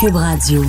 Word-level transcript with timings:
Cube 0.00 0.14
Radio. 0.14 0.62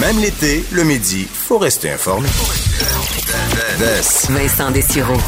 Même 0.00 0.18
l'été, 0.20 0.64
le 0.72 0.84
midi, 0.84 1.26
faut 1.30 1.58
rester 1.58 1.90
informé. 1.90 2.28
Vincent 4.30 4.70
Dessureau. 4.70 5.18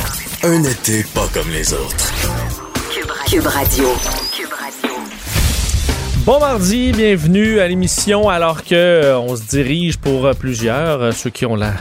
Un 0.42 0.64
été 0.64 1.04
pas 1.14 1.28
comme 1.34 1.50
les 1.50 1.74
autres. 1.74 2.12
Cube 3.28 3.42
Radio. 3.42 3.88
Bon 6.24 6.40
mardi, 6.40 6.92
bienvenue 6.92 7.60
à 7.60 7.68
l'émission 7.68 8.30
alors 8.30 8.62
que 8.64 8.74
euh, 8.74 9.18
on 9.18 9.36
se 9.36 9.42
dirige 9.42 9.98
pour 9.98 10.24
euh, 10.26 10.32
plusieurs, 10.32 11.02
euh, 11.02 11.12
ceux 11.12 11.30
qui 11.30 11.44
ont 11.44 11.56
la 11.56 11.74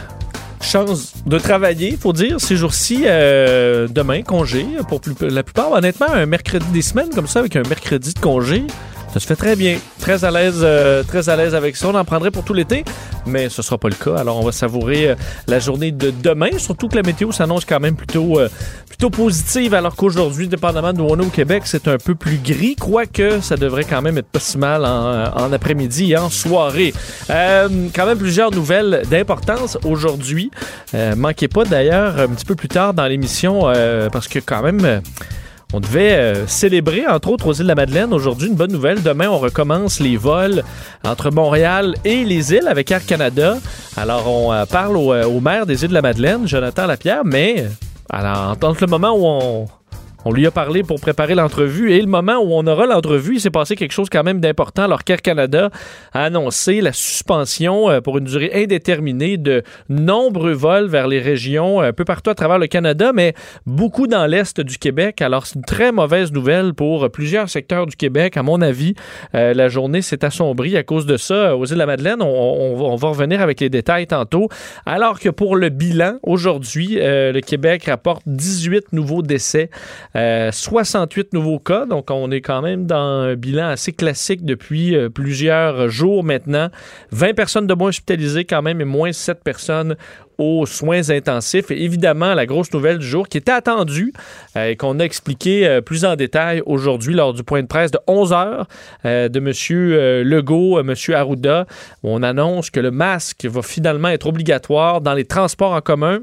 chance 0.69 1.13
de 1.25 1.39
travailler, 1.39 1.97
faut 1.99 2.13
dire, 2.13 2.39
ces 2.39 2.55
jours-ci, 2.55 3.03
euh, 3.05 3.87
demain, 3.89 4.21
congé, 4.21 4.65
pour 4.87 5.01
la 5.21 5.41
plupart, 5.41 5.71
honnêtement, 5.71 6.11
un 6.13 6.27
mercredi 6.27 6.65
des 6.71 6.83
semaines 6.83 7.09
comme 7.09 7.27
ça, 7.27 7.39
avec 7.39 7.55
un 7.55 7.63
mercredi 7.63 8.13
de 8.13 8.19
congé, 8.19 8.63
ça 9.13 9.19
se 9.19 9.25
fait 9.25 9.35
très 9.35 9.55
bien. 9.55 9.77
Très 9.99 10.23
à 10.23 10.31
l'aise, 10.31 10.59
euh, 10.61 11.03
très 11.03 11.29
à 11.29 11.35
l'aise 11.35 11.55
avec 11.55 11.75
ça. 11.75 11.87
On 11.87 11.95
en 11.95 12.05
prendrait 12.05 12.31
pour 12.31 12.43
tout 12.43 12.53
l'été, 12.53 12.83
mais 13.25 13.49
ce 13.49 13.61
sera 13.61 13.77
pas 13.77 13.89
le 13.89 13.95
cas. 13.95 14.15
Alors, 14.17 14.37
on 14.37 14.43
va 14.43 14.51
savourer 14.51 15.09
euh, 15.09 15.15
la 15.47 15.59
journée 15.59 15.91
de 15.91 16.11
demain, 16.11 16.49
surtout 16.57 16.87
que 16.87 16.95
la 16.95 17.01
météo 17.01 17.31
s'annonce 17.31 17.65
quand 17.65 17.79
même 17.79 17.95
plutôt, 17.95 18.39
euh, 18.39 18.49
plutôt 18.87 19.09
positive, 19.09 19.73
alors 19.73 19.95
qu'aujourd'hui, 19.95 20.47
dépendamment 20.47 20.93
de 20.93 21.01
où 21.01 21.07
on 21.09 21.19
est 21.19 21.25
au 21.25 21.29
Québec, 21.29 21.63
c'est 21.65 21.87
un 21.87 21.97
peu 21.97 22.13
plus 22.13 22.37
gris, 22.37 22.75
quoique 22.75 23.41
ça 23.41 23.55
devrait 23.55 23.83
quand 23.83 24.01
même 24.01 24.17
être 24.17 24.27
pas 24.27 24.39
si 24.39 24.57
mal 24.59 24.85
en, 24.85 25.51
après-midi 25.51 26.11
et 26.11 26.17
en 26.17 26.29
soirée. 26.29 26.93
Quand 27.27 28.05
même 28.05 28.17
plusieurs 28.17 28.51
nouvelles 28.51 29.03
d'importance 29.09 29.77
aujourd'hui. 29.83 30.51
Manquez 30.93 31.47
pas 31.47 31.65
d'ailleurs 31.65 32.19
un 32.19 32.27
petit 32.27 32.45
peu 32.45 32.55
plus 32.55 32.67
tard 32.67 32.93
dans 32.93 33.07
l'émission, 33.07 33.71
parce 34.11 34.27
que 34.27 34.39
quand 34.39 34.61
même... 34.61 35.01
on 35.73 35.79
devait 35.79 36.13
euh, 36.13 36.47
célébrer, 36.47 37.05
entre 37.05 37.29
autres, 37.29 37.47
aux 37.47 37.53
îles 37.53 37.63
de 37.63 37.67
la 37.67 37.75
Madeleine. 37.75 38.11
Aujourd'hui, 38.11 38.47
une 38.47 38.55
bonne 38.55 38.71
nouvelle. 38.71 39.03
Demain, 39.03 39.29
on 39.29 39.37
recommence 39.37 39.99
les 39.99 40.17
vols 40.17 40.63
entre 41.05 41.29
Montréal 41.29 41.95
et 42.05 42.23
les 42.23 42.53
îles 42.53 42.67
avec 42.67 42.89
Air 42.89 43.05
Canada. 43.05 43.57
Alors, 43.95 44.27
on 44.27 44.51
euh, 44.51 44.65
parle 44.65 44.97
au, 44.97 45.13
euh, 45.13 45.25
au 45.25 45.39
maire 45.39 45.67
des 45.67 45.83
îles 45.83 45.89
de 45.89 45.93
la 45.93 46.01
Madeleine, 46.01 46.47
Jonathan 46.47 46.87
Lapierre, 46.87 47.21
mais 47.23 47.67
alors, 48.09 48.57
entre 48.63 48.81
le 48.81 48.87
moment 48.87 49.11
où 49.11 49.25
on, 49.25 49.67
on 50.25 50.33
lui 50.33 50.45
a 50.45 50.51
parlé 50.51 50.83
pour 50.83 50.99
préparer 50.99 51.33
l'entrevue 51.33 51.93
et 51.93 52.01
le 52.01 52.07
moment 52.07 52.39
où 52.43 52.49
on 52.51 52.67
aura 52.67 52.85
l'entrevue, 52.85 53.35
il 53.35 53.39
s'est 53.39 53.49
passé 53.49 53.77
quelque 53.77 53.93
chose 53.93 54.09
quand 54.11 54.23
même 54.23 54.41
d'important 54.41 54.83
alors 54.83 55.05
qu'Air 55.05 55.21
Canada 55.21 55.69
a 56.11 56.25
annoncé 56.25 56.81
la 56.81 56.91
suspension 56.91 57.89
euh, 57.89 58.01
pour 58.01 58.17
une 58.17 58.25
durée 58.25 58.51
indéterminée 58.53 59.37
de 59.37 59.63
nombreux 59.87 60.51
vols 60.51 60.87
vers 60.87 61.07
les 61.07 61.19
régions 61.19 61.81
euh, 61.81 61.89
un 61.89 61.93
peu 61.93 62.03
partout 62.03 62.29
à 62.29 62.35
travers 62.35 62.59
le 62.59 62.67
Canada, 62.67 63.11
mais 63.13 63.33
beaucoup 63.65 64.07
dans 64.07 64.25
l'est 64.25 64.59
du 64.59 64.77
Québec. 64.77 65.21
Alors 65.21 65.45
c'est 65.45 65.55
une 65.55 65.63
très 65.63 65.93
mauvaise 65.93 66.33
nouvelle 66.33 66.73
pour 66.73 67.09
plusieurs 67.09 67.49
secteurs 67.49 67.85
du 67.85 67.95
Québec. 67.95 68.35
À 68.35 68.43
mon 68.43 68.61
avis, 68.61 68.95
euh, 69.35 69.53
la 69.53 69.69
journée 69.69 70.01
s'est 70.01 70.25
assombrie 70.25 70.75
à 70.75 70.83
cause 70.83 71.05
de 71.05 71.15
ça. 71.15 71.55
Aux 71.55 71.65
îles 71.65 71.75
de 71.75 71.79
la 71.79 71.85
Madeleine, 71.85 72.21
on, 72.21 72.95
va- 72.97 73.07
revenir 73.09 73.41
avec 73.41 73.61
les 73.61 73.69
détails 73.69 74.05
tantôt. 74.05 74.49
Alors 74.85 75.19
que 75.19 75.29
pour 75.29 75.55
le 75.55 75.69
bilan, 75.69 76.17
aujourd'hui, 76.23 76.97
le 76.99 77.39
Québec 77.39 77.85
rapporte 77.85 78.23
18 78.27 78.91
nouveaux 78.91 79.21
décès. 79.21 79.69
Euh, 80.15 80.51
68 80.51 81.33
nouveaux 81.33 81.59
cas, 81.59 81.85
donc 81.85 82.09
on 82.09 82.31
est 82.31 82.41
quand 82.41 82.61
même 82.61 82.85
dans 82.85 82.97
un 82.97 83.35
bilan 83.35 83.67
assez 83.69 83.91
classique 83.91 84.43
depuis 84.43 84.95
euh, 84.95 85.09
plusieurs 85.09 85.89
jours 85.89 86.23
maintenant. 86.23 86.69
20 87.11 87.35
personnes 87.35 87.67
de 87.67 87.73
moins 87.73 87.89
hospitalisées 87.89 88.45
quand 88.45 88.61
même 88.61 88.81
et 88.81 88.85
moins 88.85 89.11
7 89.11 89.43
personnes 89.43 89.95
aux 90.39 90.65
soins 90.65 91.09
intensifs. 91.11 91.69
Et 91.69 91.83
évidemment, 91.83 92.33
la 92.33 92.45
grosse 92.45 92.71
nouvelle 92.73 92.97
du 92.97 93.05
jour 93.05 93.27
qui 93.27 93.37
était 93.37 93.51
attendue 93.51 94.13
euh, 94.55 94.69
et 94.69 94.75
qu'on 94.75 94.99
a 94.99 95.03
expliqué 95.03 95.67
euh, 95.67 95.81
plus 95.81 96.05
en 96.05 96.15
détail 96.15 96.63
aujourd'hui 96.65 97.13
lors 97.13 97.33
du 97.33 97.43
point 97.43 97.61
de 97.61 97.67
presse 97.67 97.91
de 97.91 97.99
11 98.07 98.33
heures 98.33 98.67
euh, 99.05 99.29
de 99.29 99.39
M. 99.39 99.51
euh, 99.71 100.23
Legault, 100.23 100.79
euh, 100.79 100.81
M. 100.81 100.95
Arruda, 101.13 101.67
où 102.03 102.09
on 102.09 102.23
annonce 102.23 102.71
que 102.71 102.79
le 102.79 102.89
masque 102.89 103.45
va 103.45 103.61
finalement 103.61 104.07
être 104.07 104.25
obligatoire 104.25 105.01
dans 105.01 105.13
les 105.13 105.25
transports 105.25 105.73
en 105.73 105.81
commun. 105.81 106.19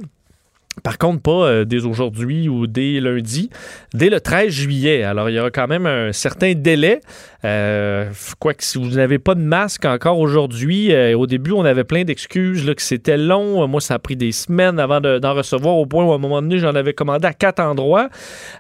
Par 0.83 0.99
contre, 0.99 1.23
pas 1.23 1.47
euh, 1.47 1.65
dès 1.65 1.85
aujourd'hui 1.85 2.49
ou 2.49 2.67
dès 2.67 3.01
lundi, 3.01 3.51
dès 3.95 4.11
le 4.11 4.21
13 4.21 4.51
juillet. 4.53 5.03
Alors, 5.05 5.31
il 5.31 5.35
y 5.37 5.41
aura 5.41 5.51
quand 5.51 5.67
même 5.67 5.87
un 5.87 6.13
certain 6.13 6.53
délai. 6.55 7.01
Euh, 7.45 8.11
Quoique, 8.39 8.63
si 8.63 8.79
vous 8.79 8.91
n'avez 8.97 9.19
pas 9.19 9.35
de 9.35 9.41
masque 9.41 9.85
encore 9.87 10.19
aujourd'hui, 10.19 10.93
euh, 10.93 11.17
au 11.17 11.27
début, 11.27 11.53
on 11.53 11.65
avait 11.65 11.85
plein 11.85 12.05
d'excuses 12.05 12.65
que 12.75 12.83
c'était 12.83 13.17
long. 13.17 13.67
Moi, 13.69 13.81
ça 13.81 13.95
a 13.95 13.99
pris 13.99 14.17
des 14.17 14.33
semaines 14.33 14.79
avant 14.79 15.01
de- 15.01 15.19
d'en 15.19 15.33
recevoir, 15.35 15.77
au 15.77 15.87
point 15.87 16.05
où, 16.05 16.13
à 16.13 16.17
un 16.17 16.19
moment 16.19 16.43
donné, 16.43 16.59
j'en 16.59 16.75
avais 16.75 16.93
commandé 16.93 17.27
à 17.27 17.33
quatre 17.33 17.61
endroits. 17.61 18.09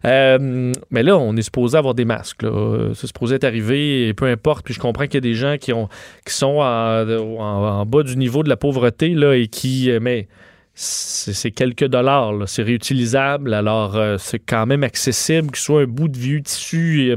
Euh, 0.04 0.72
mais 0.90 1.02
là, 1.02 1.16
on 1.18 1.36
est 1.36 1.42
supposé 1.42 1.76
avoir 1.76 1.94
des 1.94 2.04
masques. 2.06 2.42
là. 2.42 2.90
C'est 2.94 3.06
supposé 3.08 3.36
être 3.36 3.44
arrivé, 3.44 4.14
peu 4.14 4.26
importe. 4.26 4.64
Puis 4.64 4.74
je 4.74 4.80
comprends 4.80 5.04
qu'il 5.04 5.14
y 5.14 5.18
a 5.18 5.20
des 5.20 5.34
gens 5.34 5.56
qui, 5.60 5.72
ont, 5.72 5.88
qui 6.26 6.32
sont 6.32 6.58
en, 6.60 7.08
en- 7.40 7.86
bas 7.86 8.02
du 8.02 8.16
niveau 8.16 8.42
de 8.42 8.48
la 8.48 8.56
pauvreté 8.56 9.10
là, 9.10 9.34
et 9.34 9.48
qui... 9.48 9.90
mais 10.00 10.28
c'est 10.78 11.52
quelques 11.52 11.86
dollars, 11.86 12.34
c'est 12.46 12.62
réutilisable, 12.62 13.54
alors 13.54 13.96
euh, 13.96 14.16
c'est 14.18 14.38
quand 14.38 14.66
même 14.66 14.84
accessible, 14.84 15.50
que 15.50 15.58
soit 15.58 15.80
un 15.80 15.86
bout 15.86 16.08
de 16.08 16.18
vieux 16.18 16.42
tissu 16.42 17.10
et 17.10 17.16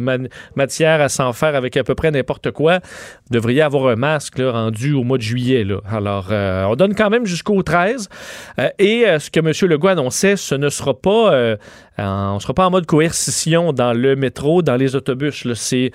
matière 0.55 1.01
à 1.01 1.09
s'en 1.09 1.33
faire 1.33 1.55
avec 1.55 1.75
à 1.75 1.83
peu 1.83 1.93
près 1.93 2.09
n'importe 2.09 2.51
quoi. 2.51 2.79
Vous 2.79 3.33
devriez 3.33 3.61
avoir 3.61 3.89
un 3.89 3.97
masque 3.97 4.37
là, 4.37 4.51
rendu 4.51 4.93
au 4.93 5.03
mois 5.03 5.17
de 5.17 5.23
juillet. 5.23 5.65
Là. 5.65 5.81
Alors, 5.91 6.29
euh, 6.31 6.63
on 6.65 6.75
donne 6.75 6.95
quand 6.95 7.09
même 7.09 7.25
jusqu'au 7.25 7.61
13. 7.61 8.07
Euh, 8.59 8.69
et 8.79 9.05
euh, 9.05 9.19
ce 9.19 9.29
que 9.29 9.39
M. 9.39 9.51
Legault 9.69 9.89
annonçait, 9.89 10.37
ce 10.37 10.55
ne 10.55 10.69
sera 10.69 10.99
pas, 10.99 11.33
euh, 11.33 11.57
on 12.07 12.35
ne 12.35 12.39
sera 12.39 12.53
pas 12.53 12.65
en 12.65 12.71
mode 12.71 12.85
coercition 12.85 13.73
dans 13.73 13.93
le 13.93 14.15
métro, 14.15 14.61
dans 14.61 14.75
les 14.75 14.95
autobus. 14.95 15.47
C'est 15.53 15.91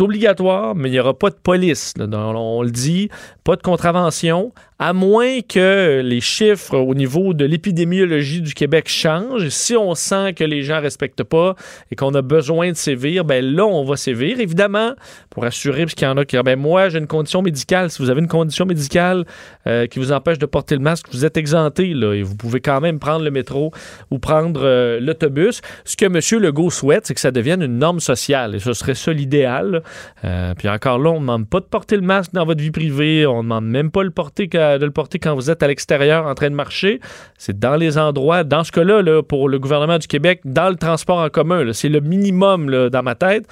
obligatoire, 0.00 0.74
mais 0.74 0.88
il 0.88 0.92
n'y 0.92 1.00
aura 1.00 1.18
pas 1.18 1.30
de 1.30 1.36
police. 1.36 1.94
on 1.98 2.62
le 2.62 2.70
dit, 2.70 3.08
pas 3.44 3.56
de 3.56 3.62
contravention, 3.62 4.52
à 4.78 4.92
moins 4.92 5.40
que 5.40 6.02
les 6.04 6.20
chiffres 6.20 6.76
au 6.76 6.94
niveau 6.94 7.32
de 7.32 7.44
l'épidémiologie 7.44 8.40
du 8.40 8.54
Québec 8.54 8.88
changent. 8.88 9.48
Si 9.48 9.76
on 9.76 9.94
sent 9.94 10.34
que 10.34 10.44
les 10.44 10.62
gens 10.62 10.76
ne 10.76 10.82
respectent 10.82 11.22
pas 11.22 11.54
et 11.90 11.96
qu'on 11.96 12.12
a 12.14 12.22
besoin 12.22 12.70
de 12.70 12.76
sévir, 12.76 13.24
ben 13.24 13.44
là, 13.44 13.64
on 13.64 13.84
va 13.84 13.96
sévir. 13.96 14.40
Évidemment, 14.40 14.94
pour 15.30 15.44
assurer, 15.44 15.82
parce 15.82 15.94
qu'il 15.94 16.08
y 16.08 16.10
en 16.10 16.16
a 16.16 16.24
qui 16.24 16.36
disent, 16.36 16.44
ben 16.44 16.58
moi, 16.58 16.88
j'ai 16.88 16.98
une 16.98 17.06
condition 17.06 17.42
médicale. 17.42 17.90
Si 17.90 18.02
vous 18.02 18.10
avez 18.10 18.20
une 18.20 18.28
condition 18.28 18.66
médicale 18.66 19.24
euh, 19.66 19.86
qui 19.86 19.98
vous 19.98 20.10
empêche 20.10 20.38
de 20.38 20.46
porter 20.46 20.74
le 20.74 20.80
masque, 20.82 21.06
vous 21.12 21.24
êtes 21.24 21.36
exempté, 21.36 21.90
et 21.90 22.22
vous 22.22 22.36
pouvez 22.36 22.60
quand 22.60 22.80
même 22.80 22.98
prendre 22.98 23.24
le 23.24 23.30
métro 23.30 23.72
ou 24.10 24.18
prendre 24.18 24.62
euh, 24.64 25.00
l'autobus. 25.04 25.60
Ce 25.84 25.96
que 25.96 26.06
M. 26.06 26.42
Legault 26.42 26.70
souhaite, 26.70 27.06
c'est 27.06 27.14
que 27.14 27.20
ça 27.20 27.30
devienne 27.30 27.62
une 27.62 27.78
norme 27.78 28.00
sociale, 28.00 28.54
et 28.54 28.58
ce 28.58 28.72
serait 28.72 28.94
ça 28.94 29.12
l'idéal. 29.12 29.82
Euh, 30.24 30.54
puis 30.54 30.68
encore 30.68 30.98
là, 30.98 31.10
on 31.10 31.14
ne 31.14 31.20
demande 31.20 31.48
pas 31.48 31.60
de 31.60 31.66
porter 31.66 31.96
le 31.96 32.02
masque 32.02 32.32
dans 32.32 32.44
votre 32.44 32.60
vie 32.60 32.70
privée, 32.70 33.26
on 33.26 33.38
ne 33.38 33.42
demande 33.42 33.66
même 33.66 33.90
pas 33.90 34.02
le 34.02 34.10
porter 34.10 34.46
de 34.46 34.84
le 34.84 34.90
porter 34.90 35.18
quand 35.18 35.34
vous 35.34 35.50
êtes 35.50 35.62
à 35.62 35.68
l'extérieur 35.68 36.26
en 36.26 36.34
train 36.34 36.50
de 36.50 36.54
marcher. 36.54 37.00
C'est 37.38 37.58
dans 37.58 37.76
les 37.76 37.98
endroits, 37.98 38.44
dans 38.44 38.64
ce 38.64 38.72
cas-là, 38.72 39.02
là, 39.02 39.22
pour 39.22 39.48
le 39.48 39.58
gouvernement 39.58 39.98
du 39.98 40.06
Québec, 40.06 40.40
dans 40.44 40.68
le 40.68 40.76
transport 40.76 41.18
en 41.18 41.28
commun. 41.28 41.72
C'est 41.72 41.88
le 41.88 42.00
minimum 42.00 42.88
dans 42.88 43.02
ma 43.02 43.14
tête. 43.14 43.46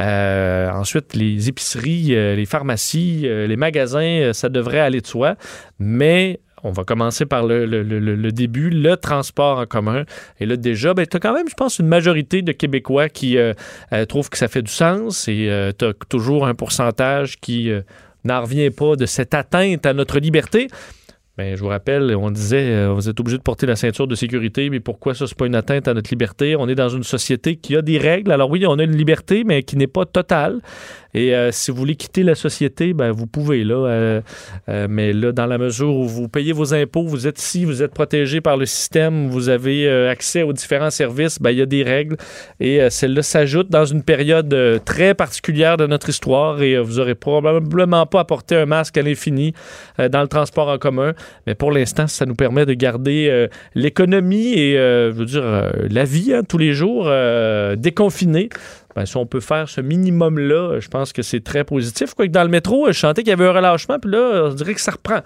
Euh, 0.00 0.70
ensuite, 0.70 1.14
les 1.14 1.48
épiceries, 1.48 2.16
euh, 2.16 2.34
les 2.34 2.46
pharmacies, 2.46 3.22
les 3.22 3.56
magasins, 3.56 4.30
ça 4.32 4.48
devrait 4.48 4.80
aller 4.80 5.00
de 5.00 5.06
soi. 5.06 5.36
Mais 5.78 6.40
on 6.64 6.70
va 6.70 6.84
commencer 6.84 7.26
par 7.26 7.44
le, 7.46 8.30
début, 8.30 8.70
le 8.70 8.96
transport 8.96 9.58
en 9.58 9.66
commun. 9.66 10.04
Et 10.40 10.46
là, 10.46 10.56
déjà, 10.56 10.94
ben, 10.94 11.06
tu 11.06 11.16
as 11.16 11.20
quand 11.20 11.34
même, 11.34 11.48
je 11.48 11.54
pense, 11.54 11.78
une 11.78 11.88
majorité 11.88 12.42
de 12.42 12.52
Québécois 12.52 13.08
qui 13.08 13.36
euh, 13.36 13.52
euh, 13.92 14.04
trouvent 14.04 14.30
que 14.30 14.38
ça 14.38 14.48
fait 14.48 14.62
du 14.62 14.70
sens 14.70 15.28
et 15.28 15.72
tu 15.78 15.84
as 15.84 15.92
toujours 16.08 16.46
un 16.46 16.54
pourcentage 16.54 17.40
qui 17.40 17.70
euh, 17.70 17.82
n'en 18.24 18.42
revient 18.42 18.70
pas 18.70 18.96
de 18.96 19.06
cette 19.06 19.34
atteinte 19.34 19.86
à 19.86 19.94
notre 19.94 20.18
liberté. 20.18 20.68
Ben, 21.38 21.56
je 21.56 21.62
vous 21.62 21.68
rappelle, 21.68 22.14
on 22.14 22.30
disait, 22.30 22.68
euh, 22.70 22.92
vous 22.92 23.08
êtes 23.08 23.18
obligé 23.18 23.38
de 23.38 23.42
porter 23.42 23.64
la 23.64 23.74
ceinture 23.74 24.06
de 24.06 24.14
sécurité, 24.14 24.68
mais 24.68 24.80
pourquoi 24.80 25.14
ça, 25.14 25.26
c'est 25.26 25.36
pas 25.36 25.46
une 25.46 25.54
atteinte 25.54 25.88
à 25.88 25.94
notre 25.94 26.10
liberté? 26.10 26.56
On 26.56 26.68
est 26.68 26.74
dans 26.74 26.90
une 26.90 27.04
société 27.04 27.56
qui 27.56 27.74
a 27.74 27.80
des 27.80 27.96
règles. 27.96 28.32
Alors 28.32 28.50
oui, 28.50 28.66
on 28.66 28.78
a 28.78 28.84
une 28.84 28.94
liberté, 28.94 29.42
mais 29.42 29.62
qui 29.62 29.78
n'est 29.78 29.86
pas 29.86 30.04
totale. 30.04 30.60
Et 31.14 31.34
euh, 31.34 31.50
si 31.52 31.70
vous 31.70 31.76
voulez 31.76 31.96
quitter 31.96 32.22
la 32.22 32.34
société, 32.34 32.94
ben, 32.94 33.10
vous 33.10 33.26
pouvez, 33.26 33.64
là. 33.64 33.74
Euh, 33.74 34.20
euh, 34.68 34.86
mais 34.88 35.12
là, 35.12 35.32
dans 35.32 35.46
la 35.46 35.58
mesure 35.58 35.94
où 35.94 36.08
vous 36.08 36.28
payez 36.28 36.52
vos 36.52 36.72
impôts, 36.72 37.04
vous 37.04 37.26
êtes 37.26 37.40
ici, 37.40 37.64
vous 37.64 37.82
êtes 37.82 37.92
protégé 37.92 38.40
par 38.40 38.56
le 38.56 38.64
système, 38.64 39.28
vous 39.28 39.50
avez 39.50 39.86
euh, 39.86 40.10
accès 40.10 40.42
aux 40.42 40.54
différents 40.54 40.90
services, 40.90 41.38
ben, 41.38 41.50
il 41.50 41.58
y 41.58 41.62
a 41.62 41.66
des 41.66 41.82
règles. 41.82 42.16
Et 42.60 42.80
euh, 42.80 42.88
celle-là 42.88 43.22
s'ajoute 43.22 43.68
dans 43.68 43.84
une 43.84 44.02
période 44.02 44.52
euh, 44.54 44.78
très 44.78 45.14
particulière 45.14 45.76
de 45.76 45.86
notre 45.86 46.08
histoire 46.08 46.62
et 46.62 46.78
vous 46.78 46.98
aurez 46.98 47.14
probablement 47.14 48.06
pas 48.06 48.20
apporté 48.20 48.56
un 48.56 48.66
masque 48.66 48.96
à 48.96 49.02
l'infini 49.02 49.52
dans 49.98 50.22
le 50.22 50.28
transport 50.28 50.68
en 50.68 50.78
commun. 50.78 51.12
Mais 51.46 51.54
pour 51.54 51.70
l'instant, 51.70 52.06
ça 52.06 52.24
nous 52.26 52.34
permet 52.34 52.66
de 52.66 52.72
garder 52.72 53.48
l'économie 53.74 54.54
et, 54.54 54.74
je 54.74 55.12
veux 55.12 55.24
dire, 55.24 55.72
la 55.90 56.04
vie 56.04 56.32
hein, 56.34 56.42
tous 56.48 56.58
les 56.58 56.72
jours 56.72 57.10
déconfinée. 57.76 58.48
Ben, 58.94 59.06
si 59.06 59.16
on 59.16 59.26
peut 59.26 59.40
faire 59.40 59.68
ce 59.68 59.80
minimum-là, 59.80 60.80
je 60.80 60.88
pense 60.88 61.12
que 61.12 61.22
c'est 61.22 61.42
très 61.42 61.64
positif. 61.64 62.14
Quoique 62.14 62.32
dans 62.32 62.42
le 62.42 62.48
métro, 62.48 62.86
je 62.88 62.98
sentais 62.98 63.22
qu'il 63.22 63.30
y 63.30 63.32
avait 63.32 63.46
un 63.46 63.52
relâchement, 63.52 63.98
puis 63.98 64.10
là, 64.10 64.44
on 64.46 64.54
dirait 64.54 64.74
que 64.74 64.80
ça 64.80 64.92
reprend. 64.92 65.20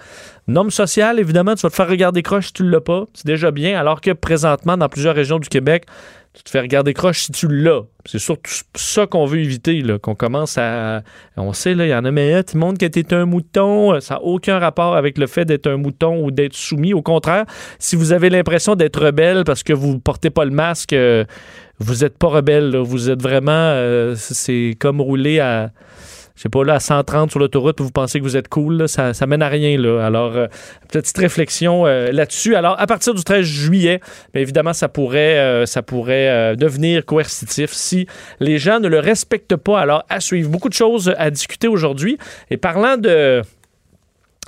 Norme 0.49 0.71
sociale, 0.71 1.19
évidemment, 1.19 1.55
tu 1.55 1.63
vas 1.63 1.71
te 1.71 1.75
faire 1.75 1.89
regarder 1.89 2.23
croche 2.23 2.47
si 2.47 2.53
tu 2.53 2.63
ne 2.63 2.71
l'as 2.71 2.81
pas. 2.81 3.07
C'est 3.15 3.27
déjà 3.27 3.51
bien, 3.51 3.79
alors 3.79 4.01
que 4.01 4.13
présentement, 4.13 4.77
dans 4.77 4.89
plusieurs 4.89 5.15
régions 5.15 5.39
du 5.39 5.49
Québec, 5.49 5.87
tu 6.37 6.43
te 6.43 6.51
fais 6.51 6.61
regarder 6.61 6.93
croche 6.93 7.21
si 7.21 7.33
tu 7.33 7.49
l'as. 7.49 7.83
C'est 8.05 8.19
surtout 8.19 8.53
ça 8.75 9.07
qu'on 9.07 9.25
veut 9.25 9.39
éviter, 9.39 9.83
qu'on 10.03 10.15
commence 10.15 10.59
à... 10.59 11.03
On 11.39 11.55
sait, 11.55 11.75
là, 11.75 11.87
il 11.87 11.89
y 11.89 11.95
en 11.95 12.05
a, 12.05 12.11
mais 12.11 12.43
tout 12.43 12.55
le 12.55 12.61
monde 12.61 12.77
qui 12.77 12.85
était 12.85 13.15
un 13.15 13.25
mouton, 13.25 13.99
ça 14.01 14.15
n'a 14.15 14.23
aucun 14.23 14.59
rapport 14.59 14.97
avec 14.97 15.17
le 15.17 15.27
fait 15.27 15.47
d'être 15.47 15.67
un 15.67 15.79
mouton 15.79 16.23
ou 16.23 16.31
d'être 16.31 16.55
soumis. 16.55 16.93
Au 16.93 17.01
contraire, 17.01 17.47
si 17.79 17.97
vous 17.97 18.13
avez 18.13 18.29
l'impression 18.29 18.75
d'être 18.75 19.03
rebelle 19.03 19.45
parce 19.45 19.63
que 19.63 19.73
vous 19.73 19.95
ne 19.95 19.99
portez 19.99 20.29
pas 20.29 20.45
le 20.45 20.51
masque, 20.51 20.93
euh, 20.93 21.25
vous 21.79 22.05
n'êtes 22.05 22.19
pas 22.19 22.29
rebelle. 22.29 22.77
Vous 22.77 23.09
êtes 23.09 23.23
vraiment... 23.23 23.51
Euh, 23.53 24.15
c'est 24.17 24.77
comme 24.79 25.01
rouler 25.01 25.41
à 25.41 25.71
je 26.37 26.43
sais 26.43 26.49
pas, 26.51 26.65
là, 26.65 26.75
à 26.75 26.81
130 26.81 27.31
sur 27.31 27.41
l'autoroute, 27.41 27.81
vous 27.81 27.91
pensez 27.91 28.19
que 28.19 28.25
vous 28.25 28.37
êtes 28.37 28.49
cool, 28.49 28.89
ça, 28.89 29.15
ça 29.15 29.27
mène 29.27 29.41
à 29.41 29.49
rien. 29.49 29.79
Là. 29.79 30.05
Alors, 30.05 30.37
euh, 30.37 30.47
petite 30.93 31.17
réflexion 31.17 31.87
euh, 31.87 32.13
là-dessus. 32.13 32.55
Alors, 32.55 32.79
à 32.79 32.87
partir 32.87 33.15
du 33.15 33.25
13 33.25 33.43
juillet, 33.43 34.01
bien 34.35 34.43
évidemment, 34.43 34.75
ça 34.75 34.89
pourrait, 34.89 35.39
euh, 35.39 35.65
ça 35.65 35.83
pourrait 35.83 36.55
devenir 36.57 37.07
coercitif 37.07 37.73
si 37.73 38.07
les 38.39 38.59
gens 38.59 38.81
ne 38.81 38.89
le 38.89 39.01
respectent 39.01 39.57
pas. 39.57 39.81
Alors, 39.81 40.05
à 40.11 40.21
suivre. 40.21 40.51
Beaucoup 40.51 40.69
de 40.69 40.75
choses 40.75 41.15
à 41.17 41.31
discuter 41.31 41.69
aujourd'hui. 41.69 42.19
Et 42.51 42.59
parlant 42.59 42.99
de 42.99 43.41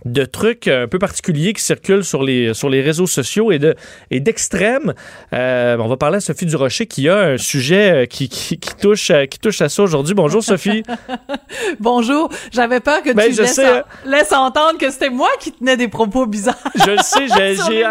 de 0.05 0.25
trucs 0.25 0.69
un 0.69 0.87
peu 0.87 0.99
particuliers 0.99 1.53
qui 1.53 1.63
circulent 1.63 2.05
sur 2.05 2.23
les, 2.23 2.55
sur 2.55 2.69
les 2.69 2.81
réseaux 2.81 3.07
sociaux 3.07 3.51
et, 3.51 3.59
de, 3.59 3.75
et 4.11 4.21
d'extrêmes. 4.21 4.95
Euh, 5.33 5.77
on 5.79 5.89
va 5.89 5.97
parler 5.97 6.19
à 6.19 6.21
Sophie 6.21 6.47
Durocher 6.47 6.87
qui 6.87 7.09
a 7.09 7.19
un 7.19 7.37
sujet 7.37 8.05
euh, 8.05 8.07
qui, 8.07 8.29
qui, 8.29 8.59
touche, 8.81 9.11
euh, 9.11 9.27
qui 9.27 9.39
touche 9.39 9.61
à 9.61 9.69
ça 9.69 9.83
aujourd'hui. 9.83 10.15
Bonjour 10.15 10.43
Sophie. 10.43 10.85
Bonjour. 11.81 12.31
J'avais 12.53 12.81
peur 12.81 13.03
que 13.03 13.13
ben, 13.13 13.31
tu 13.31 13.41
laisses, 13.41 13.61
laisses, 14.05 14.33
entendre 14.33 14.79
que 14.79 14.91
c'était 14.91 15.11
moi 15.11 15.31
qui 15.41 15.51
tenais 15.53 15.77
des 15.77 15.89
propos 15.89 16.27
bizarres. 16.27 16.57
Je 16.77 16.91
le 16.91 16.99
sais, 16.99 17.27
j'ai, 17.37 17.57
j'ai 17.69 17.85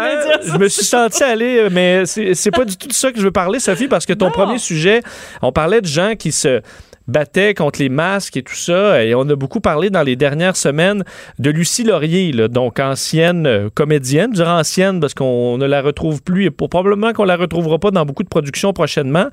je 0.50 0.56
me 0.56 0.68
suis 0.68 0.84
senti 0.84 1.22
aller, 1.22 1.68
mais 1.70 2.06
c'est, 2.06 2.34
c'est 2.34 2.50
pas 2.50 2.64
du 2.64 2.76
tout 2.76 2.88
de 2.88 2.92
ça 2.92 3.12
que 3.12 3.18
je 3.18 3.24
veux 3.24 3.30
parler 3.30 3.60
Sophie 3.60 3.88
parce 3.88 4.06
que 4.06 4.12
ton 4.12 4.30
premier 4.30 4.58
sujet, 4.58 5.02
on 5.42 5.52
parlait 5.52 5.80
de 5.80 5.86
gens 5.86 6.14
qui 6.16 6.32
se 6.32 6.62
battait 7.08 7.54
contre 7.54 7.80
les 7.80 7.88
masques 7.88 8.36
et 8.36 8.42
tout 8.42 8.54
ça. 8.54 9.02
Et 9.02 9.14
on 9.14 9.22
a 9.28 9.34
beaucoup 9.34 9.60
parlé 9.60 9.90
dans 9.90 10.02
les 10.02 10.14
dernières 10.14 10.56
semaines 10.56 11.04
de 11.38 11.50
Lucie 11.50 11.82
Laurier, 11.82 12.30
donc 12.48 12.78
ancienne 12.78 13.46
euh, 13.46 13.70
comédienne, 13.74 14.36
je 14.36 14.42
ancienne 14.42 15.00
parce 15.00 15.14
qu'on 15.14 15.58
ne 15.58 15.66
la 15.66 15.82
retrouve 15.82 16.22
plus 16.22 16.44
et 16.44 16.50
probablement 16.50 17.12
qu'on 17.12 17.24
la 17.24 17.36
retrouvera 17.36 17.78
pas 17.78 17.90
dans 17.90 18.04
beaucoup 18.04 18.22
de 18.22 18.28
productions 18.28 18.72
prochainement. 18.72 19.28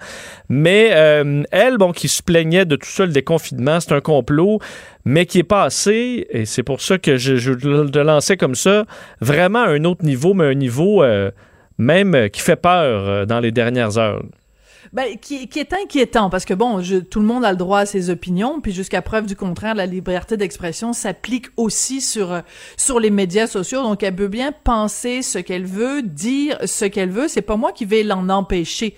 Mais 0.49 0.91
euh, 0.93 1.43
elle, 1.51 1.77
bon, 1.77 1.91
qui 1.91 2.07
se 2.07 2.23
plaignait 2.23 2.65
de 2.65 2.77
tout 2.77 2.87
ça, 2.87 3.05
le 3.05 3.11
déconfinement, 3.11 3.79
c'est 3.79 3.93
un 3.93 4.01
complot, 4.01 4.59
mais 5.03 5.25
qui 5.25 5.39
est 5.39 5.43
passé, 5.43 6.25
et 6.29 6.45
c'est 6.45 6.63
pour 6.63 6.81
ça 6.81 6.97
que 6.97 7.17
je, 7.17 7.35
je, 7.35 7.51
le 7.51 8.03
lançais 8.03 8.37
comme 8.37 8.55
ça, 8.55 8.85
vraiment 9.19 9.59
à 9.59 9.69
un 9.69 9.83
autre 9.83 10.05
niveau, 10.05 10.33
mais 10.33 10.45
un 10.45 10.53
niveau 10.53 11.03
euh, 11.03 11.31
même 11.77 12.29
qui 12.29 12.41
fait 12.41 12.55
peur 12.55 13.27
dans 13.27 13.39
les 13.39 13.51
dernières 13.51 13.97
heures. 13.97 14.21
Ben, 14.93 15.17
qui, 15.19 15.47
qui, 15.47 15.59
est 15.59 15.73
inquiétant 15.73 16.29
parce 16.29 16.45
que 16.45 16.53
bon, 16.53 16.81
je, 16.81 16.97
tout 16.97 17.19
le 17.19 17.25
monde 17.25 17.45
a 17.45 17.51
le 17.51 17.57
droit 17.57 17.79
à 17.79 17.85
ses 17.85 18.09
opinions, 18.09 18.61
puis 18.61 18.71
jusqu'à 18.71 19.01
preuve 19.01 19.25
du 19.25 19.35
contraire, 19.35 19.75
la 19.75 19.85
liberté 19.85 20.37
d'expression 20.37 20.93
s'applique 20.93 21.47
aussi 21.57 22.01
sur 22.01 22.41
sur 22.77 22.99
les 22.99 23.09
médias 23.09 23.47
sociaux. 23.47 23.81
Donc, 23.81 24.03
elle 24.03 24.15
peut 24.15 24.27
bien 24.27 24.51
penser 24.51 25.21
ce 25.21 25.39
qu'elle 25.39 25.65
veut, 25.65 26.01
dire 26.01 26.57
ce 26.65 26.85
qu'elle 26.85 27.09
veut. 27.09 27.27
C'est 27.27 27.41
pas 27.41 27.57
moi 27.57 27.71
qui 27.71 27.85
vais 27.85 28.03
l'en 28.03 28.29
empêcher, 28.29 28.95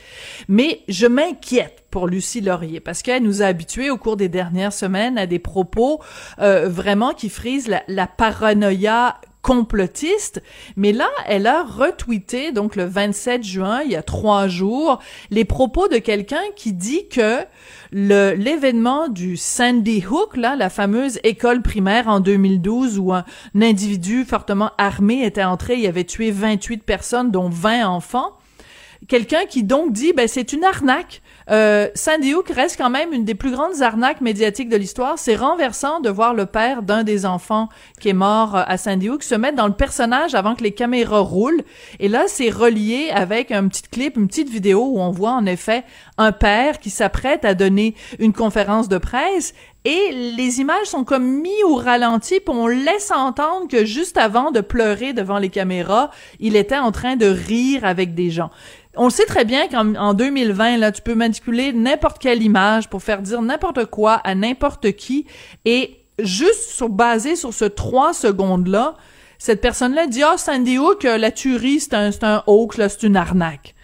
mais 0.47 0.81
je 0.87 1.07
m'inquiète 1.07 1.83
pour 1.89 2.07
Lucie 2.07 2.41
Laurier 2.41 2.79
parce 2.79 3.01
qu'elle 3.01 3.23
nous 3.23 3.41
a 3.41 3.45
habitués 3.45 3.89
au 3.89 3.97
cours 3.97 4.17
des 4.17 4.29
dernières 4.29 4.73
semaines 4.73 5.17
à 5.17 5.25
des 5.25 5.39
propos 5.39 6.01
euh, 6.39 6.67
vraiment 6.69 7.13
qui 7.13 7.29
frisent 7.29 7.67
la, 7.67 7.83
la 7.87 8.07
paranoïa 8.07 9.19
complotiste, 9.41 10.41
mais 10.75 10.91
là, 10.91 11.07
elle 11.25 11.47
a 11.47 11.63
retweeté, 11.63 12.51
donc 12.51 12.75
le 12.75 12.85
27 12.85 13.43
juin, 13.43 13.81
il 13.83 13.91
y 13.91 13.95
a 13.95 14.03
trois 14.03 14.47
jours, 14.47 14.99
les 15.29 15.45
propos 15.45 15.87
de 15.87 15.97
quelqu'un 15.97 16.41
qui 16.55 16.73
dit 16.73 17.07
que 17.07 17.39
l'événement 17.91 19.07
du 19.07 19.37
Sandy 19.37 20.03
Hook, 20.05 20.35
là, 20.35 20.55
la 20.55 20.69
fameuse 20.69 21.19
école 21.23 21.61
primaire 21.61 22.07
en 22.07 22.19
2012 22.19 22.99
où 22.99 23.13
un, 23.13 23.23
individu 23.55 24.25
fortement 24.25 24.71
armé 24.77 25.23
était 25.23 25.43
entré, 25.43 25.77
il 25.77 25.87
avait 25.87 26.03
tué 26.03 26.31
28 26.31 26.83
personnes, 26.83 27.31
dont 27.31 27.49
20 27.49 27.87
enfants, 27.87 28.37
quelqu'un 29.07 29.45
qui 29.45 29.63
donc 29.63 29.93
dit 29.93 30.13
ben 30.13 30.27
c'est 30.27 30.53
une 30.53 30.63
arnaque 30.63 31.21
euh, 31.49 31.87
Sandy 31.95 32.33
Hook 32.33 32.49
reste 32.49 32.77
quand 32.77 32.89
même 32.89 33.13
une 33.13 33.23
des 33.23 33.35
plus 33.35 33.51
grandes 33.51 33.81
arnaques 33.81 34.21
médiatiques 34.21 34.69
de 34.69 34.75
l'histoire. 34.75 35.17
C'est 35.17 35.35
renversant 35.35 35.99
de 36.01 36.09
voir 36.09 36.33
le 36.33 36.45
père 36.45 36.81
d'un 36.81 37.03
des 37.03 37.25
enfants 37.25 37.69
qui 37.99 38.09
est 38.09 38.13
mort 38.13 38.55
euh, 38.55 38.63
à 38.65 38.77
Sandy 38.77 39.09
Hook 39.09 39.23
se 39.23 39.35
mettre 39.35 39.55
dans 39.55 39.67
le 39.67 39.73
personnage 39.73 40.35
avant 40.35 40.55
que 40.55 40.63
les 40.63 40.73
caméras 40.73 41.19
roulent. 41.19 41.63
Et 41.99 42.09
là, 42.09 42.25
c'est 42.27 42.49
relié 42.49 43.09
avec 43.13 43.51
un 43.51 43.67
petit 43.67 43.83
clip, 43.83 44.17
une 44.17 44.27
petite 44.27 44.49
vidéo 44.49 44.85
où 44.85 44.99
on 44.99 45.11
voit 45.11 45.31
en 45.31 45.45
effet 45.45 45.83
un 46.17 46.31
père 46.31 46.79
qui 46.79 46.89
s'apprête 46.89 47.45
à 47.45 47.53
donner 47.53 47.95
une 48.19 48.33
conférence 48.33 48.89
de 48.89 48.97
presse 48.97 49.53
et 49.87 50.11
les 50.11 50.59
images 50.59 50.87
sont 50.87 51.05
comme 51.05 51.39
mis 51.39 51.63
au 51.63 51.75
ralenti, 51.75 52.41
puis 52.41 52.53
on 52.53 52.67
laisse 52.67 53.09
entendre 53.09 53.69
que 53.69 53.85
juste 53.85 54.17
avant 54.17 54.51
de 54.51 54.59
pleurer 54.59 55.13
devant 55.13 55.37
les 55.37 55.47
caméras, 55.47 56.11
il 56.41 56.57
était 56.57 56.77
en 56.77 56.91
train 56.91 57.15
de 57.15 57.25
rire 57.25 57.85
avec 57.85 58.13
des 58.13 58.29
gens 58.29 58.49
on 58.97 59.09
sait 59.09 59.25
très 59.25 59.45
bien 59.45 59.67
qu'en 59.67 60.13
2020, 60.13 60.77
là, 60.77 60.91
tu 60.91 61.01
peux 61.01 61.15
manipuler 61.15 61.73
n'importe 61.73 62.19
quelle 62.19 62.41
image 62.41 62.89
pour 62.89 63.01
faire 63.01 63.21
dire 63.21 63.41
n'importe 63.41 63.85
quoi 63.85 64.15
à 64.15 64.35
n'importe 64.35 64.91
qui. 64.93 65.25
Et 65.65 65.99
juste 66.19 66.71
sur, 66.71 66.89
basé 66.89 67.35
sur 67.35 67.53
ce 67.53 67.65
trois 67.65 68.13
secondes-là, 68.13 68.95
cette 69.37 69.61
personne-là 69.61 70.07
dit, 70.07 70.23
ah, 70.23 70.33
oh, 70.33 70.37
Sandy 70.37 70.77
Hook, 70.77 71.03
la 71.03 71.31
tuerie, 71.31 71.79
c'est 71.79 71.93
un, 71.93 72.11
c'est 72.11 72.23
un 72.23 72.43
hoax, 72.47 72.77
là, 72.77 72.89
c'est 72.89 73.03
une 73.03 73.15
arnaque. 73.15 73.75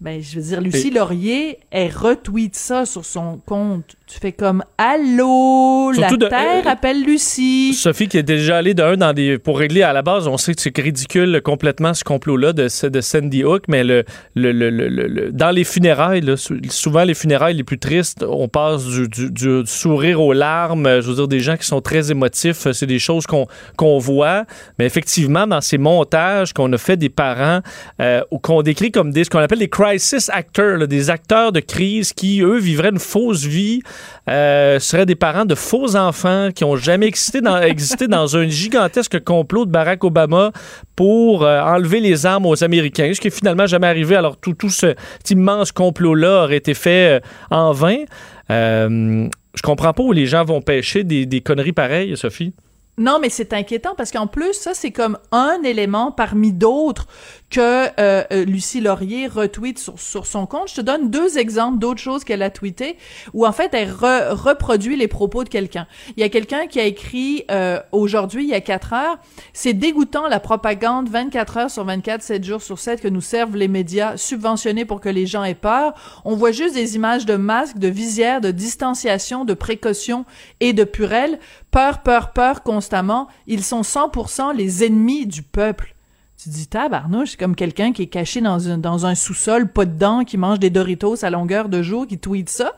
Ben, 0.00 0.20
je 0.20 0.36
veux 0.36 0.42
dire, 0.42 0.60
Lucie 0.60 0.90
Laurier, 0.90 1.60
elle 1.70 1.92
retweet 1.94 2.56
ça 2.56 2.86
sur 2.86 3.04
son 3.04 3.38
compte 3.46 3.94
tu 4.12 4.18
fais 4.20 4.32
comme 4.32 4.62
Allô, 4.76 5.90
la 5.92 6.08
Terre 6.10 6.66
euh, 6.66 6.70
appelle 6.70 7.02
Lucie. 7.02 7.72
Sophie 7.72 8.08
qui 8.08 8.18
est 8.18 8.22
déjà 8.22 8.58
allée 8.58 8.74
d'un 8.74 8.96
dans 8.96 9.14
des. 9.14 9.38
Pour 9.38 9.58
régler 9.58 9.82
à 9.82 9.94
la 9.94 10.02
base, 10.02 10.28
on 10.28 10.36
sait 10.36 10.54
que 10.54 10.60
c'est 10.60 10.76
ridicule 10.76 11.40
complètement 11.42 11.94
ce 11.94 12.04
complot-là 12.04 12.52
de, 12.52 12.88
de 12.88 13.00
Sandy 13.00 13.42
Hook, 13.42 13.64
mais 13.68 13.84
le, 13.84 14.04
le, 14.34 14.52
le, 14.52 14.68
le 14.70 15.32
dans 15.32 15.50
les 15.50 15.64
funérailles, 15.64 16.22
souvent 16.68 17.04
les 17.04 17.14
funérailles 17.14 17.54
les 17.54 17.64
plus 17.64 17.78
tristes, 17.78 18.22
on 18.28 18.48
passe 18.48 18.84
du, 18.84 19.30
du, 19.30 19.62
sourire 19.64 20.20
aux 20.20 20.34
larmes. 20.34 21.00
Je 21.00 21.08
veux 21.08 21.14
dire, 21.14 21.28
des 21.28 21.40
gens 21.40 21.56
qui 21.56 21.66
sont 21.66 21.80
très 21.80 22.10
émotifs, 22.10 22.70
c'est 22.72 22.86
des 22.86 22.98
choses 22.98 23.26
qu'on 23.26 23.46
qu'on 23.76 23.98
voit. 23.98 24.44
Mais 24.78 24.84
effectivement, 24.84 25.46
dans 25.46 25.62
ces 25.62 25.78
montages 25.78 26.52
qu'on 26.52 26.70
a 26.74 26.78
fait 26.78 26.98
des 26.98 27.08
parents, 27.08 27.60
euh, 28.00 28.20
qu'on 28.42 28.60
décrit 28.60 28.92
comme 28.92 29.10
des, 29.10 29.24
ce 29.24 29.30
qu'on 29.30 29.38
appelle 29.38 29.60
des 29.60 29.70
crisis 29.70 30.28
actors, 30.28 30.86
des 30.86 31.08
acteurs 31.08 31.52
de 31.52 31.60
crise 31.60 32.12
qui, 32.12 32.42
eux, 32.42 32.58
vivraient 32.58 32.90
une 32.90 32.98
fausse 32.98 33.44
vie 33.44 33.80
euh, 34.28 34.78
seraient 34.78 35.06
des 35.06 35.14
parents 35.14 35.44
de 35.44 35.54
faux 35.54 35.96
enfants 35.96 36.50
qui 36.54 36.64
ont 36.64 36.76
jamais 36.76 37.06
existé 37.08 37.40
dans, 37.40 38.36
un 38.36 38.48
gigantesque 38.48 39.22
complot 39.22 39.66
de 39.66 39.70
Barack 39.70 40.04
Obama 40.04 40.52
pour 40.96 41.42
euh, 41.42 41.60
enlever 41.60 42.00
les 42.00 42.26
armes 42.26 42.46
aux 42.46 42.62
Américains, 42.64 43.12
ce 43.14 43.20
qui 43.20 43.28
est 43.28 43.36
finalement 43.36 43.66
jamais 43.66 43.86
arrivé. 43.86 44.16
Alors 44.16 44.36
tout, 44.36 44.54
tout 44.54 44.70
cet 44.70 45.30
immense 45.30 45.72
complot-là 45.72 46.44
aurait 46.44 46.56
été 46.56 46.74
fait 46.74 47.18
euh, 47.18 47.20
en 47.50 47.72
vain. 47.72 48.04
je 48.48 49.62
comprends 49.62 49.92
pas 49.92 50.02
où 50.02 50.12
les 50.12 50.26
gens 50.26 50.44
vont 50.44 50.60
pêcher 50.60 51.04
des, 51.04 51.26
des 51.26 51.40
conneries 51.40 51.72
pareilles, 51.72 52.16
Sophie. 52.16 52.52
Non, 52.98 53.18
mais 53.20 53.30
c'est 53.30 53.54
inquiétant 53.54 53.94
parce 53.96 54.10
qu'en 54.10 54.26
plus, 54.26 54.52
ça, 54.52 54.74
c'est 54.74 54.90
comme 54.90 55.16
un 55.30 55.62
élément 55.64 56.12
parmi 56.12 56.52
d'autres 56.52 57.06
que 57.52 57.60
euh, 58.00 58.24
euh, 58.32 58.44
Lucie 58.46 58.80
Laurier 58.80 59.26
retweet 59.26 59.78
sur, 59.78 60.00
sur 60.00 60.26
son 60.26 60.46
compte. 60.46 60.70
Je 60.70 60.76
te 60.76 60.80
donne 60.80 61.10
deux 61.10 61.36
exemples 61.36 61.78
d'autres 61.78 62.00
choses 62.00 62.24
qu'elle 62.24 62.42
a 62.42 62.48
tweetées 62.48 62.96
où 63.34 63.46
en 63.46 63.52
fait 63.52 63.74
elle 63.74 63.92
reproduit 63.92 64.96
les 64.96 65.06
propos 65.06 65.44
de 65.44 65.50
quelqu'un. 65.50 65.86
Il 66.16 66.20
y 66.20 66.24
a 66.24 66.30
quelqu'un 66.30 66.66
qui 66.66 66.80
a 66.80 66.84
écrit 66.84 67.44
euh, 67.50 67.78
aujourd'hui, 67.92 68.44
il 68.44 68.48
y 68.48 68.54
a 68.54 68.62
quatre 68.62 68.94
heures, 68.94 69.18
c'est 69.52 69.74
dégoûtant 69.74 70.28
la 70.28 70.40
propagande 70.40 71.10
24 71.10 71.56
heures 71.58 71.70
sur 71.70 71.84
24, 71.84 72.22
7 72.22 72.42
jours 72.42 72.62
sur 72.62 72.78
7 72.78 73.02
que 73.02 73.08
nous 73.08 73.20
servent 73.20 73.56
les 73.56 73.68
médias 73.68 74.16
subventionnés 74.16 74.86
pour 74.86 75.02
que 75.02 75.10
les 75.10 75.26
gens 75.26 75.44
aient 75.44 75.54
peur. 75.54 75.92
On 76.24 76.34
voit 76.34 76.52
juste 76.52 76.74
des 76.74 76.96
images 76.96 77.26
de 77.26 77.36
masques, 77.36 77.76
de 77.76 77.88
visières, 77.88 78.40
de 78.40 78.50
distanciation, 78.50 79.44
de 79.44 79.52
précautions 79.52 80.24
et 80.60 80.72
de 80.72 80.84
purelles. 80.84 81.38
Peur, 81.70 82.02
peur, 82.02 82.32
peur 82.32 82.62
constamment. 82.62 83.28
Ils 83.46 83.62
sont 83.62 83.82
100% 83.82 84.56
les 84.56 84.84
ennemis 84.84 85.26
du 85.26 85.42
peuple. 85.42 85.94
Tu 86.42 86.48
dis, 86.48 86.66
tabarnouche, 86.66 87.36
comme 87.36 87.54
quelqu'un 87.54 87.92
qui 87.92 88.02
est 88.02 88.06
caché 88.08 88.40
dans 88.40 88.68
un, 88.68 88.76
dans 88.76 89.06
un 89.06 89.14
sous-sol, 89.14 89.68
pas 89.68 89.84
dedans, 89.84 90.24
qui 90.24 90.36
mange 90.36 90.58
des 90.58 90.70
Doritos 90.70 91.24
à 91.24 91.30
longueur 91.30 91.68
de 91.68 91.82
jour, 91.82 92.04
qui 92.04 92.18
tweet 92.18 92.48
ça. 92.48 92.72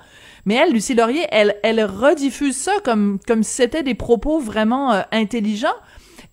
Mais 0.45 0.57
elle, 0.57 0.75
Lucie 0.75 0.95
Laurier, 0.95 1.25
elle, 1.31 1.57
elle 1.63 1.83
rediffuse 1.83 2.59
ça 2.59 2.73
comme, 2.85 3.19
comme 3.27 3.43
si 3.43 3.55
c'était 3.55 3.83
des 3.83 3.95
propos 3.95 4.39
vraiment 4.39 4.93
euh, 4.93 5.01
intelligents. 5.13 5.77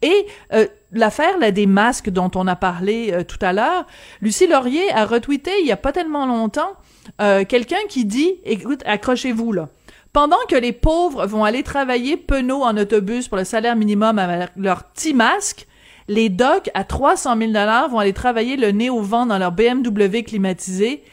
Et 0.02 0.26
euh, 0.52 0.68
l'affaire 0.92 1.38
là, 1.38 1.52
des 1.52 1.68
masques 1.68 2.10
dont 2.10 2.32
on 2.36 2.48
a 2.48 2.58
parlé 2.58 3.14
euh, 3.14 3.24
tout 3.24 3.40
à 3.40 3.54
l'heure, 3.54 3.86
Lucie 4.20 4.48
Laurier 4.48 4.92
a 4.92 5.06
retweeté 5.06 5.52
il 5.62 5.68
y 5.68 5.72
a 5.72 5.78
pas 5.78 5.94
tellement 5.94 6.26
longtemps 6.26 6.74
quelqu'un 7.18 7.80
qui 7.90 8.06
dit, 8.06 8.36
écoute, 8.44 8.82
accrochez-vous 8.86 9.54
là. 9.54 9.70
Pendant 10.14 10.38
que 10.50 10.56
les 10.56 10.72
pauvres 10.72 11.26
vont 11.26 11.46
aller 11.46 11.64
travailler 11.64 12.18
penaud 12.18 12.62
en 12.62 12.78
autobus 12.78 13.28
pour 13.28 13.38
le 13.38 13.44
salaire 13.44 13.76
minimum 13.76 14.20
avec 14.20 14.50
leur 14.56 14.84
petit 14.84 15.14
masque, 15.14 15.68
les 16.08 16.30
docs 16.30 16.70
à 16.74 16.84
300 16.84 17.38
000 17.38 17.48
dollars 17.52 17.90
vont 17.90 18.00
aller 18.00 18.14
travailler 18.14 18.58
le 18.58 18.72
nez 18.72 18.90
au 18.90 19.02
vent 19.02 19.26
dans 19.26 19.38
leur 19.38 19.52
BMW 19.52 20.24
climatisé. 20.24 21.04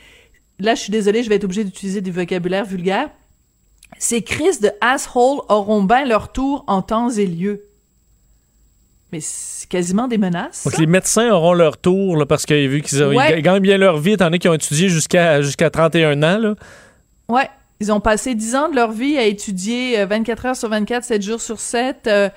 Là, 0.59 0.75
je 0.75 0.81
suis 0.83 0.91
désolée, 0.91 1.23
je 1.23 1.29
vais 1.29 1.37
être 1.37 1.45
obligée 1.45 1.65
d'utiliser 1.65 2.01
du 2.01 2.11
vocabulaire 2.11 2.65
vulgaire. 2.65 3.09
Ces 3.99 4.23
crises 4.23 4.61
de 4.61 4.71
asshole 4.81 5.41
auront 5.49 5.83
bien 5.83 6.05
leur 6.05 6.33
tour 6.33 6.65
en 6.67 6.83
temps 6.83 7.11
et 7.11 7.27
lieu. 7.27 7.63
Mais 9.13 9.21
c'est 9.23 9.69
quasiment 9.69 10.07
des 10.09 10.19
menaces. 10.19 10.65
Donc 10.65 10.75
ça. 10.75 10.81
les 10.81 10.87
médecins 10.87 11.31
auront 11.31 11.55
leur 11.55 11.79
tour 11.79 12.17
là, 12.17 12.27
parce 12.27 12.45
qu'ils 12.45 12.69
vu 12.69 12.83
qu'ils 12.83 13.03
Ouais. 13.05 13.41
gagnent 13.41 13.61
bien 13.63 13.79
leur 13.79 13.97
vie, 13.99 14.13
étant 14.13 14.27
donné 14.27 14.39
qu'ils 14.39 14.51
ont 14.51 14.55
étudié 14.55 14.89
jusqu'à 14.91 15.41
jusqu'à 15.41 15.71
31 15.71 16.23
ans. 16.23 16.39
Là. 16.39 16.55
Ouais. 17.29 17.49
Ils 17.81 17.93
ont 17.93 18.01
passé 18.01 18.35
10 18.35 18.57
ans 18.57 18.69
de 18.69 18.75
leur 18.75 18.91
vie 18.91 19.17
à 19.17 19.25
étudier 19.25 20.01
euh, 20.01 20.07
24 20.07 20.47
heures 20.47 20.57
sur 20.57 20.69
24, 20.69 21.05
7 21.05 21.23
jours 21.23 21.41
sur 21.41 21.61
7. 21.61 22.07
euh, 22.09 22.29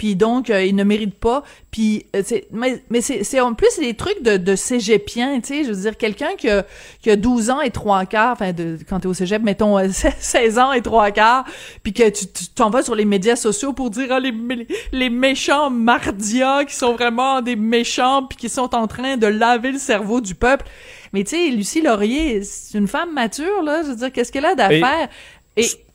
puis 0.00 0.16
donc, 0.16 0.48
euh, 0.48 0.64
ils 0.64 0.74
ne 0.74 0.82
méritent 0.82 1.20
pas. 1.20 1.42
Puis, 1.70 2.06
euh, 2.16 2.22
c'est, 2.24 2.46
mais, 2.52 2.82
mais 2.88 3.02
c'est, 3.02 3.22
c'est 3.22 3.38
en 3.38 3.52
plus 3.52 3.66
c'est 3.68 3.82
des 3.82 3.92
trucs 3.92 4.22
de, 4.22 4.38
de 4.38 4.56
cégepien, 4.56 5.38
tu 5.42 5.48
sais. 5.48 5.64
Je 5.64 5.72
veux 5.72 5.82
dire, 5.82 5.94
quelqu'un 5.98 6.36
qui 6.38 6.48
a, 6.48 6.64
qui 7.02 7.10
a 7.10 7.16
12 7.16 7.50
ans 7.50 7.60
et 7.60 7.70
3 7.70 8.06
quarts, 8.06 8.32
enfin, 8.32 8.54
de, 8.54 8.78
quand 8.88 9.00
t'es 9.00 9.08
au 9.08 9.12
cégep, 9.12 9.42
mettons 9.42 9.78
euh, 9.78 9.88
16 10.18 10.58
ans 10.58 10.72
et 10.72 10.80
3 10.80 11.10
quarts, 11.10 11.44
puis 11.82 11.92
que 11.92 12.08
tu 12.08 12.24
t'en 12.54 12.70
vas 12.70 12.82
sur 12.82 12.94
les 12.94 13.04
médias 13.04 13.36
sociaux 13.36 13.74
pour 13.74 13.90
dire 13.90 14.06
ah, 14.10 14.20
les, 14.20 15.10
méchants 15.10 15.68
mardias 15.68 16.64
qui 16.64 16.74
sont 16.74 16.94
vraiment 16.94 17.42
des 17.42 17.56
méchants, 17.56 18.22
puis 18.22 18.38
qui 18.38 18.48
sont 18.48 18.74
en 18.74 18.86
train 18.86 19.18
de 19.18 19.26
laver 19.26 19.72
le 19.72 19.78
cerveau 19.78 20.22
du 20.22 20.34
peuple. 20.34 20.64
Mais 21.12 21.24
tu 21.24 21.36
sais, 21.36 21.50
Lucie 21.50 21.82
Laurier, 21.82 22.42
c'est 22.42 22.78
une 22.78 22.88
femme 22.88 23.12
mature, 23.12 23.62
là. 23.62 23.82
Je 23.82 23.88
veux 23.88 23.96
dire, 23.96 24.12
qu'est-ce 24.12 24.32
qu'elle 24.32 24.46
a 24.46 24.54
d'affaires? 24.54 25.10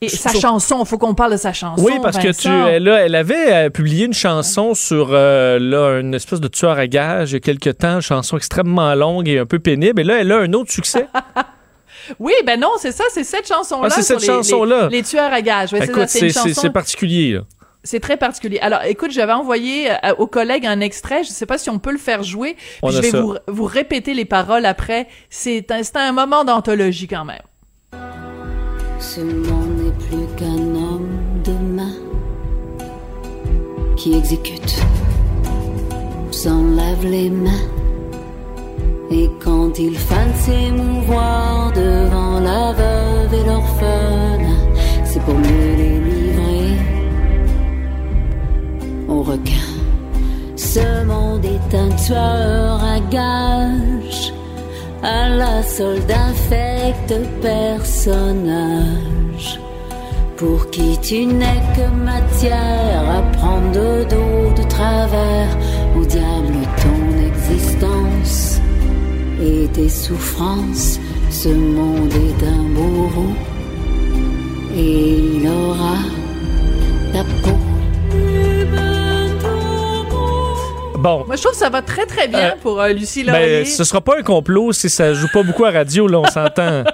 Et, 0.01 0.05
et 0.05 0.10
sa 0.10 0.29
Sur- 0.29 0.41
chanson, 0.41 0.84
faut 0.86 0.98
qu'on 0.98 1.13
parle 1.15 1.31
de 1.34 1.38
sa 1.38 1.53
chanson. 1.53 1.84
Oui, 1.84 1.93
parce 2.01 2.17
que 2.17 2.27
tu, 2.31 2.48
Vincent. 2.48 2.67
elle, 2.67 2.88
a- 2.89 3.05
elle 3.05 3.15
avait 3.15 3.53
euh, 3.53 3.69
publié 3.69 4.05
une 4.05 4.13
chanson 4.13 4.74
sur 4.74 5.10
euh, 5.12 5.57
là, 5.60 6.00
une 6.00 6.13
espèce 6.13 6.39
de 6.41 6.48
tueur 6.48 6.77
à 6.77 6.88
gage 6.88 7.31
il 7.31 7.34
y 7.34 7.38
a 7.38 7.39
quelque 7.39 7.69
temps, 7.69 7.95
une 7.95 8.01
chanson 8.01 8.38
extrêmement 8.38 8.93
longue 8.95 9.27
et 9.27 9.39
un 9.39 9.45
peu 9.45 9.60
pénible. 9.60 10.01
Et 10.01 10.03
là, 10.03 10.17
elle 10.22 10.31
a 10.31 10.38
un 10.39 10.53
autre 10.53 10.72
succès. 10.72 11.07
Oui, 12.19 12.34
ben 12.45 12.60
non, 12.60 12.69
c'est 12.77 12.91
ça, 12.91 13.03
c'est 13.12 13.24
cette 13.24 13.48
chanson-là. 13.48 13.88
Ah, 13.91 13.95
c'est 13.95 14.03
cette 14.03 14.24
chanson-là. 14.24 14.89
Les, 14.91 14.98
les 14.98 15.03
tueurs 15.03 15.34
à 15.34 15.41
gages. 15.41 15.74
Ouais, 15.74 15.88
c'est 16.07 16.29
chanson. 16.29 16.69
particulier. 16.69 17.34
là. 17.34 17.41
C'est 17.84 18.00
très 18.00 18.17
particulier. 18.17 18.60
Alors, 18.60 18.84
écoute, 18.84 19.10
j'avais 19.12 19.34
envoyé 19.34 19.89
euh, 19.89 20.13
aux 20.19 20.27
collègues 20.27 20.67
un 20.67 20.81
extrait. 20.81 21.24
Je 21.24 21.29
sais 21.29 21.45
pas 21.48 21.57
si 21.57 21.69
on 21.72 21.79
peut 21.79 21.91
le 21.91 21.98
faire 21.98 22.22
jouer. 22.22 22.57
Puis 22.84 22.91
je 22.93 22.98
a 22.98 23.01
vais 23.01 23.10
ça. 23.10 23.22
vous, 23.22 23.36
vous 23.48 23.63
répéter 23.65 24.13
les 24.13 24.25
paroles 24.25 24.65
après. 24.65 25.07
C'est 25.31 25.72
un, 25.72 25.81
c'est 25.81 25.95
un 25.98 26.12
moment 26.12 26.43
d'anthologie 26.43 27.07
quand 27.07 27.25
même. 27.25 27.41
Ce 29.07 29.21
monde 29.21 29.77
n'est 29.77 30.05
plus 30.07 30.25
qu'un 30.35 30.63
homme 30.83 31.19
de 31.43 31.51
main 31.77 31.95
qui 33.95 34.15
exécute, 34.15 34.75
s'enlève 36.31 37.05
les 37.05 37.29
mains. 37.29 37.67
Et 39.12 39.29
quand 39.43 39.77
il 39.77 39.93
de 39.93 40.38
s'émouvoir 40.43 41.71
devant 41.74 42.39
la 42.39 42.74
veuve 42.74 43.33
et 43.39 43.43
l'orphelin, 43.45 44.59
c'est 45.05 45.21
pour 45.21 45.35
mieux 45.35 45.75
les 45.77 46.00
livrer 46.09 46.71
au 49.07 49.21
requin. 49.21 49.69
Ce 50.55 51.05
monde 51.05 51.45
est 51.45 51.75
un 51.77 51.89
tueur 52.05 52.83
à 52.83 53.00
gages 53.12 54.33
à 55.05 55.29
la 55.29 55.62
solde 55.62 56.12
infecte 56.12 57.13
personnage. 57.41 58.79
Pour 60.38 60.69
qui 60.71 60.97
tu 61.00 61.25
n'es 61.25 61.62
que 61.75 61.88
matière 62.12 63.03
à 63.17 63.21
prendre 63.38 63.71
de 63.71 64.03
dos 64.13 64.51
de 64.59 64.63
travers 64.67 65.51
au 65.97 66.03
diable 66.05 66.59
ton 66.83 67.01
existence 67.29 68.59
et 69.41 69.67
tes 69.74 69.89
souffrances. 69.89 71.00
Ce 71.29 71.50
monde 71.50 72.13
est 72.13 72.43
un 72.57 72.63
bourreau 72.75 73.33
et 74.75 75.19
il 75.35 75.47
aura 75.47 75.97
ta 77.13 77.24
peau 77.43 77.75
Bon. 81.05 81.24
Moi, 81.27 81.35
je 81.35 81.41
trouve 81.43 81.51
que 81.51 81.59
ça 81.59 81.69
va 81.69 81.83
très, 81.83 82.07
très 82.07 82.27
bien 82.27 82.53
Euh, 82.53 82.55
pour 82.59 82.81
euh, 82.81 82.89
Lucie 82.89 83.21
Laurier. 83.21 83.62
Ben, 83.62 83.65
ce 83.67 83.83
sera 83.83 84.01
pas 84.01 84.17
un 84.17 84.24
complot 84.24 84.74
si 84.74 84.89
ça 84.89 85.13
joue 85.13 85.27
pas 85.31 85.43
beaucoup 85.43 85.63
à 85.63 85.69
radio, 85.69 86.07
là, 86.07 86.17
on 86.19 86.25
s'entend. 86.25 86.83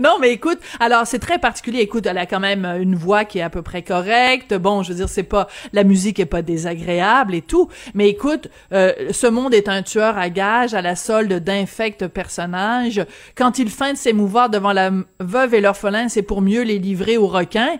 Non, 0.00 0.18
mais 0.20 0.32
écoute, 0.32 0.58
alors 0.80 1.06
c'est 1.06 1.20
très 1.20 1.38
particulier. 1.38 1.78
Écoute, 1.80 2.04
elle 2.06 2.18
a 2.18 2.26
quand 2.26 2.40
même 2.40 2.64
euh, 2.64 2.80
une 2.80 2.96
voix 2.96 3.24
qui 3.24 3.38
est 3.38 3.42
à 3.42 3.50
peu 3.50 3.62
près 3.62 3.82
correcte. 3.82 4.52
Bon, 4.54 4.82
je 4.82 4.90
veux 4.90 4.96
dire, 4.96 5.08
c'est 5.08 5.22
pas 5.22 5.46
la 5.72 5.84
musique 5.84 6.18
est 6.18 6.26
pas 6.26 6.42
désagréable 6.42 7.34
et 7.34 7.42
tout. 7.42 7.68
Mais 7.94 8.08
écoute, 8.08 8.48
euh, 8.72 8.92
ce 9.12 9.28
monde 9.28 9.54
est 9.54 9.68
un 9.68 9.82
tueur 9.82 10.18
à 10.18 10.28
gages 10.28 10.74
à 10.74 10.82
la 10.82 10.96
solde 10.96 11.32
d'infects 11.34 12.08
personnages. 12.08 13.04
Quand 13.36 13.58
il 13.58 13.70
feint 13.70 13.92
de 13.92 13.98
s'émouvoir 13.98 14.50
devant 14.50 14.72
la 14.72 14.90
veuve 15.20 15.54
et 15.54 15.60
l'orphelin, 15.60 16.08
c'est 16.08 16.22
pour 16.22 16.42
mieux 16.42 16.62
les 16.62 16.78
livrer 16.78 17.16
aux 17.16 17.28
requins. 17.28 17.76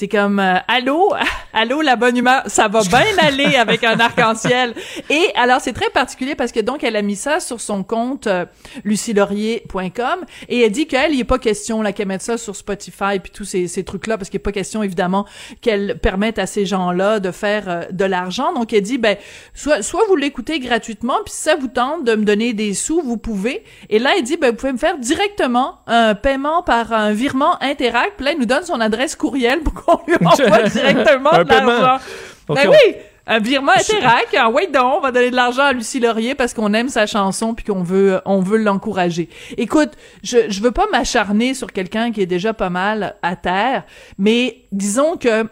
C'est 0.00 0.08
comme 0.08 0.38
euh, 0.38 0.54
allô, 0.66 1.12
allô 1.52 1.82
la 1.82 1.94
bonne 1.94 2.16
humeur, 2.16 2.44
ça 2.46 2.68
va 2.68 2.80
bien 2.88 3.18
aller 3.18 3.56
avec 3.56 3.84
un 3.84 4.00
arc-en-ciel. 4.00 4.72
Et 5.10 5.26
alors 5.34 5.60
c'est 5.60 5.74
très 5.74 5.90
particulier 5.90 6.34
parce 6.34 6.52
que 6.52 6.60
donc 6.60 6.82
elle 6.82 6.96
a 6.96 7.02
mis 7.02 7.16
ça 7.16 7.38
sur 7.38 7.60
son 7.60 7.82
compte 7.82 8.26
euh, 8.26 8.46
lucielaurier.com 8.84 10.24
et 10.48 10.62
elle 10.62 10.72
dit 10.72 10.86
qu'elle 10.86 11.12
il 11.12 11.20
est 11.20 11.24
pas 11.24 11.38
question 11.38 11.82
là 11.82 11.92
qu'elle 11.92 12.08
mette 12.08 12.22
ça 12.22 12.38
sur 12.38 12.56
Spotify 12.56 13.18
puis 13.22 13.30
tous 13.30 13.44
ces, 13.44 13.68
ces 13.68 13.84
trucs 13.84 14.06
là 14.06 14.16
parce 14.16 14.30
qu'il 14.30 14.38
est 14.38 14.42
pas 14.42 14.52
question 14.52 14.82
évidemment 14.82 15.26
qu'elle 15.60 15.98
permette 15.98 16.38
à 16.38 16.46
ces 16.46 16.64
gens-là 16.64 17.20
de 17.20 17.30
faire 17.30 17.68
euh, 17.68 17.82
de 17.90 18.06
l'argent. 18.06 18.54
Donc 18.54 18.72
elle 18.72 18.80
dit 18.80 18.96
ben 18.96 19.18
soit 19.52 19.82
soit 19.82 20.04
vous 20.08 20.16
l'écoutez 20.16 20.60
gratuitement 20.60 21.18
puis 21.26 21.34
si 21.34 21.42
ça 21.42 21.56
vous 21.56 21.68
tente 21.68 22.04
de 22.04 22.14
me 22.14 22.24
donner 22.24 22.54
des 22.54 22.72
sous, 22.72 23.02
vous 23.02 23.18
pouvez. 23.18 23.64
Et 23.90 23.98
là 23.98 24.12
elle 24.16 24.22
dit 24.22 24.38
ben 24.38 24.52
vous 24.52 24.56
pouvez 24.56 24.72
me 24.72 24.78
faire 24.78 24.96
directement 24.96 25.80
un 25.86 26.14
paiement 26.14 26.62
par 26.62 26.90
un 26.94 27.12
virement 27.12 27.62
Interact. 27.62 28.14
Puis 28.16 28.24
là 28.24 28.32
elle 28.32 28.38
nous 28.38 28.46
donne 28.46 28.64
son 28.64 28.80
adresse 28.80 29.14
courriel 29.14 29.60
pour 29.60 29.74
qu'on 29.96 30.06
lui 30.06 30.16
envoie 30.26 30.62
directement 30.68 31.32
Un 31.32 31.44
de 31.44 31.48
l'argent. 31.50 32.04
Ben 32.48 32.56
on- 32.66 32.70
oui, 32.70 32.94
un 33.26 33.38
virement 33.38 33.72
Interact. 33.72 34.34
Ah, 34.36 34.48
ouais, 34.50 34.66
donc, 34.66 34.94
on 34.98 35.00
va 35.00 35.12
donner 35.12 35.30
de 35.30 35.36
l'argent 35.36 35.62
à 35.62 35.72
Lucie 35.72 36.00
Laurier 36.00 36.34
parce 36.34 36.52
qu'on 36.52 36.72
aime 36.74 36.88
sa 36.88 37.06
chanson 37.06 37.54
puis 37.54 37.64
qu'on 37.64 37.82
veut, 37.82 38.20
on 38.24 38.40
veut 38.40 38.58
l'encourager. 38.58 39.28
Écoute, 39.56 39.90
je, 40.24 40.38
je 40.48 40.60
veux 40.60 40.72
pas 40.72 40.86
m'acharner 40.90 41.54
sur 41.54 41.72
quelqu'un 41.72 42.10
qui 42.10 42.22
est 42.22 42.26
déjà 42.26 42.52
pas 42.54 42.70
mal 42.70 43.14
à 43.22 43.36
terre, 43.36 43.84
mais 44.18 44.62
disons 44.72 45.16
que 45.16 45.46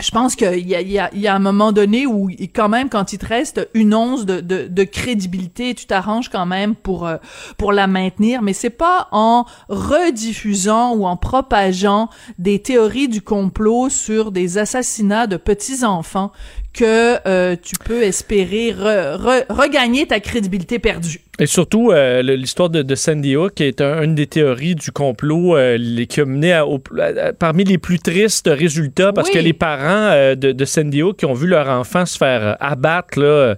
je 0.00 0.10
pense 0.10 0.34
qu'il 0.34 0.66
y 0.66 0.98
a, 0.98 1.34
un 1.34 1.38
moment 1.38 1.70
donné 1.70 2.04
où, 2.06 2.28
quand 2.52 2.68
même, 2.68 2.88
quand 2.88 3.12
il 3.12 3.18
te 3.18 3.26
reste 3.26 3.68
une 3.74 3.94
once 3.94 4.26
de, 4.26 4.84
crédibilité, 4.84 5.74
tu 5.74 5.86
t'arranges 5.86 6.28
quand 6.28 6.46
même 6.46 6.74
pour, 6.74 7.06
euh, 7.06 7.16
pour 7.58 7.72
la 7.72 7.86
maintenir, 7.86 8.42
mais 8.42 8.52
c'est 8.52 8.70
pas 8.70 9.08
en 9.12 9.44
rediffusant 9.68 10.94
ou 10.94 11.06
en 11.06 11.16
propageant 11.16 12.08
des 12.38 12.60
théories 12.60 13.08
du 13.08 13.22
complot 13.22 13.88
sur 13.88 14.32
des 14.32 14.58
assassinats 14.58 15.26
de 15.26 15.36
petits-enfants 15.36 16.32
que 16.74 17.16
euh, 17.28 17.56
tu 17.62 17.76
peux 17.84 18.02
espérer 18.02 18.72
re- 18.72 19.16
re- 19.16 19.44
regagner 19.48 20.06
ta 20.06 20.20
crédibilité 20.20 20.78
perdue. 20.78 21.20
Et 21.40 21.46
surtout, 21.46 21.90
euh, 21.90 22.22
l'histoire 22.22 22.70
de, 22.70 22.82
de 22.82 22.94
Sandy 22.94 23.34
Hook 23.36 23.60
est 23.60 23.80
un- 23.80 24.02
une 24.02 24.14
des 24.14 24.28
théories 24.28 24.76
du 24.76 24.92
complot 24.92 25.56
euh, 25.56 25.76
les- 25.78 26.06
qui 26.06 26.20
a 26.20 26.24
mené 26.24 26.52
à, 26.52 26.64
au- 26.64 26.80
à- 26.96 27.28
à- 27.28 27.32
parmi 27.32 27.64
les 27.64 27.76
plus 27.78 27.98
tristes 27.98 28.48
résultats 28.52 29.12
parce 29.12 29.28
Oui. 29.28 29.34
que 29.34 29.38
les 29.40 29.52
parents 29.52 30.10
euh, 30.12 30.36
de, 30.36 30.52
de 30.52 30.64
Sandy 30.64 31.02
Hook 31.02 31.16
qui 31.16 31.26
ont 31.26 31.32
vu 31.34 31.48
leur 31.48 31.68
enfant 31.68 32.06
se 32.06 32.16
faire 32.16 32.56
abattre 32.60 33.18
là, 33.20 33.56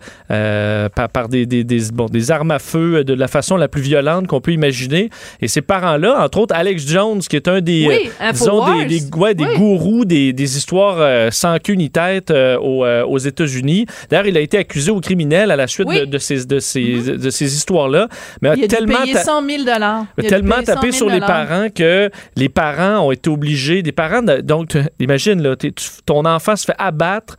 par, 0.95 1.09
par 1.11 1.29
des, 1.29 1.45
des, 1.45 1.65
des- 1.65 1.91
bon, 1.93 2.07
des 2.07 2.31
armes 2.31 2.51
à 2.51 2.59
feu 2.59 3.05
de 3.05 3.13
la 3.13 3.29
façon 3.29 3.57
la 3.57 3.69
plus 3.69 3.83
violente 3.83 4.27
qu'on 4.27 4.41
peut 4.41 4.53
imaginer. 4.53 5.11
Et 5.43 5.49
ces 5.49 5.61
parents-là, 5.63 6.23
entre 6.25 6.39
autres 6.39 6.55
Alex 6.55 6.87
Jones, 6.87 7.21
qui 7.21 7.37
est 7.37 7.49
un 7.49 7.61
des, 7.61 7.87
Oui, 7.89 8.11
disons, 8.33 8.65
des, 8.87 9.01
ouais, 9.17 9.35
des 9.35 9.45
Oui. 9.45 9.57
gourous 9.57 10.05
des, 10.07 10.33
des 10.33 10.57
histoires 10.57 11.31
sans 11.33 11.59
queue 11.59 11.75
ni 11.75 11.91
tête 11.91 12.31
euh, 12.31 12.57
aux, 13.07 13.13
euh, 13.13 13.17
aux 13.17 13.19
États-Unis. 13.19 13.87
D'ailleurs, 14.11 14.27
il 14.27 14.37
a 14.37 14.41
été 14.41 14.59
accusé 14.59 14.91
au 14.91 15.01
criminel 15.01 15.51
à 15.51 15.57
la 15.57 15.67
suite 15.67 15.87
Oui. 15.89 16.01
de, 16.01 16.05
de 16.05 16.19
ces, 16.19 16.45
de 16.47 16.59
ces, 16.59 17.17
de 17.17 17.31
ces 17.31 17.55
histoires-là. 17.55 18.09
Mais 18.43 18.51
Il 18.51 18.53
a 18.53 18.57
dû 18.57 18.69
tellement 18.69 19.01
payer 19.03 19.15
ta- 19.15 19.25
100 19.25 19.47
000 19.49 19.65
dollars. 19.65 20.05
a 20.19 20.23
tellement 20.23 20.63
tapé 20.63 20.93
sur 20.93 21.09
les 21.09 21.21
parents 21.21 21.69
que 21.75 22.11
les 22.37 22.49
parents 22.49 23.07
ont 23.07 23.13
été 23.13 23.31
obligés, 23.31 23.83
des 23.83 23.93
parents, 23.93 24.23
donc 24.23 24.77
imagine, 25.01 25.43
là, 25.43 25.57
t'es- 25.57 25.73
tu- 25.73 25.89
ton 26.05 26.25
enfant 26.25 26.57
se 26.57 26.65
fait 26.67 26.75
abattre, 26.79 27.37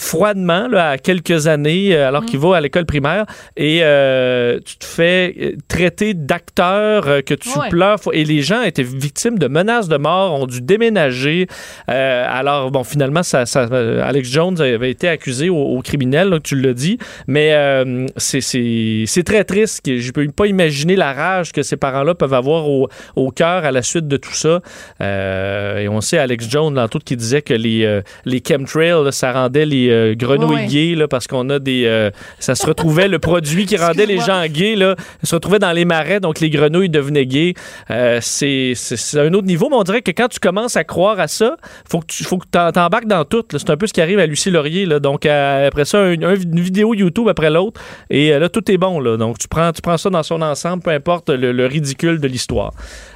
froidement 0.00 0.68
là, 0.68 0.90
à 0.90 0.96
quelques 0.98 1.48
années, 1.48 1.92
euh, 1.94 2.06
alors 2.08 2.24
qu'il 2.24 2.38
va 2.38 2.56
à 2.56 2.60
l'école 2.60 2.86
primaire, 2.86 3.26
et 3.56 3.80
euh, 3.82 4.60
tu 4.64 4.76
te 4.76 4.84
fais 4.84 5.34
euh, 5.40 5.52
traiter 5.66 6.14
d'acteur, 6.14 7.04
que 7.26 7.34
tu 7.34 7.48
Ouais. 7.58 7.68
pleures. 7.68 7.98
Et 8.12 8.24
les 8.24 8.42
gens 8.42 8.62
étaient 8.62 8.84
victimes 8.84 9.38
de 9.38 9.48
menaces 9.48 9.88
de 9.88 9.96
mort, 9.96 10.40
ont 10.40 10.46
dû 10.46 10.60
déménager. 10.60 11.48
Euh, 11.90 12.24
alors, 12.28 12.70
bon, 12.70 12.84
finalement, 12.84 13.22
ça, 13.24 13.44
ça- 13.46 13.68
Alex 14.04 14.30
Jones 14.30 14.60
avait 14.60 14.90
été 14.90 15.08
accusé 15.08 15.48
au, 15.48 15.56
au 15.56 15.80
criminel, 15.82 16.28
là, 16.28 16.38
tu 16.38 16.54
l'as 16.54 16.74
dit, 16.74 16.98
mais 17.26 17.52
euh, 17.54 18.06
c'est- 18.16 19.04
très 19.24 19.42
triste. 19.44 19.80
Je 19.84 20.12
peux 20.12 20.26
pas 20.28 20.46
imaginer 20.46 20.94
la 20.94 21.12
rage 21.12 21.50
que 21.52 21.62
ces 21.62 21.76
parents-là 21.76 22.14
peuvent 22.14 22.34
avoir 22.34 22.68
au, 22.68 22.88
au 23.16 23.30
cœur 23.32 23.64
à 23.64 23.72
la 23.72 23.82
suite 23.82 24.06
de 24.06 24.16
tout 24.16 24.32
ça. 24.34 24.60
Et 25.00 25.88
on 25.88 26.00
sait, 26.00 26.18
Alex 26.18 26.48
Jones, 26.48 26.72
dans 26.74 26.86
tout, 26.88 27.00
qui 27.00 27.16
disait 27.16 27.42
que 27.42 27.54
les, 27.54 28.00
les 28.24 28.42
chemtrails, 28.46 29.04
là, 29.04 29.10
ça 29.10 29.32
rendait 29.32 29.66
les 29.66 29.87
euh, 29.90 30.14
grenouilles 30.14 30.48
Ouais, 30.54 30.66
gays, 30.66 30.94
là, 30.94 31.08
parce 31.08 31.26
qu'on 31.26 31.48
a 31.50 31.58
des... 31.58 31.84
euh, 31.86 32.10
ça 32.38 32.54
se 32.54 32.66
retrouvait, 32.66 33.08
le 33.08 33.18
produit 33.18 33.66
qui 33.66 33.76
rendait 33.78 34.06
les 34.06 34.18
gens 34.18 34.44
gays, 34.46 34.74
là, 34.76 34.96
se 35.22 35.34
retrouvait 35.34 35.58
dans 35.58 35.72
les 35.72 35.84
marais, 35.84 36.20
donc 36.20 36.40
les 36.40 36.50
grenouilles 36.50 36.88
devenaient 36.88 37.26
gays. 37.26 37.54
Euh, 37.90 38.18
c'est 38.22 38.74
un 39.14 39.32
autre 39.34 39.46
niveau, 39.46 39.68
mais 39.70 39.76
on 39.76 39.82
dirait 39.82 40.02
que 40.02 40.10
quand 40.10 40.28
tu 40.28 40.38
commences 40.40 40.76
à 40.76 40.84
croire 40.84 41.20
à 41.20 41.28
ça, 41.28 41.56
faut 41.90 42.00
que 42.00 42.06
tu 42.06 42.24
faut 42.24 42.38
que 42.38 42.46
t'embarques 42.46 43.06
dans 43.06 43.24
tout. 43.24 43.44
C'est 43.50 43.70
un 43.70 43.76
peu 43.76 43.86
ce 43.86 43.92
qui 43.92 44.00
arrive 44.00 44.18
à 44.18 44.26
Lucie 44.26 44.50
Laurier. 44.50 44.86
Là. 44.86 45.00
Donc, 45.00 45.26
euh, 45.26 45.68
après 45.68 45.84
ça, 45.84 45.98
un- 45.98 46.22
un- 46.22 46.34
une 46.34 46.60
vidéo 46.60 46.94
YouTube 46.94 47.28
après 47.28 47.50
l'autre, 47.50 47.80
et 48.10 48.30
là, 48.38 48.48
tout 48.48 48.70
est 48.70 48.78
bon. 48.78 49.00
Là. 49.00 49.16
Donc, 49.16 49.38
tu 49.38 49.48
prends, 49.48 49.72
tu 49.72 49.82
prends 49.82 49.96
ça 49.96 50.10
dans 50.10 50.22
son 50.22 50.40
ensemble, 50.42 50.82
peu 50.82 50.90
importe 50.90 51.30
le, 51.30 51.52
le 51.52 51.66
ridicule 51.66 52.20
de 52.20 52.28
l'histoire. 52.28 52.72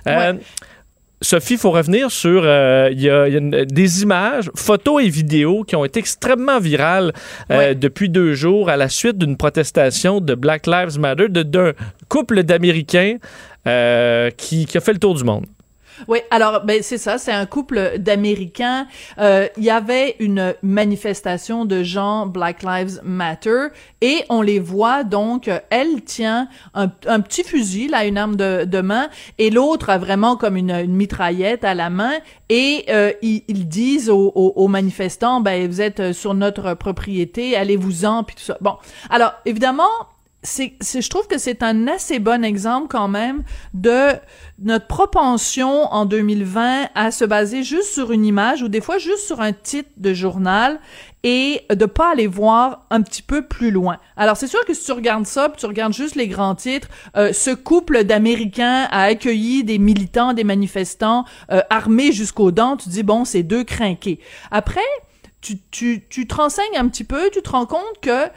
Ouais. 0.07 0.39
Sophie, 1.23 1.55
il 1.55 1.59
faut 1.59 1.71
revenir 1.71 2.11
sur 2.11 2.43
euh, 2.45 2.89
il 2.93 3.01
y 3.01 3.09
a, 3.09 3.27
il 3.29 3.33
y 3.33 3.37
a 3.37 3.39
une- 3.39 3.65
des 3.65 4.03
images, 4.03 4.51
photos 4.55 5.03
et 5.03 5.09
vidéos 5.09 5.63
qui 5.65 5.75
ont 5.77 5.85
été 5.85 5.99
extrêmement 6.01 6.59
virales 6.61 7.13
euh, 7.51 7.59
Ouais. 7.59 7.75
depuis 7.75 8.09
deux 8.09 8.35
jours 8.35 8.69
à 8.69 8.77
la 8.77 8.89
suite 8.89 9.17
d'une 9.19 9.37
protestation 9.37 10.21
de 10.21 10.35
Black 10.35 10.67
Lives 10.67 10.99
Matter 10.99 11.29
de- 11.29 11.43
d'un 11.43 11.73
couple 12.09 12.43
d'Américains 12.43 13.17
euh, 13.67 14.31
qui, 14.37 14.67
qui 14.67 14.77
a 14.77 14.81
fait 14.81 14.93
le 14.93 14.99
tour 14.99 15.15
du 15.15 15.25
monde. 15.25 15.47
Oui, 16.09 16.19
alors 16.31 16.63
ben 16.65 16.83
c'est 16.83 16.99
ça, 16.99 17.19
c'est 17.19 17.33
un 17.33 17.47
couple 17.47 17.99
d'Américains. 17.99 18.87
Euh, 19.19 19.49
Il 19.57 19.65
y 19.65 19.71
avait 19.71 20.17
une 20.19 20.55
manifestation 20.63 21.65
de 21.65 21.83
gens 21.83 22.27
Black 22.27 22.63
Lives 22.63 23.01
Matter 23.03 23.69
et 24.01 24.25
on 24.29 24.43
les 24.43 24.59
voit 24.59 25.05
donc. 25.05 25.49
euh, 25.49 25.59
Elle 25.71 26.03
tient 26.03 26.49
un, 26.75 26.89
petit 26.89 27.45
fusil, 27.45 27.89
là, 27.89 28.05
une 28.05 28.19
arme 28.19 28.37
de, 28.37 28.65
de 28.65 28.81
main, 28.81 29.09
et 29.39 29.51
l'autre 29.51 29.91
a 29.91 29.99
vraiment 29.99 30.37
comme 30.37 30.57
une, 30.57 30.87
mitraillette 30.87 31.65
à 31.65 31.75
la 31.75 31.91
main. 31.91 32.13
Et 32.49 32.85
euh, 32.91 33.13
ils, 33.23 33.69
disent 33.69 34.11
aux, 34.11 34.33
aux- 34.35 34.53
aux 34.57 34.69
manifestants, 34.69 35.41
ben 35.41 35.67
vous 35.69 35.81
êtes 35.81 36.13
sur 36.13 36.35
notre 36.35 36.75
propriété, 36.75 37.57
allez-vous-en, 37.57 38.25
puis 38.25 38.37
tout 38.37 38.43
ça. 38.43 38.59
Bon, 38.61 38.75
alors 39.11 39.33
évidemment 39.47 39.89
c'est, 40.45 40.75
je 40.81 41.09
trouve 41.09 41.29
que 41.29 41.39
c'est 41.39 41.63
un 41.63 41.87
assez 41.87 42.19
bon 42.19 42.45
exemple 42.45 42.89
quand 42.91 43.07
même 43.07 43.45
de 43.75 44.09
notre 44.59 44.89
propension 44.89 45.85
en 45.93 46.05
2020 46.05 46.89
à 46.95 47.11
se 47.13 47.25
baser 47.25 47.63
juste 47.63 47.93
sur 47.93 48.11
une 48.11 48.25
image 48.25 48.63
ou 48.63 48.69
des 48.69 48.81
fois 48.81 48.99
juste 48.99 49.25
sur 49.27 49.41
un 49.41 49.53
titre 49.53 49.91
de 49.97 50.13
journal 50.13 50.81
et 51.23 51.61
de 51.71 51.87
pas 51.87 52.11
aller 52.11 52.27
voir 52.27 52.87
un 52.91 53.03
petit 53.03 53.23
peu 53.23 53.43
plus 53.47 53.71
loin. 53.71 53.99
Alors 54.17 54.37
c'est 54.37 54.49
sûr 54.49 54.65
que 54.65 54.75
si 54.75 54.85
tu 54.85 54.91
regardes 54.91 55.27
ça, 55.27 55.53
tu 55.57 55.67
regardes 55.67 55.93
juste 55.93 56.17
les 56.17 56.27
grands 56.27 56.57
titres, 56.57 56.89
euh, 57.17 57.33
ce 57.33 57.51
couple 57.51 58.03
d'Américains 58.03 58.89
a 58.91 59.03
accueilli 59.03 59.63
des 59.63 59.79
militants, 59.79 60.33
des 60.33 60.45
manifestants 60.45 61.25
euh, 61.53 61.61
armés 61.71 62.11
jusqu'aux 62.11 62.51
dents, 62.51 62.77
tu 62.77 62.89
dis 62.89 63.05
bon 63.05 63.25
c'est 63.25 63.45
deux 63.45 63.63
crinqués. 63.63 64.19
Après 64.51 64.81
tu, 65.41 65.59
tu, 65.71 66.05
tu 66.09 66.27
te 66.27 66.35
renseignes 66.35 66.77
un 66.77 66.89
petit 66.89 67.05
peu, 67.05 67.31
tu 67.33 67.43
te 67.43 67.51
rends 67.51 67.67
compte 67.67 68.01
que 68.01 68.29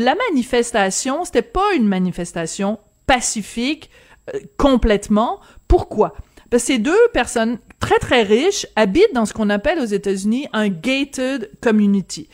la 0.00 0.14
manifestation, 0.30 1.24
c'était 1.24 1.42
pas 1.42 1.74
une 1.74 1.86
manifestation 1.86 2.78
pacifique 3.06 3.90
euh, 4.34 4.38
complètement. 4.56 5.40
Pourquoi? 5.68 6.14
Parce 6.50 6.64
que 6.64 6.72
ces 6.72 6.78
deux 6.78 7.08
personnes 7.12 7.58
très 7.78 7.98
très 7.98 8.22
riches 8.22 8.66
habitent 8.74 9.14
dans 9.14 9.24
ce 9.24 9.32
qu'on 9.32 9.50
appelle 9.50 9.78
aux 9.78 9.84
États-Unis 9.84 10.48
un 10.52 10.68
gated 10.68 11.50
community. 11.60 12.28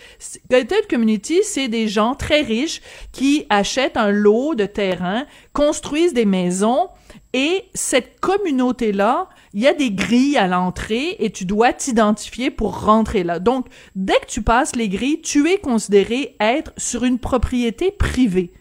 Gated 0.50 0.88
community, 0.88 1.40
c'est 1.42 1.68
des 1.68 1.87
gens 1.87 2.14
très 2.14 2.40
riches 2.40 2.80
qui 3.12 3.44
achètent 3.50 3.99
un 3.99 4.11
lot 4.11 4.54
de 4.54 4.64
terrain, 4.64 5.26
construisent 5.52 6.14
des 6.14 6.25
maisons 6.25 6.88
et 7.35 7.64
cette 7.75 8.18
communauté-là, 8.20 9.28
il 9.55 9.61
y 9.61 9.67
a 9.67 9.75
des 9.75 9.91
grilles 9.91 10.37
à 10.37 10.47
l'entrée 10.47 11.17
et 11.19 11.31
tu 11.31 11.45
dois 11.45 11.73
t'identifier 11.73 12.50
pour 12.50 12.85
rentrer 12.85 13.25
là. 13.25 13.38
Donc, 13.38 13.67
dès 13.95 14.19
que 14.21 14.26
tu 14.26 14.43
passes 14.43 14.76
les 14.76 14.88
grilles, 14.88 15.21
tu 15.21 15.49
es 15.49 15.59
considéré 15.59 16.37
être 16.41 16.73
sur 16.76 17.05
une 17.05 17.19
propriété 17.19 17.91
privée. 17.91 18.53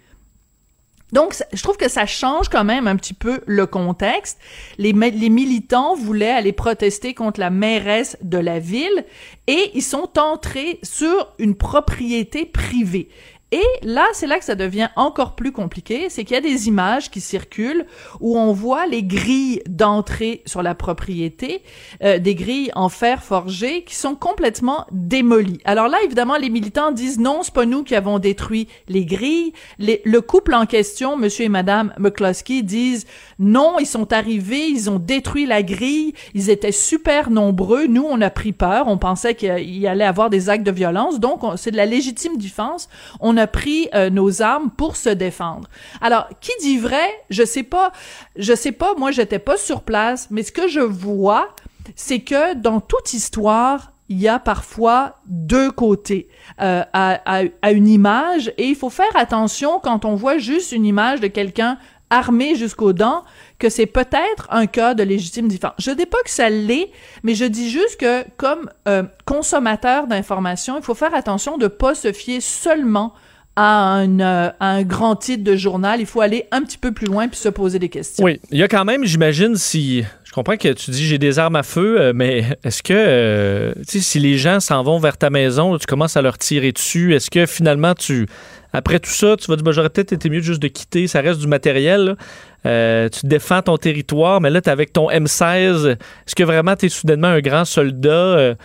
Donc, 1.11 1.35
je 1.53 1.61
trouve 1.63 1.77
que 1.77 1.87
ça 1.87 2.05
change 2.05 2.49
quand 2.49 2.65
même 2.65 2.87
un 2.87 2.95
petit 2.95 3.13
peu 3.13 3.39
le 3.45 3.65
contexte. 3.67 4.39
Les 4.77 4.91
militants 4.91 5.95
voulaient 5.95 6.31
aller 6.31 6.51
protester 6.51 7.13
contre 7.13 7.39
la 7.39 7.49
mairesse 7.49 8.17
de 8.21 8.37
la 8.37 8.59
ville 8.59 9.05
et 9.47 9.71
ils 9.75 9.83
sont 9.83 10.17
entrés 10.19 10.79
sur 10.83 11.33
une 11.39 11.55
propriété 11.55 12.45
privée. 12.45 13.07
Et 13.51 13.63
là, 13.83 14.05
c'est 14.13 14.25
là 14.27 14.39
que 14.39 14.43
ça 14.43 14.55
devient 14.55 14.89
encore 14.95 15.35
plus 15.35 15.51
compliqué, 15.51 16.09
c'est 16.09 16.23
qu'il 16.25 16.33
y 16.33 16.37
a 16.37 16.41
des 16.41 16.67
images 16.67 17.11
qui 17.11 17.21
circulent 17.21 17.85
où 18.19 18.37
on 18.37 18.51
voit 18.51 18.87
les 18.87 19.03
grilles 19.03 19.61
d'entrée 19.69 20.41
sur 20.47 20.63
la 20.63 20.73
propriété, 20.73 21.61
euh, 22.03 22.17
des 22.17 22.33
grilles 22.33 22.71
en 22.75 22.89
fer 22.89 23.23
forgé 23.23 23.83
qui 23.83 23.95
sont 23.95 24.15
complètement 24.15 24.87
démolies. 24.91 25.59
Alors 25.63 25.87
là, 25.87 25.99
évidemment, 26.03 26.37
les 26.37 26.49
militants 26.49 26.91
disent 26.91 27.19
non, 27.19 27.43
c'est 27.43 27.53
pas 27.53 27.65
nous 27.67 27.83
qui 27.83 27.95
avons 27.95 28.17
détruit 28.17 28.67
les 28.89 29.05
grilles. 29.05 29.53
Les- 29.77 30.01
le 30.05 30.21
couple 30.21 30.53
en 30.55 30.65
question, 30.65 31.15
monsieur 31.15 31.45
et 31.45 31.49
madame 31.49 31.93
McCloskey, 31.99 32.63
disent 32.63 33.05
non, 33.37 33.77
ils 33.79 33.85
sont 33.85 34.11
arrivés, 34.11 34.65
ils 34.67 34.89
ont 34.89 34.99
détruit 34.99 35.45
la 35.45 35.61
grille, 35.61 36.13
ils 36.33 36.49
étaient 36.49 36.71
super 36.71 37.29
nombreux, 37.29 37.85
nous, 37.85 38.05
on 38.09 38.19
a 38.21 38.31
pris 38.31 38.53
peur, 38.53 38.87
on 38.87 38.97
pensait 38.97 39.35
qu'il 39.35 39.87
allait 39.87 40.03
avoir 40.03 40.29
des 40.31 40.49
actes 40.49 40.65
de 40.65 40.71
violence, 40.71 41.19
donc 41.19 41.43
on- 41.43 41.57
c'est 41.57 41.71
de 41.71 41.77
la 41.77 41.85
légitime 41.85 42.37
défense, 42.37 42.89
a 43.37 43.47
pris 43.47 43.89
euh, 43.93 44.09
nos 44.09 44.41
armes 44.41 44.71
pour 44.71 44.95
se 44.95 45.09
défendre. 45.09 45.67
Alors, 46.01 46.27
qui 46.41 46.51
dit 46.61 46.77
vrai? 46.77 47.07
Je 47.29 47.43
sais 47.43 47.63
pas, 47.63 47.91
je 48.35 48.53
sais 48.53 48.71
pas, 48.71 48.93
moi, 48.95 49.11
j'étais 49.11 49.39
pas 49.39 49.57
sur 49.57 49.81
place, 49.81 50.27
mais 50.31 50.43
ce 50.43 50.51
que 50.51 50.67
je 50.67 50.79
vois, 50.79 51.49
c'est 51.95 52.19
que 52.19 52.55
dans 52.55 52.81
toute 52.81 53.13
histoire, 53.13 53.91
il 54.07 54.19
y 54.19 54.27
a 54.27 54.37
parfois 54.37 55.15
deux 55.25 55.71
côtés 55.71 56.27
euh, 56.61 56.83
à, 56.93 57.39
à, 57.39 57.43
à 57.61 57.71
une 57.71 57.87
image 57.87 58.53
et 58.57 58.65
il 58.65 58.75
faut 58.75 58.91
faire 58.91 59.15
attention 59.15 59.79
quand 59.79 60.05
on 60.05 60.15
voit 60.15 60.37
juste 60.37 60.71
une 60.73 60.85
image 60.85 61.21
de 61.21 61.27
quelqu'un 61.27 61.79
armé 62.09 62.55
jusqu'aux 62.55 62.93
dents 62.93 63.23
que 63.57 63.69
c'est 63.69 63.85
peut-être 63.85 64.47
un 64.49 64.67
cas 64.67 64.93
de 64.93 65.03
légitime 65.03 65.47
défense. 65.47 65.73
Je 65.79 65.91
dis 65.91 66.05
pas 66.05 66.21
que 66.23 66.29
ça 66.29 66.49
l'est, 66.49 66.91
mais 67.23 67.35
je 67.35 67.45
dis 67.45 67.69
juste 67.69 67.99
que 67.99 68.23
comme 68.37 68.69
euh, 68.87 69.03
consommateur 69.25 70.07
d'informations, 70.07 70.77
il 70.77 70.83
faut 70.83 70.93
faire 70.93 71.15
attention 71.15 71.57
de 71.57 71.67
pas 71.67 71.95
se 71.95 72.11
fier 72.11 72.41
seulement 72.41 73.13
à 73.55 73.93
un, 73.93 74.19
euh, 74.19 74.49
un 74.59 74.83
grand 74.83 75.15
titre 75.15 75.43
de 75.43 75.55
journal. 75.55 75.99
Il 75.99 76.05
faut 76.05 76.21
aller 76.21 76.47
un 76.51 76.61
petit 76.61 76.77
peu 76.77 76.91
plus 76.91 77.07
loin 77.07 77.27
puis 77.27 77.37
se 77.37 77.49
poser 77.49 77.79
des 77.79 77.89
questions. 77.89 78.23
Oui, 78.23 78.39
il 78.51 78.57
y 78.57 78.63
a 78.63 78.67
quand 78.67 78.85
même, 78.85 79.05
j'imagine, 79.05 79.55
si. 79.55 80.03
Je 80.23 80.31
comprends 80.31 80.57
que 80.57 80.73
tu 80.73 80.91
dis 80.91 81.05
j'ai 81.05 81.17
des 81.17 81.39
armes 81.39 81.55
à 81.55 81.63
feu, 81.63 81.99
euh, 81.99 82.11
mais 82.13 82.43
est-ce 82.65 82.83
que, 82.83 82.93
euh, 82.93 83.73
si 83.87 84.19
les 84.19 84.37
gens 84.37 84.59
s'en 84.59 84.83
vont 84.83 84.99
vers 84.99 85.17
ta 85.17 85.29
maison, 85.29 85.77
tu 85.77 85.85
commences 85.85 86.17
à 86.17 86.21
leur 86.21 86.37
tirer 86.37 86.73
dessus, 86.73 87.15
est-ce 87.15 87.29
que 87.29 87.45
finalement 87.45 87.93
tu. 87.93 88.27
Après 88.73 88.99
tout 88.99 89.11
ça, 89.11 89.37
tu 89.37 89.47
vas 89.47 89.55
dire, 89.55 89.63
ben, 89.63 89.71
j'aurais 89.71 89.89
peut-être 89.89 90.11
été 90.11 90.29
mieux 90.29 90.41
juste 90.41 90.61
de 90.61 90.67
quitter, 90.67 91.07
ça 91.07 91.21
reste 91.21 91.39
du 91.39 91.47
matériel. 91.47 92.17
Euh, 92.65 93.07
tu 93.07 93.25
défends 93.25 93.61
ton 93.61 93.77
territoire, 93.77 94.41
mais 94.41 94.49
là, 94.49 94.59
tu 94.59 94.69
avec 94.69 94.91
ton 94.91 95.09
M16. 95.09 95.91
Est-ce 95.91 96.35
que 96.35 96.43
vraiment 96.43 96.75
tu 96.75 96.87
es 96.87 96.89
soudainement 96.89 97.27
un 97.27 97.39
grand 97.39 97.63
soldat? 97.63 98.55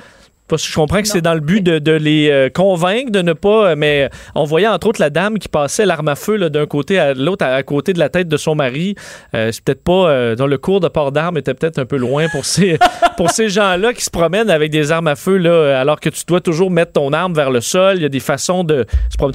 Je 0.56 0.74
comprends 0.74 1.02
que 1.02 1.08
c'est 1.08 1.20
dans 1.20 1.34
le 1.34 1.40
but 1.40 1.62
de, 1.62 1.92
les 1.92 2.30
euh, 2.30 2.48
convaincre 2.50 3.10
de 3.10 3.22
ne 3.22 3.32
pas. 3.32 3.70
euh, 3.70 3.74
Mais 3.76 4.08
on 4.34 4.44
voyait 4.44 4.66
entre 4.66 4.88
autres 4.88 5.00
la 5.00 5.10
dame 5.10 5.38
qui 5.38 5.48
passait 5.48 5.86
l'arme 5.86 6.08
à 6.08 6.16
feu 6.16 6.38
d'un 6.50 6.66
côté 6.66 6.98
à 6.98 7.14
l'autre, 7.14 7.44
à, 7.44 7.62
côté 7.62 7.92
de 7.92 7.98
la 7.98 8.08
tête 8.08 8.28
de 8.28 8.36
son 8.36 8.54
mari. 8.54 8.94
Euh, 9.34 9.50
c'est 9.52 9.62
peut-être 9.64 9.82
pas. 9.82 10.08
euh, 10.10 10.36
dans 10.36 10.46
le 10.46 10.58
cours 10.58 10.80
de 10.80 10.88
port 10.88 11.12
d'armes 11.12 11.38
était 11.38 11.54
peut-être 11.54 11.78
un 11.78 11.84
peu 11.86 11.96
loin 11.96 12.26
pour 12.32 12.44
ces, 12.44 12.78
ces 13.30 13.48
gens-là 13.48 13.92
qui 13.92 14.04
se 14.04 14.10
promènent 14.10 14.50
avec 14.50 14.70
des 14.70 14.92
armes 14.92 15.08
à 15.08 15.16
feu, 15.16 15.36
là, 15.36 15.78
alors 15.80 16.00
que 16.00 16.08
tu 16.08 16.22
dois 16.26 16.40
toujours 16.40 16.70
mettre 16.70 16.92
ton 16.92 17.12
arme 17.12 17.34
vers 17.34 17.50
le 17.50 17.60
sol. 17.60 17.96
Il 17.96 18.02
y 18.02 18.06
a 18.06 18.08
des 18.08 18.20
façons 18.20 18.64
de. 18.64 18.86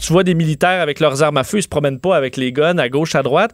Tu 0.02 0.12
vois 0.14 0.24
des 0.24 0.34
militaires 0.36 0.82
avec 0.82 1.00
leurs 1.00 1.22
armes 1.24 1.38
à 1.38 1.44
feu, 1.44 1.60
ils 1.60 1.64
se 1.64 1.68
promènent 1.68 2.00
pas 2.00 2.16
avec 2.16 2.38
les 2.38 2.52
guns 2.52 2.78
à 2.78 2.90
gauche, 2.90 3.16
à 3.16 3.24
droite. 3.24 3.52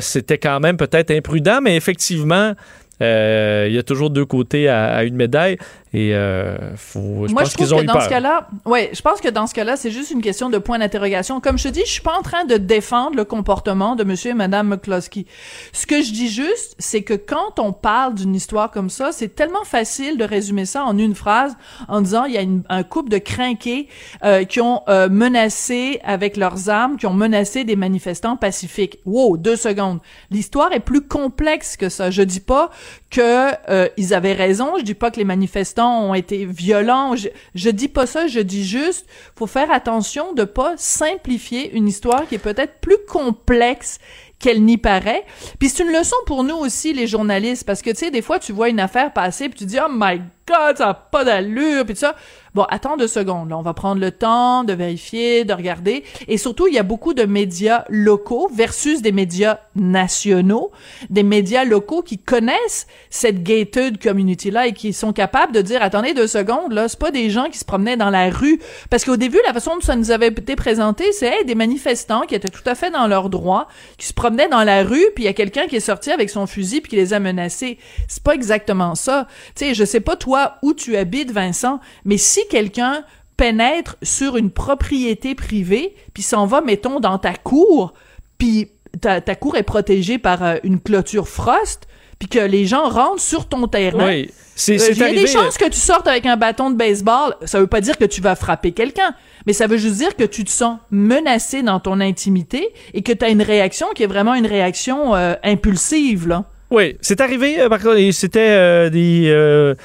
C'était 0.00 0.38
quand 0.38 0.60
même 0.60 0.76
peut-être 0.76 1.10
imprudent, 1.10 1.60
mais 1.62 1.76
effectivement. 1.76 2.52
il 3.00 3.72
y 3.72 3.78
a 3.78 3.82
toujours 3.82 4.10
deux 4.10 4.24
côtés 4.24 4.68
à 4.68 5.04
une 5.04 5.16
médaille. 5.16 5.58
Et 5.96 6.12
euh, 6.14 6.74
faut, 6.76 7.28
je 7.28 7.32
Moi, 7.32 7.42
pense 7.42 7.50
je 7.52 7.54
trouve 7.54 7.66
qu'ils 7.68 7.74
ont 7.74 7.78
que 7.78 7.82
eu 7.84 7.86
dans 7.86 7.92
peur. 7.92 8.02
ce 8.02 8.08
cas-là, 8.08 8.48
ouais, 8.66 8.90
je 8.92 9.00
pense 9.00 9.20
que 9.20 9.28
dans 9.28 9.46
ce 9.46 9.54
cas-là, 9.54 9.76
c'est 9.76 9.92
juste 9.92 10.10
une 10.10 10.20
question 10.22 10.50
de 10.50 10.58
point 10.58 10.80
d'interrogation. 10.80 11.40
Comme 11.40 11.56
je 11.56 11.64
te 11.64 11.68
dis, 11.68 11.82
je 11.86 11.90
suis 11.92 12.00
pas 12.02 12.18
en 12.18 12.22
train 12.22 12.44
de 12.44 12.56
défendre 12.56 13.14
le 13.16 13.24
comportement 13.24 13.94
de 13.94 14.02
Monsieur 14.02 14.32
et 14.32 14.34
Madame 14.34 14.66
McCloskey. 14.68 15.24
Ce 15.72 15.86
que 15.86 16.02
je 16.02 16.10
dis 16.12 16.28
juste, 16.28 16.74
c'est 16.80 17.02
que 17.02 17.14
quand 17.14 17.60
on 17.60 17.72
parle 17.72 18.14
d'une 18.14 18.34
histoire 18.34 18.72
comme 18.72 18.90
ça, 18.90 19.12
c'est 19.12 19.36
tellement 19.36 19.62
facile 19.64 20.18
de 20.18 20.24
résumer 20.24 20.64
ça 20.66 20.82
en 20.84 20.98
une 20.98 21.14
phrase, 21.14 21.54
en 21.86 22.00
disant 22.00 22.24
il 22.24 22.34
y 22.34 22.38
a 22.38 22.42
une- 22.42 22.64
un 22.68 22.82
couple 22.82 23.10
de 23.10 23.18
crinqués 23.18 23.86
euh, 24.24 24.42
qui 24.42 24.60
ont 24.60 24.82
euh, 24.88 25.08
menacé 25.08 26.00
avec 26.02 26.36
leurs 26.36 26.68
armes, 26.70 26.96
qui 26.96 27.06
ont 27.06 27.14
menacé 27.14 27.62
des 27.62 27.76
manifestants 27.76 28.36
pacifiques. 28.36 28.98
Wow, 29.06 29.36
deux 29.36 29.54
secondes. 29.56 30.00
L'histoire 30.32 30.72
est 30.72 30.80
plus 30.80 31.02
complexe 31.02 31.76
que 31.76 31.88
ça. 31.88 32.10
Je 32.10 32.22
dis 32.22 32.40
pas 32.40 32.70
que 33.10 33.52
euh, 33.70 33.88
ils 33.96 34.12
avaient 34.12 34.32
raison. 34.32 34.72
Je 34.78 34.82
dis 34.82 34.94
pas 34.94 35.12
que 35.12 35.18
les 35.18 35.24
manifestants 35.24 35.83
ont 35.88 36.14
été 36.14 36.44
violents. 36.44 37.16
Je, 37.16 37.28
je 37.54 37.70
dis 37.70 37.88
pas 37.88 38.06
ça. 38.06 38.26
Je 38.26 38.40
dis 38.40 38.64
juste, 38.64 39.06
faut 39.36 39.46
faire 39.46 39.70
attention 39.70 40.32
de 40.32 40.44
pas 40.44 40.74
simplifier 40.76 41.74
une 41.74 41.88
histoire 41.88 42.26
qui 42.28 42.36
est 42.36 42.38
peut-être 42.38 42.80
plus 42.80 42.98
complexe 43.08 43.98
qu'elle 44.38 44.62
n'y 44.62 44.76
paraît. 44.76 45.24
Puis 45.58 45.68
c'est 45.70 45.84
une 45.84 45.92
leçon 45.92 46.16
pour 46.26 46.44
nous 46.44 46.56
aussi, 46.56 46.92
les 46.92 47.06
journalistes, 47.06 47.64
parce 47.64 47.80
que, 47.82 47.90
tu 47.90 47.96
sais, 47.96 48.10
des 48.10 48.20
fois, 48.20 48.38
tu 48.38 48.52
vois 48.52 48.68
une 48.68 48.80
affaire 48.80 49.12
passer, 49.12 49.48
puis 49.48 49.58
tu 49.58 49.64
dis 49.64 49.78
«Oh 49.84 49.88
my 49.90 50.18
God, 50.46 50.76
ça 50.76 50.90
a 50.90 50.94
pas 50.94 51.24
d'allure», 51.24 51.84
puis 51.86 51.94
tout 51.94 52.00
ça. 52.00 52.14
Bon, 52.54 52.62
attends 52.70 52.96
deux 52.96 53.08
secondes, 53.08 53.50
là, 53.50 53.58
on 53.58 53.62
va 53.62 53.74
prendre 53.74 54.00
le 54.00 54.12
temps 54.12 54.62
de 54.62 54.72
vérifier, 54.72 55.44
de 55.44 55.52
regarder. 55.52 56.04
Et 56.28 56.38
surtout, 56.38 56.68
il 56.68 56.74
y 56.74 56.78
a 56.78 56.84
beaucoup 56.84 57.12
de 57.12 57.24
médias 57.24 57.84
locaux 57.88 58.48
versus 58.54 59.02
des 59.02 59.10
médias 59.10 59.58
nationaux, 59.74 60.70
des 61.10 61.24
médias 61.24 61.64
locaux 61.64 62.02
qui 62.02 62.16
connaissent 62.16 62.86
cette 63.10 63.42
gated 63.42 64.00
community-là 64.00 64.68
et 64.68 64.72
qui 64.72 64.92
sont 64.92 65.12
capables 65.12 65.52
de 65.52 65.62
dire 65.62 65.82
«Attendez 65.82 66.14
deux 66.14 66.28
secondes, 66.28 66.72
là, 66.72 66.86
c'est 66.86 66.98
pas 66.98 67.10
des 67.10 67.28
gens 67.28 67.50
qui 67.50 67.58
se 67.58 67.64
promenaient 67.64 67.96
dans 67.96 68.10
la 68.10 68.30
rue.» 68.30 68.60
Parce 68.88 69.04
qu'au 69.04 69.16
début, 69.16 69.40
la 69.44 69.52
façon 69.52 69.74
dont 69.74 69.80
ça 69.80 69.96
nous 69.96 70.12
avait 70.12 70.28
été 70.28 70.54
présenté, 70.54 71.10
c'est 71.10 71.42
des 71.42 71.56
manifestants 71.56 72.22
qui 72.22 72.36
étaient 72.36 72.48
tout 72.50 72.62
à 72.66 72.76
fait 72.76 72.92
dans 72.92 73.08
leurs 73.08 73.30
droits, 73.30 73.66
qui 73.98 74.06
se 74.06 74.14
promenaient 74.14 74.48
dans 74.48 74.62
la 74.62 74.84
rue, 74.84 75.06
puis 75.16 75.24
il 75.24 75.26
y 75.26 75.28
a 75.28 75.32
quelqu'un 75.32 75.66
qui 75.66 75.74
est 75.74 75.80
sorti 75.80 76.12
avec 76.12 76.30
son 76.30 76.46
fusil 76.46 76.80
puis 76.80 76.90
qui 76.90 76.96
les 76.96 77.14
a 77.14 77.18
menacés. 77.18 77.78
C'est 78.06 78.22
pas 78.22 78.34
exactement 78.34 78.94
ça. 78.94 79.26
Tu 79.56 79.64
sais, 79.64 79.74
je 79.74 79.84
sais 79.84 79.98
pas 79.98 80.14
toi 80.14 80.54
où 80.62 80.72
tu 80.72 80.96
habites, 80.96 81.32
Vincent, 81.32 81.80
mais 82.04 82.16
si 82.16 82.43
quelqu'un 82.48 83.04
pénètre 83.36 83.96
sur 84.02 84.36
une 84.36 84.50
propriété 84.50 85.34
privée, 85.34 85.94
puis 86.12 86.22
s'en 86.22 86.46
va, 86.46 86.60
mettons, 86.60 87.00
dans 87.00 87.18
ta 87.18 87.34
cour, 87.34 87.94
puis 88.38 88.68
ta, 89.00 89.20
ta 89.20 89.34
cour 89.34 89.56
est 89.56 89.64
protégée 89.64 90.18
par 90.18 90.42
euh, 90.44 90.56
une 90.62 90.80
clôture 90.80 91.28
frost, 91.28 91.88
puis 92.18 92.28
que 92.28 92.38
les 92.38 92.64
gens 92.66 92.88
rentrent 92.88 93.20
sur 93.20 93.48
ton 93.48 93.66
terrain, 93.66 94.06
Oui, 94.06 94.30
c'est 94.54 94.80
euh, 94.80 94.92
Il 94.92 94.98
y 94.98 95.02
a 95.02 95.10
des 95.10 95.26
chances 95.26 95.58
que 95.58 95.68
tu 95.68 95.78
sortes 95.78 96.06
avec 96.06 96.26
un 96.26 96.36
bâton 96.36 96.70
de 96.70 96.76
baseball. 96.76 97.34
Ça 97.44 97.58
veut 97.58 97.66
pas 97.66 97.80
dire 97.80 97.98
que 97.98 98.04
tu 98.04 98.20
vas 98.20 98.36
frapper 98.36 98.70
quelqu'un, 98.70 99.14
mais 99.46 99.52
ça 99.52 99.66
veut 99.66 99.78
juste 99.78 99.96
dire 99.96 100.14
que 100.14 100.22
tu 100.22 100.44
te 100.44 100.50
sens 100.50 100.78
menacé 100.92 101.62
dans 101.62 101.80
ton 101.80 102.00
intimité 102.00 102.72
et 102.92 103.02
que 103.02 103.12
tu 103.12 103.24
as 103.24 103.30
une 103.30 103.42
réaction 103.42 103.88
qui 103.96 104.04
est 104.04 104.06
vraiment 104.06 104.34
une 104.34 104.46
réaction 104.46 105.14
euh, 105.16 105.34
impulsive, 105.42 106.28
là. 106.28 106.44
Oui, 106.74 106.96
c'est 107.00 107.20
arrivé, 107.20 107.60
euh, 107.60 107.68
par 107.68 107.80
contre, 107.80 108.00
c'était 108.12 108.40
euh, 108.40 108.90
euh, 108.92 109.74
des 109.74 109.76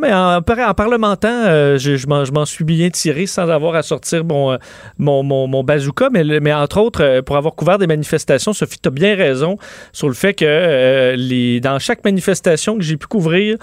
mais 0.00 0.12
en, 0.12 0.38
en 0.38 0.74
parlementant, 0.74 1.28
euh, 1.28 1.78
je, 1.78 2.06
m'en 2.06 2.44
suis 2.44 2.64
bien 2.64 2.90
tiré 2.90 3.26
sans 3.26 3.48
avoir 3.48 3.74
à 3.74 3.82
sortir 3.82 4.24
mon, 4.24 4.52
euh, 4.52 4.56
mon, 4.98 5.64
bazooka, 5.64 6.10
mais, 6.10 6.24
mais 6.40 6.52
entre 6.52 6.80
autres, 6.80 7.02
euh, 7.02 7.22
pour 7.22 7.36
avoir 7.36 7.54
couvert 7.54 7.78
des 7.78 7.86
manifestations, 7.86 8.52
Sophie, 8.52 8.78
tu 8.82 8.88
as 8.88 8.92
bien 8.92 9.16
raison 9.16 9.56
sur 9.92 10.08
le 10.08 10.14
fait 10.14 10.34
que 10.34 11.58
dans 11.60 11.78
chaque 11.78 12.04
manifestation 12.04 12.76
que 12.76 12.82
j'ai 12.82 12.96
pu 12.96 13.06
couvrir, 13.06 13.56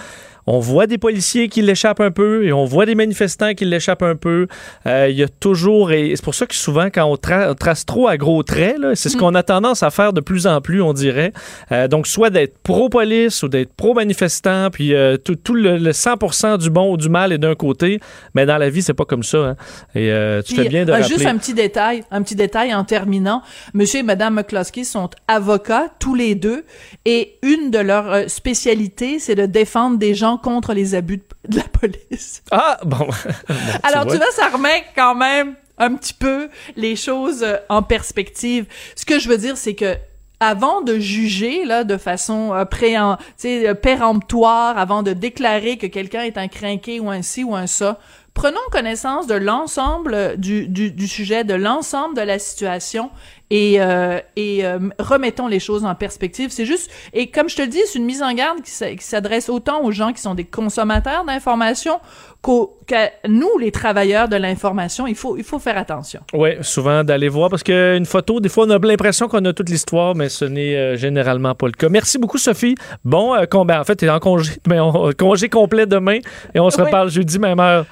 on 0.51 0.59
voit 0.59 0.87
des 0.87 0.97
policiers 0.97 1.47
qui 1.47 1.61
l'échappent 1.61 1.99
un 2.01 2.09
peu 2.09 2.43
et 2.43 2.51
on 2.51 2.65
voit 2.65 2.87
des 2.87 2.95
manifestants 2.95 3.53
qui 3.53 3.65
l'échappent 3.65 4.01
un 4.01 4.15
peu. 4.15 4.47
Euh, 4.87 5.07
Il 5.09 5.15
y 5.15 5.21
a 5.21 5.27
toujours, 5.27 5.91
et 5.91 6.11
c'est 6.15 6.23
pour 6.23 6.33
ça 6.33 6.47
que 6.47 6.55
souvent, 6.55 6.87
quand 6.91 7.05
on, 7.05 7.15
tra- 7.15 7.51
on 7.51 7.53
trace 7.53 7.85
trop 7.85 8.07
à 8.07 8.17
gros 8.17 8.41
traits, 8.41 8.77
c'est 8.95 9.09
ce 9.09 9.15
qu'on 9.17 9.35
a 9.35 9.43
tendance 9.43 9.83
à 9.83 9.91
faire 9.91 10.11
de 10.11 10.21
plus 10.21 10.47
en 10.47 10.59
plus, 10.59 10.81
on 10.81 10.93
dirait. 10.93 11.33
Euh, 11.71 11.87
donc, 11.87 12.07
soit 12.07 12.31
d'être 12.31 12.57
pro-police 12.63 13.43
ou 13.43 13.47
d'être 13.47 13.71
pro-manifestant, 13.75 14.69
puis 14.71 14.95
euh, 14.95 15.17
tout, 15.17 15.35
tout 15.35 15.53
le, 15.53 15.77
le 15.77 15.91
100% 15.91 16.57
du 16.57 16.71
bon 16.71 16.91
ou 16.93 16.97
du 16.97 17.09
mal 17.09 17.31
est 17.31 17.37
d'un 17.37 17.53
côté, 17.55 17.99
mais 18.33 18.47
dans 18.47 18.57
la 18.57 18.69
vie, 18.71 18.81
c'est 18.81 18.95
pas 18.95 19.05
comme 19.05 19.23
ça. 19.23 19.37
hein. 19.37 19.55
Et 19.93 20.09
tu 20.45 20.55
Puis, 20.55 20.63
fais 20.63 20.69
bien 20.69 20.83
de 20.85 20.91
rappeler. 20.91 21.07
Juste 21.09 21.25
un 21.27 21.37
petit 21.37 21.53
détail, 21.53 22.03
un 22.09 22.23
petit 22.23 22.35
détail 22.35 22.73
en 22.73 22.83
terminant. 22.83 23.43
Monsieur 23.75 23.99
et 23.99 24.03
Madame 24.03 24.33
McCloskey 24.33 24.83
sont 24.83 25.09
avocats 25.27 25.89
tous 25.99 26.15
les 26.15 26.33
deux 26.33 26.63
et 27.05 27.37
une 27.43 27.69
de 27.69 27.77
leurs 27.79 28.27
spécialités, 28.29 29.19
c'est 29.19 29.35
de 29.35 29.45
défendre 29.45 29.97
des 29.99 30.15
gens 30.15 30.37
contre 30.39 30.73
les 30.73 30.95
abus 30.95 31.17
de, 31.17 31.23
de 31.49 31.57
la 31.57 31.63
police. 31.63 32.43
Ah, 32.51 32.77
bon. 32.85 32.97
Bon, 33.47 33.55
Alors, 33.83 34.05
tu 34.05 34.17
vois, 34.17 34.31
ça 34.31 34.49
remet 34.49 34.83
quand 34.95 35.15
même 35.15 35.55
un 35.77 35.95
petit 35.95 36.13
peu 36.13 36.49
les 36.75 36.95
choses 36.95 37.43
euh, 37.43 37.57
en 37.69 37.81
perspective. 37.81 38.65
Ce 38.95 39.05
que 39.05 39.19
je 39.19 39.29
veux 39.29 39.37
dire, 39.37 39.57
c'est 39.57 39.75
que 39.75 39.95
avant 40.39 40.81
de 40.81 40.97
juger 40.99 41.65
là 41.65 41.83
de 41.83 41.97
façon 41.97 42.53
euh, 42.53 42.65
préen, 42.65 43.17
euh, 43.45 43.73
péremptoire, 43.73 44.77
avant 44.77 45.03
de 45.03 45.13
déclarer 45.13 45.77
que 45.77 45.87
quelqu'un 45.87 46.23
est 46.23 46.37
un 46.37 46.47
crinqué 46.47 46.99
ou 46.99 47.09
un 47.09 47.21
ci 47.21 47.43
ou 47.43 47.55
un 47.55 47.67
ça, 47.67 47.99
prenons 48.33 48.59
connaissance 48.71 49.27
de 49.27 49.35
l'ensemble 49.35 50.13
euh, 50.13 50.35
du, 50.35 50.67
du, 50.67 50.91
du 50.91 51.07
sujet, 51.07 51.43
de 51.43 51.55
l'ensemble 51.55 52.15
de 52.15 52.21
la 52.21 52.39
situation 52.39 53.09
et, 53.51 53.81
euh, 53.81 54.19
et 54.35 54.65
euh, 54.65 54.79
remettons 54.99 55.47
les 55.47 55.59
choses 55.59 55.83
en 55.85 55.95
perspective. 55.95 56.49
C'est 56.51 56.65
juste, 56.65 56.89
et 57.13 57.27
comme 57.31 57.49
je 57.49 57.55
te 57.55 57.61
le 57.63 57.67
dis, 57.67 57.79
c'est 57.87 57.97
une 57.99 58.05
mise 58.05 58.21
en 58.21 58.33
garde 58.33 58.61
qui 58.61 58.71
s'a- 58.71 58.91
qui 58.91 59.03
s'adresse 59.03 59.49
autant 59.49 59.81
aux 59.83 59.91
gens 59.91 60.13
qui 60.13 60.21
sont 60.21 60.35
des 60.35 60.43
consommateurs 60.45 61.25
d'informations 61.25 61.99
qu'aux- 62.41 62.77
qu'à 62.87 63.09
nous, 63.27 63.57
les 63.59 63.71
travailleurs 63.71 64.29
de 64.29 64.35
l'information. 64.35 65.07
Il 65.07 65.15
faut, 65.15 65.35
il 65.35 65.43
faut 65.43 65.59
faire 65.59 65.77
attention. 65.77 66.21
Oui, 66.33 66.51
souvent 66.61 67.03
d'aller 67.03 67.27
voir 67.27 67.49
parce 67.49 67.63
qu'une 67.63 68.05
photo, 68.05 68.39
des 68.39 68.49
fois, 68.49 68.65
on 68.65 68.69
a 68.69 68.77
l'impression 68.77 69.27
qu'on 69.27 69.43
a 69.45 69.51
toute 69.53 69.69
l'histoire, 69.69 70.15
mais 70.15 70.29
ce 70.29 70.45
n'est 70.45 70.75
euh, 70.75 70.95
généralement 70.95 71.55
pas 71.55 71.65
le 71.65 71.71
cas. 71.73 71.89
Merci 71.89 72.17
beaucoup, 72.19 72.37
Sophie. 72.37 72.75
Bon, 73.03 73.33
euh, 73.33 73.45
ben, 73.65 73.79
en 73.79 73.83
fait, 73.83 73.95
tu 73.95 74.05
es 74.05 74.09
en 74.09 74.19
congé, 74.19 74.53
mais 74.67 74.79
on- 74.79 75.11
congé 75.17 75.49
complet 75.49 75.85
demain 75.87 76.19
et 76.53 76.59
on 76.59 76.69
se 76.69 76.77
Oui. 76.77 76.83
reparle 76.85 77.09
jeudi, 77.09 77.39
même 77.39 77.59
heure. 77.59 77.85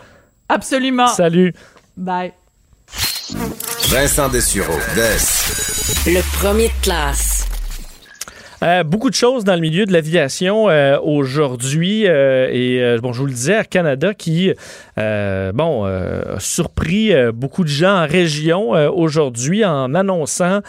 Absolument. 0.49 1.07
Salut. 1.07 1.53
Bye. 1.97 2.31
Vincent 3.89 4.29
Dessureau, 4.29 4.77
Des. 4.95 5.36
Le 6.05 6.21
premier 6.37 6.67
de 6.67 6.81
classe. 6.81 7.47
Euh, 8.63 8.83
beaucoup 8.83 9.09
de 9.09 9.15
choses 9.15 9.43
dans 9.43 9.53
le 9.53 9.61
milieu 9.61 9.85
de 9.85 9.93
l'aviation 9.93 10.69
euh, 10.69 10.97
aujourd'hui. 10.99 12.07
euh, 12.07 12.49
et 12.51 12.97
bon, 13.01 13.13
je 13.13 13.19
vous 13.19 13.27
le 13.27 13.33
disais, 13.33 13.63
Canada 13.69 14.13
qui, 14.13 14.51
bon, 14.95 15.85
a 15.85 16.39
surpris 16.39 17.11
beaucoup 17.33 17.63
de 17.63 17.69
gens 17.69 18.03
en 18.03 18.07
région 18.07 18.69
aujourd'hui 18.89 19.63
en 19.65 19.93
annonçant 19.93 20.61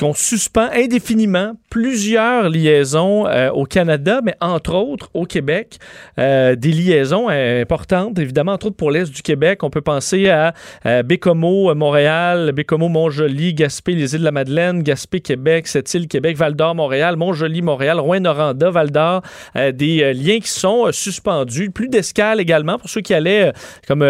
qu'on 0.00 0.14
suspend 0.14 0.68
indéfiniment 0.72 1.52
plusieurs 1.68 2.48
liaisons 2.48 3.26
euh, 3.26 3.50
au 3.50 3.64
Canada, 3.64 4.20
mais 4.24 4.34
entre 4.40 4.74
autres 4.74 5.10
au 5.12 5.26
Québec. 5.26 5.78
Euh, 6.18 6.56
des 6.56 6.72
liaisons 6.72 7.28
importantes, 7.28 8.18
évidemment, 8.18 8.52
entre 8.52 8.68
autres 8.68 8.76
pour 8.76 8.90
l'Est 8.90 9.12
du 9.12 9.20
Québec. 9.20 9.62
On 9.62 9.68
peut 9.68 9.82
penser 9.82 10.30
à 10.30 10.54
euh, 10.86 11.02
Bécomo, 11.02 11.74
Montréal, 11.74 12.52
Bécomo, 12.52 12.88
Montjoli, 12.88 13.52
Gaspé, 13.52 13.92
les 13.92 14.14
îles 14.14 14.20
de 14.20 14.24
la 14.24 14.32
Madeleine, 14.32 14.82
Gaspé, 14.82 15.20
Québec, 15.20 15.66
Sept-Îles, 15.66 16.08
Québec, 16.08 16.36
Val-d'Or, 16.36 16.74
Montréal, 16.74 17.16
Montjoli, 17.16 17.60
Montréal, 17.60 18.00
Rouen-Noranda, 18.00 18.70
Val-d'Or. 18.70 19.22
Des 19.54 20.14
liens 20.14 20.40
qui 20.40 20.48
sont 20.48 20.90
suspendus. 20.92 21.70
Plus 21.70 21.88
d'escales 21.88 22.40
également 22.40 22.78
pour 22.78 22.88
ceux 22.88 23.02
qui 23.02 23.12
allaient 23.12 23.52
comme 23.86 24.04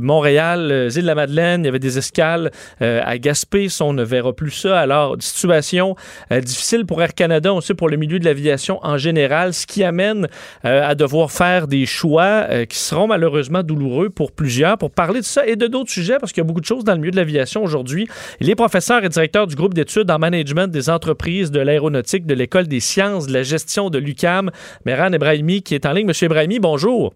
Montréal, 0.00 0.68
euh, 0.70 0.90
îles 0.90 1.02
de 1.02 1.06
la 1.06 1.14
Madeleine. 1.14 1.62
Il 1.62 1.66
y 1.66 1.68
avait 1.68 1.78
des 1.78 1.98
escales 1.98 2.50
à 2.80 3.18
Gaspé. 3.18 3.68
Ça, 3.68 3.84
on 3.84 3.92
ne 3.92 4.02
verra 4.02 4.32
plus 4.32 4.50
ça. 4.50 4.80
Alors, 4.80 5.09
situation 5.18 5.96
euh, 6.32 6.40
difficile 6.40 6.86
pour 6.86 7.02
Air 7.02 7.14
Canada, 7.14 7.52
on 7.52 7.60
sait 7.60 7.74
pour 7.74 7.88
le 7.88 7.96
milieu 7.96 8.18
de 8.18 8.24
l'aviation 8.24 8.78
en 8.82 8.98
général, 8.98 9.54
ce 9.54 9.66
qui 9.66 9.84
amène 9.84 10.28
euh, 10.64 10.88
à 10.88 10.94
devoir 10.94 11.30
faire 11.30 11.66
des 11.66 11.86
choix 11.86 12.46
euh, 12.50 12.64
qui 12.64 12.78
seront 12.78 13.06
malheureusement 13.06 13.62
douloureux 13.62 14.10
pour 14.10 14.32
plusieurs. 14.32 14.78
Pour 14.78 14.90
parler 14.90 15.20
de 15.20 15.24
ça 15.24 15.46
et 15.46 15.56
de 15.56 15.66
d'autres 15.66 15.90
sujets, 15.90 16.18
parce 16.18 16.32
qu'il 16.32 16.40
y 16.40 16.44
a 16.44 16.46
beaucoup 16.46 16.60
de 16.60 16.66
choses 16.66 16.84
dans 16.84 16.92
le 16.92 16.98
milieu 16.98 17.10
de 17.10 17.16
l'aviation 17.16 17.62
aujourd'hui, 17.62 18.08
il 18.40 18.50
est 18.50 18.54
professeur 18.54 19.04
et 19.04 19.08
directeur 19.08 19.46
du 19.46 19.56
groupe 19.56 19.74
d'études 19.74 20.10
en 20.10 20.18
management 20.18 20.68
des 20.68 20.90
entreprises 20.90 21.50
de 21.50 21.60
l'aéronautique 21.60 22.26
de 22.26 22.34
l'École 22.34 22.68
des 22.68 22.80
sciences 22.80 23.26
de 23.26 23.32
la 23.32 23.42
gestion 23.42 23.90
de 23.90 23.98
l'UCAM, 23.98 24.50
Meran 24.84 25.12
Ebrahimi, 25.12 25.62
qui 25.62 25.74
est 25.74 25.86
en 25.86 25.92
ligne. 25.92 26.06
Monsieur 26.06 26.26
Ebrahimi, 26.26 26.58
bonjour. 26.58 27.14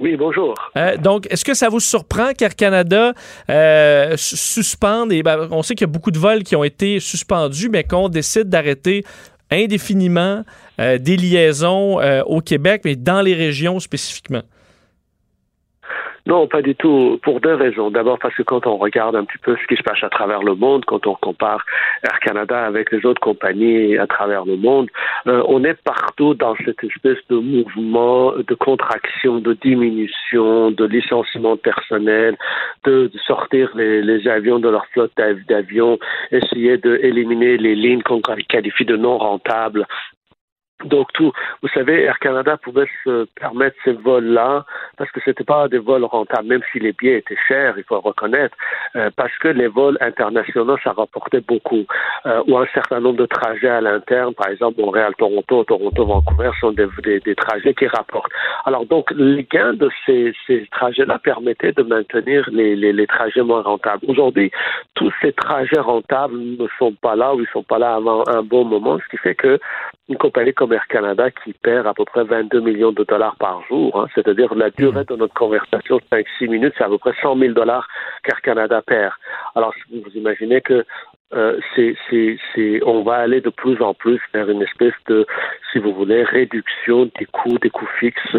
Oui, 0.00 0.16
bonjour. 0.16 0.54
Euh, 0.76 0.96
donc, 0.96 1.26
est-ce 1.28 1.44
que 1.44 1.54
ça 1.54 1.68
vous 1.68 1.80
surprend 1.80 2.32
qu'Air 2.32 2.54
Canada 2.54 3.12
euh, 3.50 4.16
su- 4.16 4.36
suspende, 4.36 5.12
et 5.12 5.24
ben, 5.24 5.48
on 5.50 5.62
sait 5.64 5.74
qu'il 5.74 5.86
y 5.88 5.90
a 5.90 5.92
beaucoup 5.92 6.12
de 6.12 6.18
vols 6.18 6.44
qui 6.44 6.54
ont 6.54 6.62
été 6.62 7.00
suspendus, 7.00 7.68
mais 7.68 7.82
qu'on 7.82 8.08
décide 8.08 8.48
d'arrêter 8.48 9.04
indéfiniment 9.50 10.44
euh, 10.80 10.98
des 10.98 11.16
liaisons 11.16 11.98
au 12.26 12.40
Québec, 12.40 12.82
mais 12.84 12.94
dans 12.94 13.22
les 13.22 13.34
régions 13.34 13.80
spécifiquement? 13.80 14.42
Non, 16.28 16.46
pas 16.46 16.60
du 16.60 16.74
tout, 16.74 17.18
pour 17.22 17.40
deux 17.40 17.54
raisons. 17.54 17.90
D'abord 17.90 18.18
parce 18.18 18.34
que 18.34 18.42
quand 18.42 18.66
on 18.66 18.76
regarde 18.76 19.16
un 19.16 19.24
petit 19.24 19.38
peu 19.38 19.56
ce 19.56 19.66
qui 19.66 19.76
se 19.76 19.82
passe 19.82 20.04
à 20.04 20.10
travers 20.10 20.42
le 20.42 20.54
monde, 20.54 20.84
quand 20.84 21.06
on 21.06 21.14
compare 21.14 21.64
Air 22.02 22.20
Canada 22.20 22.66
avec 22.66 22.92
les 22.92 23.06
autres 23.06 23.20
compagnies 23.20 23.96
à 23.96 24.06
travers 24.06 24.44
le 24.44 24.56
monde, 24.56 24.90
euh, 25.26 25.42
on 25.48 25.64
est 25.64 25.80
partout 25.82 26.34
dans 26.34 26.54
cette 26.66 26.84
espèce 26.84 27.16
de 27.30 27.36
mouvement 27.36 28.34
de 28.36 28.54
contraction, 28.54 29.38
de 29.38 29.54
diminution, 29.54 30.70
de 30.70 30.84
licenciement 30.84 31.56
personnel, 31.56 32.36
de, 32.84 33.10
de 33.10 33.18
sortir 33.26 33.70
les, 33.74 34.02
les, 34.02 34.28
avions 34.28 34.58
de 34.58 34.68
leur 34.68 34.84
flotte 34.88 35.12
d'avions, 35.48 35.98
essayer 36.30 36.76
d'éliminer 36.76 37.56
les 37.56 37.74
lignes 37.74 38.02
qu'on 38.02 38.20
qualifie 38.20 38.84
de 38.84 38.96
non 38.96 39.16
rentables 39.16 39.86
donc 40.84 41.12
tout, 41.12 41.32
vous 41.62 41.68
savez, 41.68 42.04
Air 42.04 42.18
Canada 42.20 42.56
pouvait 42.56 42.86
se 43.04 43.26
permettre 43.34 43.76
ces 43.84 43.92
vols-là 43.92 44.64
parce 44.96 45.10
que 45.10 45.20
c'était 45.24 45.44
pas 45.44 45.66
des 45.68 45.78
vols 45.78 46.04
rentables, 46.04 46.46
même 46.46 46.62
si 46.72 46.78
les 46.78 46.92
billets 46.92 47.18
étaient 47.18 47.36
chers, 47.48 47.76
il 47.76 47.84
faut 47.84 48.00
reconnaître, 48.00 48.56
euh, 48.94 49.10
parce 49.16 49.36
que 49.38 49.48
les 49.48 49.66
vols 49.66 49.98
internationaux 50.00 50.76
ça 50.84 50.92
rapportait 50.92 51.40
beaucoup, 51.40 51.84
euh, 52.26 52.42
ou 52.46 52.56
un 52.56 52.66
certain 52.72 53.00
nombre 53.00 53.18
de 53.18 53.26
trajets 53.26 53.68
à 53.68 53.80
l'interne, 53.80 54.34
par 54.34 54.48
exemple 54.48 54.80
Montréal-Toronto, 54.80 55.64
Toronto-Vancouver 55.64 56.50
sont 56.60 56.70
des, 56.70 56.86
des, 57.02 57.18
des, 57.20 57.34
trajets 57.34 57.74
qui 57.74 57.88
rapportent. 57.88 58.32
Alors 58.64 58.86
donc 58.86 59.10
les 59.16 59.44
gains 59.50 59.74
de 59.74 59.90
ces, 60.06 60.32
ces 60.46 60.66
trajets-là 60.70 61.18
permettaient 61.18 61.72
de 61.72 61.82
maintenir 61.82 62.48
les, 62.52 62.76
les, 62.76 62.92
les 62.92 63.06
trajets 63.08 63.42
moins 63.42 63.62
rentables. 63.62 64.04
Aujourd'hui, 64.06 64.52
tous 64.94 65.12
ces 65.20 65.32
trajets 65.32 65.80
rentables 65.80 66.38
ne 66.38 66.66
sont 66.78 66.92
pas 66.92 67.16
là 67.16 67.34
ou 67.34 67.40
ils 67.40 67.48
sont 67.52 67.64
pas 67.64 67.78
là 67.78 67.94
avant 67.94 68.22
un 68.28 68.42
bon 68.42 68.64
moment, 68.64 68.98
ce 68.98 69.08
qui 69.10 69.16
fait 69.16 69.34
que 69.34 69.58
une 70.08 70.16
compagnie 70.16 70.54
comme 70.54 70.72
Air 70.72 70.86
Canada 70.88 71.30
qui 71.30 71.52
perd 71.52 71.86
à 71.86 71.94
peu 71.94 72.04
près 72.04 72.24
22 72.24 72.60
millions 72.60 72.92
de 72.92 73.04
dollars 73.04 73.36
par 73.36 73.62
jour, 73.68 74.00
hein, 74.00 74.06
c'est-à-dire 74.14 74.54
la 74.54 74.70
durée 74.70 75.04
de 75.04 75.16
notre 75.16 75.34
conversation, 75.34 76.00
5-6 76.10 76.48
minutes, 76.48 76.74
c'est 76.78 76.84
à 76.84 76.88
peu 76.88 76.98
près 76.98 77.12
100 77.20 77.36
000 77.36 77.52
dollars 77.52 77.86
qu'Air 78.24 78.40
Canada 78.40 78.82
perd. 78.82 79.12
Alors, 79.54 79.74
vous 79.92 80.10
imaginez 80.14 80.60
que 80.62 80.84
euh, 81.34 81.60
c'est, 81.76 81.94
c'est, 82.08 82.38
c'est, 82.54 82.80
on 82.86 83.02
va 83.02 83.16
aller 83.16 83.42
de 83.42 83.50
plus 83.50 83.82
en 83.82 83.92
plus 83.92 84.18
vers 84.32 84.48
une 84.48 84.62
espèce 84.62 84.94
de, 85.08 85.26
si 85.72 85.78
vous 85.78 85.92
voulez, 85.92 86.22
réduction 86.22 87.10
des 87.18 87.26
coûts, 87.26 87.58
des 87.58 87.68
coûts 87.68 87.88
fixes 88.00 88.36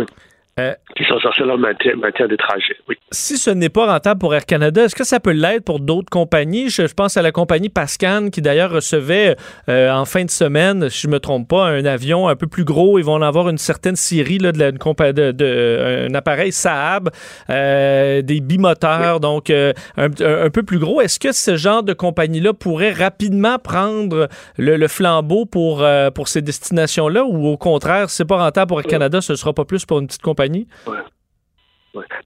euh, 0.59 0.73
qui 0.95 1.03
sont 1.05 1.15
le 1.45 1.57
maintien, 1.57 1.95
maintien, 1.95 2.27
des 2.27 2.37
trajets, 2.37 2.75
oui. 2.87 2.95
Si 3.11 3.37
ce 3.37 3.49
n'est 3.49 3.69
pas 3.69 3.85
rentable 3.85 4.19
pour 4.19 4.35
Air 4.35 4.45
Canada, 4.45 4.83
est-ce 4.83 4.95
que 4.95 5.05
ça 5.05 5.19
peut 5.19 5.31
l'être 5.31 5.63
pour 5.63 5.79
d'autres 5.79 6.09
compagnies? 6.09 6.69
Je, 6.69 6.93
pense 6.93 7.15
à 7.17 7.21
la 7.21 7.31
compagnie 7.31 7.69
Pascan 7.69 8.29
qui 8.29 8.41
d'ailleurs 8.41 8.71
recevait 8.71 9.35
euh, 9.69 9.91
en 9.91 10.05
fin 10.05 10.25
de 10.25 10.29
semaine, 10.29 10.89
si 10.89 11.01
je 11.01 11.07
me 11.07 11.19
trompe 11.19 11.47
pas, 11.47 11.67
un 11.67 11.85
avion 11.85 12.27
un 12.27 12.35
peu 12.35 12.47
plus 12.47 12.65
gros. 12.65 12.99
Ils 12.99 13.05
vont 13.05 13.13
en 13.13 13.21
avoir 13.21 13.49
une 13.49 13.57
certaine 13.57 13.95
série 13.95 14.39
là, 14.39 14.51
de, 14.51 14.59
la, 14.59 14.71
de, 14.71 15.31
de, 15.31 16.07
un 16.09 16.13
appareil 16.15 16.51
Saab, 16.51 17.09
euh, 17.49 18.21
des 18.21 18.41
bimoteurs, 18.41 19.19
donc 19.19 19.49
un, 19.49 19.73
un, 19.97 20.49
peu 20.49 20.63
plus 20.63 20.79
gros. 20.79 21.01
Est-ce 21.01 21.19
que 21.19 21.31
ce 21.31 21.55
genre 21.55 21.83
de 21.83 21.93
compagnie-là 21.93 22.53
pourrait 22.53 22.93
rapidement 22.93 23.57
prendre 23.59 24.27
le, 24.57 24.75
le 24.75 24.87
flambeau 24.87 25.45
pour, 25.45 25.85
pour 26.13 26.27
ces 26.27 26.41
destinations-là 26.41 27.23
ou 27.23 27.47
au 27.47 27.57
contraire, 27.57 28.09
si 28.09 28.17
c'est 28.17 28.25
pas 28.25 28.37
rentable 28.37 28.69
pour 28.69 28.79
Air 28.79 28.87
Canada, 28.87 29.21
ce 29.21 29.35
sera 29.35 29.53
pas 29.53 29.65
plus 29.65 29.85
pour 29.85 29.99
une 29.99 30.07
petite 30.07 30.21
compagnie? 30.21 30.48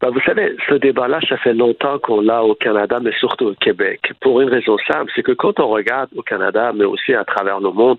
Ben, 0.02 0.10
vous 0.10 0.20
savez, 0.22 0.56
ce 0.68 0.74
débat-là, 0.76 1.20
ça 1.28 1.38
fait 1.38 1.54
longtemps 1.54 1.98
qu'on 2.00 2.20
l'a 2.20 2.44
au 2.44 2.54
Canada, 2.54 3.00
mais 3.02 3.14
surtout 3.18 3.48
au 3.48 3.54
Québec. 3.54 4.12
Pour 4.20 4.42
une 4.42 4.50
raison 4.50 4.78
simple, 4.86 5.10
c'est 5.16 5.24
que 5.24 5.32
quand 5.32 5.58
on 5.62 5.70
regarde 5.70 6.10
au 6.16 6.22
Canada, 6.22 6.74
mais 6.76 6.84
aussi 6.84 7.14
à 7.14 7.24
travers 7.24 7.62
le 7.62 7.72
monde, 7.72 7.98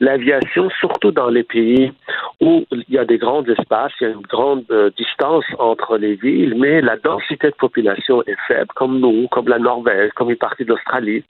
l'aviation, 0.00 0.68
surtout 0.78 1.10
dans 1.10 1.30
les 1.30 1.44
pays 1.44 1.94
où 2.40 2.66
il 2.72 2.84
y 2.90 2.98
a 2.98 3.06
des 3.06 3.16
grands 3.16 3.42
espaces, 3.44 3.92
il 4.00 4.04
y 4.04 4.06
a 4.10 4.12
une 4.12 4.20
grande 4.20 4.66
euh, 4.70 4.90
distance 4.98 5.46
entre 5.58 5.96
les 5.96 6.14
villes, 6.14 6.54
mais 6.56 6.82
la 6.82 6.98
densité 6.98 7.48
de 7.48 7.56
population 7.56 8.22
est 8.24 8.36
faible, 8.46 8.68
comme 8.74 9.00
nous, 9.00 9.28
comme 9.28 9.48
la 9.48 9.58
Norvège, 9.58 10.10
comme 10.14 10.30
une 10.30 10.36
partie 10.36 10.64
de 10.64 10.70
l'Australie. 10.70 11.24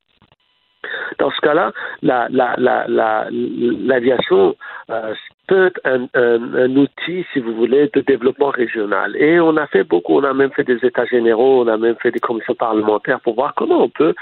Dans 1.18 1.30
ce 1.30 1.40
cas-là, 1.40 1.72
l'aviation 2.02 4.56
la, 4.88 4.90
la, 4.90 5.06
euh, 5.06 5.14
être 5.56 5.80
un, 5.84 6.02
un, 6.14 6.54
un, 6.54 6.76
outil, 6.76 7.24
si 7.32 7.40
vous 7.40 7.54
voulez, 7.54 7.90
de 7.92 8.00
développement 8.00 8.50
régional. 8.50 9.16
Et 9.16 9.40
on 9.40 9.56
a 9.56 9.66
fait 9.66 9.84
beaucoup, 9.84 10.14
on 10.14 10.24
a 10.24 10.34
même 10.34 10.50
fait 10.52 10.64
des 10.64 10.84
états 10.84 11.06
généraux, 11.06 11.62
on 11.62 11.68
a 11.68 11.76
même 11.76 11.96
fait 11.96 12.10
des 12.10 12.20
commissions 12.20 12.54
parlementaires 12.54 13.20
pour 13.20 13.34
voir 13.34 13.54
comment 13.54 13.82
on 13.82 13.88
peut 13.88 14.14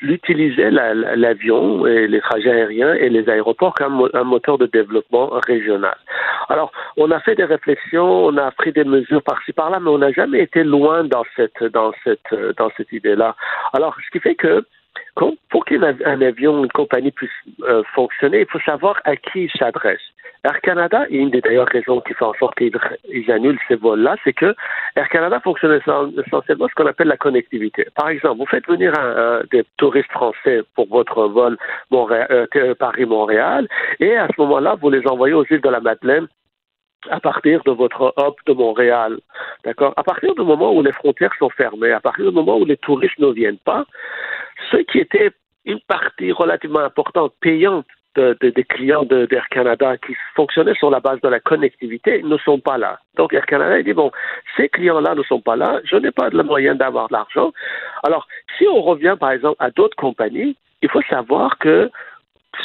l'utiliser, 0.00 0.70
l'avion 0.70 1.86
et 1.86 2.06
les 2.06 2.20
trajets 2.20 2.50
aériens 2.50 2.94
et 2.94 3.08
les 3.08 3.28
aéroports 3.28 3.74
comme 3.74 4.08
un 4.12 4.24
moteur 4.24 4.58
de 4.58 4.66
développement 4.66 5.28
régional. 5.46 5.96
Alors, 6.48 6.72
on 6.96 7.10
a 7.10 7.20
fait 7.20 7.34
des 7.34 7.44
réflexions, 7.44 8.26
on 8.26 8.36
a 8.36 8.50
pris 8.50 8.72
des 8.72 8.84
mesures 8.84 9.22
par-ci 9.22 9.52
par-là, 9.52 9.80
mais 9.80 9.90
on 9.90 9.98
n'a 9.98 10.12
jamais 10.12 10.40
été 10.40 10.64
loin 10.64 11.04
dans 11.04 11.24
cette, 11.36 11.62
dans 11.72 11.92
cette, 12.04 12.34
dans 12.56 12.70
cette 12.76 12.92
idée-là. 12.92 13.36
Alors, 13.72 13.96
ce 14.04 14.10
qui 14.10 14.20
fait 14.20 14.34
que 14.34 14.64
pour 15.50 15.64
qu'un 15.64 15.82
avion, 15.82 16.64
une 16.64 16.72
compagnie 16.72 17.10
puisse 17.10 17.30
euh, 17.64 17.82
fonctionner, 17.94 18.40
il 18.40 18.46
faut 18.46 18.60
savoir 18.60 19.00
à 19.04 19.16
qui 19.16 19.44
il 19.44 19.50
s'adresse. 19.58 20.00
Air 20.44 20.60
Canada, 20.62 21.04
et 21.10 21.16
une 21.16 21.30
des 21.30 21.40
d'ailleurs 21.40 21.68
raisons 21.68 22.00
qui 22.00 22.14
fait 22.14 22.24
en 22.24 22.34
sorte 22.34 22.56
qu'ils 22.56 23.30
annulent 23.30 23.58
ces 23.68 23.76
vols-là, 23.76 24.16
c'est 24.24 24.32
que 24.32 24.54
Air 24.96 25.08
Canada 25.08 25.40
fonctionne 25.40 25.78
essentiellement 26.26 26.68
ce 26.68 26.74
qu'on 26.74 26.86
appelle 26.86 27.08
la 27.08 27.16
connectivité. 27.16 27.86
Par 27.94 28.08
exemple, 28.08 28.38
vous 28.38 28.46
faites 28.46 28.66
venir 28.66 28.92
des 29.50 29.64
touristes 29.76 30.10
français 30.10 30.62
pour 30.74 30.88
votre 30.88 31.24
vol 31.28 31.56
euh, 31.92 32.74
Paris-Montréal, 32.78 33.68
et 33.98 34.16
à 34.16 34.28
ce 34.28 34.40
moment-là, 34.40 34.76
vous 34.80 34.90
les 34.90 35.06
envoyez 35.06 35.34
aux 35.34 35.44
îles 35.44 35.60
de 35.60 35.68
la 35.68 35.80
Madeleine 35.80 36.26
à 37.08 37.20
partir 37.20 37.62
de 37.64 37.70
votre 37.70 38.12
hub 38.18 38.34
de 38.46 38.52
Montréal. 38.52 39.18
D'accord? 39.64 39.94
À 39.96 40.02
partir 40.02 40.34
du 40.34 40.42
moment 40.42 40.72
où 40.74 40.82
les 40.82 40.92
frontières 40.92 41.34
sont 41.38 41.50
fermées, 41.50 41.92
à 41.92 42.00
partir 42.00 42.26
du 42.26 42.34
moment 42.34 42.58
où 42.58 42.64
les 42.64 42.76
touristes 42.76 43.18
ne 43.18 43.28
viennent 43.28 43.58
pas, 43.58 43.84
ceux 44.70 44.82
qui 44.82 44.98
étaient 44.98 45.30
une 45.64 45.80
partie 45.80 46.32
relativement 46.32 46.80
importante 46.80 47.32
payante 47.40 47.86
de, 48.16 48.36
de, 48.40 48.50
des 48.50 48.64
clients 48.64 49.04
d'Air 49.04 49.48
Canada 49.50 49.96
qui 49.96 50.14
fonctionnaient 50.34 50.74
sur 50.74 50.90
la 50.90 51.00
base 51.00 51.20
de 51.20 51.28
la 51.28 51.40
connectivité 51.40 52.22
ne 52.22 52.36
sont 52.38 52.58
pas 52.58 52.78
là. 52.78 52.98
Donc 53.16 53.32
Air 53.32 53.46
Canada 53.46 53.82
dit 53.82 53.92
bon, 53.92 54.10
ces 54.56 54.68
clients-là 54.68 55.14
ne 55.14 55.22
sont 55.22 55.40
pas 55.40 55.56
là, 55.56 55.80
je 55.84 55.96
n'ai 55.96 56.10
pas 56.10 56.28
le 56.30 56.42
moyen 56.42 56.74
d'avoir 56.74 57.08
de 57.08 57.14
l'argent. 57.14 57.52
Alors, 58.02 58.26
si 58.58 58.66
on 58.66 58.82
revient 58.82 59.16
par 59.18 59.30
exemple 59.30 59.56
à 59.58 59.70
d'autres 59.70 59.96
compagnies, 59.96 60.56
il 60.82 60.88
faut 60.90 61.02
savoir 61.02 61.58
que 61.58 61.90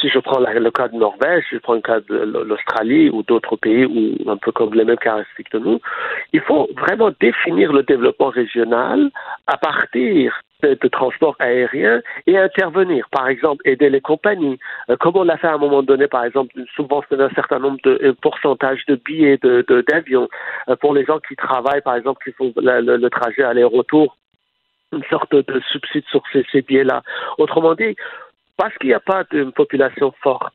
si 0.00 0.08
je 0.08 0.18
prends 0.18 0.40
le 0.40 0.70
cas 0.70 0.88
de 0.88 0.96
Norvège, 0.96 1.44
si 1.48 1.54
je 1.54 1.60
prends 1.60 1.74
le 1.74 1.80
cas 1.80 2.00
de 2.00 2.16
l'Australie 2.16 3.08
ou 3.08 3.22
d'autres 3.22 3.56
pays 3.56 3.86
ou 3.86 4.30
un 4.30 4.36
peu 4.36 4.52
comme 4.52 4.74
les 4.74 4.84
mêmes 4.84 4.96
caractéristiques 4.98 5.50
que 5.50 5.58
nous, 5.58 5.80
il 6.32 6.40
faut 6.40 6.68
vraiment 6.76 7.10
définir 7.20 7.72
le 7.72 7.82
développement 7.82 8.28
régional 8.28 9.10
à 9.46 9.56
partir 9.56 10.40
de, 10.62 10.74
de 10.80 10.88
transport 10.88 11.36
aérien 11.38 12.00
et 12.26 12.38
intervenir. 12.38 13.08
Par 13.10 13.28
exemple, 13.28 13.62
aider 13.68 13.90
les 13.90 14.00
compagnies, 14.00 14.58
euh, 14.90 14.96
comme 14.96 15.16
on 15.16 15.24
l'a 15.24 15.36
fait 15.36 15.48
à 15.48 15.54
un 15.54 15.58
moment 15.58 15.82
donné, 15.82 16.06
par 16.08 16.24
exemple, 16.24 16.54
subventionner 16.74 17.24
un 17.24 17.30
certain 17.30 17.58
nombre 17.58 17.78
de 17.84 17.98
euh, 18.02 18.14
pourcentage 18.20 18.84
de 18.86 18.96
billets 18.96 19.38
d'avions 19.38 20.22
de, 20.22 20.72
euh, 20.72 20.76
pour 20.76 20.94
les 20.94 21.04
gens 21.04 21.18
qui 21.20 21.36
travaillent, 21.36 21.82
par 21.82 21.96
exemple, 21.96 22.22
qui 22.24 22.32
font 22.32 22.52
le, 22.56 22.96
le 22.96 23.10
trajet 23.10 23.42
aller-retour 23.42 24.16
une 24.92 25.04
sorte 25.10 25.34
de 25.34 25.60
subside 25.72 26.04
sur 26.10 26.22
ces, 26.32 26.44
ces 26.52 26.62
billets-là. 26.62 27.02
Autrement 27.38 27.74
dit, 27.74 27.96
parce 28.56 28.74
qu'il 28.78 28.88
n'y 28.88 28.94
a 28.94 29.00
pas 29.00 29.24
d'une 29.24 29.52
population 29.52 30.14
forte, 30.22 30.54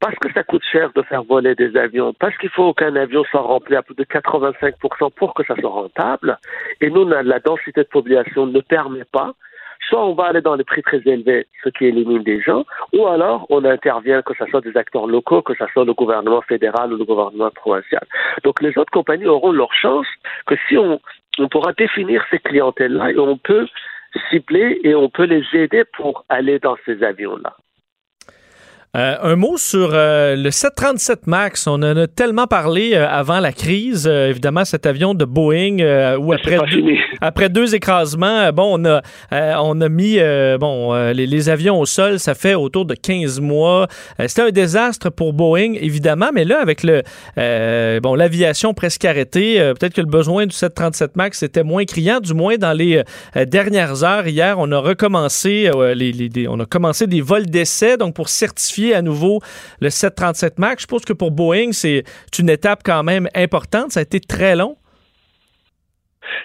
parce 0.00 0.16
que 0.16 0.32
ça 0.32 0.42
coûte 0.42 0.62
cher 0.70 0.90
de 0.94 1.02
faire 1.02 1.22
voler 1.22 1.54
des 1.54 1.76
avions, 1.76 2.14
parce 2.14 2.36
qu'il 2.38 2.48
faut 2.50 2.72
qu'un 2.72 2.96
avion 2.96 3.22
soit 3.24 3.42
rempli 3.42 3.76
à 3.76 3.82
plus 3.82 3.94
de 3.94 4.04
85% 4.04 5.12
pour 5.14 5.34
que 5.34 5.44
ça 5.44 5.54
soit 5.56 5.70
rentable, 5.70 6.38
et 6.80 6.90
nous, 6.90 7.06
la 7.06 7.38
densité 7.38 7.82
de 7.82 7.88
population 7.88 8.46
ne 8.46 8.60
permet 8.60 9.04
pas, 9.04 9.34
soit 9.88 10.04
on 10.04 10.14
va 10.14 10.24
aller 10.26 10.40
dans 10.40 10.54
les 10.54 10.64
prix 10.64 10.82
très 10.82 11.02
élevés, 11.04 11.46
ce 11.62 11.68
qui 11.68 11.86
élimine 11.86 12.22
des 12.22 12.40
gens, 12.40 12.64
ou 12.92 13.06
alors 13.06 13.46
on 13.50 13.64
intervient, 13.64 14.22
que 14.22 14.34
ce 14.38 14.46
soit 14.46 14.60
des 14.60 14.76
acteurs 14.76 15.06
locaux, 15.06 15.42
que 15.42 15.54
ce 15.54 15.64
soit 15.72 15.84
le 15.84 15.94
gouvernement 15.94 16.42
fédéral 16.42 16.92
ou 16.92 16.96
le 16.96 17.04
gouvernement 17.04 17.50
provincial. 17.50 18.02
Donc 18.44 18.62
les 18.62 18.76
autres 18.78 18.92
compagnies 18.92 19.26
auront 19.26 19.52
leur 19.52 19.72
chance 19.74 20.06
que 20.46 20.54
si 20.68 20.78
on, 20.78 21.00
on 21.38 21.48
pourra 21.48 21.72
définir 21.72 22.24
ces 22.30 22.38
clientèles-là 22.38 23.10
et 23.12 23.18
on 23.18 23.36
peut 23.36 23.66
cibler 24.30 24.80
et 24.82 24.94
on 24.94 25.08
peut 25.08 25.24
les 25.24 25.44
aider 25.52 25.84
pour 25.96 26.24
aller 26.28 26.58
dans 26.58 26.76
ces 26.84 27.02
avions-là. 27.02 27.54
Euh, 28.96 29.14
un 29.22 29.36
mot 29.36 29.56
sur 29.56 29.90
euh, 29.92 30.34
le 30.34 30.50
737 30.50 31.28
MAX. 31.28 31.68
On 31.68 31.74
en 31.74 31.96
a 31.96 32.08
tellement 32.08 32.48
parlé 32.48 32.90
euh, 32.94 33.06
avant 33.08 33.38
la 33.38 33.52
crise. 33.52 34.08
Évidemment, 34.08 34.64
cet 34.64 34.84
avion 34.84 35.14
de 35.14 35.24
Boeing 35.24 36.16
où 36.16 36.32
après 36.32 36.58
deux, 36.68 36.82
après 37.20 37.48
deux 37.48 37.76
écrasements, 37.76 38.52
bon, 38.52 38.80
on 38.80 38.84
a 38.84 39.00
on 39.60 39.80
a 39.80 39.88
mis 39.88 40.18
bon 40.58 40.92
les, 41.12 41.26
les, 41.26 41.48
avions 41.48 41.78
au 41.78 41.86
sol. 41.86 42.18
Ça 42.18 42.34
fait 42.34 42.54
autour 42.54 42.84
de 42.84 42.94
15 42.94 43.40
mois. 43.40 43.86
C'était 44.26 44.42
un 44.42 44.50
désastre 44.50 45.10
pour 45.10 45.34
Boeing, 45.34 45.74
évidemment, 45.74 46.30
mais 46.34 46.44
là 46.44 46.60
avec 46.60 46.82
le 46.82 47.02
bon 48.00 48.14
l'aviation 48.16 48.74
presque 48.74 49.04
arrêtée, 49.04 49.58
peut-être 49.78 49.94
que 49.94 50.00
le 50.00 50.08
besoin 50.08 50.46
du 50.46 50.54
737 50.54 51.16
MAX 51.16 51.42
était 51.44 51.62
moins 51.62 51.84
criant. 51.84 52.18
Du 52.20 52.34
moins 52.34 52.56
dans 52.56 52.72
les 52.72 53.02
dernières 53.46 54.02
heures. 54.02 54.26
Hier, 54.26 54.56
on 54.58 54.72
a 54.72 54.78
recommencé 54.78 55.70
les, 55.94 56.12
les, 56.12 56.48
on 56.48 56.58
a 56.58 56.66
commencé 56.66 57.06
des 57.06 57.20
vols 57.20 57.46
d'essai 57.46 57.96
donc 57.96 58.14
pour 58.14 58.28
certifier 58.28 58.79
à 58.94 59.02
nouveau 59.02 59.40
le 59.80 59.90
737 59.90 60.58
MAX. 60.58 60.82
Je 60.82 60.86
pense 60.86 61.04
que 61.04 61.12
pour 61.12 61.30
Boeing, 61.30 61.72
c'est 61.72 62.04
une 62.38 62.50
étape 62.50 62.80
quand 62.84 63.02
même 63.02 63.28
importante. 63.34 63.92
Ça 63.92 64.00
a 64.00 64.02
été 64.02 64.20
très 64.20 64.56
long. 64.56 64.76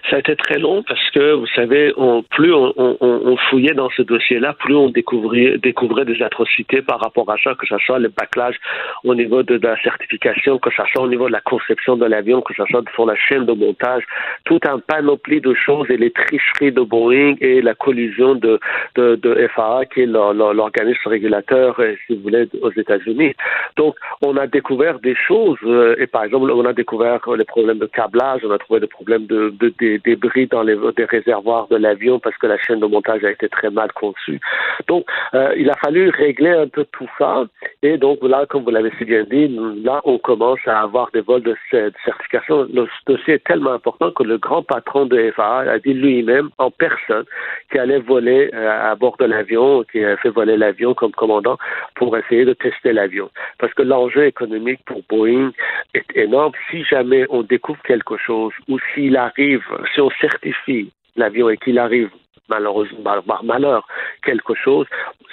Ça 0.10 0.18
a 0.18 0.20
été 0.20 0.36
très 0.36 0.60
long 0.60 0.84
parce 0.84 1.10
que, 1.12 1.34
vous 1.34 1.48
savez, 1.48 1.94
on, 1.98 2.24
plus 2.24 2.54
on, 2.54 2.74
on, 2.78 2.98
on, 3.02 3.38
fouillait 3.50 3.74
dans 3.74 3.90
ce 3.90 4.02
dossier-là, 4.02 4.54
plus 4.54 4.76
on 4.76 4.90
découvrait, 4.90 5.58
découvrait 5.58 6.06
des 6.06 6.22
atrocités 6.22 6.82
par 6.82 7.00
rapport 7.00 7.30
à 7.32 7.38
ça, 7.44 7.56
que 7.56 7.66
ce 7.68 7.78
soit 7.80 8.00
le 8.00 8.10
bâclage 8.10 8.56
au 9.04 9.16
niveau 9.16 9.44
de, 9.44 9.58
de, 9.58 9.68
la 9.68 9.82
certification, 9.82 10.58
que 10.60 10.70
ce 10.72 10.82
soit 10.92 11.04
au 11.04 11.08
niveau 11.08 11.28
de 11.28 11.34
la 11.34 11.42
conception 11.42 11.96
de 11.98 12.06
l'avion, 12.06 12.42
que 12.42 12.54
ce 12.54 12.64
soit 12.66 12.84
sur 12.94 13.06
la 13.06 13.16
chaîne 13.16 13.46
de 13.46 13.54
montage, 13.54 14.04
tout 14.46 14.60
un 14.68 14.80
panoplie 14.80 15.42
de 15.42 15.54
choses 15.54 15.90
et 15.90 15.98
les 15.98 16.12
tricheries 16.12 16.72
de 16.72 16.82
Boeing 16.82 17.36
et 17.42 17.62
la 17.62 17.74
collusion 17.74 18.36
de, 18.36 18.60
de, 18.96 19.16
de 19.16 19.48
FAA, 19.56 19.86
qui 19.86 20.02
est 20.02 20.06
l'organisme 20.06 21.10
régulateur, 21.10 21.76
euh, 21.80 21.96
si 22.06 22.16
vous 22.16 22.24
voulez, 22.24 22.48
aux 22.62 22.72
États-Unis. 22.72 23.34
Donc, 23.78 23.96
on 24.22 24.38
a 24.38 24.48
découvert 24.48 25.00
des 25.00 25.16
choses, 25.16 25.58
euh, 25.64 25.96
et 26.00 26.08
par 26.08 26.24
exemple, 26.24 26.52
on 26.52 26.66
a 26.66 26.74
découvert 26.74 27.20
les 27.38 27.46
problèmes 27.46 27.80
de 27.80 27.86
câblage, 27.86 28.42
on 28.44 28.52
a 28.52 28.58
trouvé 28.58 28.80
des 28.80 28.88
problèmes 28.88 29.26
de, 29.26 29.54
de, 29.60 29.74
de 29.80 29.98
débris 30.04 30.48
dans 30.48 30.64
les 30.64 30.76
des 30.96 31.06
réservoirs 31.06 31.68
de 31.68 31.78
l'avion 31.78 32.20
parce 32.20 32.38
que 32.38 32.48
la 32.48 32.58
chaîne 32.58 32.80
de 32.80 32.86
montage 32.86 33.24
a 33.24 33.32
été 33.32 33.50
très 33.50 33.70
mal 33.70 33.92
conçue. 33.94 34.40
Donc, 34.88 35.06
euh, 35.34 35.54
il 35.58 35.70
a 35.70 35.76
fallu 35.76 36.10
régler 36.10 36.52
un 36.52 36.68
peu 36.68 36.86
tout 36.92 37.10
ça, 37.18 37.46
et 37.82 37.98
donc 37.98 38.20
là, 38.24 38.46
comme 38.48 38.64
vous 38.64 38.72
l'avez 38.72 38.92
si 38.98 39.06
bien 39.06 39.24
dit, 39.24 39.48
là, 39.84 40.02
on 40.06 40.18
commence 40.18 40.60
à 40.66 40.82
avoir 40.82 41.10
des 41.12 41.22
vols 41.22 41.44
de, 41.44 41.56
certification. 41.72 42.68
Le 42.74 42.88
dossier 43.08 43.36
est 43.36 43.44
tellement 43.44 43.74
important 43.74 44.12
que 44.12 44.24
le 44.24 44.38
grand 44.38 44.64
patron 44.64 45.06
de 45.06 45.32
FAA 45.32 45.72
a 45.72 45.80
dit 45.80 45.94
lui-même, 45.94 46.50
en 46.58 46.72
personne, 46.72 47.26
qu'il 47.70 47.80
allait 47.80 48.00
voler 48.00 48.50
euh, 48.54 48.92
à 48.92 48.96
bord 48.96 49.18
de 49.18 49.26
l'avion, 49.26 49.84
qui 49.92 50.04
a 50.04 50.18
fait 50.18 50.30
voler 50.30 50.58
l'avion 50.58 50.94
comme 50.94 51.12
commandant 51.12 51.58
pour 51.96 52.18
essayer 52.18 52.46
de 52.46 52.54
tester 52.54 52.94
l'avion. 52.94 53.30
Parce 53.60 53.74
que 53.74 53.82
l'enjeu 53.82 54.26
économique 54.26 54.80
pour 54.86 55.02
Boeing 55.10 55.52
est 55.94 56.06
énorme. 56.16 56.54
Si 56.70 56.84
jamais 56.84 57.26
on 57.30 57.44
découvre 57.44 57.82
quelque 57.84 58.18
chose 58.18 58.54
ou 58.68 58.78
s'il 58.94 59.18
arrive, 59.18 59.64
si 59.94 60.02
on 60.02 60.10
certifie 60.22 60.92
l'avion 61.16 61.50
et 61.50 61.58
qu'il 61.58 61.80
arrive 61.80 62.10
malheureusement 62.50 63.22
par 63.22 63.44
malheur 63.44 63.88
quelque 64.24 64.54
chose, 64.54 64.86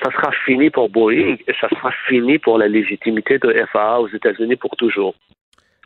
ça 0.03 0.11
sera 0.11 0.33
fini 0.45 0.71
pour 0.71 0.88
Boeing 0.88 1.37
et 1.47 1.55
ça 1.61 1.68
sera 1.68 1.92
fini 2.09 2.38
pour 2.38 2.59
la 2.59 2.68
légitimité 2.68 3.38
de 3.38 3.53
FAA 3.73 4.01
aux 4.01 4.09
États-Unis 4.09 4.57
pour 4.57 4.77
toujours. 4.77 5.14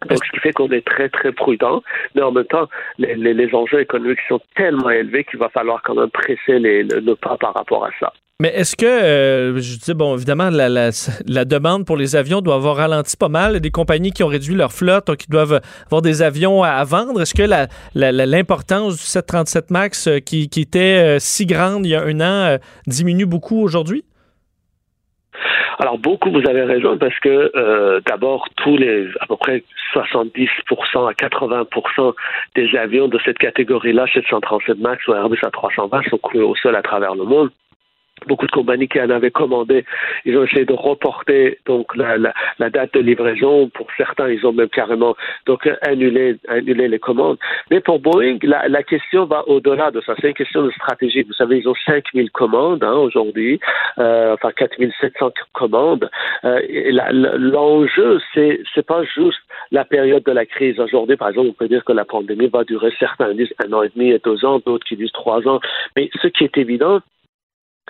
Donc, 0.05 0.23
ce 0.25 0.31
qui 0.31 0.41
fait 0.41 0.53
qu'on 0.53 0.71
est 0.71 0.87
très, 0.87 1.09
très 1.09 1.33
prudent, 1.33 1.83
mais 2.15 2.23
en 2.23 2.31
même 2.31 2.45
temps, 2.45 2.69
les, 2.99 3.15
les, 3.17 3.55
enjeux 3.55 3.81
économiques 3.81 4.21
sont 4.29 4.41
tellement 4.55 4.91
élevés 4.91 5.25
qu'il 5.25 5.39
va 5.39 5.49
falloir 5.49 5.83
quand 5.83 5.95
même 5.95 6.11
presser 6.11 6.59
les, 6.59 6.83
le 6.83 7.15
pas 7.15 7.39
par 7.39 7.55
rapport 7.55 7.87
à 7.87 7.91
ça. 7.99 8.13
Mais 8.39 8.49
est-ce 8.49 8.77
que, 8.77 8.85
euh, 8.85 9.59
je 9.59 9.79
dis, 9.79 9.95
bon, 9.95 10.15
évidemment, 10.15 10.51
la, 10.51 10.69
la, 10.69 10.91
la, 11.27 11.45
demande 11.47 11.87
pour 11.87 11.97
les 11.97 12.17
avions 12.17 12.43
doit 12.43 12.57
avoir 12.57 12.77
ralenti 12.77 13.17
pas 13.17 13.31
mal. 13.31 13.61
Des 13.61 13.71
compagnies 13.71 14.13
qui 14.13 14.23
ont 14.23 14.29
réduit 14.29 14.55
leur 14.55 14.75
flotte, 14.75 15.17
qui 15.17 15.29
doivent 15.31 15.63
avoir 15.87 16.03
des 16.03 16.21
avions 16.21 16.63
à, 16.63 16.85
vendre. 16.85 17.23
Est-ce 17.23 17.33
que 17.33 17.67
l'importance 17.95 18.99
du 18.99 19.03
737 19.03 19.71
MAX, 19.71 20.09
euh, 20.09 20.19
qui, 20.19 20.51
qui, 20.51 20.61
était 20.61 21.17
euh, 21.17 21.19
si 21.19 21.47
grande 21.47 21.87
il 21.87 21.93
y 21.93 21.95
a 21.95 22.03
un 22.03 22.21
an, 22.21 22.59
diminue 22.87 23.25
beaucoup 23.25 23.63
aujourd'hui? 23.63 24.05
Alors 25.79 25.99
beaucoup, 25.99 26.31
vous 26.31 26.49
avez 26.49 26.63
raison, 26.63 26.97
parce 26.99 27.19
que 27.21 27.53
euh, 27.55 28.01
d'abord, 28.07 28.49
tous 28.57 28.77
les 28.77 29.09
à 29.21 29.27
peu 29.27 29.37
près 29.37 29.63
70% 29.93 30.49
à 31.09 31.13
80% 31.13 32.15
des 32.55 32.77
avions 32.77 33.09
de 33.09 33.19
cette 33.25 33.39
catégorie-là, 33.39 34.07
737 34.13 34.79
MAX 34.79 35.07
ou 35.09 35.15
Airbus 35.15 35.39
A320, 35.43 36.09
sont 36.09 36.19
coulés 36.19 36.43
au 36.43 36.55
sol 36.55 36.77
à 36.77 36.83
travers 36.83 37.15
le 37.15 37.25
monde 37.25 37.51
beaucoup 38.27 38.47
de 38.47 38.51
compagnies 38.51 38.89
qui 38.89 39.01
en 39.01 39.11
avaient 39.11 39.31
commandé, 39.31 39.85
ils 40.25 40.37
ont 40.37 40.45
essayé 40.45 40.65
de 40.65 40.73
reporter 40.73 41.59
donc 41.67 41.95
la, 41.97 42.17
la, 42.17 42.33
la, 42.59 42.71
date 42.71 42.95
de 42.95 43.01
livraison. 43.01 43.69
Pour 43.69 43.87
certains, 43.97 44.29
ils 44.29 44.45
ont 44.47 44.53
même 44.53 44.69
carrément 44.69 45.15
donc 45.45 45.69
annulé, 45.83 46.37
annulé 46.49 46.89
les 46.89 46.99
commandes. 46.99 47.39
Mais 47.71 47.81
pour 47.81 48.01
Boeing, 48.01 48.39
la, 48.43 48.69
la 48.69 48.83
question 48.83 49.27
va 49.27 49.47
au-delà 49.49 49.91
de 49.91 50.01
ça. 50.01 50.15
C'est 50.21 50.29
une 50.29 50.35
question 50.35 50.63
de 50.63 50.71
stratégie. 50.71 51.23
Vous 51.23 51.35
savez, 51.35 51.59
ils 51.59 51.69
ont 51.69 51.75
5000 51.87 52.31
commandes 52.31 52.83
hein, 52.83 52.95
aujourd'hui, 52.95 53.61
euh, 53.99 54.35
enfin 54.35 54.51
4700 54.57 55.33
commandes. 55.53 56.09
Euh, 56.45 56.61
L'enjeu, 57.39 58.21
c'est 58.35 58.61
c'est 58.75 58.87
pas 58.87 59.05
juste 59.05 59.39
la 59.71 59.85
période 59.85 60.25
de 60.25 60.33
la 60.33 60.47
crise. 60.47 60.79
Aujourd'hui, 60.81 61.17
par 61.17 61.29
exemple, 61.29 61.49
on 61.51 61.53
peut 61.53 61.69
dire 61.69 61.85
que 61.85 61.93
la 61.93 62.05
pandémie 62.05 62.49
va 62.49 62.65
durer. 62.65 62.93
Certains 62.99 63.35
disent 63.35 63.53
un 63.65 63.73
an 63.73 63.83
et 63.83 63.91
demi 63.95 64.11
et 64.11 64.21
deux 64.25 64.45
ans, 64.45 64.61
d'autres 64.65 64.87
qui 64.87 64.97
disent 64.97 65.13
trois 65.13 65.47
ans. 65.47 65.61
Mais 65.97 66.11
ce 66.23 66.29
qui 66.29 66.45
est 66.45 66.57
évident, 66.57 67.01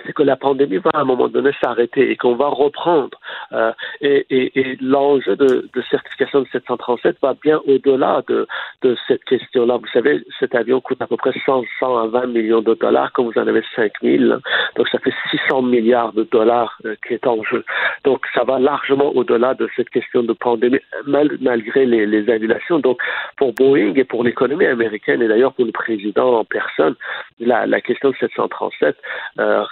c'est 0.04 0.12
que 0.12 0.22
la 0.22 0.36
pandémie 0.36 0.76
va 0.76 0.90
à 0.94 1.00
un 1.00 1.04
moment 1.04 1.28
donné 1.28 1.50
s'arrêter 1.62 2.10
et 2.10 2.16
qu'on 2.16 2.34
va 2.34 2.48
reprendre. 2.48 3.18
Euh, 3.52 3.72
et, 4.00 4.26
et, 4.30 4.60
et 4.60 4.76
l'enjeu 4.80 5.36
de, 5.36 5.68
de, 5.72 5.82
certification 5.90 6.42
de 6.42 6.48
737 6.52 7.16
va 7.22 7.34
bien 7.42 7.60
au-delà 7.66 8.22
de, 8.28 8.46
de 8.82 8.96
cette 9.08 9.24
question-là. 9.24 9.78
Vous 9.78 9.88
savez, 9.92 10.22
cet 10.38 10.54
avion 10.54 10.80
coûte 10.80 11.00
à 11.00 11.06
peu 11.06 11.16
près 11.16 11.32
100, 11.44 11.64
120 11.80 12.26
millions 12.26 12.60
de 12.60 12.74
dollars, 12.74 13.12
comme 13.12 13.26
vous 13.26 13.40
en 13.40 13.46
avez 13.46 13.62
5000. 13.74 14.38
Donc 14.76 14.88
ça 14.88 14.98
fait 14.98 15.14
600 15.30 15.62
milliards 15.62 16.12
de 16.12 16.24
dollars 16.24 16.78
euh, 16.84 16.94
qui 17.06 17.14
est 17.14 17.26
en 17.26 17.42
jeu. 17.42 17.64
Donc 18.04 18.24
ça 18.34 18.44
va 18.44 18.58
largement 18.58 19.14
au-delà 19.16 19.54
de 19.54 19.68
cette 19.76 19.90
question 19.90 20.22
de 20.22 20.32
pandémie, 20.32 20.80
mal, 21.06 21.30
malgré 21.40 21.86
les, 21.86 22.06
les 22.06 22.30
annulations. 22.30 22.78
Donc 22.78 23.00
pour 23.36 23.52
Boeing 23.54 23.94
et 23.94 24.04
pour 24.04 24.24
l'économie 24.24 24.66
américaine, 24.66 25.22
et 25.22 25.28
d'ailleurs 25.28 25.54
pour 25.54 25.64
le 25.64 25.72
président 25.72 26.38
en 26.38 26.44
personne, 26.44 26.94
la, 27.40 27.66
la 27.66 27.80
question 27.80 28.10
de 28.10 28.16
737 28.16 28.96
euh, 29.38 29.64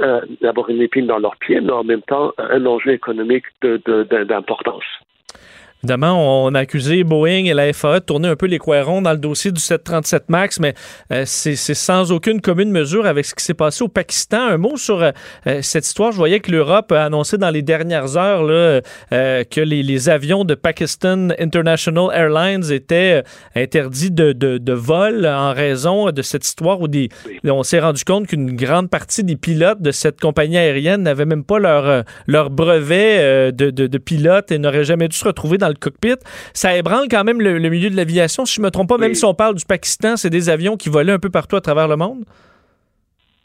euh, 0.00 0.20
d'abord 0.40 0.68
une 0.70 0.80
épine 0.80 1.06
dans 1.06 1.18
leurs 1.18 1.36
pieds, 1.36 1.60
mais 1.60 1.72
en 1.72 1.84
même 1.84 2.02
temps 2.02 2.32
un 2.38 2.64
enjeu 2.66 2.92
économique 2.92 3.46
d'importance. 3.62 4.84
Évidemment, 5.84 6.44
on 6.44 6.54
a 6.54 6.60
accusé 6.60 7.02
Boeing 7.02 7.46
et 7.46 7.54
la 7.54 7.72
FAA 7.72 7.98
de 7.98 8.04
tourner 8.04 8.28
un 8.28 8.36
peu 8.36 8.46
les 8.46 8.60
coins 8.60 9.02
dans 9.02 9.10
le 9.10 9.18
dossier 9.18 9.50
du 9.50 9.60
737 9.60 10.28
MAX, 10.28 10.60
mais 10.60 10.74
euh, 11.12 11.24
c'est 11.26 11.56
sans 11.56 12.12
aucune 12.12 12.40
commune 12.40 12.70
mesure 12.70 13.04
avec 13.04 13.26
ce 13.26 13.34
qui 13.34 13.42
s'est 13.42 13.52
passé 13.52 13.82
au 13.82 13.88
Pakistan. 13.88 14.46
Un 14.46 14.58
mot 14.58 14.76
sur 14.76 15.02
euh, 15.02 15.10
euh, 15.48 15.58
cette 15.60 15.84
histoire. 15.84 16.12
Je 16.12 16.18
voyais 16.18 16.38
que 16.38 16.52
l'Europe 16.52 16.92
a 16.92 17.06
annoncé 17.06 17.36
dans 17.36 17.50
les 17.50 17.62
dernières 17.62 18.16
heures 18.16 18.46
que 19.10 19.60
les, 19.60 20.08
avions 20.08 20.44
de 20.44 20.54
Pakistan 20.54 21.30
International 21.40 22.10
Airlines 22.14 22.70
étaient 22.70 23.24
interdits 23.56 24.12
de, 24.12 24.72
vol 24.72 25.26
en 25.26 25.52
raison 25.52 26.12
de 26.12 26.22
cette 26.22 26.46
histoire 26.46 26.80
où 26.80 26.86
on 27.44 27.62
s'est 27.64 27.80
rendu 27.80 28.04
compte 28.04 28.28
qu'une 28.28 28.54
grande 28.54 28.88
partie 28.88 29.24
des 29.24 29.36
pilotes 29.36 29.82
de 29.82 29.90
cette 29.90 30.20
compagnie 30.20 30.58
aérienne 30.58 31.02
n'avaient 31.02 31.26
même 31.26 31.44
pas 31.44 31.58
leur, 31.58 32.50
brevet 32.50 33.50
de 33.50 33.98
pilote 33.98 34.52
et 34.52 34.58
n'auraient 34.58 34.84
jamais 34.84 35.08
dû 35.08 35.16
se 35.16 35.24
retrouver 35.24 35.58
dans 35.58 35.71
le 35.72 35.78
cockpit. 35.78 36.16
Ça 36.54 36.76
ébranle 36.76 37.06
quand 37.10 37.24
même 37.24 37.40
le, 37.40 37.58
milieu 37.68 37.90
de 37.90 37.96
l'aviation. 37.96 38.44
Si 38.44 38.56
je 38.56 38.60
ne 38.60 38.66
me 38.66 38.70
trompe 38.70 38.88
pas, 38.88 38.98
même 38.98 39.14
si 39.14 39.24
on 39.24 39.34
parle 39.34 39.54
du 39.54 39.64
Pakistan, 39.64 40.16
c'est 40.16 40.30
des 40.30 40.50
avions 40.50 40.76
qui 40.76 40.88
volaient 40.88 41.12
un 41.12 41.18
peu 41.18 41.30
partout 41.30 41.56
à 41.56 41.60
travers 41.60 41.88
le 41.88 41.96
monde? 41.96 42.24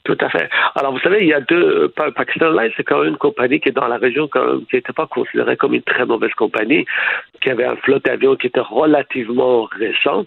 Tout 0.04 0.18
à 0.22 0.30
fait. 0.30 0.50
Alors, 0.76 0.94
vous 0.94 1.00
savez, 1.00 1.24
il 1.24 1.28
y 1.28 1.34
a 1.34 1.42
deux. 1.42 1.90
Pakistan 1.90 2.46
Airlines, 2.46 2.72
c'est 2.78 2.84
quand 2.86 3.00
même 3.00 3.10
une 3.10 3.18
compagnie 3.18 3.60
qui 3.60 3.70
est 3.70 3.74
dans 3.74 3.88
la 3.88 3.98
région, 3.98 4.30
qui 4.30 4.76
n'était 4.76 4.94
pas 4.94 5.06
considérée 5.06 5.58
comme 5.58 5.74
une 5.74 5.82
très 5.82 6.06
mauvaise 6.06 6.34
compagnie, 6.38 6.86
qui 7.42 7.50
avait 7.50 7.66
un 7.66 7.76
flotte 7.76 8.06
d'avions 8.06 8.38
qui 8.38 8.48
était 8.48 8.62
relativement 8.62 9.66
récent. 9.66 10.26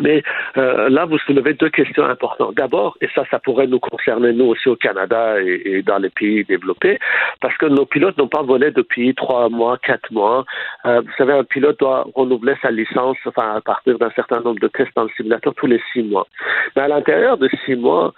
Mais 0.00 0.22
euh, 0.56 0.88
là, 0.88 1.04
vous 1.04 1.18
soulevez 1.18 1.54
deux 1.54 1.70
questions 1.70 2.04
importantes. 2.04 2.54
D'abord, 2.54 2.96
et 3.00 3.08
ça, 3.14 3.24
ça 3.30 3.38
pourrait 3.38 3.66
nous 3.66 3.80
concerner 3.80 4.32
nous 4.32 4.46
aussi 4.46 4.68
au 4.68 4.76
Canada 4.76 5.40
et, 5.40 5.62
et 5.64 5.82
dans 5.82 5.98
les 5.98 6.10
pays 6.10 6.44
développés, 6.44 6.98
parce 7.40 7.56
que 7.56 7.66
nos 7.66 7.86
pilotes 7.86 8.16
n'ont 8.18 8.28
pas 8.28 8.42
volé 8.42 8.70
depuis 8.70 9.14
trois 9.14 9.48
mois, 9.48 9.78
quatre 9.78 10.10
mois. 10.12 10.44
Euh, 10.84 11.00
vous 11.00 11.12
savez, 11.16 11.32
un 11.32 11.44
pilote 11.44 11.78
doit 11.78 12.06
renouveler 12.14 12.54
sa 12.62 12.70
licence, 12.70 13.16
enfin 13.26 13.56
à 13.56 13.60
partir 13.60 13.98
d'un 13.98 14.10
certain 14.10 14.40
nombre 14.40 14.60
de 14.60 14.68
tests 14.68 14.94
dans 14.94 15.04
le 15.04 15.10
simulateur 15.16 15.54
tous 15.54 15.66
les 15.66 15.80
six 15.92 16.02
mois. 16.02 16.26
Mais 16.74 16.82
à 16.82 16.88
l'intérieur 16.88 17.38
de 17.38 17.48
six 17.64 17.76
mois, 17.76 18.12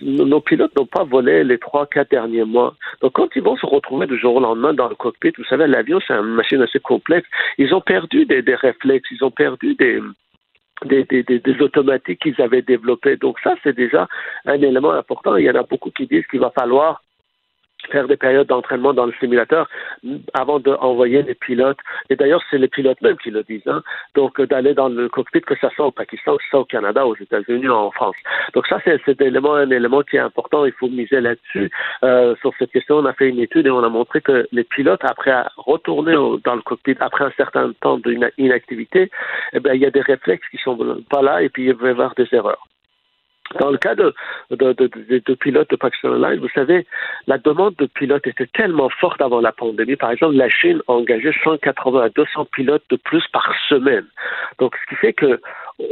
nos 0.00 0.40
pilotes 0.40 0.76
n'ont 0.76 0.86
pas 0.86 1.04
volé 1.04 1.44
les 1.44 1.58
trois, 1.58 1.86
quatre 1.86 2.10
derniers 2.10 2.44
mois. 2.44 2.74
Donc, 3.02 3.12
quand 3.12 3.28
ils 3.36 3.42
vont 3.42 3.56
se 3.56 3.66
retrouver 3.66 4.06
du 4.06 4.18
jour 4.18 4.36
au 4.36 4.40
lendemain 4.40 4.72
dans 4.72 4.88
le 4.88 4.94
cockpit, 4.94 5.32
vous 5.36 5.44
savez, 5.44 5.66
l'avion, 5.66 5.98
c'est 6.06 6.14
une 6.14 6.34
machine 6.34 6.62
assez 6.62 6.80
complexe. 6.80 7.28
Ils 7.58 7.74
ont 7.74 7.80
perdu 7.80 8.24
des, 8.24 8.42
des 8.42 8.54
réflexes, 8.54 9.08
ils 9.10 9.24
ont 9.24 9.30
perdu 9.30 9.74
des 9.74 10.00
des, 10.84 11.04
des, 11.04 11.60
automatiques 11.60 12.20
qu'ils 12.20 12.40
avaient 12.40 12.62
développées. 12.62 13.16
Donc 13.16 13.38
ça, 13.40 13.54
c'est 13.62 13.76
déjà 13.76 14.06
un 14.46 14.54
élément 14.54 14.92
important. 14.92 15.36
Il 15.36 15.44
y 15.44 15.50
en 15.50 15.54
a 15.54 15.62
beaucoup 15.62 15.90
qui 15.90 16.06
disent 16.06 16.26
qu'il 16.26 16.40
va 16.40 16.50
falloir 16.50 17.02
faire 17.90 18.06
des 18.06 18.16
périodes 18.16 18.48
d'entraînement 18.48 18.92
dans 18.92 19.06
le 19.06 19.12
simulateur 19.20 19.68
avant 20.34 20.58
d'envoyer 20.58 21.22
les 21.22 21.34
pilotes. 21.34 21.78
Et 22.10 22.16
d'ailleurs, 22.16 22.42
c'est 22.50 22.58
les 22.58 22.68
pilotes 22.68 23.00
même 23.02 23.16
qui 23.16 23.30
le 23.30 23.42
disent. 23.42 23.66
Hein. 23.66 23.82
Donc, 24.14 24.40
d'aller 24.40 24.74
dans 24.74 24.88
le 24.88 25.08
cockpit, 25.08 25.40
que 25.40 25.56
ça 25.58 25.70
soit 25.70 25.86
au 25.86 25.90
Pakistan, 25.90 26.36
que 26.36 26.44
soit 26.50 26.60
au 26.60 26.64
Canada, 26.64 27.06
aux 27.06 27.16
États-Unis, 27.16 27.68
en 27.68 27.90
France. 27.90 28.16
Donc 28.54 28.66
ça, 28.66 28.78
c'est 28.84 29.20
élément, 29.20 29.54
un 29.54 29.70
élément 29.70 30.02
qui 30.02 30.16
est 30.16 30.20
important. 30.20 30.64
Il 30.64 30.72
faut 30.72 30.88
miser 30.88 31.20
là-dessus. 31.20 31.70
Euh, 32.02 32.34
sur 32.40 32.52
cette 32.58 32.72
question, 32.72 32.96
on 32.96 33.04
a 33.04 33.12
fait 33.12 33.28
une 33.28 33.38
étude 33.38 33.66
et 33.66 33.70
on 33.70 33.82
a 33.82 33.88
montré 33.88 34.20
que 34.20 34.46
les 34.52 34.64
pilotes, 34.64 35.04
après 35.04 35.34
retourner 35.56 36.14
dans 36.44 36.54
le 36.54 36.62
cockpit, 36.62 36.96
après 37.00 37.24
un 37.24 37.32
certain 37.36 37.72
temps 37.80 37.98
d'inactivité, 37.98 39.10
eh 39.52 39.60
ben, 39.60 39.74
il 39.74 39.80
y 39.80 39.86
a 39.86 39.90
des 39.90 40.00
réflexes 40.00 40.48
qui 40.50 40.58
sont 40.58 40.76
pas 41.10 41.22
là 41.22 41.42
et 41.42 41.48
puis 41.48 41.66
il 41.66 41.74
va 41.74 41.88
y 41.88 41.90
avoir 41.90 42.14
des 42.14 42.28
erreurs. 42.32 42.66
Dans 43.58 43.70
le 43.70 43.78
cas 43.78 43.94
de, 43.94 44.14
de, 44.50 44.72
de, 44.72 44.90
de, 45.24 45.34
pilotes 45.34 45.70
de 45.70 45.76
Pakistan 45.76 46.10
Airlines, 46.10 46.40
vous 46.40 46.50
savez, 46.54 46.86
la 47.26 47.38
demande 47.38 47.74
de 47.76 47.86
pilotes 47.86 48.26
était 48.26 48.46
tellement 48.46 48.90
forte 48.90 49.22
avant 49.22 49.40
la 49.40 49.52
pandémie. 49.52 49.96
Par 49.96 50.10
exemple, 50.10 50.34
la 50.34 50.50
Chine 50.50 50.82
a 50.86 50.92
engagé 50.92 51.32
180 51.44 52.00
à 52.00 52.08
200 52.10 52.44
pilotes 52.52 52.84
de 52.90 52.96
plus 52.96 53.26
par 53.32 53.54
semaine. 53.68 54.04
Donc, 54.58 54.74
ce 54.76 54.94
qui 54.94 55.00
fait 55.00 55.12
que 55.14 55.40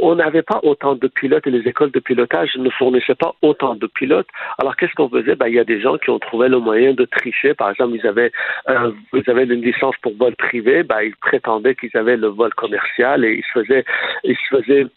on 0.01 0.15
n'avait 0.15 0.41
pas 0.41 0.59
autant 0.63 0.95
de 0.95 1.07
pilotes 1.07 1.47
et 1.47 1.51
les 1.51 1.67
écoles 1.67 1.91
de 1.91 1.99
pilotage 1.99 2.55
ne 2.57 2.69
fournissaient 2.69 3.15
pas 3.15 3.33
autant 3.41 3.75
de 3.75 3.87
pilotes. 3.87 4.27
Alors, 4.59 4.75
qu'est-ce 4.75 4.93
qu'on 4.93 5.09
faisait? 5.09 5.35
Ben, 5.35 5.47
il 5.47 5.55
y 5.55 5.59
a 5.59 5.63
des 5.63 5.79
gens 5.79 5.97
qui 5.97 6.09
ont 6.09 6.19
trouvé 6.19 6.49
le 6.49 6.59
moyen 6.59 6.93
de 6.93 7.05
tricher. 7.05 7.53
Par 7.53 7.71
exemple, 7.71 7.95
ils 7.95 8.05
avaient, 8.05 8.31
euh, 8.69 8.91
ils 9.13 9.29
avaient 9.29 9.45
une 9.45 9.61
licence 9.61 9.95
pour 10.01 10.13
vol 10.15 10.35
privé. 10.35 10.83
Ben, 10.83 11.01
ils 11.01 11.15
prétendaient 11.15 11.73
qu'ils 11.73 11.95
avaient 11.95 12.17
le 12.17 12.27
vol 12.27 12.53
commercial 12.53 13.23
et 13.23 13.35
ils 13.35 13.43
se 13.43 13.63
faisaient, 13.63 13.85
ils 14.25 14.35
se 14.35 14.57
faisaient 14.57 14.87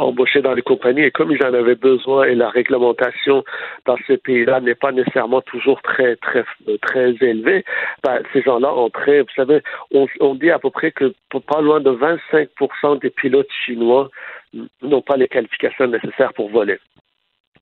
embauchés 0.00 0.42
dans 0.42 0.54
les 0.54 0.62
compagnies 0.62 1.02
et 1.02 1.10
comme 1.10 1.32
ils 1.32 1.42
en 1.44 1.54
avaient 1.54 1.74
besoin 1.74 2.24
et 2.24 2.34
la 2.34 2.48
réglementation 2.48 3.44
dans 3.86 3.96
ces 4.06 4.16
pays-là 4.16 4.60
n'est 4.60 4.74
pas 4.74 4.92
nécessairement 4.92 5.40
toujours 5.42 5.80
très 5.82 6.16
très 6.16 6.44
très 6.82 7.14
élevée, 7.20 7.64
ben, 8.02 8.20
ces 8.32 8.42
gens-là 8.42 8.72
entraient. 8.72 9.20
Vous 9.20 9.34
savez, 9.36 9.60
on, 9.92 10.06
on 10.20 10.34
dit 10.34 10.50
à 10.50 10.58
peu 10.58 10.70
près 10.70 10.92
que 10.92 11.14
pas 11.46 11.60
loin 11.60 11.80
de 11.80 11.90
25% 11.90 13.00
des 13.00 13.10
pilotes 13.10 13.50
chinois 13.64 14.10
n'ont 14.82 15.02
pas 15.02 15.16
les 15.16 15.28
qualifications 15.28 15.86
nécessaires 15.86 16.32
pour 16.34 16.50
voler. 16.50 16.78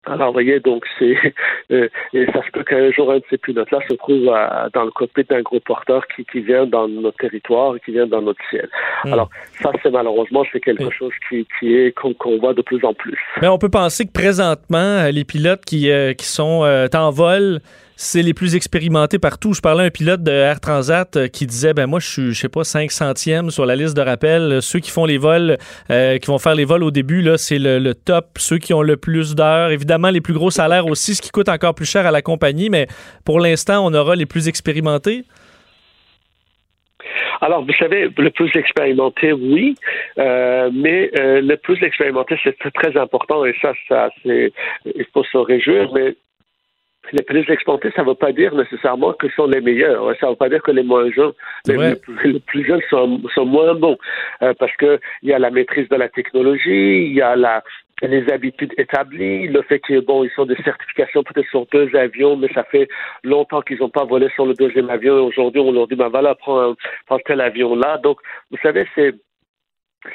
Alors, 0.08 0.28
vous 0.28 0.34
voyez, 0.34 0.60
donc, 0.60 0.84
c'est, 0.98 1.16
euh, 1.70 1.88
et 2.12 2.26
ça 2.26 2.42
se 2.44 2.50
peut 2.52 2.64
qu'un 2.64 2.90
jour, 2.92 3.10
un 3.12 3.18
de 3.18 3.24
ces 3.30 3.38
pilotes-là 3.38 3.78
se 3.88 3.94
trouve 3.94 4.24
dans 4.24 4.84
le 4.84 4.90
cockpit 4.90 5.24
d'un 5.24 5.42
gros 5.42 5.60
porteur 5.60 6.06
qui, 6.14 6.24
qui 6.24 6.40
vient 6.40 6.66
dans 6.66 6.88
notre 6.88 7.18
territoire, 7.18 7.74
qui 7.84 7.92
vient 7.92 8.06
dans 8.06 8.22
notre 8.22 8.40
ciel. 8.50 8.68
Hmm. 9.04 9.12
Alors, 9.12 9.30
ça, 9.62 9.70
c'est 9.82 9.90
malheureusement, 9.90 10.44
c'est 10.52 10.60
quelque 10.60 10.90
chose 10.90 11.12
qui, 11.28 11.46
qui 11.58 11.74
est, 11.74 11.92
qu'on, 11.92 12.38
voit 12.38 12.54
de 12.54 12.62
plus 12.62 12.84
en 12.84 12.94
plus. 12.94 13.18
Mais 13.40 13.48
on 13.48 13.58
peut 13.58 13.70
penser 13.70 14.06
que 14.06 14.12
présentement, 14.12 15.08
les 15.12 15.24
pilotes 15.24 15.64
qui, 15.64 15.90
euh, 15.90 16.14
qui 16.14 16.26
sont 16.26 16.64
euh, 16.64 16.86
en 16.94 17.10
vol, 17.10 17.60
c'est 18.00 18.22
les 18.22 18.32
plus 18.32 18.54
expérimentés 18.54 19.18
partout. 19.18 19.54
Je 19.54 19.60
parlais 19.60 19.82
à 19.82 19.86
un 19.86 19.90
pilote 19.90 20.22
de 20.22 20.30
Air 20.30 20.60
Transat 20.60 21.16
euh, 21.16 21.26
qui 21.26 21.46
disait 21.46 21.74
ben 21.74 21.88
moi 21.88 21.98
je 21.98 22.06
suis 22.06 22.32
je 22.32 22.40
sais 22.40 22.48
pas 22.48 22.62
5 22.62 22.92
centièmes 22.92 23.50
sur 23.50 23.66
la 23.66 23.74
liste 23.74 23.96
de 23.96 24.02
rappel. 24.02 24.62
Ceux 24.62 24.78
qui 24.78 24.92
font 24.92 25.04
les 25.04 25.18
vols, 25.18 25.58
euh, 25.90 26.16
qui 26.18 26.28
vont 26.28 26.38
faire 26.38 26.54
les 26.54 26.64
vols 26.64 26.84
au 26.84 26.92
début 26.92 27.22
là, 27.22 27.36
c'est 27.36 27.58
le, 27.58 27.92
top. 27.94 28.26
Ceux 28.38 28.58
qui 28.58 28.72
ont 28.72 28.82
le 28.82 28.96
plus 28.96 29.34
d'heures, 29.34 29.70
évidemment 29.72 30.10
les 30.10 30.20
plus 30.20 30.32
gros 30.32 30.50
salaires 30.50 30.86
aussi, 30.86 31.16
ce 31.16 31.20
qui 31.20 31.30
coûte 31.30 31.48
encore 31.48 31.74
plus 31.74 31.90
cher 31.90 32.06
à 32.06 32.12
la 32.12 32.22
compagnie. 32.22 32.70
Mais 32.70 32.86
pour 33.24 33.40
l'instant, 33.40 33.84
on 33.84 33.92
aura 33.92 34.14
les 34.14 34.26
plus 34.26 34.46
expérimentés. 34.46 35.24
Alors, 37.40 37.64
vous 37.64 37.74
savez, 37.74 38.10
le 38.16 38.30
plus 38.30 38.50
expérimenté, 38.56 39.32
oui, 39.32 39.74
euh, 40.18 40.70
mais 40.72 41.10
le 41.14 41.56
plus 41.56 41.82
expérimenté, 41.82 42.36
c'est 42.44 42.56
très 42.72 42.96
important 42.96 43.44
et 43.44 43.54
ça, 43.60 43.72
ça, 43.88 44.10
c'est, 44.22 44.52
il 44.84 45.06
faut 45.12 45.24
se 45.24 45.38
réjouir. 45.38 45.92
Mais 45.92 46.14
les 47.12 47.22
plus 47.22 47.48
exportés, 47.50 47.90
ça 47.94 48.02
ne 48.02 48.08
veut 48.08 48.14
pas 48.14 48.32
dire 48.32 48.54
nécessairement 48.54 49.12
que 49.12 49.28
sont 49.30 49.46
les 49.46 49.60
meilleurs. 49.60 50.14
Ça 50.20 50.26
ne 50.26 50.30
veut 50.32 50.36
pas 50.36 50.48
dire 50.48 50.62
que 50.62 50.70
les 50.70 50.82
moins 50.82 51.10
jeunes, 51.10 51.32
les, 51.66 51.96
plus 52.40 52.66
jeunes 52.66 52.82
sont, 52.90 53.20
sont 53.34 53.46
moins 53.46 53.74
bons. 53.74 53.98
Euh, 54.42 54.54
parce 54.58 54.74
que 54.76 54.98
il 55.22 55.30
y 55.30 55.32
a 55.32 55.38
la 55.38 55.50
maîtrise 55.50 55.88
de 55.88 55.96
la 55.96 56.08
technologie, 56.08 57.06
il 57.06 57.14
y 57.14 57.22
a 57.22 57.36
la, 57.36 57.62
les 58.02 58.30
habitudes 58.30 58.74
établies, 58.78 59.48
le 59.48 59.62
fait 59.62 59.80
qu'ils 59.80 60.00
bon, 60.00 60.24
ils 60.24 60.30
sont 60.30 60.46
des 60.46 60.56
certifications 60.62 61.22
peut-être 61.22 61.48
sur 61.48 61.66
deux 61.72 61.94
avions, 61.96 62.36
mais 62.36 62.48
ça 62.54 62.64
fait 62.64 62.88
longtemps 63.24 63.62
qu'ils 63.62 63.78
n'ont 63.78 63.88
pas 63.88 64.04
volé 64.04 64.28
sur 64.34 64.46
le 64.46 64.54
deuxième 64.54 64.90
avion. 64.90 65.26
Aujourd'hui, 65.26 65.60
on 65.60 65.72
leur 65.72 65.88
dit, 65.88 65.96
ben 65.96 66.08
voilà, 66.08 66.34
prends, 66.34 66.74
prends 67.06 67.18
tel 67.24 67.40
avion-là. 67.40 67.98
Donc, 67.98 68.18
vous 68.50 68.58
savez, 68.62 68.86
c'est 68.94 69.14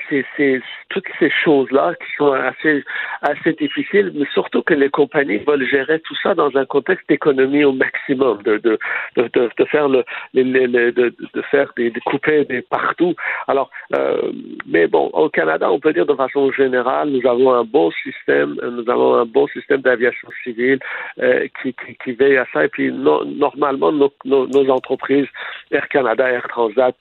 c'est 0.09 0.61
toutes 0.89 1.07
ces 1.19 1.29
choses-là 1.29 1.93
qui 1.95 2.15
sont 2.17 2.31
assez, 2.31 2.83
assez 3.21 3.53
difficiles, 3.53 4.11
mais 4.15 4.25
surtout 4.33 4.61
que 4.61 4.73
les 4.73 4.89
compagnies 4.89 5.37
veulent 5.37 5.67
gérer 5.67 5.99
tout 5.99 6.15
ça 6.23 6.33
dans 6.33 6.55
un 6.55 6.65
contexte 6.65 7.07
d'économie 7.09 7.65
au 7.65 7.73
maximum, 7.73 8.41
de, 8.43 8.57
de, 8.57 8.79
de, 9.17 9.27
de, 9.57 9.65
faire 9.65 9.89
le, 9.89 10.03
les, 10.33 10.43
les, 10.43 10.67
de, 10.67 11.13
de 11.33 11.41
faire 11.51 11.71
des, 11.75 11.89
des 11.89 11.99
coupés 12.01 12.45
des 12.45 12.61
partout. 12.61 13.13
Alors, 13.47 13.69
euh, 13.93 14.31
mais 14.65 14.87
bon, 14.87 15.07
au 15.13 15.29
Canada, 15.29 15.69
on 15.69 15.79
peut 15.79 15.93
dire 15.93 16.05
de 16.05 16.15
façon 16.15 16.51
générale, 16.51 17.09
nous 17.09 17.27
avons 17.29 17.53
un 17.53 17.65
bon 17.65 17.91
système, 17.91 18.55
nous 18.63 18.89
avons 18.89 19.15
un 19.15 19.25
bon 19.25 19.47
système 19.47 19.81
d'aviation 19.81 20.29
civile 20.43 20.79
euh, 21.19 21.47
qui, 21.61 21.73
qui, 21.73 21.97
qui, 22.03 22.11
veille 22.13 22.37
à 22.37 22.45
ça. 22.53 22.63
Et 22.65 22.69
puis, 22.69 22.91
normalement, 22.91 23.91
nos, 23.91 24.13
nos, 24.23 24.47
nos 24.47 24.69
entreprises, 24.69 25.27
Air 25.71 25.87
Canada, 25.89 26.29
Air 26.29 26.47
Transat, 26.47 26.95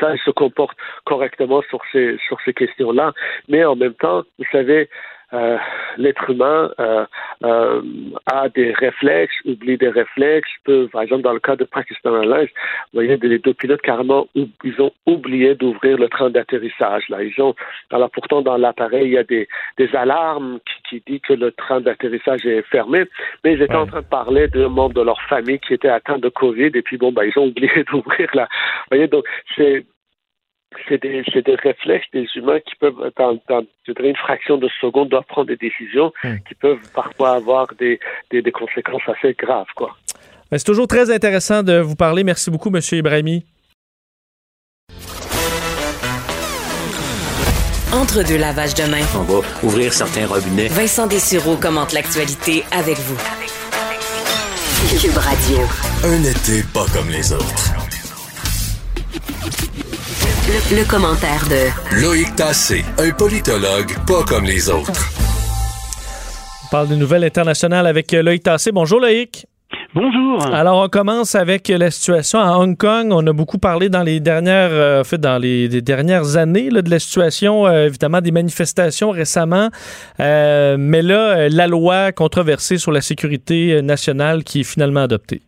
ça, 0.00 0.16
se 0.16 0.30
comporte 0.30 0.76
correctement 1.04 1.62
sur 1.68 1.80
ces, 1.92 2.16
sur 2.26 2.38
ces 2.44 2.54
questions-là. 2.54 3.12
Mais 3.48 3.64
en 3.64 3.76
même 3.76 3.94
temps, 3.94 4.22
vous 4.38 4.44
savez, 4.50 4.88
euh, 5.34 5.56
l'être 5.96 6.30
humain 6.30 6.70
euh, 6.78 7.04
euh, 7.44 7.82
a 8.26 8.48
des 8.48 8.72
réflexes, 8.72 9.34
oublie 9.44 9.76
des 9.78 9.88
réflexes, 9.88 10.50
peut, 10.64 10.88
par 10.92 11.02
exemple, 11.02 11.22
dans 11.22 11.32
le 11.32 11.40
cas 11.40 11.56
de 11.56 11.64
Pakistan 11.64 12.14
Airlines, 12.14 12.48
vous 12.92 13.00
voyez, 13.00 13.16
les 13.16 13.38
deux 13.38 13.54
pilotes 13.54 13.82
carrément, 13.82 14.28
ils 14.34 14.80
ont 14.80 14.92
oublié 15.06 15.54
d'ouvrir 15.54 15.96
le 15.98 16.08
train 16.08 16.30
d'atterrissage. 16.30 17.08
Là, 17.08 17.22
ils 17.22 17.40
ont, 17.40 17.54
alors 17.90 18.10
pourtant 18.10 18.42
dans 18.42 18.56
l'appareil, 18.56 19.06
il 19.06 19.12
y 19.12 19.18
a 19.18 19.24
des, 19.24 19.48
des 19.78 19.94
alarmes 19.96 20.58
qui, 20.66 21.00
qui 21.00 21.12
disent 21.12 21.20
que 21.22 21.34
le 21.34 21.52
train 21.52 21.80
d'atterrissage 21.80 22.44
est 22.46 22.62
fermé, 22.68 23.04
mais 23.42 23.54
ils 23.54 23.62
étaient 23.62 23.74
en 23.74 23.86
train 23.86 24.00
de 24.00 24.06
parler 24.06 24.48
d'un 24.48 24.68
membre 24.68 24.94
de 24.94 25.02
leur 25.02 25.20
famille 25.22 25.58
qui 25.60 25.74
était 25.74 25.88
atteint 25.88 26.18
de 26.18 26.28
Covid, 26.28 26.70
et 26.74 26.82
puis 26.82 26.96
bon, 26.96 27.12
bah, 27.12 27.24
ils 27.24 27.38
ont 27.38 27.46
oublié 27.48 27.84
d'ouvrir 27.90 28.28
là. 28.34 28.48
Vous 28.52 28.96
voyez, 28.96 29.08
donc 29.08 29.24
c'est 29.56 29.84
c'est 30.88 31.02
des, 31.02 31.22
des, 31.22 31.54
réflexes 31.54 32.06
des 32.12 32.26
humains 32.36 32.60
qui 32.60 32.74
peuvent, 32.76 33.10
dans, 33.16 33.38
dans 33.48 33.62
une 33.86 34.16
fraction 34.16 34.58
de 34.58 34.68
seconde, 34.80 35.08
doivent 35.08 35.24
prendre 35.24 35.48
des 35.48 35.56
décisions 35.56 36.12
hmm. 36.24 36.36
qui 36.48 36.54
peuvent 36.54 36.90
parfois 36.94 37.32
avoir 37.32 37.66
des, 37.78 37.98
des, 38.30 38.42
des 38.42 38.52
conséquences 38.52 39.02
assez 39.06 39.34
graves. 39.34 39.66
Quoi. 39.76 39.96
C'est 40.52 40.64
toujours 40.64 40.88
très 40.88 41.10
intéressant 41.10 41.62
de 41.62 41.78
vous 41.78 41.96
parler. 41.96 42.24
Merci 42.24 42.50
beaucoup, 42.50 42.68
M. 42.74 42.80
Ibrahimi. 42.92 43.44
Entre 47.92 48.26
deux 48.26 48.38
lavages 48.38 48.74
de 48.74 48.84
main. 48.90 49.04
On 49.14 49.22
va 49.22 49.46
ouvrir 49.62 49.92
certains 49.92 50.26
robinets. 50.26 50.68
Vincent 50.68 51.06
Dessureau 51.06 51.56
commente 51.56 51.92
l'actualité 51.92 52.64
avec 52.72 52.96
vous. 52.98 53.18
Cube 54.98 55.16
Radio. 55.16 55.58
Un 56.04 56.22
été 56.24 56.62
pas 56.74 56.86
comme 56.92 57.08
les 57.10 57.32
autres. 57.32 57.72
Le, 60.48 60.84
commentaire 60.90 61.44
de 61.48 62.02
Loïc 62.02 62.34
Tassé, 62.34 62.84
un 62.98 63.12
politologue 63.12 63.94
pas 64.08 64.24
comme 64.24 64.44
les 64.44 64.68
autres. 64.68 65.08
On 66.64 66.68
parle 66.68 66.88
de 66.88 66.96
nouvelles 66.96 67.22
internationales 67.22 67.86
avec 67.86 68.12
euh, 68.12 68.24
Loïc 68.24 68.42
Tassé. 68.42 68.72
Bonjour 68.72 68.98
Loïc. 68.98 69.46
Bonjour. 69.94 70.44
Alors, 70.52 70.82
on 70.82 70.88
commence 70.88 71.36
avec 71.36 71.68
la 71.68 71.92
situation 71.92 72.40
à 72.40 72.56
Hong 72.58 72.76
Kong. 72.76 73.12
On 73.12 73.24
a 73.24 73.32
beaucoup 73.32 73.58
parlé 73.58 73.88
dans 73.88 74.02
les 74.02 74.18
dernières, 74.18 74.72
euh, 74.72 75.04
fait, 75.04 75.18
dans 75.18 75.38
les, 75.38 75.68
dernières 75.80 76.36
années 76.36 76.70
de 76.70 76.90
la 76.90 76.98
situation, 76.98 77.68
euh, 77.68 77.86
évidemment, 77.86 78.20
des 78.20 78.32
manifestations 78.32 79.10
récemment. 79.10 79.68
mais 80.18 81.02
là, 81.02 81.48
la 81.50 81.68
loi 81.68 82.10
controversée 82.10 82.78
sur 82.78 82.90
la 82.90 83.00
sécurité 83.00 83.80
nationale 83.80 84.42
qui 84.42 84.60
est 84.60 84.64
finalement 84.64 85.02
adoptée. 85.02 85.42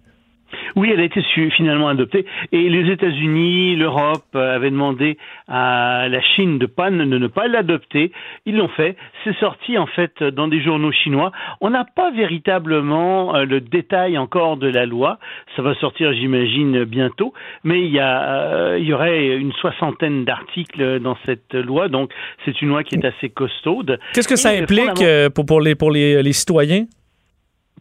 Oui, 0.76 0.90
elle 0.92 1.00
a 1.00 1.04
été 1.04 1.22
finalement 1.50 1.88
adoptée. 1.88 2.26
Et 2.50 2.68
les 2.68 2.90
États-Unis, 2.90 3.76
l'Europe 3.76 4.24
euh, 4.34 4.56
avaient 4.56 4.70
demandé 4.70 5.18
à 5.46 6.08
la 6.08 6.20
Chine 6.20 6.58
de, 6.58 6.66
pas, 6.66 6.90
de 6.90 6.96
ne 7.04 7.26
pas 7.28 7.46
l'adopter. 7.46 8.10
Ils 8.44 8.56
l'ont 8.56 8.68
fait. 8.68 8.96
C'est 9.22 9.36
sorti 9.38 9.78
en 9.78 9.86
fait 9.86 10.22
dans 10.22 10.48
des 10.48 10.60
journaux 10.60 10.90
chinois. 10.90 11.30
On 11.60 11.70
n'a 11.70 11.84
pas 11.84 12.10
véritablement 12.10 13.36
euh, 13.36 13.44
le 13.44 13.60
détail 13.60 14.18
encore 14.18 14.56
de 14.56 14.66
la 14.66 14.84
loi. 14.86 15.18
Ça 15.54 15.62
va 15.62 15.74
sortir, 15.76 16.12
j'imagine, 16.12 16.84
bientôt. 16.84 17.32
Mais 17.62 17.80
il 17.80 17.92
y, 17.92 18.00
a, 18.00 18.22
euh, 18.22 18.78
il 18.78 18.86
y 18.86 18.92
aurait 18.92 19.36
une 19.36 19.52
soixantaine 19.52 20.24
d'articles 20.24 20.98
dans 21.00 21.16
cette 21.24 21.54
loi. 21.54 21.88
Donc, 21.88 22.10
c'est 22.44 22.60
une 22.60 22.68
loi 22.68 22.82
qui 22.82 22.96
est 22.96 23.04
assez 23.04 23.28
costaude. 23.28 23.98
Qu'est-ce 24.12 24.28
que 24.28 24.36
ça 24.36 24.50
implique 24.50 25.04
pour, 25.34 25.46
pour, 25.46 25.60
les, 25.60 25.74
pour 25.74 25.90
les, 25.90 26.22
les 26.22 26.32
citoyens? 26.32 26.84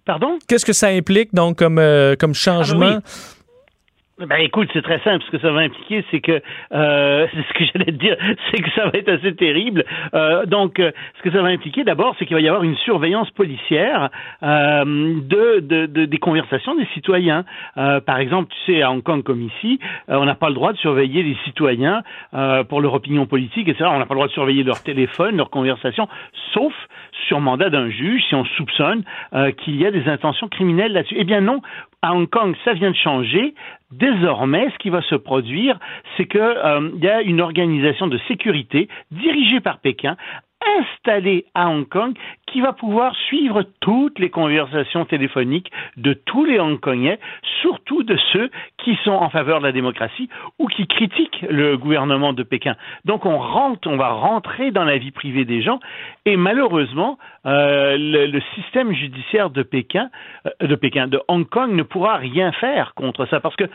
Pardon? 0.05 0.37
Qu'est-ce 0.47 0.65
que 0.65 0.73
ça 0.73 0.87
implique, 0.87 1.33
donc, 1.33 1.57
comme, 1.57 1.79
euh, 1.79 2.15
comme 2.19 2.31
ah, 2.31 2.33
ben 2.33 2.63
changement? 2.63 2.99
Ben 4.19 4.37
écoute, 4.37 4.69
c'est 4.73 4.83
très 4.83 4.99
simple. 4.99 5.23
Ce 5.25 5.31
que 5.31 5.39
ça 5.39 5.51
va 5.51 5.61
impliquer, 5.61 6.05
c'est 6.11 6.21
que 6.21 6.39
euh, 6.71 7.27
c'est 7.33 7.41
ce 7.49 7.53
que 7.53 7.65
j'allais 7.73 7.91
te 7.91 7.97
dire, 7.97 8.15
c'est 8.51 8.61
que 8.61 8.69
ça 8.75 8.85
va 8.85 8.91
être 8.93 9.09
assez 9.09 9.35
terrible. 9.35 9.83
Euh, 10.13 10.45
donc, 10.45 10.79
euh, 10.79 10.91
ce 11.17 11.23
que 11.23 11.31
ça 11.31 11.41
va 11.41 11.47
impliquer, 11.47 11.83
d'abord, 11.83 12.15
c'est 12.19 12.25
qu'il 12.27 12.35
va 12.35 12.41
y 12.41 12.47
avoir 12.47 12.63
une 12.63 12.77
surveillance 12.77 13.31
policière 13.31 14.11
euh, 14.43 14.83
de, 14.85 15.61
de, 15.61 15.85
de, 15.87 16.05
des 16.05 16.17
conversations 16.19 16.75
des 16.75 16.85
citoyens. 16.93 17.43
Euh, 17.77 18.01
par 18.01 18.19
exemple, 18.19 18.53
tu 18.65 18.73
sais, 18.73 18.81
à 18.83 18.91
Hong 18.91 19.01
Kong 19.01 19.23
comme 19.23 19.41
ici, 19.41 19.79
euh, 20.09 20.17
on 20.17 20.25
n'a 20.25 20.35
pas 20.35 20.49
le 20.49 20.55
droit 20.55 20.73
de 20.73 20.77
surveiller 20.77 21.23
les 21.23 21.37
citoyens 21.45 22.03
pour 22.69 22.81
leur 22.81 22.93
opinion 22.93 23.25
politique, 23.25 23.67
etc. 23.67 23.85
On 23.91 23.99
n'a 23.99 24.05
pas 24.05 24.13
le 24.13 24.19
droit 24.19 24.27
de 24.27 24.33
surveiller 24.33 24.63
leur 24.63 24.81
téléphone, 24.83 25.37
leurs 25.37 25.49
conversations, 25.49 26.07
sauf 26.53 26.73
sur 27.27 27.39
mandat 27.39 27.69
d'un 27.69 27.89
juge 27.89 28.21
si 28.27 28.35
on 28.35 28.45
soupçonne 28.45 29.03
qu'il 29.59 29.75
y 29.75 29.85
a 29.85 29.91
des 29.91 30.07
intentions 30.07 30.47
criminelles 30.47 30.93
là-dessus. 30.93 31.15
Eh 31.17 31.23
bien 31.23 31.41
non, 31.41 31.61
à 32.03 32.13
Hong 32.13 32.29
Kong, 32.29 32.55
ça 32.65 32.73
vient 32.73 32.91
de 32.91 32.95
changer. 32.95 33.55
Désormais, 33.91 34.69
ce 34.71 34.77
qui 34.77 34.89
va 34.89 35.01
se 35.01 35.15
produire, 35.15 35.79
c'est 36.15 36.25
qu'il 36.25 36.41
euh, 36.41 36.89
y 37.01 37.07
a 37.07 37.21
une 37.21 37.39
organisation 37.41 38.07
de 38.07 38.19
sécurité 38.27 38.89
dirigée 39.11 39.61
par 39.61 39.79
Pékin 39.79 40.17
installé 40.79 41.45
à 41.53 41.69
Hong 41.69 41.87
Kong 41.87 42.13
qui 42.47 42.61
va 42.61 42.73
pouvoir 42.73 43.15
suivre 43.27 43.63
toutes 43.79 44.19
les 44.19 44.29
conversations 44.29 45.05
téléphoniques 45.05 45.71
de 45.97 46.13
tous 46.13 46.45
les 46.45 46.59
Hongkongais, 46.59 47.19
surtout 47.61 48.03
de 48.03 48.17
ceux 48.31 48.51
qui 48.77 48.95
sont 49.03 49.11
en 49.11 49.29
faveur 49.29 49.59
de 49.59 49.65
la 49.65 49.71
démocratie 49.71 50.29
ou 50.59 50.67
qui 50.67 50.85
critiquent 50.87 51.45
le 51.49 51.77
gouvernement 51.77 52.33
de 52.33 52.43
Pékin. 52.43 52.75
Donc 53.05 53.25
on 53.25 53.39
rentre, 53.39 53.87
on 53.87 53.97
va 53.97 54.09
rentrer 54.09 54.71
dans 54.71 54.83
la 54.83 54.97
vie 54.97 55.11
privée 55.11 55.45
des 55.45 55.61
gens 55.61 55.79
et 56.25 56.35
malheureusement 56.35 57.17
euh, 57.45 57.97
le, 57.97 58.41
système 58.55 58.93
judiciaire 58.93 59.49
de 59.49 59.63
Pékin, 59.63 60.09
euh, 60.45 60.67
de 60.67 60.75
Pékin, 60.75 61.07
de 61.07 61.19
Hong 61.27 61.47
Kong 61.47 61.73
ne 61.73 61.83
pourra 61.83 62.17
rien 62.17 62.51
faire 62.53 62.93
contre 62.93 63.25
ça 63.25 63.39
parce 63.39 63.55
que 63.55 63.65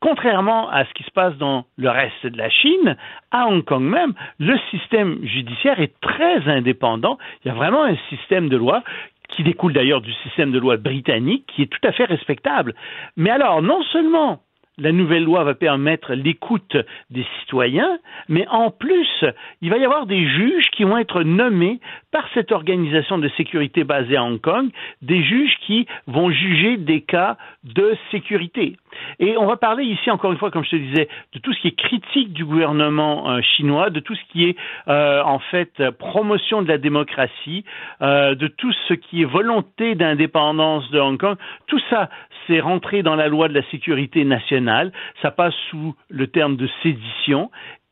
Contrairement 0.00 0.70
à 0.70 0.84
ce 0.84 0.94
qui 0.94 1.02
se 1.02 1.10
passe 1.10 1.36
dans 1.38 1.64
le 1.76 1.90
reste 1.90 2.26
de 2.26 2.38
la 2.38 2.50
Chine, 2.50 2.96
à 3.32 3.48
Hong 3.48 3.64
Kong 3.64 3.82
même, 3.82 4.14
le 4.38 4.56
système 4.70 5.18
judiciaire 5.24 5.80
est 5.80 5.98
très 6.00 6.48
indépendant. 6.48 7.18
Il 7.44 7.48
y 7.48 7.50
a 7.50 7.54
vraiment 7.54 7.84
un 7.84 7.96
système 8.08 8.48
de 8.48 8.56
loi 8.56 8.84
qui 9.28 9.42
découle 9.42 9.72
d'ailleurs 9.72 10.00
du 10.00 10.12
système 10.24 10.52
de 10.52 10.58
loi 10.58 10.76
britannique, 10.76 11.44
qui 11.48 11.62
est 11.62 11.66
tout 11.66 11.86
à 11.86 11.92
fait 11.92 12.04
respectable. 12.04 12.74
Mais 13.16 13.30
alors, 13.30 13.60
non 13.60 13.82
seulement 13.84 14.40
la 14.78 14.92
nouvelle 14.92 15.24
loi 15.24 15.42
va 15.44 15.54
permettre 15.54 16.14
l'écoute 16.14 16.76
des 17.10 17.26
citoyens, 17.40 17.98
mais 18.28 18.46
en 18.48 18.70
plus, 18.70 19.24
il 19.60 19.70
va 19.70 19.76
y 19.76 19.84
avoir 19.84 20.06
des 20.06 20.26
juges 20.26 20.70
qui 20.70 20.84
vont 20.84 20.96
être 20.96 21.22
nommés 21.24 21.80
par 22.10 22.24
cette 22.34 22.52
organisation 22.52 23.18
de 23.18 23.28
sécurité 23.36 23.84
basée 23.84 24.16
à 24.16 24.24
Hong 24.24 24.40
Kong, 24.40 24.70
des 25.02 25.22
juges 25.22 25.56
qui 25.66 25.86
vont 26.06 26.30
juger 26.30 26.76
des 26.76 27.02
cas 27.02 27.36
de 27.64 27.96
sécurité. 28.10 28.76
Et 29.18 29.36
on 29.36 29.46
va 29.46 29.56
parler 29.56 29.84
ici, 29.84 30.10
encore 30.10 30.32
une 30.32 30.38
fois, 30.38 30.50
comme 30.50 30.64
je 30.64 30.70
te 30.70 30.76
disais, 30.76 31.08
de 31.34 31.38
tout 31.38 31.52
ce 31.52 31.60
qui 31.60 31.68
est 31.68 31.78
critique 31.78 32.32
du 32.32 32.44
gouvernement 32.44 33.30
euh, 33.30 33.40
chinois, 33.42 33.90
de 33.90 34.00
tout 34.00 34.14
ce 34.14 34.32
qui 34.32 34.44
est 34.44 34.56
euh, 34.88 35.22
en 35.22 35.38
fait 35.38 35.90
promotion 35.98 36.62
de 36.62 36.68
la 36.68 36.78
démocratie, 36.78 37.64
euh, 38.00 38.34
de 38.34 38.48
tout 38.48 38.72
ce 38.88 38.94
qui 38.94 39.22
est 39.22 39.26
volonté 39.26 39.94
d'indépendance 39.94 40.90
de 40.90 40.98
Hong 40.98 41.18
Kong. 41.18 41.36
Tout 41.66 41.80
ça, 41.90 42.08
c'est 42.46 42.60
rentré 42.60 43.02
dans 43.02 43.14
la 43.14 43.28
loi 43.28 43.48
de 43.48 43.54
la 43.54 43.62
sécurité 43.70 44.24
nationale. 44.24 44.92
Ça 45.20 45.30
passe 45.30 45.54
sous 45.70 45.94
le 46.08 46.26
terme 46.26 46.56
de 46.56 46.68
sédition. 46.82 47.50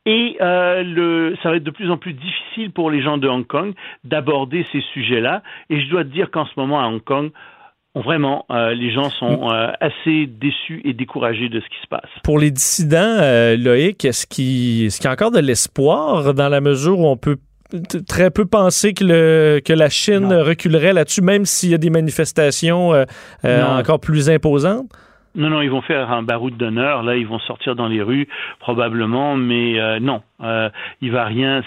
Et 0.09 0.37
le, 0.39 1.35
ça 1.43 1.49
va 1.49 1.57
être 1.57 1.65
de 1.65 1.71
plus 1.71 1.91
en 1.91 1.97
plus 1.97 2.13
difficile 2.13 2.71
pour 2.71 2.89
les 2.89 3.01
gens 3.01 3.17
de 3.17 3.27
Hong 3.27 3.45
Kong 3.45 3.73
d'aborder 4.05 4.65
ces 4.71 4.81
sujets-là. 4.93 5.43
Et 5.69 5.81
je 5.81 5.89
dois 5.89 6.05
te 6.05 6.09
dire 6.09 6.31
qu'en 6.31 6.45
ce 6.45 6.53
moment, 6.55 6.79
à 6.79 6.87
Hong 6.87 7.03
Kong, 7.03 7.31
Vraiment, 8.03 8.45
euh, 8.51 8.73
les 8.73 8.91
gens 8.91 9.09
sont 9.09 9.49
euh, 9.49 9.71
assez 9.79 10.27
déçus 10.27 10.81
et 10.83 10.93
découragés 10.93 11.49
de 11.49 11.59
ce 11.59 11.65
qui 11.65 11.81
se 11.81 11.87
passe. 11.89 12.09
Pour 12.23 12.37
les 12.37 12.51
dissidents, 12.51 13.17
euh, 13.19 13.57
Loïc, 13.57 14.05
est-ce 14.05 14.27
qu'il 14.27 14.85
y 14.85 15.07
a 15.07 15.11
encore 15.11 15.31
de 15.31 15.39
l'espoir 15.39 16.33
dans 16.33 16.49
la 16.49 16.61
mesure 16.61 16.99
où 16.99 17.07
on 17.07 17.17
peut 17.17 17.37
très 18.07 18.29
peu 18.29 18.45
penser 18.45 18.93
que, 18.93 19.03
le, 19.03 19.61
que 19.65 19.73
la 19.73 19.89
Chine 19.89 20.31
reculerait 20.31 20.93
là-dessus, 20.93 21.21
même 21.21 21.45
s'il 21.45 21.69
y 21.69 21.73
a 21.73 21.77
des 21.77 21.89
manifestations 21.89 22.93
encore 23.43 23.99
plus 23.99 24.29
imposantes? 24.29 24.89
Non, 25.35 25.49
non, 25.49 25.61
ils 25.61 25.69
vont 25.69 25.81
faire 25.81 26.11
un 26.11 26.23
baroud 26.23 26.55
d'honneur. 26.57 27.03
Là, 27.03 27.15
ils 27.15 27.27
vont 27.27 27.39
sortir 27.39 27.75
dans 27.75 27.87
les 27.87 28.01
rues 28.01 28.27
probablement, 28.59 29.35
mais 29.35 29.79
euh, 29.79 29.99
non, 29.99 30.21
euh, 30.43 30.69
il 31.01 31.11
va 31.11 31.25
rien. 31.25 31.63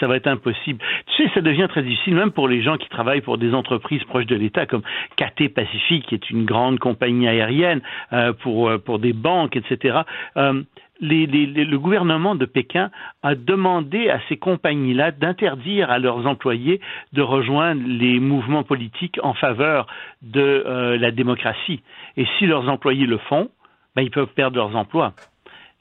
ça 0.00 0.06
va 0.06 0.16
être 0.16 0.26
impossible. 0.26 0.78
Tu 1.06 1.22
sais, 1.22 1.30
ça 1.34 1.40
devient 1.40 1.66
très 1.68 1.82
difficile, 1.82 2.14
même 2.14 2.30
pour 2.30 2.48
les 2.48 2.62
gens 2.62 2.76
qui 2.76 2.88
travaillent 2.88 3.20
pour 3.20 3.38
des 3.38 3.54
entreprises 3.54 4.02
proches 4.04 4.26
de 4.26 4.36
l'État, 4.36 4.66
comme 4.66 4.82
KT 5.16 5.48
Pacific, 5.54 6.06
qui 6.06 6.14
est 6.14 6.30
une 6.30 6.44
grande 6.44 6.78
compagnie 6.78 7.28
aérienne, 7.28 7.80
euh, 8.12 8.32
pour 8.32 8.68
euh, 8.68 8.78
pour 8.78 8.98
des 8.98 9.12
banques, 9.12 9.56
etc. 9.56 10.00
Le 11.02 11.76
gouvernement 11.76 12.36
de 12.36 12.44
Pékin 12.44 12.90
a 13.22 13.34
demandé 13.34 14.08
à 14.08 14.20
ces 14.28 14.36
compagnies-là 14.36 15.10
d'interdire 15.10 15.90
à 15.90 15.98
leurs 15.98 16.26
employés 16.26 16.80
de 17.12 17.22
rejoindre 17.22 17.82
les 17.84 18.20
mouvements 18.20 18.62
politiques 18.62 19.18
en 19.22 19.34
faveur 19.34 19.86
de 20.22 20.40
euh, 20.40 20.96
la 20.96 21.10
démocratie. 21.10 21.82
Et 22.16 22.26
si 22.38 22.46
leurs 22.46 22.68
employés 22.68 23.06
le 23.06 23.18
font, 23.18 23.50
ben, 23.96 24.02
ils 24.02 24.10
peuvent 24.10 24.32
perdre 24.34 24.56
leurs 24.56 24.76
emplois. 24.76 25.12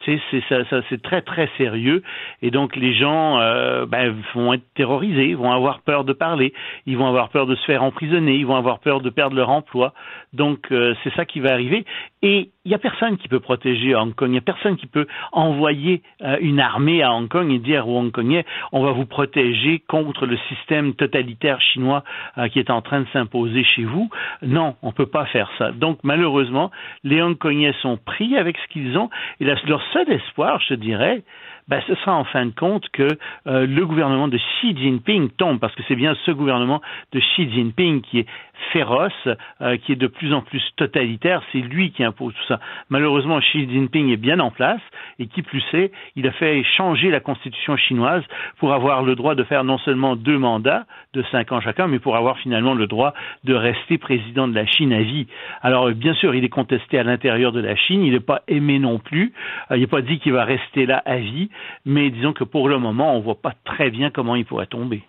Ça, 0.05 0.63
ça 0.69 0.81
c'est 0.89 1.01
très 1.01 1.21
très 1.21 1.47
sérieux 1.57 2.01
et 2.41 2.49
donc 2.49 2.75
les 2.75 2.93
gens 2.95 3.39
euh, 3.39 3.85
ben, 3.85 4.15
vont 4.33 4.53
être 4.53 4.63
terrorisés, 4.73 5.35
vont 5.35 5.51
avoir 5.51 5.81
peur 5.81 6.03
de 6.03 6.13
parler, 6.13 6.53
ils 6.87 6.97
vont 6.97 7.07
avoir 7.07 7.29
peur 7.29 7.45
de 7.45 7.55
se 7.55 7.63
faire 7.65 7.83
emprisonner, 7.83 8.35
ils 8.35 8.45
vont 8.45 8.55
avoir 8.55 8.79
peur 8.79 9.01
de 9.01 9.09
perdre 9.09 9.35
leur 9.35 9.49
emploi. 9.49 9.93
Donc 10.33 10.71
euh, 10.71 10.95
c'est 11.03 11.13
ça 11.13 11.25
qui 11.25 11.39
va 11.39 11.51
arriver 11.51 11.85
et 12.23 12.49
il 12.65 12.69
n'y 12.69 12.75
a 12.75 12.79
personne 12.79 13.17
qui 13.17 13.27
peut 13.27 13.39
protéger 13.39 13.95
Hong 13.95 14.13
Kong, 14.13 14.29
il 14.29 14.33
n'y 14.33 14.37
a 14.37 14.41
personne 14.41 14.77
qui 14.77 14.87
peut 14.87 15.07
envoyer 15.31 16.01
euh, 16.21 16.37
une 16.41 16.59
armée 16.59 17.03
à 17.03 17.13
Hong 17.13 17.27
Kong 17.27 17.51
et 17.51 17.59
dire 17.59 17.87
aux 17.87 17.97
Hongkongais 17.97 18.45
on 18.71 18.83
va 18.83 18.91
vous 18.91 19.05
protéger 19.05 19.79
contre 19.87 20.25
le 20.25 20.37
système 20.49 20.93
totalitaire 20.93 21.59
chinois 21.61 22.03
qui 22.51 22.59
est 22.59 22.69
en 22.69 22.81
train 22.81 23.01
de 23.01 23.07
s'imposer 23.13 23.63
chez 23.63 23.83
vous. 23.83 24.09
Non, 24.41 24.75
on 24.81 24.87
ne 24.87 24.93
peut 24.93 25.05
pas 25.05 25.25
faire 25.25 25.49
ça. 25.57 25.71
Donc 25.71 25.99
malheureusement, 26.03 26.71
les 27.03 27.21
Hongkongais 27.21 27.73
sont 27.81 27.97
pris 27.97 28.37
avec 28.37 28.57
ce 28.57 28.67
qu'ils 28.73 28.97
ont 28.97 29.09
et 29.39 29.45
leur 29.45 29.81
seul 29.93 30.09
espoir, 30.11 30.61
je 30.67 30.75
dirais, 30.75 31.23
ben, 31.67 31.81
ce 31.87 31.95
sera 31.95 32.15
en 32.15 32.23
fin 32.23 32.45
de 32.45 32.51
compte 32.51 32.89
que 32.89 33.07
euh, 33.47 33.65
le 33.65 33.85
gouvernement 33.85 34.27
de 34.27 34.37
Xi 34.37 34.75
Jinping 34.77 35.29
tombe, 35.31 35.59
parce 35.59 35.75
que 35.75 35.83
c'est 35.87 35.95
bien 35.95 36.15
ce 36.25 36.31
gouvernement 36.31 36.81
de 37.13 37.19
Xi 37.19 37.49
Jinping 37.51 38.01
qui 38.01 38.19
est 38.19 38.25
féroce, 38.71 39.27
euh, 39.61 39.77
qui 39.77 39.93
est 39.93 39.95
de 39.95 40.07
plus 40.07 40.33
en 40.33 40.41
plus 40.41 40.61
totalitaire, 40.75 41.41
c'est 41.51 41.59
lui 41.59 41.91
qui 41.91 42.03
impose 42.03 42.33
tout 42.33 42.47
ça. 42.47 42.59
Malheureusement, 42.89 43.39
Xi 43.39 43.69
Jinping 43.69 44.09
est 44.09 44.17
bien 44.17 44.39
en 44.39 44.51
place, 44.51 44.81
et 45.19 45.27
qui 45.27 45.41
plus 45.41 45.63
est, 45.73 45.91
il 46.15 46.27
a 46.27 46.31
fait 46.31 46.63
changer 46.63 47.09
la 47.09 47.19
constitution 47.19 47.77
chinoise 47.77 48.23
pour 48.57 48.73
avoir 48.73 49.03
le 49.03 49.15
droit 49.15 49.35
de 49.35 49.43
faire 49.43 49.63
non 49.63 49.77
seulement 49.79 50.15
deux 50.15 50.37
mandats 50.37 50.85
de 51.13 51.23
cinq 51.31 51.51
ans 51.51 51.61
chacun, 51.61 51.87
mais 51.87 51.99
pour 51.99 52.15
avoir 52.15 52.37
finalement 52.37 52.73
le 52.73 52.87
droit 52.87 53.13
de 53.43 53.53
rester 53.53 53.97
président 53.97 54.47
de 54.47 54.55
la 54.55 54.65
Chine 54.65 54.93
à 54.93 55.01
vie. 55.01 55.27
Alors, 55.61 55.91
bien 55.91 56.13
sûr, 56.13 56.33
il 56.35 56.43
est 56.43 56.49
contesté 56.49 56.97
à 56.97 57.03
l'intérieur 57.03 57.51
de 57.51 57.59
la 57.59 57.75
Chine, 57.75 58.03
il 58.03 58.13
n'est 58.13 58.19
pas 58.19 58.41
aimé 58.47 58.79
non 58.79 58.99
plus, 58.99 59.33
euh, 59.69 59.77
il 59.77 59.81
n'est 59.81 59.87
pas 59.87 60.01
dit 60.01 60.19
qu'il 60.19 60.33
va 60.33 60.45
rester 60.45 60.85
là 60.85 61.01
à 61.05 61.17
vie, 61.17 61.49
mais 61.85 62.09
disons 62.09 62.33
que 62.33 62.43
pour 62.43 62.69
le 62.69 62.79
moment, 62.79 63.15
on 63.15 63.19
ne 63.19 63.23
voit 63.23 63.41
pas 63.41 63.53
très 63.65 63.89
bien 63.89 64.09
comment 64.09 64.35
il 64.35 64.45
pourrait 64.45 64.67
tomber. 64.67 65.03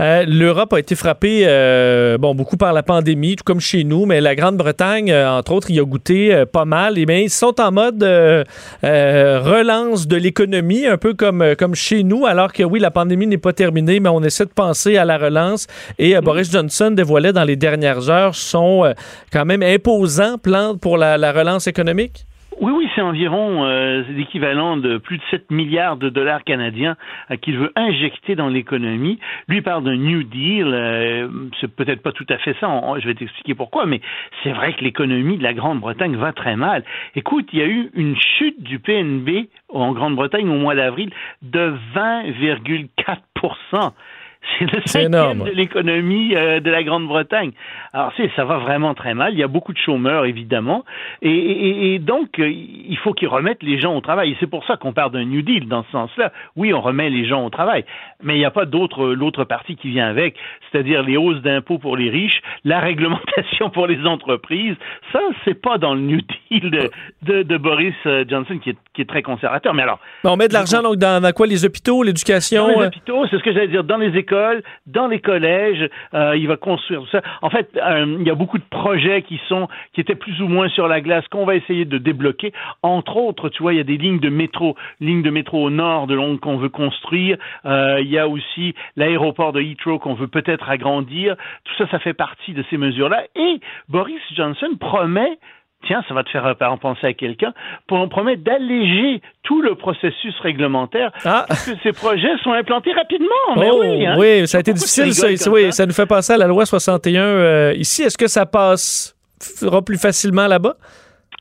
Euh, 0.00 0.24
L'Europe 0.26 0.72
a 0.72 0.80
été 0.80 0.96
frappée, 0.96 1.44
euh, 1.46 2.18
bon, 2.18 2.34
beaucoup 2.34 2.56
par 2.56 2.72
la 2.72 2.82
pandémie, 2.82 3.36
tout 3.36 3.44
comme 3.44 3.60
chez 3.60 3.84
nous, 3.84 4.06
mais 4.06 4.20
la 4.20 4.34
Grande-Bretagne, 4.34 5.10
euh, 5.12 5.30
entre 5.30 5.52
autres, 5.52 5.70
y 5.70 5.78
a 5.78 5.84
goûté 5.84 6.44
pas 6.52 6.64
mal. 6.64 6.98
Et 6.98 7.06
bien, 7.06 7.18
ils 7.18 7.30
sont 7.30 7.60
en 7.60 7.70
mode 7.70 8.02
relance 8.82 10.08
de 10.08 10.16
l'économie, 10.16 10.86
un 10.86 10.96
peu 10.96 11.14
comme, 11.14 11.54
comme 11.56 11.74
chez 11.74 12.02
nous, 12.02 12.26
alors 12.26 12.52
que 12.52 12.62
oui, 12.62 12.80
la 12.80 12.90
pandémie 12.90 13.26
n'est 13.26 13.38
pas 13.38 13.52
terminée, 13.52 14.00
mais 14.00 14.08
on 14.08 14.22
essaie 14.22 14.46
de 14.46 14.50
penser 14.50 14.96
à 14.96 15.04
la 15.04 15.18
relance. 15.18 15.66
Et 15.98 16.18
Boris 16.20 16.50
Johnson 16.50 16.90
dévoilait 16.90 17.32
dans 17.32 17.44
les 17.44 17.56
dernières 17.56 18.10
heures 18.10 18.34
son 18.34 18.92
quand 19.32 19.44
même 19.44 19.62
imposant 19.62 20.38
plan 20.38 20.76
pour 20.76 20.98
la 20.98 21.32
relance 21.32 21.66
économique. 21.66 22.26
C'est 22.94 23.00
environ 23.00 23.64
euh, 23.64 24.02
l'équivalent 24.10 24.76
de 24.76 24.98
plus 24.98 25.18
de 25.18 25.22
7 25.30 25.50
milliards 25.50 25.96
de 25.96 26.08
dollars 26.08 26.44
canadiens 26.44 26.96
euh, 27.30 27.36
qu'il 27.36 27.58
veut 27.58 27.72
injecter 27.74 28.36
dans 28.36 28.48
l'économie. 28.48 29.18
Lui 29.48 29.62
parle 29.62 29.84
d'un 29.84 29.96
New 29.96 30.22
Deal. 30.22 30.66
Euh, 30.72 31.28
c'est 31.60 31.74
peut-être 31.74 32.02
pas 32.02 32.12
tout 32.12 32.26
à 32.28 32.38
fait 32.38 32.54
ça. 32.60 32.68
je 32.98 33.06
vais 33.06 33.14
t'expliquer 33.14 33.54
pourquoi, 33.54 33.86
mais 33.86 34.00
c'est 34.42 34.52
vrai 34.52 34.74
que 34.74 34.84
l'économie 34.84 35.38
de 35.38 35.42
la 35.42 35.54
Grande-Bretagne 35.54 36.16
va 36.16 36.32
très 36.32 36.56
mal. 36.56 36.84
Écoute, 37.16 37.48
il 37.52 37.58
y 37.58 37.62
a 37.62 37.66
eu 37.66 37.90
une 37.94 38.16
chute 38.16 38.62
du 38.62 38.78
PNB 38.78 39.48
en 39.68 39.92
Grande-Bretagne 39.92 40.48
au 40.48 40.58
mois 40.58 40.74
d'avril 40.74 41.10
de 41.42 41.74
20,4 41.94 43.18
c'est 44.58 44.70
le 44.70 44.80
cinquième 44.84 45.44
de 45.44 45.50
l'économie 45.50 46.34
euh, 46.34 46.60
de 46.60 46.70
la 46.70 46.82
Grande-Bretagne. 46.82 47.52
Alors, 47.92 48.12
c'est, 48.16 48.30
ça 48.36 48.44
va 48.44 48.58
vraiment 48.58 48.94
très 48.94 49.14
mal. 49.14 49.32
Il 49.32 49.38
y 49.38 49.42
a 49.42 49.48
beaucoup 49.48 49.72
de 49.72 49.78
chômeurs, 49.78 50.24
évidemment. 50.24 50.84
Et, 51.22 51.98
donc, 52.00 52.38
euh, 52.38 52.50
il 52.50 52.96
faut 52.98 53.12
qu'ils 53.12 53.28
remettent 53.28 53.62
les 53.62 53.80
gens 53.80 53.94
au 53.94 54.00
travail. 54.00 54.32
Et 54.32 54.36
c'est 54.40 54.50
pour 54.50 54.64
ça 54.66 54.76
qu'on 54.76 54.92
parle 54.92 55.12
d'un 55.12 55.24
New 55.24 55.42
Deal 55.42 55.68
dans 55.68 55.84
ce 55.84 55.90
sens-là. 55.92 56.32
Oui, 56.56 56.72
on 56.72 56.80
remet 56.80 57.10
les 57.10 57.26
gens 57.26 57.44
au 57.44 57.50
travail. 57.50 57.84
Mais 58.22 58.34
il 58.34 58.38
n'y 58.38 58.44
a 58.44 58.50
pas 58.50 58.66
d'autre, 58.66 59.06
l'autre 59.06 59.44
partie 59.44 59.76
qui 59.76 59.90
vient 59.90 60.08
avec, 60.08 60.36
c'est-à-dire 60.70 61.02
les 61.02 61.16
hausses 61.16 61.42
d'impôts 61.42 61.78
pour 61.78 61.96
les 61.96 62.10
riches, 62.10 62.40
la 62.64 62.80
réglementation 62.80 63.70
pour 63.70 63.86
les 63.86 64.04
entreprises. 64.06 64.76
Ça, 65.12 65.20
c'est 65.44 65.60
pas 65.60 65.78
dans 65.78 65.94
le 65.94 66.00
New 66.00 66.20
Deal 66.50 66.90
de, 67.22 67.42
de, 67.42 67.56
Boris 67.56 67.94
euh, 68.06 68.24
Johnson 68.28 68.58
qui 68.58 68.70
est, 68.70 68.76
qui 68.94 69.02
est, 69.02 69.06
très 69.06 69.22
conservateur. 69.22 69.74
Mais 69.74 69.82
alors. 69.82 69.98
on 70.24 70.36
met 70.36 70.48
de 70.48 70.52
l'argent 70.52 70.82
donc 70.82 70.96
dans, 70.96 71.22
dans 71.22 71.32
quoi? 71.32 71.46
Les 71.46 71.64
hôpitaux, 71.64 72.02
l'éducation? 72.02 72.68
Dans 72.68 72.80
les 72.80 72.86
hôpitaux, 72.86 73.26
c'est 73.30 73.38
ce 73.38 73.42
que 73.42 73.52
j'allais 73.52 73.68
dire. 73.68 73.84
Dans 73.84 73.98
les 73.98 74.16
écoles 74.16 74.33
dans 74.86 75.06
les 75.06 75.20
collèges, 75.20 75.88
euh, 76.14 76.36
il 76.36 76.48
va 76.48 76.56
construire 76.56 77.02
ça. 77.10 77.22
En 77.42 77.50
fait, 77.50 77.70
euh, 77.76 78.16
il 78.20 78.26
y 78.26 78.30
a 78.30 78.34
beaucoup 78.34 78.58
de 78.58 78.64
projets 78.70 79.22
qui 79.22 79.40
sont 79.48 79.68
qui 79.92 80.00
étaient 80.00 80.14
plus 80.14 80.40
ou 80.40 80.48
moins 80.48 80.68
sur 80.68 80.88
la 80.88 81.00
glace 81.00 81.26
qu'on 81.28 81.44
va 81.44 81.56
essayer 81.56 81.84
de 81.84 81.98
débloquer. 81.98 82.52
Entre 82.82 83.16
autres, 83.16 83.48
tu 83.48 83.62
vois, 83.62 83.72
il 83.72 83.76
y 83.76 83.80
a 83.80 83.84
des 83.84 83.96
lignes 83.96 84.20
de 84.20 84.28
métro, 84.28 84.76
lignes 85.00 85.22
de 85.22 85.30
métro 85.30 85.62
au 85.62 85.70
nord 85.70 86.06
de 86.06 86.14
Londres 86.14 86.40
qu'on 86.40 86.56
veut 86.56 86.68
construire. 86.68 87.36
Euh, 87.64 88.00
il 88.00 88.08
y 88.08 88.18
a 88.18 88.28
aussi 88.28 88.74
l'aéroport 88.96 89.52
de 89.52 89.60
Heathrow 89.60 89.98
qu'on 89.98 90.14
veut 90.14 90.28
peut-être 90.28 90.68
agrandir. 90.68 91.36
Tout 91.64 91.74
ça, 91.78 91.88
ça 91.90 91.98
fait 91.98 92.14
partie 92.14 92.52
de 92.52 92.64
ces 92.70 92.76
mesures-là. 92.76 93.24
Et 93.36 93.60
Boris 93.88 94.20
Johnson 94.34 94.68
promet 94.78 95.38
tiens, 95.86 96.02
ça 96.08 96.14
va 96.14 96.24
te 96.24 96.30
faire 96.30 96.54
penser 96.80 97.06
à 97.06 97.12
quelqu'un, 97.12 97.52
pour 97.86 97.98
on 97.98 98.08
promet 98.08 98.36
d'alléger 98.36 99.20
tout 99.42 99.62
le 99.62 99.74
processus 99.74 100.34
réglementaire 100.40 101.12
ah. 101.24 101.44
parce 101.48 101.70
que 101.70 101.76
ces 101.82 101.92
projets 101.92 102.36
sont 102.42 102.52
implantés 102.52 102.92
rapidement. 102.92 103.28
oh, 103.56 103.80
oui, 103.80 104.06
hein. 104.06 104.16
oui, 104.18 104.48
ça 104.48 104.58
a 104.58 104.60
été 104.60 104.72
difficile. 104.72 105.12
Ça, 105.14 105.50
oui, 105.50 105.72
ça? 105.72 105.86
nous 105.86 105.92
fait 105.92 106.06
passer 106.06 106.32
à 106.32 106.38
la 106.38 106.46
loi 106.46 106.66
61 106.66 107.22
euh, 107.22 107.74
ici. 107.76 108.02
Est-ce 108.02 108.18
que 108.18 108.26
ça 108.26 108.46
passera 108.46 109.82
plus 109.84 109.98
facilement 109.98 110.46
là-bas? 110.46 110.76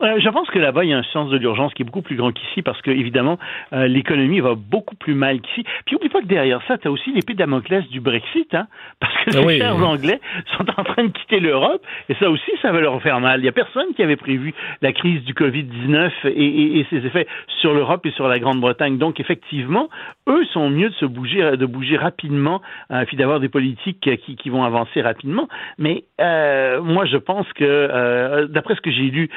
Euh, 0.01 0.19
je 0.19 0.29
pense 0.29 0.49
que 0.49 0.59
là-bas, 0.59 0.83
il 0.83 0.89
y 0.89 0.93
a 0.93 0.97
un 0.97 1.03
sens 1.03 1.29
de 1.29 1.37
l'urgence 1.37 1.73
qui 1.73 1.83
est 1.83 1.85
beaucoup 1.85 2.01
plus 2.01 2.15
grand 2.15 2.31
qu'ici 2.31 2.61
parce 2.61 2.81
que, 2.81 2.89
évidemment, 2.89 3.37
euh, 3.73 3.87
l'économie 3.87 4.39
va 4.39 4.55
beaucoup 4.55 4.95
plus 4.95 5.13
mal 5.13 5.39
qu'ici. 5.41 5.63
Puis, 5.85 5.95
oublie 5.95 6.09
pas 6.09 6.21
que 6.21 6.25
derrière 6.25 6.61
ça, 6.67 6.77
tu 6.77 6.87
as 6.87 6.91
aussi 6.91 7.11
l'épée 7.11 7.35
Damoclès 7.35 7.87
du 7.89 7.99
Brexit, 7.99 8.53
hein, 8.55 8.67
parce 8.99 9.13
que 9.23 9.37
ah 9.37 9.41
les 9.41 9.59
chers 9.59 9.75
Anglais 9.75 10.19
sont 10.57 10.65
en 10.77 10.83
train 10.83 11.05
de 11.05 11.11
quitter 11.11 11.39
l'Europe 11.39 11.85
et 12.09 12.15
ça 12.15 12.29
aussi, 12.29 12.51
ça 12.61 12.71
va 12.71 12.79
leur 12.81 13.01
faire 13.01 13.19
mal. 13.19 13.41
Il 13.41 13.45
y 13.45 13.49
a 13.49 13.51
personne 13.51 13.93
qui 13.95 14.01
avait 14.01 14.15
prévu 14.15 14.53
la 14.81 14.93
crise 14.93 15.23
du 15.23 15.33
Covid-19 15.33 16.11
et, 16.25 16.79
et, 16.79 16.87
ses 16.89 17.05
effets 17.05 17.27
sur 17.61 17.73
l'Europe 17.73 18.05
et 18.05 18.11
sur 18.11 18.27
la 18.27 18.39
Grande-Bretagne. 18.39 18.97
Donc, 18.97 19.19
effectivement, 19.19 19.89
eux 20.27 20.45
sont 20.53 20.69
mieux 20.69 20.89
de 20.89 20.95
se 20.95 21.05
bouger, 21.05 21.55
de 21.55 21.65
bouger 21.65 21.97
rapidement, 21.97 22.61
euh, 22.91 23.05
puis 23.05 23.17
d'avoir 23.17 23.39
des 23.39 23.49
politiques 23.49 23.99
qui, 24.25 24.35
qui, 24.35 24.49
vont 24.49 24.63
avancer 24.63 25.01
rapidement. 25.01 25.47
Mais 25.77 26.03
euh, 26.19 26.81
moi, 26.81 27.05
je 27.05 27.17
pense 27.17 27.51
que, 27.53 28.47
d'après 28.47 28.75
ce 28.75 28.81
que 28.81 28.91
j'ai 28.91 29.09
lu, 29.09 29.29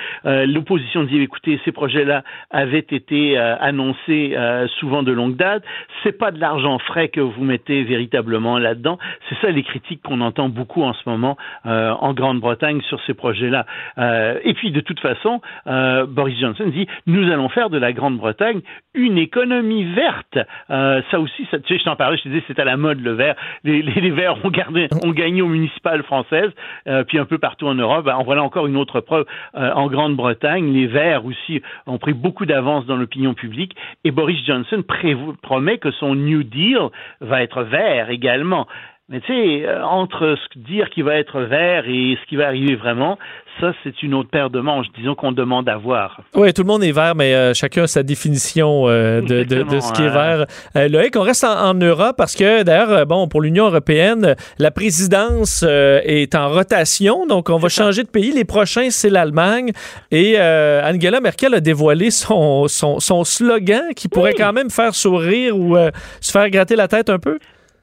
l'opposition 0.47 1.05
dit 1.05 1.21
écoutez, 1.21 1.61
ces 1.65 1.73
projets-là 1.73 2.23
avaient 2.51 2.79
été 2.79 3.39
euh, 3.39 3.57
annoncés 3.61 4.35
euh, 4.37 4.67
souvent 4.79 5.03
de 5.03 5.13
longue 5.13 5.37
date. 5.37 5.63
C'est 6.03 6.17
pas 6.17 6.31
de 6.31 6.41
l'argent 6.41 6.79
frais 6.79 7.09
que 7.09 7.21
vous 7.21 7.45
mettez 7.45 7.83
véritablement 7.85 8.59
là-dedans. 8.59 8.99
C'est 9.29 9.39
ça 9.41 9.51
les 9.51 9.63
critiques 9.63 10.03
qu'on 10.03 10.21
entend 10.21 10.49
beaucoup 10.49 10.83
en 10.83 10.93
ce 10.93 11.09
moment 11.09 11.37
euh, 11.67 11.91
en 11.91 12.15
Grande-Bretagne 12.15 12.81
sur 12.83 13.01
ces 13.07 13.15
projets-là. 13.15 13.67
et 14.45 14.55
puis 14.55 14.71
de 14.71 14.81
toute 14.81 15.01
façon, 15.01 15.41
Boris 16.09 16.39
Johnson 16.39 16.67
dit 16.69 16.87
nous 17.07 17.31
allons 17.31 17.49
faire 17.49 17.71
de 17.71 17.79
la 17.79 17.93
Grande-Bretagne 17.93 18.61
une 18.95 19.19
économie 19.19 19.85
verte. 19.85 20.39
ça 20.69 21.21
aussi, 21.21 21.47
tu 21.51 21.59
sais, 21.69 21.79
je 21.79 21.85
t'en 21.85 21.97
parlais, 21.97 22.17
je 22.17 22.25
te 22.25 22.29
disais 22.29 22.45
c'est 22.47 22.59
à 22.59 22.65
la 22.65 22.77
mode 22.77 23.01
le 23.01 23.13
vert. 23.13 23.35
Les, 23.65 24.11
verts 24.11 24.37
ont, 24.45 25.11
gagné 25.11 25.43
aux 25.43 25.49
municipales 25.49 26.03
françaises, 26.03 26.51
puis 27.09 27.19
un 27.19 27.25
peu 27.25 27.39
partout 27.39 27.67
en 27.67 27.75
Europe. 27.75 28.05
Ben, 28.05 28.17
en 28.17 28.25
voilà 28.25 28.43
encore 28.43 28.67
une 28.67 28.77
autre 28.77 29.01
preuve 29.01 29.27
en 29.55 29.89
Grande-Bretagne 29.89 30.36
les 30.45 30.87
Verts 30.87 31.25
aussi 31.25 31.63
ont 31.87 31.99
pris 31.99 32.13
beaucoup 32.13 32.47
d'avance 32.47 32.87
dans 32.87 32.97
l'opinion 32.97 33.35
publique 33.35 33.77
et 34.05 34.11
Boris 34.11 34.45
Johnson 34.47 34.83
promet 35.43 35.79
que 35.79 35.91
son 35.91 36.15
New 36.15 36.43
Deal 36.43 36.89
va 37.21 37.43
être 37.43 37.63
vert 37.63 38.11
également. 38.11 38.67
Mais 39.09 39.21
tu 39.21 39.29
sais, 39.29 39.65
euh, 39.65 39.85
entre 39.85 40.35
ce 40.35 40.59
dire 40.59 40.91
qu'il 40.91 41.05
va 41.05 41.15
être 41.15 41.41
vert 41.41 41.85
et 41.87 42.19
ce 42.21 42.29
qui 42.29 42.35
va 42.35 42.49
arriver 42.49 42.75
vraiment, 42.75 43.19
ça, 43.61 43.73
c'est 43.85 44.03
une 44.03 44.15
autre 44.15 44.31
paire 44.31 44.51
de 44.51 44.59
manches, 44.59 44.89
disons 44.99 45.15
qu'on 45.15 45.31
demande 45.31 45.69
à 45.69 45.77
voir. 45.77 46.23
Oui, 46.35 46.53
tout 46.53 46.63
le 46.63 46.67
monde 46.67 46.83
est 46.83 46.91
vert, 46.91 47.15
mais 47.15 47.33
euh, 47.33 47.55
chacun 47.55 47.85
a 47.85 47.87
sa 47.87 48.03
définition 48.03 48.89
euh, 48.89 49.21
de, 49.21 49.45
de, 49.45 49.79
ce 49.79 49.93
qui 49.93 50.03
est 50.03 50.09
vert. 50.09 50.47
Loïc, 50.75 51.15
on 51.15 51.21
reste 51.21 51.45
en, 51.45 51.75
Europe 51.75 52.17
parce 52.19 52.35
que, 52.35 52.65
d'ailleurs, 52.65 53.07
bon, 53.07 53.29
pour 53.29 53.43
l'Union 53.43 53.67
européenne, 53.67 54.35
la 54.59 54.73
présidence 54.73 55.63
est 55.63 56.35
en 56.35 56.49
rotation, 56.49 57.27
donc 57.27 57.49
on 57.49 57.59
va 57.59 57.69
changer 57.69 58.03
de 58.03 58.09
pays. 58.09 58.33
Les 58.33 58.45
prochains, 58.45 58.91
c'est 58.91 59.11
l'Allemagne. 59.11 59.71
Et 60.11 60.37
Angela 60.37 61.21
Merkel 61.21 61.55
a 61.55 61.61
dévoilé 61.61 62.11
son, 62.11 62.67
son, 62.67 62.99
son 62.99 63.23
slogan 63.23 63.95
qui 63.95 64.09
pourrait 64.09 64.35
quand 64.35 64.53
même 64.53 64.71
faire 64.71 64.97
sourire 64.97 65.57
ou 65.57 65.77
se 66.21 66.33
faire 66.33 66.51
gratter 66.51 66.75
la 66.75 66.89
tête 66.89 67.09
un 67.09 67.21
peu. 67.21 67.39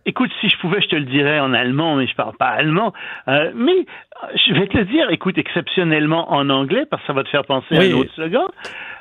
Écoute, 0.06 0.32
si 0.42 0.50
je 0.50 0.58
pouvais, 0.58 0.82
je 0.82 0.88
te 0.88 0.96
le 0.96 1.06
dirais 1.06 1.40
en 1.40 1.54
allemand, 1.54 1.96
mais 1.96 2.08
je 2.08 2.16
parle 2.16 2.36
pas 2.38 2.50
allemand. 2.50 2.94
Euh, 3.28 3.52
mais 3.56 3.72
euh, 3.72 4.28
je 4.48 4.54
vais 4.54 4.68
te 4.68 4.78
le 4.78 4.86
dire, 4.86 5.10
écoute, 5.10 5.38
exceptionnellement 5.38 6.32
en 6.32 6.50
anglais, 6.50 6.86
parce 6.90 7.02
que 7.04 7.08
ça 7.08 7.14
va 7.14 7.24
te 7.24 7.30
faire 7.30 7.46
penser 7.46 7.76
à 7.76 7.82
un 7.82 7.94
autre 7.94 8.14
slogan. 8.14 8.48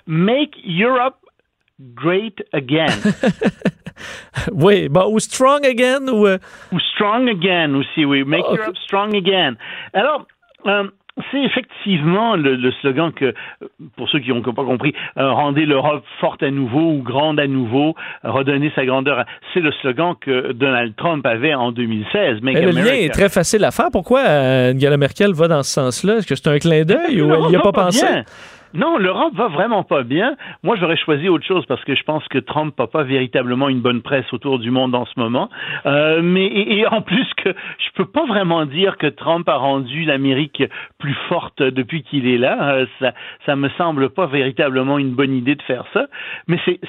Make 0.06 0.56
Europe 0.66 1.16
great 1.80 2.42
again. 2.52 2.86
oui, 4.52 4.88
bah, 4.88 5.06
ou 5.08 5.18
strong 5.18 5.64
again 5.66 6.08
ou... 6.08 6.26
Euh, 6.26 6.38
ou 6.70 6.78
strong 6.78 7.28
again 7.28 7.74
aussi, 7.74 8.04
oui. 8.04 8.22
Make 8.24 8.44
Europe 8.44 8.76
strong 8.76 9.14
again. 9.16 9.56
Alors, 9.92 10.26
c'est 11.30 11.42
effectivement 11.42 12.36
le, 12.36 12.70
slogan 12.80 13.12
que, 13.12 13.34
pour 13.96 14.08
ceux 14.08 14.20
qui 14.20 14.30
n'ont 14.30 14.42
pas 14.42 14.64
compris, 14.64 14.94
euh, 15.18 15.30
rendez 15.30 15.66
l'Europe 15.66 16.04
forte 16.20 16.42
à 16.42 16.50
nouveau 16.50 16.92
ou 16.92 17.02
grande 17.02 17.38
à 17.38 17.46
nouveau, 17.46 17.94
redonner 18.24 18.72
sa 18.74 18.86
grandeur. 18.86 19.24
C'est 19.52 19.60
le 19.60 19.72
slogan 19.82 20.14
que 20.18 20.52
Donald 20.52 20.96
Trump 20.96 21.26
avait 21.26 21.54
en 21.54 21.70
2016. 21.70 22.38
Mais 22.42 22.54
le 22.54 22.70
lien 22.70 22.94
est 22.94 23.12
très 23.12 23.28
facile 23.28 23.64
à 23.64 23.70
faire. 23.70 23.88
Pourquoi 23.92 24.20
euh, 24.20 24.72
Angela 24.72 24.96
Merkel 24.96 25.32
va 25.32 25.48
dans 25.48 25.62
ce 25.62 25.72
sens-là? 25.72 26.16
Est-ce 26.16 26.26
que 26.26 26.34
c'est 26.34 26.48
un 26.48 26.58
clin 26.58 26.84
d'œil 26.84 27.20
ou 27.20 27.32
elle 27.34 27.50
n'y 27.50 27.56
a 27.56 27.60
pas, 27.60 27.72
pensé? 27.72 28.06
Non, 28.74 28.98
l'Europe 28.98 29.34
va 29.34 29.48
vraiment 29.48 29.82
pas 29.84 30.02
bien. 30.02 30.36
Moi, 30.62 30.76
j'aurais 30.76 30.96
choisi 30.96 31.28
autre 31.28 31.46
chose 31.46 31.64
parce 31.66 31.82
que 31.84 31.94
je 31.94 32.02
pense 32.02 32.26
que 32.28 32.38
Trump 32.38 32.78
n'a 32.78 32.86
pas 32.86 33.02
véritablement 33.02 33.68
une 33.68 33.80
bonne 33.80 34.02
presse 34.02 34.30
autour 34.32 34.58
du 34.58 34.70
monde 34.70 34.94
en 34.94 35.04
ce 35.06 35.18
moment. 35.18 35.48
Euh, 35.86 36.20
mais 36.22 36.46
et, 36.46 36.86
en 36.86 37.02
plus 37.02 37.26
que 37.36 37.50
je 37.50 37.90
peux 37.94 38.06
pas 38.06 38.26
vraiment 38.26 38.66
dire 38.66 38.96
que 38.96 39.06
Trump 39.06 39.48
a 39.48 39.56
rendu 39.56 40.04
l'Amérique 40.04 40.62
plus 40.98 41.16
forte 41.28 41.62
depuis 41.62 42.02
qu'il 42.02 42.26
est 42.26 42.38
là. 42.38 42.74
Euh, 42.74 42.86
ça, 43.00 43.12
ça 43.46 43.56
me 43.56 43.68
semble 43.70 44.10
pas 44.10 44.26
véritablement 44.26 44.98
une 44.98 45.12
bonne 45.14 45.34
idée 45.34 45.54
de 45.54 45.62
faire 45.62 45.84
ça. 45.92 46.06
Mais 46.48 46.58
c'est 46.66 46.80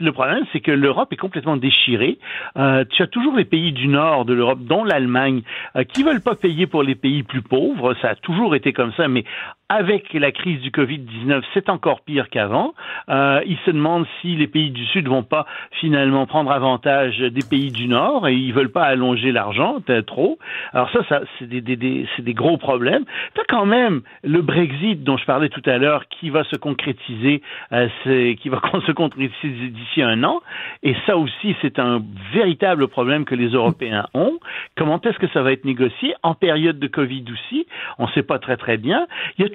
le 0.00 0.12
problème, 0.12 0.44
c'est 0.52 0.60
que 0.60 0.72
l'Europe 0.72 1.12
est 1.12 1.16
complètement 1.16 1.56
déchirée. 1.56 2.18
Euh, 2.56 2.84
tu 2.90 3.02
as 3.02 3.06
toujours 3.06 3.36
les 3.36 3.44
pays 3.44 3.72
du 3.72 3.88
nord 3.88 4.24
de 4.24 4.32
l'Europe, 4.32 4.60
dont 4.60 4.84
l'Allemagne, 4.84 5.42
euh, 5.76 5.84
qui 5.84 6.02
veulent 6.02 6.22
pas 6.22 6.34
payer 6.34 6.66
pour 6.66 6.82
les 6.82 6.94
pays 6.94 7.22
plus 7.22 7.42
pauvres. 7.42 7.94
Ça 8.02 8.10
a 8.10 8.14
toujours 8.14 8.54
été 8.54 8.72
comme 8.72 8.92
ça, 8.92 9.08
mais 9.08 9.24
avec 9.72 10.12
la 10.12 10.32
crise 10.32 10.60
du 10.60 10.70
Covid-19, 10.70 11.42
c'est 11.54 11.70
encore 11.70 12.02
pire 12.02 12.28
qu'avant. 12.28 12.74
Euh, 13.08 13.40
ils 13.46 13.56
se 13.64 13.70
demandent 13.70 14.06
si 14.20 14.36
les 14.36 14.46
pays 14.46 14.70
du 14.70 14.84
Sud 14.84 15.08
vont 15.08 15.22
pas 15.22 15.46
finalement 15.80 16.26
prendre 16.26 16.50
avantage 16.52 17.18
des 17.18 17.42
pays 17.48 17.70
du 17.70 17.88
Nord 17.88 18.28
et 18.28 18.34
ils 18.34 18.52
veulent 18.52 18.70
pas 18.70 18.84
allonger 18.84 19.32
l'argent 19.32 19.78
trop. 20.06 20.38
Alors 20.74 20.90
ça, 20.90 21.00
ça 21.08 21.22
c'est 21.38 21.48
des, 21.48 21.62
des, 21.62 21.76
des, 21.76 22.06
des, 22.18 22.34
gros 22.34 22.58
problèmes. 22.58 23.04
Tu 23.34 23.40
as 23.40 23.44
quand 23.48 23.64
même 23.64 24.02
le 24.22 24.42
Brexit 24.42 25.02
dont 25.04 25.16
je 25.16 25.24
parlais 25.24 25.48
tout 25.48 25.62
à 25.64 25.78
l'heure 25.78 26.06
qui 26.08 26.28
va 26.28 26.44
se 26.44 26.56
concrétiser, 26.56 27.40
euh, 27.72 27.88
qui 28.34 28.48
va 28.50 28.60
se 28.86 28.92
concrétiser 28.92 29.68
d'ici 29.68 30.02
un 30.02 30.22
an. 30.22 30.42
Et 30.82 30.94
ça 31.06 31.16
aussi, 31.16 31.56
c'est 31.62 31.78
un 31.78 32.02
véritable 32.34 32.88
problème 32.88 33.24
que 33.24 33.34
les 33.34 33.48
Européens 33.48 34.06
ont. 34.12 34.38
Comment 34.76 35.00
est-ce 35.00 35.18
que 35.18 35.28
ça 35.28 35.40
va 35.40 35.52
être 35.52 35.64
négocié? 35.64 36.14
En 36.22 36.34
période 36.34 36.78
de 36.78 36.86
Covid 36.88 37.24
aussi 37.32 37.66
On 37.98 38.06
ne 38.06 38.12
sait 38.12 38.22
pas 38.22 38.38
très 38.38 38.58
très 38.58 38.76
bien. 38.76 39.06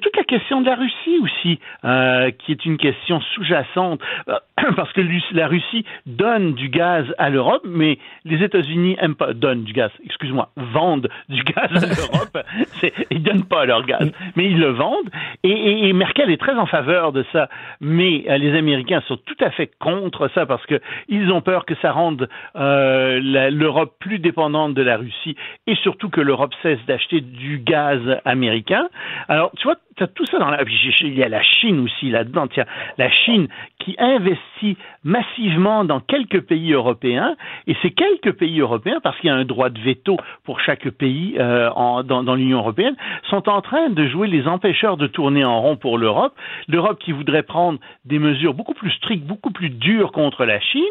Toute 0.08 0.16
la 0.16 0.24
question 0.24 0.62
de 0.62 0.66
la 0.66 0.74
Russie 0.74 1.18
aussi, 1.22 1.58
euh, 1.84 2.30
qui 2.30 2.52
est 2.52 2.64
une 2.64 2.78
question 2.78 3.20
sous-jacente, 3.34 4.00
euh, 4.28 4.36
parce 4.76 4.90
que 4.92 5.02
la 5.32 5.46
Russie 5.46 5.84
donne 6.06 6.54
du 6.54 6.70
gaz 6.70 7.04
à 7.18 7.28
l'Europe, 7.28 7.62
mais 7.66 7.98
les 8.24 8.42
États-Unis 8.42 8.96
aiment 9.00 9.16
pas 9.16 9.34
donnent 9.34 9.64
du 9.64 9.74
gaz, 9.74 9.90
excuse-moi, 10.04 10.48
vendent 10.56 11.10
du 11.28 11.42
gaz 11.42 11.84
à 11.84 11.86
l'Europe. 11.86 12.38
ils 13.10 13.22
donnent 13.22 13.44
pas 13.44 13.66
leur 13.66 13.84
gaz, 13.84 14.10
mais 14.36 14.46
ils 14.46 14.58
le 14.58 14.70
vendent. 14.70 15.10
Et, 15.42 15.92
Merkel 15.92 16.30
est 16.30 16.40
très 16.40 16.54
en 16.54 16.66
faveur 16.66 17.12
de 17.12 17.24
ça, 17.32 17.48
mais 17.80 18.24
euh, 18.28 18.38
les 18.38 18.56
Américains 18.56 19.02
sont 19.08 19.16
tout 19.16 19.36
à 19.40 19.50
fait 19.50 19.70
contre 19.78 20.30
ça 20.34 20.46
parce 20.46 20.64
que 20.66 20.80
ils 21.08 21.30
ont 21.30 21.42
peur 21.42 21.66
que 21.66 21.74
ça 21.82 21.92
rende 21.92 22.28
l'Europe 22.54 23.94
plus 23.98 24.18
dépendante 24.18 24.74
de 24.74 24.82
la 24.82 24.96
Russie 24.96 25.36
et 25.66 25.74
surtout 25.76 26.08
que 26.08 26.20
l'Europe 26.20 26.54
cesse 26.62 26.78
d'acheter 26.86 27.20
du 27.20 27.58
gaz 27.58 28.00
américain. 28.24 28.88
Alors, 29.28 29.50
tu 29.56 29.64
vois, 29.64 29.76
tout 30.06 30.26
ça 30.26 30.38
dans 30.38 30.50
la. 30.50 30.62
Il 31.00 31.18
y 31.18 31.22
a 31.22 31.28
la 31.28 31.42
Chine 31.42 31.80
aussi 31.80 32.10
là-dedans. 32.10 32.46
La 32.96 33.10
Chine 33.10 33.48
qui 33.78 33.94
investit 33.98 34.76
massivement 35.04 35.84
dans 35.84 36.00
quelques 36.00 36.42
pays 36.42 36.72
européens, 36.72 37.36
et 37.66 37.76
ces 37.82 37.90
quelques 37.90 38.32
pays 38.32 38.60
européens, 38.60 39.00
parce 39.02 39.18
qu'il 39.18 39.28
y 39.28 39.32
a 39.32 39.36
un 39.36 39.44
droit 39.44 39.70
de 39.70 39.80
veto 39.80 40.16
pour 40.44 40.60
chaque 40.60 40.88
pays 40.90 41.36
euh, 41.38 41.70
dans, 42.02 42.22
dans 42.22 42.34
l'Union 42.34 42.58
européenne, 42.58 42.96
sont 43.30 43.48
en 43.48 43.60
train 43.60 43.90
de 43.90 44.06
jouer 44.06 44.28
les 44.28 44.46
empêcheurs 44.46 44.96
de 44.96 45.06
tourner 45.06 45.44
en 45.44 45.60
rond 45.60 45.76
pour 45.76 45.98
l'Europe. 45.98 46.34
L'Europe 46.68 46.98
qui 46.98 47.12
voudrait 47.12 47.42
prendre 47.42 47.78
des 48.04 48.18
mesures 48.18 48.54
beaucoup 48.54 48.74
plus 48.74 48.90
strictes, 48.92 49.26
beaucoup 49.26 49.50
plus 49.50 49.70
dures 49.70 50.12
contre 50.12 50.44
la 50.44 50.60
Chine, 50.60 50.82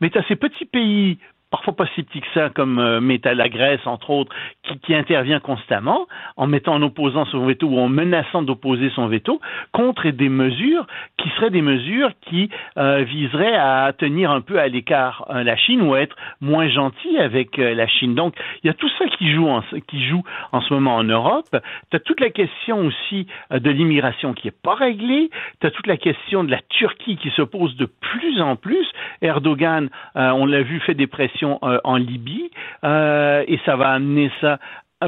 mais 0.00 0.10
tu 0.10 0.18
as 0.18 0.22
ces 0.28 0.36
petits 0.36 0.66
pays 0.66 1.18
parfois 1.50 1.76
pas 1.76 1.86
si 1.94 2.02
petit 2.02 2.20
que 2.20 2.26
ça, 2.34 2.50
comme 2.50 2.78
euh, 2.78 3.18
la 3.24 3.48
Grèce, 3.48 3.86
entre 3.86 4.10
autres, 4.10 4.34
qui, 4.64 4.78
qui, 4.80 4.94
intervient 4.94 5.40
constamment 5.40 6.06
en 6.36 6.46
mettant 6.46 6.74
en 6.74 6.82
opposant 6.82 7.24
son 7.26 7.46
veto 7.46 7.66
ou 7.66 7.78
en 7.78 7.88
menaçant 7.88 8.42
d'opposer 8.42 8.90
son 8.94 9.06
veto 9.06 9.40
contre 9.72 10.08
des 10.10 10.28
mesures 10.28 10.86
qui 11.18 11.28
seraient 11.30 11.50
des 11.50 11.62
mesures 11.62 12.10
qui 12.28 12.50
euh, 12.76 13.04
viseraient 13.04 13.56
à 13.56 13.92
tenir 13.96 14.30
un 14.30 14.40
peu 14.40 14.58
à 14.58 14.68
l'écart 14.68 15.26
euh, 15.30 15.42
la 15.42 15.56
Chine 15.56 15.82
ou 15.82 15.94
à 15.94 16.00
être 16.00 16.16
moins 16.40 16.68
gentil 16.68 17.18
avec 17.18 17.58
euh, 17.58 17.74
la 17.74 17.86
Chine. 17.86 18.14
Donc, 18.14 18.34
il 18.62 18.66
y 18.66 18.70
a 18.70 18.74
tout 18.74 18.90
ça 18.98 19.06
qui 19.06 19.32
joue 19.32 19.48
en, 19.48 19.62
qui 19.88 20.04
joue 20.06 20.22
en 20.52 20.60
ce 20.60 20.72
moment 20.74 20.96
en 20.96 21.04
Europe. 21.04 21.56
Tu 21.90 21.96
as 21.96 22.00
toute 22.00 22.20
la 22.20 22.30
question 22.30 22.86
aussi 22.86 23.26
de 23.50 23.70
l'immigration 23.70 24.34
qui 24.34 24.48
est 24.48 24.62
pas 24.62 24.74
réglée. 24.74 25.30
Tu 25.60 25.66
as 25.66 25.70
toute 25.70 25.86
la 25.86 25.96
question 25.96 26.44
de 26.44 26.50
la 26.50 26.60
Turquie 26.68 27.16
qui 27.16 27.30
se 27.30 27.42
pose 27.42 27.76
de 27.76 27.86
plus 27.86 28.40
en 28.40 28.56
plus. 28.56 28.86
Erdogan, 29.22 29.88
on 30.14 30.46
l'a 30.46 30.62
vu, 30.62 30.80
fait 30.80 30.94
des 30.94 31.06
pressions 31.06 31.43
euh, 31.44 31.78
en 31.84 31.96
Libye 31.96 32.50
euh, 32.84 33.44
et 33.46 33.58
ça 33.64 33.76
va 33.76 33.90
amener 33.90 34.30
ça 34.40 34.58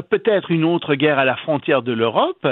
peut-être 0.09 0.51
une 0.51 0.63
autre 0.63 0.93
guerre 0.93 1.17
à 1.17 1.25
la 1.25 1.35
frontière 1.37 1.81
de 1.81 1.91
l'Europe. 1.91 2.47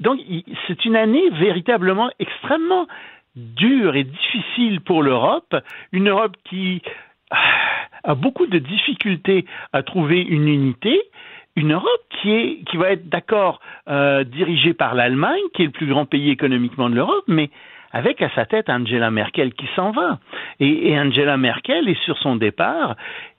Donc 0.00 0.18
c'est 0.66 0.84
une 0.84 0.96
année 0.96 1.30
véritablement 1.30 2.10
extrêmement 2.18 2.88
dure 3.36 3.94
et 3.94 4.02
difficile 4.02 4.80
pour 4.80 5.04
l'Europe, 5.04 5.54
une 5.92 6.08
Europe 6.08 6.36
qui 6.44 6.82
a 7.30 8.14
beaucoup 8.14 8.46
de 8.46 8.58
difficultés 8.58 9.44
à 9.72 9.82
trouver 9.82 10.22
une 10.22 10.48
unité, 10.48 11.00
une 11.56 11.72
Europe 11.72 12.02
qui 12.20 12.32
est 12.32 12.64
qui 12.64 12.76
va 12.76 12.90
être 12.90 13.08
d'accord 13.08 13.60
euh, 13.88 14.24
dirigée 14.24 14.74
par 14.74 14.94
l'Allemagne, 14.94 15.42
qui 15.54 15.62
est 15.62 15.66
le 15.66 15.72
plus 15.72 15.86
grand 15.86 16.06
pays 16.06 16.30
économiquement 16.30 16.88
de 16.88 16.94
l'Europe, 16.94 17.24
mais 17.26 17.50
avec 17.92 18.20
à 18.22 18.30
sa 18.34 18.44
tête 18.44 18.68
Angela 18.68 19.10
Merkel 19.10 19.52
qui 19.54 19.66
s'en 19.74 19.90
va. 19.92 20.18
Et, 20.60 20.98
Angela 20.98 21.36
Merkel 21.36 21.88
est 21.88 22.02
sur 22.04 22.18
son 22.18 22.36
départ. 22.36 22.96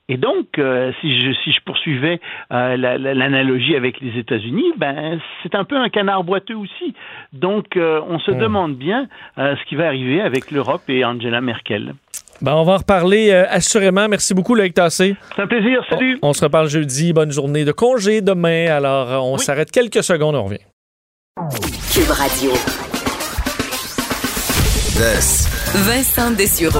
Et 0.10 0.18
donc, 0.18 0.58
euh, 0.58 0.92
si, 1.00 1.22
je, 1.22 1.32
si 1.44 1.52
je 1.52 1.60
poursuivais 1.64 2.20
euh, 2.52 2.76
l'analogie 2.78 3.76
avec 3.76 4.02
les 4.02 4.20
États-Unis, 4.20 4.74
ben 4.76 5.20
c'est 5.44 5.54
un 5.54 5.64
peu 5.64 5.78
un 5.78 5.90
canard 5.90 6.24
boiteux 6.24 6.56
aussi. 6.56 6.96
Donc, 7.32 7.78
euh, 7.78 8.02
on 8.10 8.18
se 8.18 8.32
hmm. 8.32 8.40
demande 8.40 8.76
bien 8.76 9.08
ce 9.38 9.64
qui 9.70 9.76
va 9.76 9.86
arriver 9.86 10.20
avec 10.20 10.50
l'Europe 10.50 10.82
et 10.90 11.06
Angela 11.06 11.42
Merkel. 11.42 11.94
Ben, 12.42 12.54
on 12.56 12.64
va 12.64 12.74
en 12.74 12.78
reparler 12.78 13.32
assurément. 13.32 14.08
Merci 14.10 14.34
beaucoup, 14.34 14.56
Loïc 14.56 14.74
Tassé. 14.74 15.16
C'est 15.36 15.42
un 15.42 15.48
plaisir. 15.48 15.86
Salut. 15.90 16.18
On, 16.22 16.34
se 16.34 16.44
reparle 16.44 16.70
jeudi. 16.70 17.14
Bonne 17.14 17.32
journée 17.32 17.66
de 17.66 17.72
congé 17.72 18.22
demain. 18.22 18.68
Alors, 18.68 19.26
on 19.26 19.38
s'arrête 19.38 19.72
quelques 19.72 20.04
secondes. 20.04 20.36
On 20.36 20.46
revient. 20.46 20.58
Cube 21.94 22.10
Radio. 22.10 22.52
Vincent 25.86 26.32
Dessureau. 26.32 26.80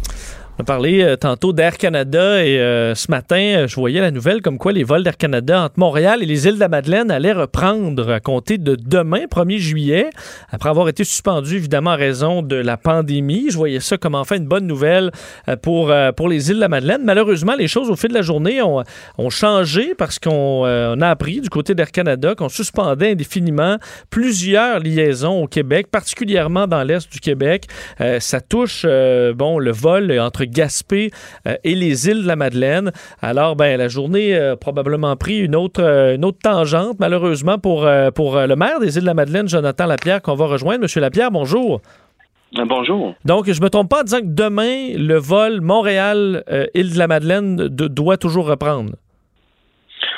On 0.61 0.63
a 0.63 0.65
parlé 0.65 1.01
euh, 1.01 1.15
tantôt 1.15 1.53
d'Air 1.53 1.75
Canada 1.75 2.45
et 2.45 2.59
euh, 2.59 2.93
ce 2.93 3.09
matin, 3.09 3.41
euh, 3.41 3.67
je 3.67 3.73
voyais 3.73 3.99
la 3.99 4.11
nouvelle 4.11 4.43
comme 4.43 4.59
quoi 4.59 4.71
les 4.71 4.83
vols 4.83 5.01
d'Air 5.01 5.17
Canada 5.17 5.63
entre 5.63 5.79
Montréal 5.79 6.21
et 6.21 6.27
les 6.27 6.45
îles 6.45 6.53
de 6.53 6.59
la 6.59 6.67
Madeleine 6.67 7.09
allaient 7.09 7.31
reprendre 7.31 8.11
à 8.11 8.19
compter 8.19 8.59
de 8.59 8.75
demain, 8.75 9.25
1er 9.25 9.57
juillet, 9.57 10.11
après 10.51 10.69
avoir 10.69 10.87
été 10.87 11.03
suspendus 11.03 11.55
évidemment 11.55 11.89
en 11.89 11.97
raison 11.97 12.43
de 12.43 12.57
la 12.57 12.77
pandémie. 12.77 13.47
Je 13.49 13.57
voyais 13.57 13.79
ça 13.79 13.97
comme 13.97 14.13
enfin 14.13 14.35
une 14.35 14.45
bonne 14.45 14.67
nouvelle 14.67 15.09
pour, 15.63 15.91
pour 16.15 16.29
les 16.29 16.51
îles 16.51 16.57
de 16.57 16.61
la 16.61 16.67
Madeleine. 16.67 17.01
Malheureusement, 17.03 17.55
les 17.55 17.67
choses 17.67 17.89
au 17.89 17.95
fil 17.95 18.09
de 18.09 18.13
la 18.13 18.21
journée 18.21 18.61
ont, 18.61 18.83
ont 19.17 19.29
changé 19.31 19.95
parce 19.97 20.19
qu'on 20.19 20.63
a 20.63 21.09
appris 21.09 21.41
du 21.41 21.49
côté 21.49 21.73
d'Air 21.73 21.91
Canada 21.91 22.35
qu'on 22.35 22.49
suspendait 22.49 23.13
indéfiniment 23.13 23.77
plusieurs 24.11 24.79
liaisons 24.79 25.41
au 25.41 25.47
Québec, 25.47 25.87
particulièrement 25.89 26.67
dans 26.67 26.83
l'est 26.83 27.11
du 27.11 27.19
Québec. 27.19 27.65
ça 28.19 28.41
touche 28.41 28.85
bon 28.85 29.57
le 29.57 29.71
vol 29.71 30.19
entre 30.19 30.43
Gaspé 30.51 31.11
euh, 31.47 31.55
et 31.63 31.75
les 31.75 32.07
îles 32.07 32.23
de 32.23 32.27
la 32.27 32.35
Madeleine. 32.35 32.91
Alors, 33.21 33.55
ben, 33.55 33.77
la 33.77 33.87
journée 33.87 34.35
a 34.35 34.55
probablement 34.55 35.15
pris 35.15 35.39
une 35.39 35.55
autre, 35.55 35.81
euh, 35.81 36.15
une 36.15 36.25
autre 36.25 36.39
tangente, 36.43 36.97
malheureusement, 36.99 37.57
pour, 37.57 37.85
euh, 37.85 38.11
pour 38.11 38.37
le 38.37 38.55
maire 38.55 38.79
des 38.79 38.95
îles 38.95 39.01
de 39.01 39.07
la 39.07 39.13
Madeleine, 39.13 39.47
Jonathan 39.47 39.85
Lapierre, 39.85 40.21
qu'on 40.21 40.35
va 40.35 40.45
rejoindre. 40.45 40.81
Monsieur 40.81 41.01
Lapierre, 41.01 41.31
bonjour. 41.31 41.81
Bonjour. 42.53 43.15
Donc, 43.23 43.49
je 43.49 43.61
me 43.61 43.69
trompe 43.69 43.89
pas 43.89 44.01
en 44.01 44.03
disant 44.03 44.19
que 44.19 44.25
demain, 44.25 44.93
le 44.97 45.17
vol 45.17 45.61
Montréal-Île 45.61 46.93
de 46.93 46.97
la 46.97 47.07
Madeleine 47.07 47.55
doit 47.55 48.17
toujours 48.17 48.45
reprendre. 48.45 48.91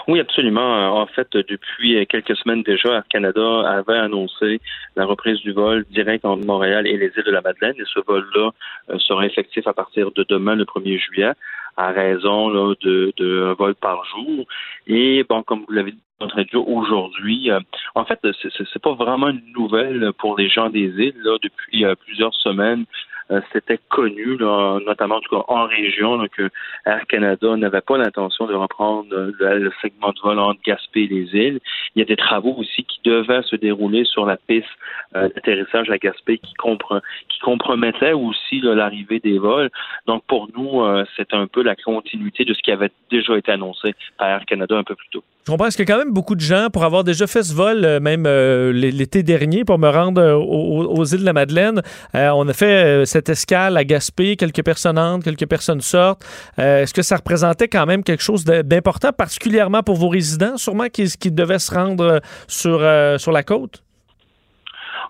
Oui, 0.08 0.20
absolument. 0.20 0.99
En 1.01 1.06
fait, 1.08 1.28
depuis 1.34 2.06
quelques 2.08 2.36
semaines 2.36 2.64
déjà, 2.64 2.95
Air 2.95 3.04
Canada 3.10 3.62
avait 3.70 3.97
annoncé 3.97 4.60
la 4.95 5.06
reprise 5.06 5.39
du 5.39 5.54
vol 5.54 5.86
direct 5.91 6.26
entre 6.26 6.45
Montréal 6.45 6.88
et 6.88 6.97
les 6.97 7.12
îles 7.16 7.24
de 7.26 7.32
la 7.32 7.41
Madeleine. 7.41 7.76
Et 7.78 7.86
ce 7.86 7.99
vol-là 8.06 8.51
euh, 8.89 8.99
sera 8.99 9.26
effectif 9.26 9.66
à 9.66 9.74
partir 9.74 10.12
de 10.12 10.26
demain, 10.28 10.56
le 10.56 10.66
1er 10.66 10.99
juillet, 10.99 11.32
à 11.78 11.91
raison 11.91 12.49
de, 12.49 13.14
de 13.16 13.56
vol 13.58 13.76
par 13.76 14.04
jour. 14.06 14.45
Et 14.88 15.24
bon, 15.28 15.41
comme 15.43 15.64
vous 15.68 15.74
l'avez 15.74 15.91
dit 15.91 16.56
aujourd'hui. 16.56 17.51
Euh, 17.51 17.60
en 17.95 18.06
fait, 18.06 18.20
c'est 18.41 18.82
pas 18.82 18.93
vraiment 18.93 19.30
une 19.30 19.51
nouvelle 19.54 20.12
pour 20.18 20.38
les 20.38 20.49
gens 20.49 20.70
des 20.70 20.88
îles. 20.88 21.22
Là, 21.24 21.38
depuis 21.41 21.86
euh, 21.86 21.95
plusieurs 21.95 22.34
semaines, 22.36 22.82
euh, 22.82 23.12
c'était 23.52 23.80
connu, 23.90 24.38
notamment 24.38 25.20
en 25.48 25.66
région, 25.66 26.26
que 26.36 26.50
Air 26.86 27.06
Canada 27.08 27.56
n'avait 27.56 27.82
pas 27.82 27.98
l'intention 27.98 28.46
de 28.46 28.54
reprendre 28.54 29.08
le, 29.12 29.72
segment 29.82 30.10
de 30.10 30.20
vol 30.22 30.40
entre 30.40 30.60
Gaspé 30.66 31.04
et 31.04 31.08
les 31.08 31.36
îles. 31.36 31.60
Il 31.96 32.00
y 32.00 32.02
a 32.02 32.06
des 32.06 32.16
travaux 32.16 32.56
aussi 32.58 32.84
qui 32.84 33.00
devaient 33.04 33.42
se 33.44 33.56
dérouler 33.56 34.04
sur 34.06 34.26
la 34.26 34.38
piste 34.38 34.68
d'atterrissage 35.14 35.90
à 35.90 35.98
Gaspé 35.98 36.38
qui, 36.38 36.54
qui 36.54 37.40
compromettaient 37.40 38.14
aussi 38.14 38.62
l'arrivée 38.62 39.20
des 39.20 39.40
vols. 39.40 39.70
Donc 40.06 40.24
pour 40.26 40.50
nous, 40.56 40.84
c'est 41.16 41.34
un 41.34 41.48
peu 41.48 41.64
la 41.64 41.76
continuité 41.76 42.46
de 42.46 42.54
ce 42.54 42.62
qui 42.62 42.72
avait 42.72 42.92
déjà 43.10 43.38
été 43.38 43.52
annoncé 43.52 43.96
par 44.18 44.28
Air 44.28 44.46
Canada 44.46 44.78
un 44.78 44.84
peu 44.84 44.96
plus 44.96 45.10
tôt. 45.10 45.24
Je 45.46 45.52
comprends 45.52 45.66
parce 45.66 45.78
a 45.78 45.84
quand 45.84 45.98
même 45.98 46.14
beaucoup 46.14 46.36
de 46.36 46.39
gens, 46.39 46.70
pour 46.72 46.86
avoir 46.86 47.04
déjà 47.04 47.28
fait 47.28 47.44
ce 47.44 47.54
vol, 47.54 47.84
euh, 47.84 48.00
même 48.00 48.24
euh, 48.26 48.72
l'été 48.72 49.24
dernier, 49.24 49.66
pour 49.66 49.78
me 49.78 49.89
rendre 49.89 50.22
euh, 50.22 50.36
aux, 50.38 51.04
îles 51.04 51.20
de 51.20 51.26
la 51.26 51.34
Madeleine, 51.34 51.82
on 52.14 52.48
a 52.48 52.54
fait 52.54 53.06
cette 53.06 53.28
escale 53.28 53.76
à 53.76 53.84
Gaspé, 53.84 54.38
quelques 54.38 54.64
personnes 54.64 54.98
entrent, 54.98 55.26
quelques 55.26 55.50
personnes 55.50 55.82
sortent. 55.82 56.24
Est-ce 56.58 56.94
que 56.94 57.02
ça 57.02 57.18
représentait 57.18 57.68
quand 57.68 57.86
même 57.86 58.04
quelque 58.04 58.24
chose 58.24 58.46
d'important, 58.46 59.12
particulièrement 59.12 59.84
pour 59.84 59.96
vos 59.96 60.08
résidents, 60.08 60.56
sûrement 60.56 60.88
qui, 60.88 61.32
devaient 61.32 61.60
se 61.60 61.74
rendre 61.74 62.22
sur, 62.48 62.80
sur 63.20 63.32
la 63.34 63.44
côte? 63.44 63.84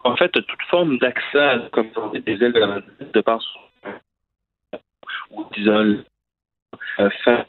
En 0.04 0.16
fait, 0.16 0.30
toute 0.30 0.62
forme 0.70 0.98
d'accès 0.98 1.38
la 1.38 1.70
communauté 1.72 2.22
des 2.22 2.34
îles 2.34 2.54
de 2.54 2.60
la 2.60 2.68
Madeleine, 2.68 3.12
de 3.14 3.22
par 3.22 3.40
ou 5.30 5.46
d'isole, 5.56 6.04
fait 6.98 7.46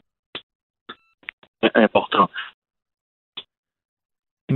important 1.73 2.29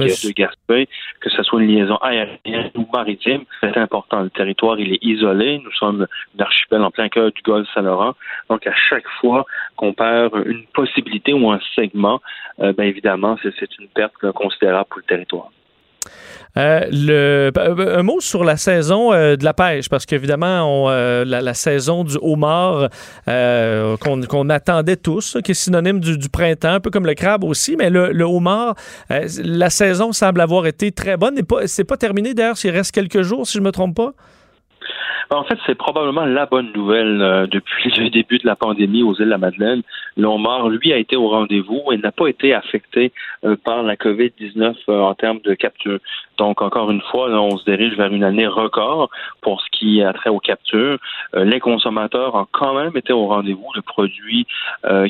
de 0.07 0.31
Gaspé, 0.31 0.87
que 1.21 1.29
ce 1.29 1.43
soit 1.43 1.61
une 1.61 1.69
liaison 1.69 1.97
aérienne 1.97 2.71
ou 2.75 2.87
maritime, 2.93 3.43
c'est 3.61 3.77
important. 3.77 4.21
Le 4.21 4.29
territoire, 4.29 4.79
il 4.79 4.93
est 4.93 5.03
isolé. 5.03 5.59
Nous 5.63 5.71
sommes 5.73 6.07
un 6.37 6.43
archipel 6.43 6.81
en 6.81 6.91
plein 6.91 7.09
cœur 7.09 7.31
du 7.31 7.41
golfe 7.41 7.67
Saint-Laurent. 7.73 8.15
Donc, 8.49 8.65
à 8.67 8.73
chaque 8.89 9.07
fois 9.19 9.45
qu'on 9.75 9.93
perd 9.93 10.33
une 10.45 10.65
possibilité 10.73 11.33
ou 11.33 11.51
un 11.51 11.59
segment, 11.75 12.21
euh, 12.59 12.73
bien 12.73 12.85
évidemment, 12.85 13.37
c'est 13.41 13.77
une 13.79 13.87
perte 13.87 14.31
considérable 14.33 14.87
pour 14.89 14.99
le 14.99 15.05
territoire. 15.05 15.49
Euh, 16.57 16.81
le, 16.91 17.51
un 17.97 18.03
mot 18.03 18.19
sur 18.19 18.43
la 18.43 18.57
saison 18.57 19.13
euh, 19.13 19.35
de 19.35 19.43
la 19.43 19.53
pêche, 19.53 19.87
parce 19.87 20.05
qu'évidemment, 20.05 20.89
euh, 20.89 21.23
la, 21.23 21.53
saison 21.53 22.03
du 22.03 22.17
homard 22.21 22.89
qu'on 23.25 24.49
attendait 24.49 24.97
tous, 24.97 25.37
qui 25.43 25.51
est 25.51 25.55
synonyme 25.55 25.99
du, 25.99 26.29
printemps, 26.29 26.73
un 26.73 26.79
peu 26.79 26.89
comme 26.89 27.05
le 27.05 27.13
crabe 27.13 27.43
aussi, 27.43 27.75
mais 27.77 27.89
le, 27.89 28.23
homard, 28.23 28.75
la 29.09 29.69
saison 29.69 30.11
semble 30.11 30.41
avoir 30.41 30.65
été 30.65 30.91
très 30.91 31.17
bonne. 31.17 31.35
C'est 31.65 31.83
pas, 31.83 31.95
pas 31.95 31.97
terminé 31.97 32.33
d'ailleurs, 32.33 32.57
s'il 32.57 32.71
reste 32.71 32.91
quelques 32.93 33.21
jours, 33.21 33.47
si 33.47 33.57
je 33.57 33.63
me 33.63 33.71
trompe 33.71 33.95
pas? 33.95 34.13
En 35.31 35.43
fait, 35.43 35.59
c'est 35.67 35.75
probablement 35.75 36.25
la 36.25 36.47
bonne 36.47 36.71
nouvelle 36.73 37.21
euh, 37.21 37.45
depuis 37.45 37.91
le 37.95 38.09
début 38.09 38.39
de 38.39 38.47
la 38.47 38.55
pandémie 38.55 39.03
aux 39.03 39.13
îles 39.13 39.25
de 39.25 39.29
la 39.29 39.37
Madeleine. 39.37 39.83
L'Omar, 40.17 40.69
lui, 40.69 40.91
a 40.91 40.97
été 40.97 41.15
au 41.15 41.29
rendez-vous 41.29 41.83
et 41.91 41.97
n'a 41.97 42.11
pas 42.11 42.25
été 42.27 42.51
affecté 42.55 43.11
euh, 43.45 43.55
par 43.63 43.83
la 43.83 43.95
COVID-19 43.95 44.75
euh, 44.89 45.01
en 45.01 45.13
termes 45.13 45.39
de 45.41 45.53
capture. 45.53 45.99
Donc, 46.39 46.63
encore 46.63 46.89
une 46.89 47.01
fois, 47.11 47.29
on 47.29 47.57
se 47.57 47.65
dirige 47.65 47.95
vers 47.95 48.11
une 48.11 48.23
année 48.23 48.47
record 48.47 49.11
pour 49.41 49.61
ce 49.61 49.69
qui 49.69 50.01
a 50.01 50.13
trait 50.13 50.31
aux 50.31 50.39
captures. 50.39 50.97
les 51.33 51.59
consommateurs 51.59 52.33
ont 52.33 52.47
quand 52.49 52.73
même 52.73 52.95
été 52.95 53.11
au 53.11 53.27
rendez-vous. 53.27 53.67
Le 53.75 53.81
produit 53.81 54.47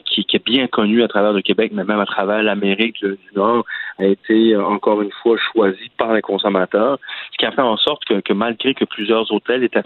qui, 0.06 0.26
est 0.34 0.44
bien 0.44 0.66
connu 0.66 1.04
à 1.04 1.08
travers 1.08 1.32
le 1.32 1.44
Québec, 1.44 1.72
mais 1.72 1.84
même 1.84 2.00
à 2.00 2.08
travers 2.08 2.42
l'Amérique 2.42 3.00
du 3.06 3.18
Nord, 3.36 3.64
a 4.00 4.06
été 4.06 4.58
encore 4.58 5.04
une 5.04 5.12
fois 5.22 5.38
choisi 5.54 5.92
par 5.98 6.14
les 6.14 6.24
consommateurs, 6.24 6.98
ce 7.32 7.38
qui 7.38 7.46
a 7.46 7.52
fait 7.52 7.62
en 7.62 7.78
sorte 7.78 8.04
que, 8.06 8.34
malgré 8.34 8.74
que 8.74 8.86
plusieurs 8.86 9.32
hôtels 9.32 9.64
étaient 9.64 9.84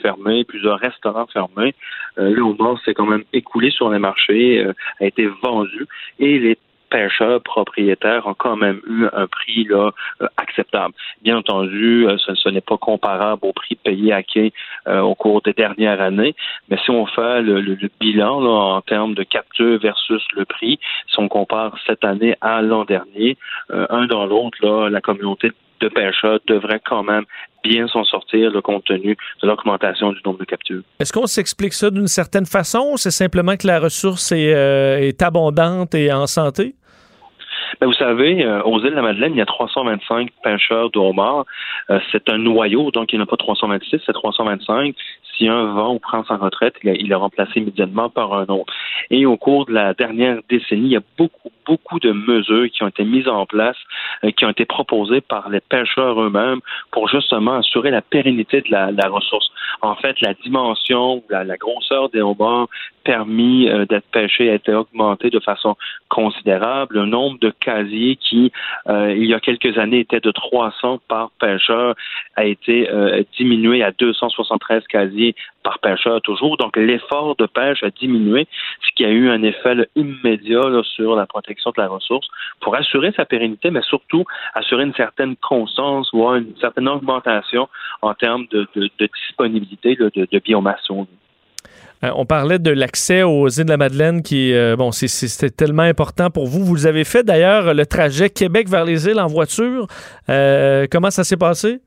plusieurs 0.47 0.79
restaurants 0.79 1.27
fermés. 1.27 1.75
Euh, 2.17 2.33
le 2.33 2.41
homard 2.41 2.79
s'est 2.83 2.93
quand 2.93 3.05
même 3.05 3.23
écoulé 3.33 3.71
sur 3.71 3.89
les 3.89 3.99
marchés, 3.99 4.63
euh, 4.63 4.73
a 4.99 5.05
été 5.05 5.27
vendu 5.43 5.87
et 6.19 6.39
les 6.39 6.57
pêcheurs 6.89 7.41
propriétaires 7.41 8.27
ont 8.27 8.35
quand 8.35 8.55
même 8.55 8.79
eu 8.87 9.05
un 9.13 9.25
prix 9.25 9.63
là 9.63 9.91
euh, 10.21 10.27
acceptable. 10.37 10.93
Bien 11.23 11.37
entendu, 11.37 12.05
ce, 12.17 12.49
n'est 12.49 12.61
pas 12.61 12.77
comparable 12.77 13.41
au 13.47 13.51
prix 13.51 13.75
payé 13.75 14.13
à 14.13 14.21
quai 14.21 14.53
au 14.85 15.15
cours 15.15 15.41
des 15.41 15.53
dernières 15.53 15.99
années, 15.99 16.35
mais 16.69 16.77
si 16.83 16.91
on 16.91 17.07
fait 17.07 17.41
le, 17.41 17.89
bilan 17.99 18.45
en 18.45 18.81
termes 18.81 19.15
de 19.15 19.23
capture 19.23 19.79
versus 19.79 20.21
le 20.35 20.45
prix, 20.45 20.79
si 21.07 21.19
on 21.19 21.27
compare 21.29 21.75
cette 21.87 22.03
année 22.03 22.35
à 22.41 22.61
l'an 22.61 22.85
dernier, 22.85 23.37
un 23.69 24.05
dans 24.05 24.27
l'autre, 24.27 24.89
la 24.89 25.01
communauté 25.01 25.47
de 25.47 25.55
pêcheurs 25.89 26.39
devrait 26.47 26.81
quand 26.83 27.03
même 27.03 27.25
bien 27.63 27.87
s'en 27.87 28.03
sortir 28.03 28.51
le 28.51 28.61
compte 28.61 28.83
tenu 28.85 29.15
de 29.41 29.47
l'augmentation 29.47 30.11
du 30.11 30.19
nombre 30.25 30.39
de 30.39 30.45
captures. 30.45 30.81
Est-ce 30.99 31.13
qu'on 31.13 31.27
s'explique 31.27 31.73
ça 31.73 31.89
d'une 31.89 32.07
certaine 32.07 32.45
façon 32.45 32.91
ou 32.93 32.97
c'est 32.97 33.11
simplement 33.11 33.55
que 33.55 33.67
la 33.67 33.79
ressource 33.79 34.31
est, 34.31 34.53
euh, 34.53 34.99
est 34.99 35.21
abondante 35.21 35.95
et 35.95 36.11
en 36.11 36.27
santé? 36.27 36.75
Ben, 37.81 37.87
vous 37.87 37.93
savez, 37.93 38.43
euh, 38.45 38.61
aux 38.63 38.79
îles 38.79 38.91
de 38.91 38.95
la 38.95 39.01
Madeleine, 39.01 39.33
il 39.33 39.37
y 39.37 39.41
a 39.41 39.45
325 39.45 40.29
pêcheurs 40.43 40.89
de 40.91 40.99
homards. 40.99 41.45
Euh, 41.89 41.99
c'est 42.11 42.29
un 42.29 42.37
noyau, 42.37 42.91
donc 42.91 43.11
il 43.11 43.17
n'y 43.17 43.21
en 43.21 43.25
a 43.25 43.27
pas 43.27 43.37
326, 43.37 44.01
c'est 44.05 44.13
325. 44.13 44.95
Si 45.37 45.47
un 45.47 45.73
vend 45.73 45.95
ou 45.95 45.99
prend 45.99 46.23
sa 46.25 46.35
retraite, 46.35 46.75
il 46.83 47.11
est 47.11 47.15
remplacé 47.15 47.59
immédiatement 47.59 48.09
par 48.09 48.33
un 48.33 48.45
autre. 48.45 48.73
Et 49.09 49.25
au 49.25 49.37
cours 49.37 49.65
de 49.65 49.73
la 49.73 49.93
dernière 49.93 50.39
décennie, 50.49 50.87
il 50.87 50.91
y 50.91 50.97
a 50.97 51.01
beaucoup, 51.17 51.51
beaucoup 51.65 51.99
de 51.99 52.11
mesures 52.11 52.69
qui 52.71 52.83
ont 52.83 52.87
été 52.87 53.03
mises 53.03 53.27
en 53.27 53.45
place, 53.45 53.77
euh, 54.23 54.31
qui 54.31 54.45
ont 54.45 54.49
été 54.49 54.65
proposées 54.65 55.21
par 55.21 55.49
les 55.49 55.59
pêcheurs 55.59 56.21
eux-mêmes 56.21 56.59
pour 56.91 57.07
justement 57.09 57.55
assurer 57.55 57.91
la 57.91 58.01
pérennité 58.01 58.61
de 58.61 58.71
la, 58.71 59.07
ressource. 59.07 59.49
En 59.81 59.95
fait, 59.95 60.19
la 60.21 60.33
dimension, 60.33 61.23
la, 61.29 61.43
la 61.43 61.57
grosseur 61.57 62.09
des 62.09 62.21
homards 62.21 62.67
permis 63.03 63.69
euh, 63.69 63.85
d'être 63.85 64.07
pêchés 64.11 64.49
a 64.49 64.55
été 64.55 64.73
augmenté 64.73 65.29
de 65.29 65.39
façon 65.39 65.75
considérable. 66.09 66.99
Le 66.99 67.05
nombre 67.05 67.39
de 67.39 67.49
casiers 67.49 68.15
qui, 68.15 68.51
euh, 68.87 69.13
il 69.15 69.25
y 69.25 69.33
a 69.33 69.39
quelques 69.39 69.77
années, 69.77 69.99
était 69.99 70.19
de 70.19 70.31
300 70.31 71.01
par 71.07 71.31
pêcheur 71.39 71.95
a 72.35 72.45
été 72.45 72.89
diminué 73.37 73.83
à 73.83 73.91
273 73.91 74.85
casiers 74.87 75.35
par 75.63 75.79
pêcheur 75.79 76.21
toujours. 76.21 76.57
Donc, 76.57 76.77
l'effort 76.77 77.35
de 77.35 77.45
pêche 77.45 77.83
a 77.83 77.89
diminué, 77.89 78.47
ce 78.81 78.91
qui 78.95 79.05
a 79.05 79.09
eu 79.09 79.29
un 79.29 79.41
effet 79.43 79.87
immédiat 79.95 80.61
sur 80.83 81.15
la 81.15 81.25
protection 81.25 81.71
de 81.71 81.81
la 81.81 81.87
ressource 81.87 82.27
pour 82.59 82.75
assurer 82.75 83.11
sa 83.15 83.25
pérennité, 83.25 83.71
mais 83.71 83.81
surtout 83.81 84.25
assurer 84.53 84.83
une 84.83 84.93
certaine 84.93 85.35
constance, 85.37 86.09
voire 86.13 86.35
une 86.35 86.55
certaine 86.57 86.87
augmentation 86.87 87.69
en 88.01 88.13
termes 88.13 88.45
de, 88.51 88.67
disponibilité 88.99 89.95
de, 89.95 90.39
biomasse. 90.39 90.89
Euh, 92.03 92.09
on 92.15 92.25
parlait 92.25 92.59
de 92.59 92.71
l'accès 92.71 93.23
aux 93.23 93.47
îles 93.47 93.65
de 93.65 93.69
la 93.69 93.77
Madeleine 93.77 94.21
qui, 94.21 94.53
euh, 94.53 94.75
bon, 94.75 94.91
c'était 94.91 95.49
tellement 95.49 95.83
important 95.83 96.29
pour 96.29 96.47
vous. 96.47 96.63
Vous 96.65 96.85
avez 96.85 97.03
fait 97.03 97.23
d'ailleurs 97.23 97.73
le 97.73 97.85
trajet 97.85 98.29
Québec 98.29 98.67
vers 98.67 98.85
les 98.85 99.07
îles 99.07 99.19
en 99.19 99.27
voiture. 99.27 99.87
Euh, 100.29 100.85
comment 100.91 101.11
ça 101.11 101.23
s'est 101.23 101.37
passé? 101.37 101.79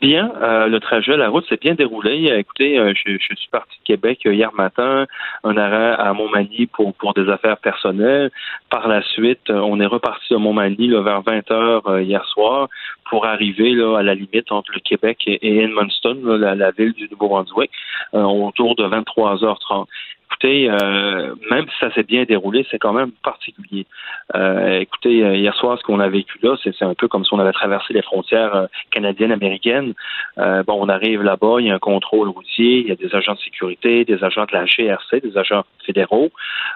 Bien, 0.00 0.30
le 0.68 0.78
trajet, 0.78 1.16
la 1.16 1.28
route 1.28 1.44
s'est 1.48 1.58
bien 1.60 1.74
déroulé. 1.74 2.32
Écoutez, 2.38 2.76
je, 2.94 3.18
suis 3.18 3.48
parti 3.50 3.76
de 3.80 3.84
Québec 3.84 4.20
hier 4.24 4.54
matin, 4.54 5.06
un 5.42 5.56
arrêt 5.56 5.96
à 5.98 6.12
Montmagny 6.12 6.66
pour, 6.66 6.94
des 7.14 7.28
affaires 7.28 7.56
personnelles. 7.56 8.30
Par 8.70 8.86
la 8.86 9.02
suite, 9.02 9.50
on 9.50 9.80
est 9.80 9.86
reparti 9.86 10.34
à 10.34 10.38
Montmagny 10.38 10.90
vers 10.90 11.22
20 11.22 11.50
heures 11.50 11.98
hier 11.98 12.24
soir 12.26 12.68
pour 13.08 13.26
arriver 13.26 13.70
là, 13.70 13.98
à 13.98 14.02
la 14.02 14.14
limite 14.14 14.50
entre 14.52 14.72
le 14.74 14.80
Québec 14.80 15.22
et, 15.26 15.58
Edmundston, 15.58 16.20
la, 16.24 16.54
la, 16.54 16.70
ville 16.70 16.92
du 16.92 17.08
Nouveau-Brunswick, 17.10 17.70
autour 18.12 18.74
de 18.76 18.84
23h30 18.84 19.86
écoutez, 20.30 20.70
euh, 20.70 21.34
même 21.50 21.66
si 21.68 21.78
ça 21.80 21.92
s'est 21.94 22.02
bien 22.02 22.24
déroulé, 22.24 22.66
c'est 22.70 22.78
quand 22.78 22.92
même 22.92 23.12
particulier. 23.22 23.86
Euh, 24.34 24.80
écoutez, 24.80 25.24
euh, 25.24 25.36
hier 25.36 25.54
soir, 25.56 25.78
ce 25.78 25.84
qu'on 25.84 26.00
a 26.00 26.08
vécu 26.08 26.38
là, 26.42 26.56
c'est 26.62 26.82
un 26.82 26.94
peu 26.94 27.08
comme 27.08 27.24
si 27.24 27.32
on 27.32 27.38
avait 27.38 27.52
traversé 27.52 27.92
les 27.92 28.02
frontières 28.02 28.68
canadiennes, 28.90 29.32
américaines. 29.32 29.94
bon, 30.36 30.78
on 30.80 30.88
arrive 30.88 31.22
là-bas, 31.22 31.56
il 31.60 31.66
y 31.66 31.70
a 31.70 31.74
un 31.74 31.78
contrôle 31.78 32.28
routier, 32.28 32.80
il 32.80 32.88
y 32.88 32.92
a 32.92 32.96
des 32.96 33.14
agents 33.14 33.34
de 33.34 33.40
sécurité, 33.40 34.04
des 34.04 34.22
agents 34.22 34.44
de 34.44 34.52
la 34.52 34.64
GRC, 34.66 35.20
des 35.20 35.36
agents 35.36 35.64
fédéraux. 35.84 36.30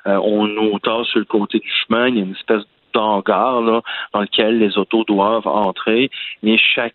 on 0.06 0.46
nous 0.46 0.78
tasse 0.78 1.06
sur 1.08 1.18
le 1.18 1.24
côté 1.24 1.58
du 1.58 1.70
chemin, 1.70 2.08
il 2.08 2.16
y 2.16 2.20
a 2.20 2.24
une 2.24 2.32
espèce 2.32 2.62
dans 2.92 3.22
lequel 4.22 4.58
les 4.58 4.78
autos 4.78 5.04
doivent 5.04 5.46
entrer, 5.46 6.10
mais 6.42 6.56
chaque 6.58 6.94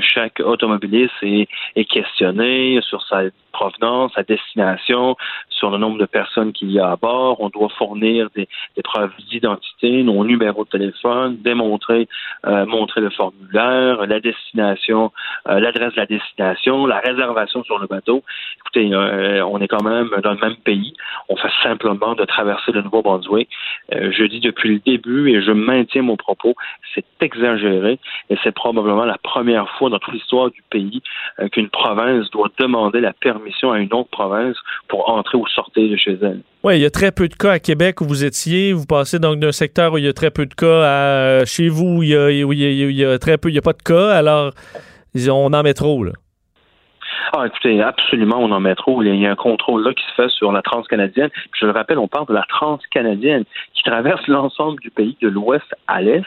chaque 0.00 0.40
automobiliste 0.40 1.12
est 1.22 1.84
questionné 1.84 2.80
sur 2.80 3.02
sa 3.02 3.24
provenance, 3.56 4.12
sa 4.14 4.22
destination, 4.22 5.16
sur 5.48 5.70
le 5.70 5.78
nombre 5.78 5.98
de 5.98 6.06
personnes 6.06 6.52
qu'il 6.52 6.70
y 6.70 6.78
a 6.78 6.90
à 6.90 6.96
bord. 6.96 7.40
On 7.40 7.48
doit 7.48 7.70
fournir 7.78 8.28
des, 8.36 8.48
preuves 8.84 9.12
d'identité, 9.30 10.02
nos 10.02 10.24
numéros 10.24 10.64
de 10.64 10.70
téléphone, 10.70 11.38
démontrer, 11.42 12.08
euh, 12.46 12.66
montrer 12.66 13.00
le 13.00 13.10
formulaire, 13.10 14.06
la 14.06 14.20
destination, 14.20 15.12
euh, 15.48 15.58
l'adresse 15.58 15.94
de 15.94 16.00
la 16.00 16.06
destination, 16.06 16.86
la 16.86 17.00
réservation 17.00 17.64
sur 17.64 17.78
le 17.78 17.86
bateau. 17.86 18.22
Écoutez, 18.58 18.92
euh, 18.92 19.44
on 19.46 19.58
est 19.60 19.68
quand 19.68 19.82
même 19.82 20.10
dans 20.22 20.32
le 20.32 20.40
même 20.40 20.56
pays. 20.56 20.92
On 21.28 21.36
fait 21.36 21.54
simplement 21.62 22.14
de 22.14 22.24
traverser 22.24 22.72
le 22.72 22.82
Nouveau-Brunswick. 22.82 23.48
je 23.90 24.24
dis 24.24 24.40
depuis 24.40 24.68
le 24.74 24.80
début 24.80 25.30
et 25.30 25.42
je 25.42 25.52
maintiens 25.52 26.02
mon 26.02 26.16
propos, 26.16 26.54
c'est 26.94 27.04
exagéré 27.20 27.98
et 28.30 28.36
c'est 28.42 28.54
probablement 28.54 29.04
la 29.04 29.18
première 29.18 29.68
fois 29.76 29.88
dans 29.90 29.98
toute 29.98 30.14
l'histoire 30.14 30.50
du 30.50 30.62
pays 30.70 31.02
qu'une 31.52 31.70
province 31.70 32.30
doit 32.30 32.50
demander 32.58 33.00
la 33.00 33.12
permission 33.12 33.45
à 33.72 33.78
une 33.78 33.92
autre 33.92 34.10
province 34.10 34.56
pour 34.88 35.10
entrer 35.10 35.38
ou 35.38 35.46
sortir 35.48 35.88
de 35.88 35.96
chez 35.96 36.16
elle. 36.22 36.40
Oui, 36.62 36.76
il 36.76 36.82
y 36.82 36.86
a 36.86 36.90
très 36.90 37.12
peu 37.12 37.28
de 37.28 37.34
cas 37.34 37.52
à 37.52 37.58
Québec 37.58 38.00
où 38.00 38.04
vous 38.04 38.24
étiez. 38.24 38.72
Vous 38.72 38.86
passez 38.86 39.18
donc 39.18 39.38
d'un 39.38 39.52
secteur 39.52 39.92
où 39.92 39.98
il 39.98 40.04
y 40.04 40.08
a 40.08 40.12
très 40.12 40.30
peu 40.30 40.46
de 40.46 40.54
cas 40.54 40.82
à 40.84 41.44
chez 41.44 41.68
vous 41.68 41.98
où 41.98 42.02
il 42.02 42.10
y 42.10 42.16
a, 42.16 42.30
il 42.30 42.92
y 42.92 43.04
a, 43.04 43.18
très 43.18 43.38
peu, 43.38 43.48
il 43.48 43.52
n'y 43.52 43.58
a 43.58 43.62
pas 43.62 43.72
de 43.72 43.82
cas. 43.82 44.10
Alors, 44.10 44.52
on 45.28 45.52
en 45.52 45.62
met 45.62 45.74
trop, 45.74 46.04
là. 46.04 46.12
Ah, 47.32 47.46
écoutez, 47.46 47.82
absolument, 47.82 48.38
on 48.38 48.50
en 48.52 48.60
met 48.60 48.74
trop. 48.74 49.02
Il 49.02 49.14
y 49.14 49.26
a 49.26 49.30
un 49.30 49.36
contrôle 49.36 49.82
là 49.84 49.92
qui 49.92 50.04
se 50.04 50.14
fait 50.14 50.28
sur 50.30 50.52
la 50.52 50.62
transcanadienne. 50.62 51.30
je 51.58 51.66
le 51.66 51.72
rappelle, 51.72 51.98
on 51.98 52.08
parle 52.08 52.26
de 52.26 52.32
la 52.32 52.44
transcanadienne 52.48 53.44
qui 53.74 53.82
traverse 53.82 54.26
l'ensemble 54.28 54.80
du 54.80 54.90
pays 54.90 55.16
de 55.20 55.28
l'ouest 55.28 55.66
à 55.86 56.00
l'est. 56.00 56.24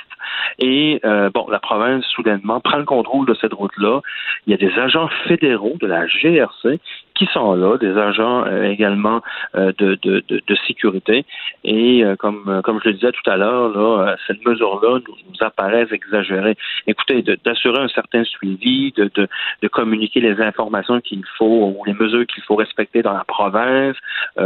Et 0.59 0.99
euh, 1.05 1.29
bon, 1.33 1.47
la 1.49 1.59
province 1.59 2.05
soudainement 2.05 2.59
prend 2.59 2.77
le 2.77 2.85
contrôle 2.85 3.25
de 3.25 3.33
cette 3.35 3.53
route-là. 3.53 4.01
Il 4.45 4.51
y 4.51 4.53
a 4.53 4.57
des 4.57 4.77
agents 4.77 5.09
fédéraux 5.27 5.77
de 5.79 5.87
la 5.87 6.05
GRC 6.05 6.79
qui 7.19 7.27
sont 7.33 7.53
là, 7.53 7.77
des 7.77 7.97
agents 7.97 8.45
euh, 8.45 8.63
également 8.63 9.21
euh, 9.55 9.73
de, 9.77 9.99
de, 10.01 10.23
de, 10.29 10.41
de, 10.47 10.55
sécurité. 10.65 11.25
Et 11.65 12.01
euh, 12.01 12.15
comme, 12.15 12.61
comme 12.63 12.79
je 12.81 12.89
le 12.89 12.93
disais 12.93 13.11
tout 13.11 13.29
à 13.29 13.35
l'heure, 13.35 13.77
là, 13.77 14.15
cette 14.25 14.43
mesure-là 14.45 14.99
nous, 15.05 15.45
apparaît 15.45 15.87
exagérée. 15.91 16.55
Écoutez, 16.87 17.21
d'assurer 17.21 17.79
un 17.79 17.89
certain 17.89 18.23
suivi, 18.23 18.93
de, 18.93 19.11
de, 19.15 19.27
de 19.61 19.67
communiquer 19.67 20.21
les 20.21 20.39
informations 20.41 21.01
qu'il 21.01 21.23
faut 21.37 21.75
ou 21.77 21.83
les 21.85 21.93
mesures 21.93 22.25
qu'il 22.25 22.43
faut 22.43 22.55
respecter 22.55 23.01
dans 23.01 23.13
la 23.13 23.25
province, 23.25 23.95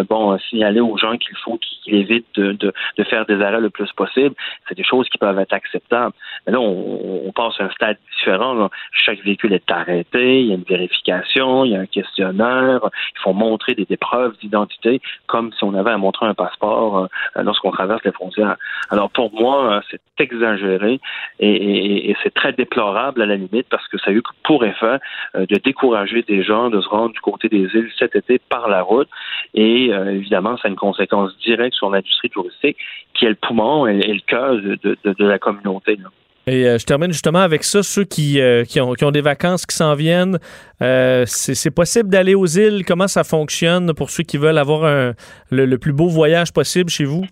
bon, 0.09 0.38
signaler 0.49 0.80
aux 0.80 0.97
gens 0.97 1.17
qu'il 1.17 1.36
faut 1.38 1.57
qu'ils 1.57 1.95
évitent 1.95 2.28
de, 2.36 2.53
de, 2.53 2.74
de, 2.97 3.03
faire 3.03 3.26
des 3.26 3.41
arrêts 3.41 3.61
le 3.61 3.69
plus 3.69 3.91
possible, 3.93 4.36
c'est 4.67 4.76
des 4.76 4.84
choses 4.84 5.07
qui 5.09 5.17
peuvent 5.17 5.39
être 5.39 5.53
acceptables. 5.53 6.13
Mais 6.45 6.53
là, 6.53 6.59
on, 6.59 7.28
on 7.28 7.32
passe 7.32 7.59
à 7.59 7.65
un 7.65 7.69
stade 7.71 7.97
différent. 8.17 8.69
Chaque 8.91 9.24
véhicule 9.24 9.53
est 9.53 9.71
arrêté, 9.71 10.41
il 10.41 10.47
y 10.47 10.51
a 10.51 10.55
une 10.55 10.63
vérification, 10.63 11.65
il 11.65 11.71
y 11.71 11.76
a 11.76 11.80
un 11.80 11.88
questionnaire, 11.88 12.62
il 12.64 13.22
faut 13.22 13.34
montrer 13.34 13.76
des, 13.76 13.97
preuves 13.97 14.36
d'identité 14.39 15.01
comme 15.28 15.51
si 15.53 15.64
on 15.64 15.74
avait 15.74 15.91
à 15.91 15.97
montrer 15.97 16.26
un 16.26 16.34
passeport 16.34 16.97
euh, 16.97 17.43
lorsqu'on 17.43 17.72
traverse 17.72 18.03
les 18.03 18.11
frontières. 18.11 18.55
Alors 18.89 19.09
pour 19.09 19.34
moi, 19.34 19.74
euh, 19.74 19.82
c'est 19.89 20.01
exagéré 20.20 20.99
et, 21.39 22.16
c'est 22.24 22.34
très 22.34 22.53
déplorable 22.53 23.22
à 23.22 23.26
la 23.26 23.36
limite 23.36 23.68
parce 23.70 23.88
que 23.88 23.97
ça 23.97 24.11
a 24.11 24.14
eu 24.14 24.22
pour 24.43 24.66
effet 24.66 24.99
euh, 25.36 25.45
de 25.45 25.55
décourager 25.57 26.24
des 26.24 26.43
gens 26.43 26.70
de 26.70 26.82
se 26.82 26.88
rendre 26.88 27.14
du 27.14 27.22
côté 27.22 27.49
des 27.49 27.68
îles 27.74 27.91
cet 27.97 28.16
été 28.16 28.39
par 28.39 28.68
la 28.68 28.82
route 28.82 29.09
et 29.53 29.88
évidemment, 29.88 30.57
ça 30.57 30.68
a 30.68 30.70
une 30.70 30.76
conséquence 30.76 31.38
directe 31.39 31.76
sur 31.76 31.89
l'industrie 31.89 32.30
touristique 32.30 32.78
qui 33.14 33.26
est 33.26 33.30
le 33.30 33.36
poumon 33.36 33.88
et, 33.88 34.01
le 34.01 34.22
cœur 34.26 34.55
de, 34.55 35.26
la 35.26 35.39
communauté. 35.39 35.97
Et 36.45 36.67
euh, 36.67 36.77
je 36.77 36.85
termine 36.85 37.11
justement 37.11 37.39
avec 37.39 37.63
ça. 37.63 37.83
Ceux 37.83 38.03
qui, 38.03 38.41
euh, 38.41 38.63
qui, 38.65 38.81
ont, 38.81 38.93
qui 38.93 39.05
ont 39.05 39.11
des 39.11 39.21
vacances 39.21 39.65
qui 39.65 39.75
s'en 39.75 39.95
viennent, 39.95 40.39
euh, 40.81 41.23
c'est 41.25 41.73
possible 41.73 42.09
d'aller 42.09 42.35
aux 42.35 42.45
îles. 42.45 42.83
Comment 42.85 43.07
ça 43.07 43.23
fonctionne 43.23 43.93
pour 43.93 44.09
ceux 44.09 44.23
qui 44.23 44.37
veulent 44.37 44.57
avoir 44.57 44.83
un, 44.83 45.13
le, 45.51 45.77
plus 45.77 45.93
beau 45.93 46.07
voyage 46.07 46.51
possible 46.51 46.89
chez 46.89 47.05
vous? 47.05 47.23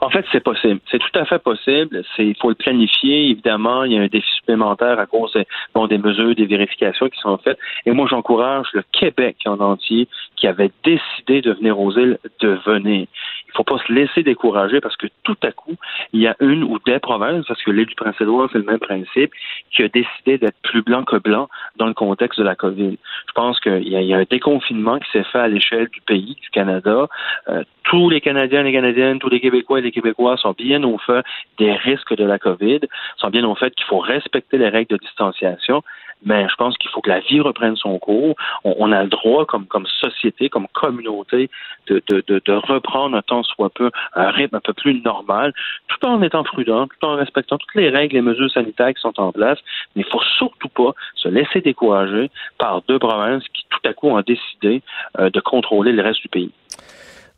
En 0.00 0.10
fait, 0.10 0.24
c'est 0.32 0.42
possible. 0.42 0.80
C'est 0.90 0.98
tout 0.98 1.18
à 1.18 1.24
fait 1.24 1.38
possible. 1.38 2.02
Il 2.18 2.34
faut 2.40 2.48
le 2.48 2.54
planifier. 2.54 3.30
Évidemment, 3.30 3.84
il 3.84 3.92
y 3.92 3.98
a 3.98 4.00
un 4.00 4.06
défi 4.06 4.28
supplémentaire 4.36 4.98
à 4.98 5.06
cause 5.06 5.36
bon, 5.74 5.86
des 5.86 5.98
mesures, 5.98 6.34
des 6.34 6.46
vérifications 6.46 7.08
qui 7.08 7.20
sont 7.20 7.36
faites. 7.38 7.58
Et 7.84 7.90
moi, 7.90 8.06
j'encourage 8.08 8.66
le 8.72 8.82
Québec 8.92 9.36
en 9.44 9.60
entier 9.60 10.08
qui 10.36 10.46
avait 10.46 10.70
décidé 10.84 11.42
de 11.42 11.52
venir 11.52 11.78
aux 11.78 11.92
îles 11.92 12.18
de 12.40 12.58
venir. 12.64 13.06
Il 13.48 13.52
ne 13.52 13.56
faut 13.56 13.64
pas 13.64 13.82
se 13.86 13.92
laisser 13.92 14.22
décourager 14.22 14.80
parce 14.80 14.96
que 14.96 15.06
tout 15.22 15.36
à 15.42 15.52
coup, 15.52 15.74
il 16.12 16.20
y 16.20 16.26
a 16.26 16.36
une 16.40 16.62
ou 16.64 16.78
des 16.86 16.98
provinces, 16.98 17.46
parce 17.46 17.62
que 17.62 17.70
l'île 17.70 17.86
du 17.86 17.94
Prince-Édouard, 17.94 18.50
c'est 18.52 18.58
le 18.58 18.64
même 18.64 18.78
principe, 18.78 19.32
qui 19.70 19.82
a 19.82 19.88
décidé 19.88 20.38
d'être 20.38 20.60
plus 20.62 20.82
blanc 20.82 21.04
que 21.04 21.16
blanc 21.16 21.48
dans 21.76 21.86
le 21.86 21.94
contexte 21.94 22.38
de 22.38 22.44
la 22.44 22.54
COVID. 22.54 22.98
Je 23.26 23.32
pense 23.32 23.58
qu'il 23.60 23.88
y, 23.88 24.14
a 24.14 24.18
un 24.18 24.24
déconfinement 24.28 24.98
qui 24.98 25.10
s'est 25.10 25.24
fait 25.24 25.38
à 25.38 25.48
l'échelle 25.48 25.88
du 25.88 26.00
pays, 26.02 26.36
du 26.40 26.50
Canada. 26.50 27.08
Euh, 27.48 27.64
tous 27.84 28.10
les 28.10 28.20
Canadiens, 28.20 28.62
les 28.62 28.72
Canadiennes, 28.72 29.18
tous 29.18 29.30
les 29.30 29.40
Québécois 29.40 29.78
et 29.78 29.82
les 29.82 29.92
Québécois 29.92 30.36
sont 30.36 30.52
bien 30.52 30.82
au 30.84 30.98
fait 30.98 31.24
des 31.58 31.72
risques 31.72 32.14
de 32.14 32.24
la 32.24 32.38
COVID, 32.38 32.80
sont 33.16 33.30
bien 33.30 33.44
au 33.44 33.54
fait 33.54 33.74
qu'il 33.74 33.86
faut 33.86 33.98
respecter 33.98 34.58
les 34.58 34.68
règles 34.68 34.90
de 34.90 34.98
distanciation 34.98 35.82
mais 36.24 36.48
je 36.48 36.54
pense 36.56 36.76
qu'il 36.78 36.90
faut 36.90 37.00
que 37.00 37.10
la 37.10 37.20
vie 37.20 37.40
reprenne 37.40 37.76
son 37.76 37.98
cours. 37.98 38.34
On, 38.64 38.92
a 38.92 39.02
le 39.02 39.08
droit, 39.08 39.46
comme, 39.46 39.66
comme 39.66 39.86
société, 39.86 40.48
comme 40.48 40.66
communauté, 40.68 41.50
de, 41.86 42.02
de, 42.08 42.22
de, 42.26 42.52
reprendre 42.52 43.16
un 43.16 43.22
temps 43.22 43.42
soit 43.42 43.70
peu 43.70 43.90
un 44.14 44.30
rythme 44.30 44.56
un 44.56 44.60
peu 44.60 44.72
plus 44.72 45.00
normal, 45.02 45.52
tout 45.88 46.04
en 46.06 46.20
étant 46.22 46.44
prudent, 46.44 46.86
tout 46.86 47.06
en 47.06 47.16
respectant 47.16 47.56
toutes 47.58 47.74
les 47.74 47.88
règles 47.88 48.16
et 48.16 48.22
mesures 48.22 48.50
sanitaires 48.50 48.92
qui 48.94 49.00
sont 49.00 49.18
en 49.20 49.32
place. 49.32 49.58
Mais 49.94 50.02
il 50.02 50.10
faut 50.10 50.22
surtout 50.38 50.68
pas 50.68 50.92
se 51.14 51.28
laisser 51.28 51.60
décourager 51.60 52.30
par 52.58 52.82
deux 52.82 52.98
provinces 52.98 53.44
qui 53.54 53.64
tout 53.70 53.88
à 53.88 53.92
coup 53.92 54.08
ont 54.08 54.20
décidé 54.20 54.82
euh, 55.18 55.30
de 55.30 55.40
contrôler 55.40 55.92
le 55.92 56.02
reste 56.02 56.20
du 56.22 56.28
pays. 56.28 56.52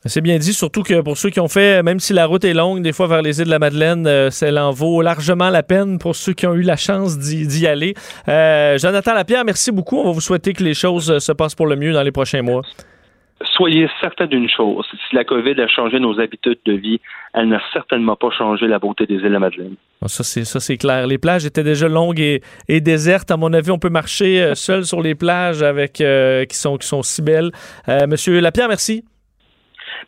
C'est 0.06 0.22
bien 0.22 0.38
dit, 0.38 0.54
surtout 0.54 0.82
que 0.82 1.02
pour 1.02 1.18
ceux 1.18 1.28
qui 1.28 1.40
ont 1.40 1.48
fait, 1.48 1.82
même 1.82 2.00
si 2.00 2.14
la 2.14 2.24
route 2.26 2.44
est 2.44 2.54
longue, 2.54 2.80
des 2.82 2.92
fois 2.92 3.06
vers 3.06 3.20
les 3.20 3.40
îles 3.40 3.46
de 3.46 3.50
la 3.50 3.58
Madeleine, 3.58 4.06
euh, 4.06 4.30
ça 4.30 4.46
en 4.64 4.70
vaut 4.70 5.02
largement 5.02 5.50
la 5.50 5.62
peine 5.62 5.98
pour 5.98 6.16
ceux 6.16 6.32
qui 6.32 6.46
ont 6.46 6.54
eu 6.54 6.62
la 6.62 6.76
chance 6.76 7.18
d'y 7.18 7.66
aller. 7.66 7.94
Euh, 8.28 8.78
Jonathan 8.78 9.12
Lapierre, 9.12 9.44
merci 9.44 9.70
beaucoup. 9.72 9.98
On 9.98 10.04
va 10.04 10.12
vous 10.12 10.20
souhaiter 10.20 10.54
que 10.54 10.64
les 10.64 10.74
choses 10.74 11.18
se 11.18 11.32
passent 11.32 11.54
pour 11.54 11.66
le 11.66 11.76
mieux 11.76 11.92
dans 11.92 12.02
les 12.02 12.12
prochains 12.12 12.42
mois 12.42 12.62
soyez 13.56 13.88
certain 14.00 14.26
d'une 14.26 14.48
chose, 14.48 14.86
si 15.08 15.16
la 15.16 15.24
COVID 15.24 15.60
a 15.60 15.68
changé 15.68 15.98
nos 15.98 16.18
habitudes 16.20 16.60
de 16.64 16.72
vie, 16.72 17.00
elle 17.34 17.48
n'a 17.48 17.60
certainement 17.72 18.16
pas 18.16 18.30
changé 18.30 18.66
la 18.66 18.78
beauté 18.78 19.06
des 19.06 19.14
îles 19.14 19.22
de 19.22 19.28
la 19.28 19.38
Madeleine. 19.38 19.74
Ah, 20.02 20.08
ça, 20.08 20.24
c'est, 20.24 20.44
ça, 20.44 20.60
c'est 20.60 20.76
clair. 20.76 21.06
Les 21.06 21.18
plages 21.18 21.44
étaient 21.44 21.62
déjà 21.62 21.88
longues 21.88 22.20
et, 22.20 22.80
désertes. 22.80 23.30
À 23.30 23.36
mon 23.36 23.52
avis, 23.52 23.70
on 23.70 23.78
peut 23.78 23.90
marcher 23.90 24.42
euh, 24.42 24.54
seul 24.54 24.84
sur 24.84 25.02
les 25.02 25.14
plages 25.14 25.62
avec 25.62 26.00
euh, 26.00 26.44
qui, 26.44 26.56
sont, 26.56 26.76
qui 26.76 26.86
sont 26.86 27.02
si 27.02 27.22
belles. 27.22 27.50
Euh, 27.88 28.06
Monsieur 28.06 28.40
Lapierre, 28.40 28.68
merci. 28.68 29.04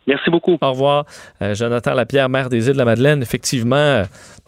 Merci 0.07 0.29
beaucoup. 0.29 0.57
Au 0.61 0.69
revoir. 0.71 1.05
Euh, 1.41 1.55
Jonathan 1.55 1.93
Lapierre, 1.93 2.29
maire 2.29 2.49
des 2.49 2.67
îles 2.67 2.73
de 2.73 2.77
la 2.77 2.85
Madeleine. 2.85 3.21
Effectivement, 3.21 3.75
euh, 3.75 4.03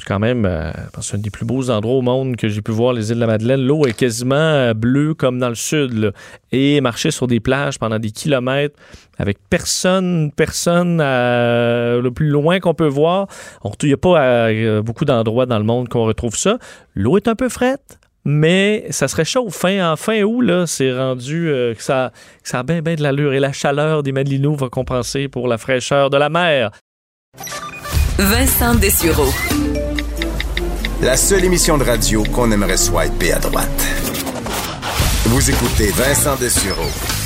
quand 0.06 0.20
même, 0.20 0.46
euh, 0.46 0.72
c'est 1.02 1.16
un 1.16 1.20
des 1.20 1.30
plus 1.30 1.46
beaux 1.46 1.70
endroits 1.70 1.96
au 1.96 2.02
monde 2.02 2.36
que 2.36 2.48
j'ai 2.48 2.62
pu 2.62 2.72
voir, 2.72 2.94
les 2.94 3.10
îles 3.10 3.16
de 3.16 3.22
la 3.22 3.28
Madeleine. 3.28 3.66
L'eau 3.66 3.86
est 3.86 3.94
quasiment 3.94 4.72
bleue 4.74 5.14
comme 5.14 5.40
dans 5.40 5.50
le 5.50 5.56
sud. 5.56 6.14
Et 6.52 6.80
marcher 6.82 7.12
sur 7.12 7.28
des 7.28 7.40
plages 7.40 7.80
pendant 7.80 8.00
des 8.00 8.12
kilomètres 8.12 8.80
avec 9.18 9.38
personne, 9.50 10.32
personne 10.36 10.98
le 11.00 12.10
plus 12.10 12.30
loin 12.30 12.60
qu'on 12.60 12.74
peut 12.74 12.88
voir. 12.88 13.28
Il 13.82 13.88
n'y 13.88 13.94
a 13.94 13.98
pas 13.98 14.82
beaucoup 14.82 15.06
d'endroits 15.06 15.46
dans 15.46 15.58
le 15.58 15.66
monde 15.66 15.90
qu'on 15.90 16.06
retrouve 16.06 16.36
ça. 16.36 16.58
L'eau 16.96 17.18
est 17.18 17.28
un 17.28 17.36
peu 17.36 17.50
frette 17.50 18.00
mais 18.26 18.88
ça 18.90 19.08
serait 19.08 19.24
chaud. 19.24 19.50
Fin, 19.50 19.92
en 19.92 19.96
fin 19.96 20.24
août, 20.24 20.42
là, 20.42 20.66
c'est 20.68 20.92
rendu 20.92 21.48
euh, 21.50 21.76
que, 21.76 21.84
ça, 21.84 22.12
ça 22.44 22.60
a 22.60 22.64
bien, 22.64 22.82
bien 22.82 22.96
de 22.96 23.04
l'allure. 23.04 23.34
Et 23.34 23.40
la 23.40 23.54
chaleur 23.54 24.04
des 24.04 24.12
Madelinots 24.12 24.56
va 24.56 24.70
compenser 24.70 25.28
pour 25.28 25.48
la 25.48 25.58
fraîcheur 25.58 26.10
de 26.10 26.18
la 26.18 26.30
mer. 26.30 26.72
Vincent 28.18 28.76
Dessureau. 28.76 29.32
La 31.02 31.18
seule 31.18 31.46
émission 31.46 31.78
de 31.78 31.84
radio 31.84 32.24
qu'on 32.24 32.52
aimerait 32.52 32.78
swiper 32.78 33.34
à 33.34 33.40
droite. 33.40 33.88
Vous 35.26 35.52
écoutez 35.52 35.92
Vincent 35.92 36.36
Dessureau. 36.38 37.25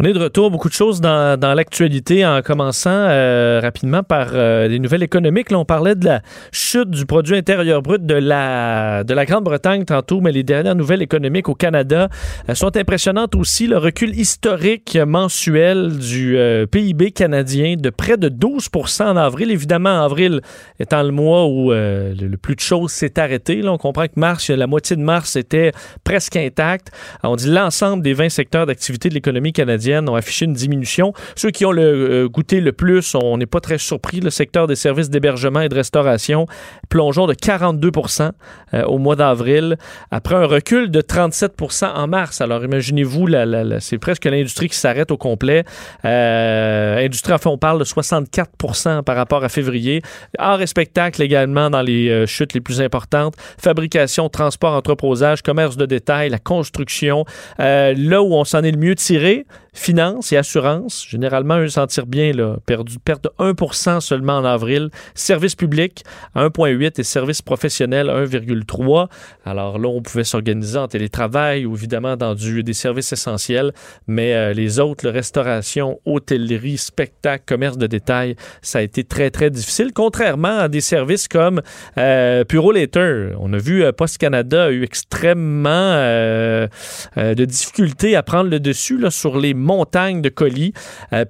On 0.00 0.04
est 0.04 0.12
de 0.12 0.20
retour, 0.20 0.52
beaucoup 0.52 0.68
de 0.68 0.74
choses 0.74 1.00
dans, 1.00 1.54
l'actualité, 1.56 2.24
en 2.24 2.40
commençant 2.40 2.88
euh, 2.92 3.58
rapidement 3.60 4.04
par 4.04 4.28
euh, 4.32 4.68
les 4.68 4.78
nouvelles 4.78 5.02
économiques. 5.02 5.48
On 5.50 5.64
parlait 5.64 5.96
de 5.96 6.04
la 6.04 6.22
chute 6.52 6.90
du 6.90 7.04
produit 7.04 7.34
intérieur 7.36 7.82
brut 7.82 8.06
de 8.06 8.14
la, 8.14 9.02
de 9.02 9.12
la 9.12 9.24
Grande-Bretagne 9.24 9.84
tantôt, 9.84 10.20
mais 10.20 10.30
les 10.30 10.44
dernières 10.44 10.76
nouvelles 10.76 11.02
économiques 11.02 11.48
au 11.48 11.56
Canada 11.56 12.10
euh, 12.48 12.54
sont 12.54 12.76
impressionnantes 12.76 13.34
aussi. 13.34 13.66
Le 13.66 13.76
recul 13.76 14.16
historique 14.16 14.96
mensuel 15.04 15.98
du 15.98 16.38
PIB 16.70 17.10
canadien 17.10 17.74
de 17.76 17.90
près 17.90 18.16
de 18.16 18.28
12% 18.28 19.02
en 19.02 19.16
avril. 19.16 19.50
Évidemment, 19.50 20.04
avril 20.04 20.42
étant 20.78 21.02
le 21.02 21.10
mois 21.10 21.48
où 21.48 21.72
le, 21.72 22.36
plus 22.36 22.54
de 22.54 22.60
choses 22.60 22.92
s'est 22.92 23.18
arrêté. 23.18 23.62
Là, 23.62 23.72
on 23.72 23.78
comprend 23.78 24.06
que 24.06 24.12
mars, 24.14 24.48
la 24.48 24.68
moitié 24.68 24.94
de 24.94 25.02
mars 25.02 25.34
était 25.34 25.72
presque 26.04 26.36
intacte. 26.36 26.92
On 27.24 27.34
dit 27.34 27.50
l'ensemble 27.50 28.04
des 28.04 28.12
20 28.12 28.28
secteurs 28.28 28.64
d'activité 28.64 29.08
de 29.08 29.14
l'économie 29.14 29.52
canadienne 29.52 29.87
ont 29.96 30.14
affiché 30.14 30.44
une 30.44 30.52
diminution. 30.52 31.12
Ceux 31.36 31.50
qui 31.50 31.64
ont 31.64 31.72
le, 31.72 31.82
euh, 31.82 32.28
goûté 32.28 32.60
le 32.60 32.72
plus, 32.72 33.14
on 33.14 33.38
n'est 33.38 33.46
pas 33.46 33.60
très 33.60 33.78
surpris. 33.78 34.20
Le 34.20 34.30
secteur 34.30 34.66
des 34.66 34.76
services 34.76 35.10
d'hébergement 35.10 35.60
et 35.60 35.68
de 35.68 35.74
restauration, 35.74 36.46
plongeons 36.88 37.26
de 37.26 37.34
42% 37.34 38.32
euh, 38.74 38.84
au 38.84 38.98
mois 38.98 39.16
d'avril, 39.16 39.76
après 40.10 40.34
un 40.34 40.46
recul 40.46 40.90
de 40.90 41.00
37% 41.00 41.92
en 41.94 42.06
mars. 42.06 42.40
Alors 42.40 42.64
imaginez-vous, 42.64 43.28
c'est 43.80 43.98
presque 43.98 44.24
l'industrie 44.24 44.68
qui 44.68 44.76
s'arrête 44.76 45.10
au 45.10 45.16
complet. 45.16 45.64
Euh, 46.04 47.04
industrie, 47.04 47.32
enfin, 47.32 47.50
on 47.50 47.58
parle 47.58 47.78
de 47.78 47.84
64% 47.84 49.02
par 49.02 49.16
rapport 49.16 49.44
à 49.44 49.48
février. 49.48 50.02
Art 50.38 50.60
et 50.60 50.66
spectacle 50.66 51.22
également 51.22 51.70
dans 51.70 51.82
les 51.82 52.08
euh, 52.08 52.26
chutes 52.26 52.54
les 52.54 52.60
plus 52.60 52.80
importantes. 52.80 53.34
Fabrication, 53.58 54.28
transport, 54.28 54.74
entreposage, 54.74 55.42
commerce 55.42 55.76
de 55.76 55.86
détail, 55.86 56.28
la 56.28 56.38
construction. 56.38 57.24
là 57.58 58.22
où 58.22 58.34
on 58.34 58.44
s'en 58.44 58.62
est 58.62 58.70
le 58.70 58.78
mieux 58.78 58.94
tiré, 58.94 59.46
Finances 59.78 60.32
et 60.32 60.36
assurances, 60.36 61.06
généralement, 61.08 61.58
eux 61.58 61.68
sentir 61.68 62.06
bien, 62.06 62.32
là, 62.32 62.56
perdu, 62.66 62.98
perte 62.98 63.24
de 63.24 63.30
1% 63.38 64.00
seulement 64.00 64.38
en 64.38 64.44
avril. 64.44 64.90
Services 65.14 65.54
publics, 65.54 66.04
1,8 66.34 67.00
et 67.00 67.04
services 67.04 67.42
professionnels, 67.42 68.08
1,3. 68.08 69.08
Alors 69.44 69.78
là, 69.78 69.88
on 69.88 70.02
pouvait 70.02 70.24
s'organiser 70.24 70.78
en 70.78 70.88
télétravail 70.88 71.64
ou 71.64 71.76
évidemment 71.76 72.16
dans 72.16 72.34
des 72.34 72.72
services 72.72 73.12
essentiels, 73.12 73.72
mais 74.08 74.34
euh, 74.34 74.52
les 74.52 74.80
autres, 74.80 75.08
restauration, 75.08 76.00
hôtellerie, 76.04 76.76
spectacle, 76.76 77.44
commerce 77.46 77.78
de 77.78 77.86
détail, 77.86 78.34
ça 78.62 78.80
a 78.80 78.82
été 78.82 79.04
très, 79.04 79.30
très 79.30 79.48
difficile, 79.48 79.92
contrairement 79.94 80.58
à 80.58 80.68
des 80.68 80.80
services 80.80 81.28
comme 81.28 81.62
euh, 81.96 82.44
Puro 82.44 82.72
Later. 82.72 83.30
On 83.38 83.52
a 83.52 83.58
vu 83.58 83.84
euh, 83.84 83.92
Post 83.92 84.18
Canada 84.18 84.64
a 84.64 84.70
eu 84.70 84.82
extrêmement 84.82 85.68
euh, 85.68 86.68
de 87.16 87.44
difficultés 87.44 88.16
à 88.16 88.22
prendre 88.22 88.50
le 88.50 88.60
dessus 88.60 88.98
là, 88.98 89.10
sur 89.10 89.38
les 89.38 89.54
montagne 89.68 90.22
de 90.22 90.30
colis. 90.30 90.72
Euh, 91.12 91.24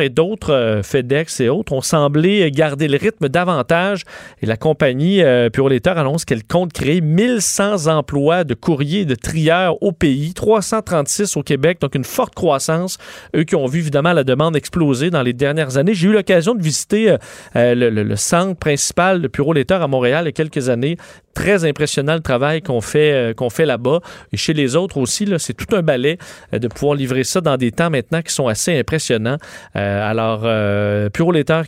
et 0.00 0.08
d'autres, 0.08 0.52
euh, 0.52 0.82
FedEx 0.82 1.40
et 1.40 1.48
autres, 1.48 1.72
ont 1.72 1.80
semblé 1.80 2.50
garder 2.50 2.88
le 2.88 2.98
rythme 2.98 3.28
davantage. 3.28 4.02
Et 4.42 4.46
la 4.46 4.56
compagnie 4.56 5.22
euh, 5.22 5.48
annonce 5.84 6.24
qu'elle 6.24 6.44
compte 6.44 6.72
créer 6.72 7.00
1100 7.00 7.86
emplois 7.86 8.44
de 8.44 8.54
courriers 8.54 9.04
de 9.04 9.14
trieurs 9.14 9.80
au 9.82 9.92
pays, 9.92 10.34
336 10.34 11.36
au 11.36 11.42
Québec, 11.42 11.78
donc 11.80 11.94
une 11.94 12.04
forte 12.04 12.34
croissance. 12.34 12.98
Eux 13.36 13.44
qui 13.44 13.54
ont 13.54 13.66
vu 13.66 13.78
évidemment 13.78 14.12
la 14.12 14.24
demande 14.24 14.56
exploser 14.56 15.10
dans 15.10 15.22
les 15.22 15.32
dernières 15.32 15.76
années. 15.76 15.94
J'ai 15.94 16.08
eu 16.08 16.12
l'occasion 16.12 16.54
de 16.54 16.62
visiter 16.62 17.16
le, 17.54 18.16
centre 18.16 18.58
principal 18.58 19.22
de 19.22 19.28
Purolator 19.28 19.82
à 19.82 19.86
Montréal 19.86 20.24
il 20.24 20.28
y 20.28 20.28
a 20.28 20.32
quelques 20.32 20.68
années. 20.68 20.96
Très 21.34 21.64
impressionnant 21.64 22.14
le 22.14 22.20
travail 22.20 22.62
qu'on 22.62 22.80
fait, 22.80 23.34
qu'on 23.36 23.50
fait 23.50 23.66
là-bas. 23.66 24.00
Et 24.32 24.36
chez 24.36 24.54
les 24.54 24.74
autres 24.74 24.96
aussi, 24.96 25.28
c'est 25.38 25.54
tout 25.54 25.76
un 25.76 25.82
balai 25.82 26.18
de 26.52 26.66
pouvoir 26.68 26.94
livrer 26.96 27.22
ça 27.22 27.40
dans 27.40 27.56
des 27.56 27.67
temps 27.72 27.90
maintenant 27.90 28.22
qui 28.22 28.32
sont 28.32 28.48
assez 28.48 28.78
impressionnants. 28.78 29.38
Euh, 29.76 30.10
alors, 30.10 30.42
euh, 30.44 31.08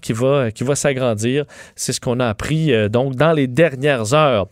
qui 0.01 0.12
va, 0.12 0.51
qui 0.51 0.64
va 0.64 0.74
s'agrandir, 0.74 1.44
c'est 1.76 1.92
ce 1.92 2.01
qu'on 2.01 2.20
a 2.20 2.28
appris 2.28 2.72
euh, 2.72 2.88
donc 2.88 3.14
dans 3.14 3.32
les 3.32 3.46
dernières 3.46 4.14
heures. 4.14 4.48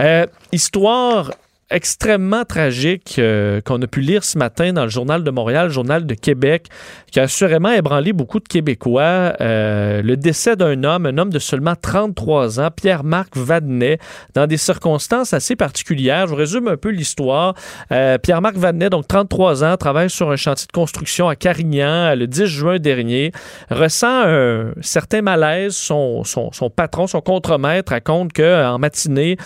Euh, 0.00 0.26
histoire 0.52 1.32
extrêmement 1.72 2.44
tragique 2.44 3.16
euh, 3.18 3.60
qu'on 3.62 3.80
a 3.80 3.86
pu 3.86 4.00
lire 4.00 4.24
ce 4.24 4.36
matin 4.38 4.72
dans 4.72 4.84
le 4.84 4.90
Journal 4.90 5.24
de 5.24 5.30
Montréal, 5.30 5.66
le 5.66 5.72
Journal 5.72 6.06
de 6.06 6.14
Québec, 6.14 6.66
qui 7.10 7.18
a 7.18 7.24
assurément 7.24 7.70
ébranlé 7.70 8.12
beaucoup 8.12 8.38
de 8.38 8.46
Québécois. 8.46 9.34
Euh, 9.40 10.02
le 10.02 10.16
décès 10.16 10.54
d'un 10.54 10.84
homme, 10.84 11.06
un 11.06 11.16
homme 11.18 11.30
de 11.30 11.38
seulement 11.38 11.74
33 11.74 12.60
ans, 12.60 12.68
Pierre-Marc 12.74 13.36
Vadnet, 13.36 13.98
dans 14.34 14.46
des 14.46 14.58
circonstances 14.58 15.32
assez 15.32 15.56
particulières. 15.56 16.26
Je 16.26 16.32
vous 16.32 16.36
résume 16.36 16.68
un 16.68 16.76
peu 16.76 16.90
l'histoire. 16.90 17.54
Euh, 17.90 18.18
Pierre-Marc 18.18 18.56
Vadnet, 18.56 18.90
donc 18.90 19.08
33 19.08 19.64
ans, 19.64 19.76
travaille 19.76 20.10
sur 20.10 20.30
un 20.30 20.36
chantier 20.36 20.66
de 20.66 20.72
construction 20.72 21.28
à 21.28 21.36
Carignan 21.36 22.14
le 22.14 22.26
10 22.26 22.46
juin 22.46 22.78
dernier, 22.78 23.32
ressent 23.70 24.24
un 24.26 24.72
certain 24.82 25.22
malaise. 25.22 25.74
Son, 25.74 26.22
son, 26.24 26.50
patron, 26.70 27.06
son 27.06 27.20
contremaître, 27.20 27.92
raconte 27.92 28.32
qu'en 28.32 28.78
matinée, 28.78 29.36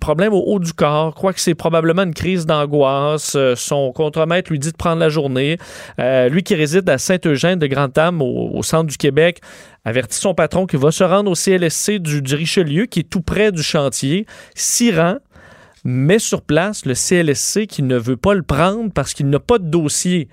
problème 0.00 0.32
au 0.32 0.49
du 0.58 0.72
corps, 0.72 1.14
croit 1.14 1.32
que 1.32 1.40
c'est 1.40 1.54
probablement 1.54 2.02
une 2.02 2.14
crise 2.14 2.46
d'angoisse. 2.46 3.34
Euh, 3.36 3.54
son 3.56 3.92
contremaître 3.92 4.50
lui 4.50 4.58
dit 4.58 4.72
de 4.72 4.76
prendre 4.76 5.00
la 5.00 5.08
journée. 5.08 5.58
Euh, 5.98 6.28
lui 6.28 6.42
qui 6.42 6.54
réside 6.54 6.88
à 6.90 6.98
Saint-Eugène 6.98 7.58
de 7.58 7.66
Grand-Am, 7.66 8.20
au, 8.22 8.62
centre 8.62 8.86
du 8.86 8.96
Québec, 8.96 9.40
avertit 9.84 10.18
son 10.18 10.34
patron 10.34 10.66
qu'il 10.66 10.78
va 10.78 10.90
se 10.90 11.04
rendre 11.04 11.30
au 11.30 11.34
CLSC 11.34 11.98
du, 11.98 12.22
du 12.22 12.34
Richelieu, 12.34 12.86
qui 12.86 13.00
est 13.00 13.08
tout 13.08 13.22
près 13.22 13.52
du 13.52 13.62
chantier, 13.62 14.26
s'y 14.54 14.92
rend, 14.92 15.18
mais 15.84 16.18
sur 16.18 16.42
place 16.42 16.84
le 16.84 16.94
CLSC 16.94 17.66
qui 17.66 17.82
ne 17.82 17.96
veut 17.96 18.16
pas 18.16 18.34
le 18.34 18.42
prendre 18.42 18.90
parce 18.92 19.14
qu'il 19.14 19.28
n'a 19.28 19.40
pas 19.40 19.58
de 19.58 19.66
dossier. 19.66 20.28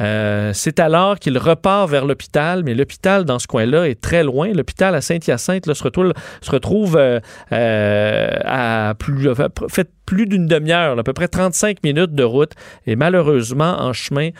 Euh, 0.00 0.50
c'est 0.52 0.78
alors 0.78 1.18
qu'il 1.18 1.38
repart 1.38 1.88
vers 1.88 2.04
l'hôpital, 2.04 2.62
mais 2.64 2.74
l'hôpital 2.74 3.24
dans 3.24 3.38
ce 3.38 3.46
coin-là 3.46 3.88
est 3.88 4.00
très 4.00 4.22
loin. 4.22 4.52
L'hôpital 4.52 4.94
à 4.94 5.00
Saint-Hyacinthe 5.00 5.72
se 5.72 6.50
retrouve, 6.50 6.96
euh, 6.96 7.20
euh, 7.52 8.28
à 8.44 8.94
plus, 8.98 9.28
fait 9.68 9.88
plus 10.04 10.26
d'une 10.26 10.46
demi-heure, 10.46 10.98
à 10.98 11.02
peu 11.02 11.12
près 11.12 11.28
35 11.28 11.82
minutes 11.82 12.14
de 12.14 12.22
route. 12.22 12.52
Et 12.86 12.94
malheureusement, 12.94 13.80
en 13.80 13.92
chemin, 13.92 14.30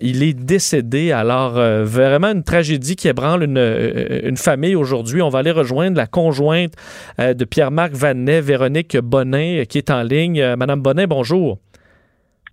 il 0.00 0.22
est 0.24 0.32
décédé. 0.32 1.12
Alors, 1.12 1.52
vraiment 1.84 2.32
une 2.32 2.42
tragédie 2.42 2.96
qui 2.96 3.06
ébranle 3.06 3.44
une, 3.44 4.20
une 4.24 4.36
famille 4.36 4.74
aujourd'hui. 4.74 5.22
On 5.22 5.28
va 5.28 5.38
aller 5.38 5.52
rejoindre 5.52 5.96
la 5.96 6.08
conjointe 6.08 6.72
de 7.18 7.44
Pierre-Marc 7.44 7.92
Vanet, 7.92 8.40
Véronique 8.40 8.96
Bonin, 8.96 9.62
qui 9.68 9.78
est 9.78 9.90
en 9.90 10.02
ligne. 10.02 10.56
Madame 10.56 10.82
Bonin, 10.82 11.06
bonjour. 11.06 11.58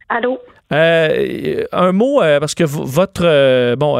Allô? 0.10 0.40
Euh, 0.72 1.64
un 1.72 1.92
mot, 1.92 2.22
euh, 2.22 2.40
parce 2.40 2.54
que 2.54 2.64
votre, 2.64 3.24
euh, 3.26 3.76
bon, 3.76 3.96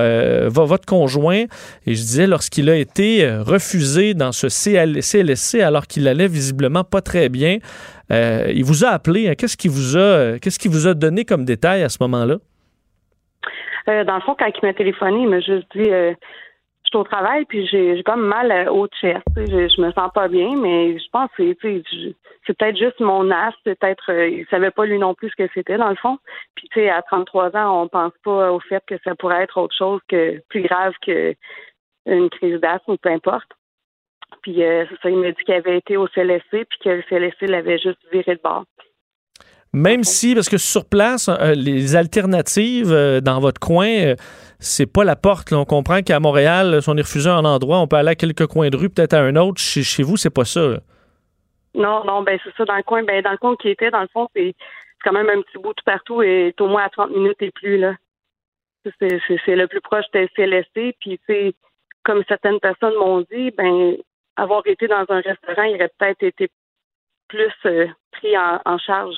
votre 0.50 0.86
conjoint, 0.86 1.46
et 1.86 1.96
je 1.96 2.02
disais, 2.02 2.28
lorsqu'il 2.28 2.70
a 2.70 2.76
été 2.76 3.30
refusé 3.40 4.14
dans 4.14 4.32
ce 4.32 4.48
CLSC 4.50 5.62
alors 5.62 5.88
qu'il 5.88 6.08
allait 6.08 6.28
visiblement 6.28 6.84
pas 6.84 7.02
très 7.02 7.30
bien, 7.30 7.58
il 8.12 8.64
vous 8.64 8.86
a 8.86 8.90
appelé. 8.90 9.30
Hein. 9.30 9.36
qu'est-ce 9.36 9.58
qu'il 9.58 9.72
vous 9.72 9.98
a, 9.98 10.40
qu'est-ce 10.40 10.60
qu'il 10.60 10.72
vous 10.72 10.88
a 10.88 10.94
donné 10.94 11.26
comme 11.26 11.46
détail 11.46 11.84
à 11.84 11.90
ce 11.90 11.98
moment-là? 12.02 12.38
Euh, 13.90 14.04
dans 14.04 14.16
le 14.16 14.22
fond, 14.22 14.36
quand 14.38 14.46
il 14.46 14.66
m'a 14.66 14.74
téléphoné, 14.74 15.22
il 15.24 15.30
m'a 15.30 15.40
juste 15.40 15.66
dit 15.76 15.90
euh, 15.90 16.14
suis 16.90 16.98
au 16.98 17.04
travail, 17.04 17.46
puis 17.46 17.68
j'ai 17.68 18.02
comme 18.04 18.26
mal 18.26 18.70
au 18.70 18.88
chest. 18.88 19.24
Je, 19.36 19.68
je 19.68 19.82
me 19.82 19.92
sens 19.92 20.12
pas 20.14 20.28
bien, 20.28 20.56
mais 20.58 20.98
je 20.98 21.10
pense 21.12 21.30
que 21.38 21.56
c'est 21.62 22.58
peut-être 22.58 22.78
juste 22.78 23.00
mon 23.00 23.30
as, 23.32 23.54
c'est 23.64 23.78
peut-être 23.80 24.12
euh, 24.12 24.28
il 24.28 24.46
savait 24.48 24.72
pas 24.72 24.86
lui 24.86 25.00
non 25.00 25.14
plus 25.14 25.30
ce 25.30 25.44
que 25.44 25.50
c'était 25.54 25.78
dans 25.78 25.90
le 25.90 25.96
fond. 25.96 26.18
Puis 26.56 26.68
tu 26.72 26.82
sais, 26.82 26.90
à 26.90 27.02
33 27.02 27.56
ans, 27.56 27.84
on 27.84 27.88
pense 27.88 28.14
pas 28.24 28.52
au 28.52 28.60
fait 28.60 28.84
que 28.88 28.96
ça 29.04 29.16
pourrait 29.16 29.44
être 29.44 29.58
autre 29.58 29.76
chose 29.76 30.02
que 30.08 30.42
plus 30.50 30.62
grave 30.62 30.94
que 31.02 31.36
une 32.06 32.30
crise 32.30 32.60
d'asthme 32.60 32.94
ou 32.94 32.98
peu 32.98 33.10
importe. 33.10 33.50
Puis 34.42 34.64
euh, 34.64 34.86
ça, 35.02 35.10
il 35.10 35.18
m'a 35.18 35.32
dit 35.32 35.44
qu'il 35.46 35.54
avait 35.54 35.78
été 35.78 35.98
au 35.98 36.08
CLSC, 36.08 36.50
puis 36.52 36.80
que 36.84 36.90
le 36.90 37.04
CLSC 37.10 37.48
l'avait 37.48 37.78
juste 37.78 38.00
viré 38.12 38.36
de 38.36 38.42
bord. 38.44 38.66
Même 39.74 40.04
si, 40.04 40.34
parce 40.34 40.50
que 40.50 40.58
sur 40.58 40.86
place, 40.86 41.30
euh, 41.30 41.54
les 41.54 41.96
alternatives 41.96 42.92
euh, 42.92 43.22
dans 43.22 43.40
votre 43.40 43.60
coin, 43.60 44.16
c'est 44.60 44.92
pas 44.92 45.04
la 45.04 45.16
porte. 45.16 45.52
là. 45.52 45.58
On 45.58 45.66
comprend 45.66 46.02
qu'à 46.02 46.20
Montréal, 46.20 46.82
si 46.82 46.90
on 46.90 46.98
est 46.98 47.02
refusé 47.02 47.30
à 47.30 47.36
un 47.36 47.46
endroit, 47.46 47.80
on 47.80 47.88
peut 47.88 47.96
aller 47.96 48.10
à 48.10 48.16
quelques 48.16 48.48
coins 48.48 48.70
de 48.70 48.78
rue, 48.78 48.90
peut-être 48.90 49.14
à 49.14 49.22
un 49.22 49.36
autre. 49.36 49.60
Chez, 49.60 50.04
vous, 50.04 50.18
c'est 50.18 50.34
pas 50.34 50.46
ça. 50.46 50.80
Non, 51.74 52.04
non, 52.04 52.24
ben 52.24 52.38
c'est 52.44 52.54
ça, 52.56 52.66
dans 52.66 52.76
le 52.76 52.84
coin, 52.84 53.04
ben 53.04 53.22
dans 53.22 53.32
le 53.32 53.38
coin 53.38 53.56
qui 53.56 53.70
était, 53.70 53.92
dans 53.92 54.02
le 54.02 54.08
fond, 54.08 54.28
c'est 54.36 54.54
quand 55.04 55.14
même 55.14 55.30
un 55.30 55.42
petit 55.42 55.58
bout 55.58 55.74
tout 55.74 55.86
partout 55.86 56.22
et 56.22 56.54
au 56.60 56.68
moins 56.68 56.84
à 56.84 56.90
30 56.90 57.12
minutes 57.12 57.42
et 57.42 57.52
plus, 57.52 57.78
là. 57.78 57.96
C'est 59.00 59.56
le 59.56 59.68
plus 59.68 59.82
proche 59.82 60.06
de 60.14 60.28
CLSC, 60.36 60.96
puis 61.00 61.20
c'est 61.28 61.54
comme 62.04 62.24
certaines 62.28 62.60
personnes 62.60 62.96
m'ont 62.96 63.22
dit, 63.32 63.52
ben 63.52 63.96
avoir 64.36 64.66
été 64.66 64.88
dans 64.88 65.06
un 65.10 65.20
restaurant, 65.20 65.64
il 65.64 65.76
aurait 65.76 65.92
peut-être 65.98 66.24
été 66.24 66.50
plus 67.28 67.54
euh, 67.66 67.88
pris 68.12 68.36
en 68.38 68.78
charge. 68.78 69.16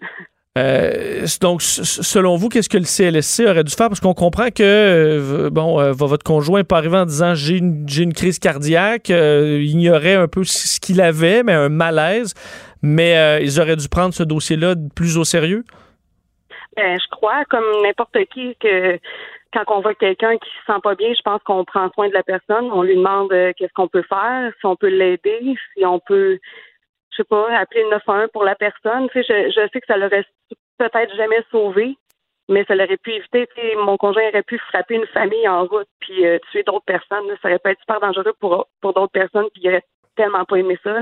Euh, 0.56 1.26
donc, 1.40 1.62
selon 1.62 2.36
vous, 2.36 2.48
qu'est-ce 2.48 2.68
que 2.68 2.78
le 2.78 2.84
CLSC 2.84 3.46
aurait 3.46 3.64
dû 3.64 3.72
faire? 3.72 3.88
Parce 3.88 4.00
qu'on 4.00 4.14
comprend 4.14 4.48
que, 4.48 4.62
euh, 4.62 5.50
bon, 5.50 5.78
euh, 5.78 5.92
votre 5.92 6.24
conjoint 6.24 6.64
pas 6.64 6.78
arrivé 6.78 6.96
en 6.96 7.04
disant 7.04 7.34
j'ai 7.34 7.58
une, 7.58 7.86
une 7.96 8.12
crise 8.12 8.38
cardiaque. 8.38 9.10
ignorait 9.10 10.14
un 10.14 10.28
peu 10.28 10.44
ce 10.44 10.80
qu'il 10.80 11.00
avait, 11.00 11.42
mais 11.42 11.52
un 11.52 11.68
malaise. 11.68 12.34
Mais 12.82 13.40
ils 13.42 13.60
auraient 13.60 13.76
dû 13.76 13.88
prendre 13.88 14.14
ce 14.14 14.22
dossier-là 14.22 14.74
plus 14.94 15.18
au 15.18 15.24
sérieux? 15.24 15.64
Ben, 16.76 16.96
je 16.96 17.08
crois, 17.10 17.44
comme 17.50 17.64
n'importe 17.82 18.16
qui, 18.32 18.54
que 18.60 18.98
quand 19.52 19.64
on 19.68 19.80
voit 19.80 19.94
quelqu'un 19.94 20.36
qui 20.36 20.48
se 20.48 20.72
sent 20.72 20.78
pas 20.82 20.94
bien, 20.94 21.12
je 21.12 21.22
pense 21.22 21.42
qu'on 21.42 21.64
prend 21.64 21.90
soin 21.92 22.08
de 22.08 22.14
la 22.14 22.22
personne. 22.22 22.70
On 22.72 22.82
lui 22.82 22.94
demande 22.94 23.30
qu'est-ce 23.56 23.72
qu'on 23.74 23.88
peut 23.88 24.04
faire, 24.08 24.52
si 24.60 24.66
on 24.66 24.76
peut 24.76 24.88
l'aider, 24.88 25.56
si 25.76 25.84
on 25.84 25.98
peut, 25.98 26.38
je 27.18 27.22
sais 27.22 27.28
pas, 27.28 27.58
appeler 27.58 27.82
le 27.82 27.90
911 27.90 28.28
pour 28.32 28.44
la 28.44 28.54
personne. 28.54 29.08
Tu 29.10 29.22
sais, 29.24 29.50
je, 29.50 29.68
sais 29.72 29.80
que 29.80 29.86
ça 29.86 29.96
l'aurait 29.96 30.24
peut-être 30.78 31.14
jamais 31.16 31.42
sauvé, 31.50 31.96
mais 32.48 32.64
ça 32.66 32.76
l'aurait 32.76 32.96
pu 32.96 33.12
éviter. 33.12 33.48
Tu 33.56 33.76
mon 33.84 33.96
conjoint 33.96 34.28
aurait 34.28 34.42
pu 34.42 34.58
frapper 34.58 34.94
une 34.94 35.06
famille 35.06 35.48
en 35.48 35.64
route 35.64 35.88
puis 36.00 36.24
euh, 36.24 36.38
tuer 36.50 36.62
d'autres 36.62 36.84
personnes. 36.84 37.24
Ça 37.42 37.48
aurait 37.48 37.58
pu 37.58 37.70
être 37.70 37.80
super 37.80 38.00
dangereux 38.00 38.34
pour, 38.38 38.68
pour 38.80 38.94
d'autres 38.94 39.12
personnes 39.12 39.46
puis 39.52 39.62
il 39.64 39.68
aurait 39.70 39.84
tellement 40.16 40.44
pas 40.44 40.56
aimé 40.56 40.78
ça. 40.84 40.94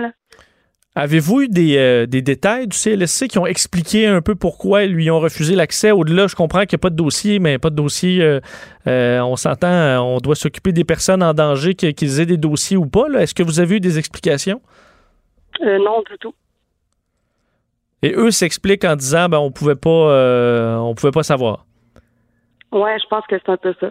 Avez-vous 0.94 1.42
eu 1.42 1.48
des, 1.48 1.76
euh, 1.76 2.06
des 2.06 2.22
détails 2.22 2.66
du 2.66 2.76
CLSC 2.76 3.28
qui 3.28 3.38
ont 3.38 3.44
expliqué 3.44 4.06
un 4.06 4.22
peu 4.22 4.34
pourquoi 4.34 4.84
ils 4.84 4.92
lui 4.92 5.10
ont 5.10 5.20
refusé 5.20 5.54
l'accès? 5.54 5.90
Au-delà, 5.90 6.26
je 6.26 6.34
comprends 6.34 6.60
qu'il 6.60 6.78
n'y 6.78 6.80
a 6.80 6.84
pas 6.84 6.90
de 6.90 6.96
dossier, 6.96 7.38
mais 7.38 7.58
pas 7.58 7.68
de 7.68 7.74
dossier. 7.74 8.22
euh, 8.22 9.20
on 9.20 9.36
s'entend, 9.36 10.02
on 10.02 10.20
doit 10.20 10.36
s'occuper 10.36 10.72
des 10.72 10.84
personnes 10.84 11.22
en 11.22 11.34
danger, 11.34 11.74
qu'ils 11.74 12.20
aient 12.20 12.26
des 12.26 12.38
dossiers 12.38 12.78
ou 12.78 12.86
pas. 12.86 13.08
Est-ce 13.18 13.34
que 13.34 13.42
vous 13.42 13.60
avez 13.60 13.76
eu 13.76 13.80
des 13.80 13.98
explications? 13.98 14.62
Euh, 15.62 15.78
non, 15.78 16.02
du 16.02 16.18
tout. 16.18 16.34
Et 18.02 18.12
eux 18.14 18.30
s'expliquent 18.30 18.84
en 18.84 18.96
disant 18.96 19.28
ben 19.28 19.38
on 19.38 19.50
pouvait 19.50 19.74
pas 19.74 19.90
euh, 19.90 20.76
on 20.76 20.94
pouvait 20.94 21.12
pas 21.12 21.22
savoir. 21.22 21.64
Ouais, 22.72 22.96
je 23.02 23.06
pense 23.08 23.26
que 23.26 23.36
c'est 23.38 23.50
un 23.50 23.56
peu 23.56 23.74
ça. 23.80 23.90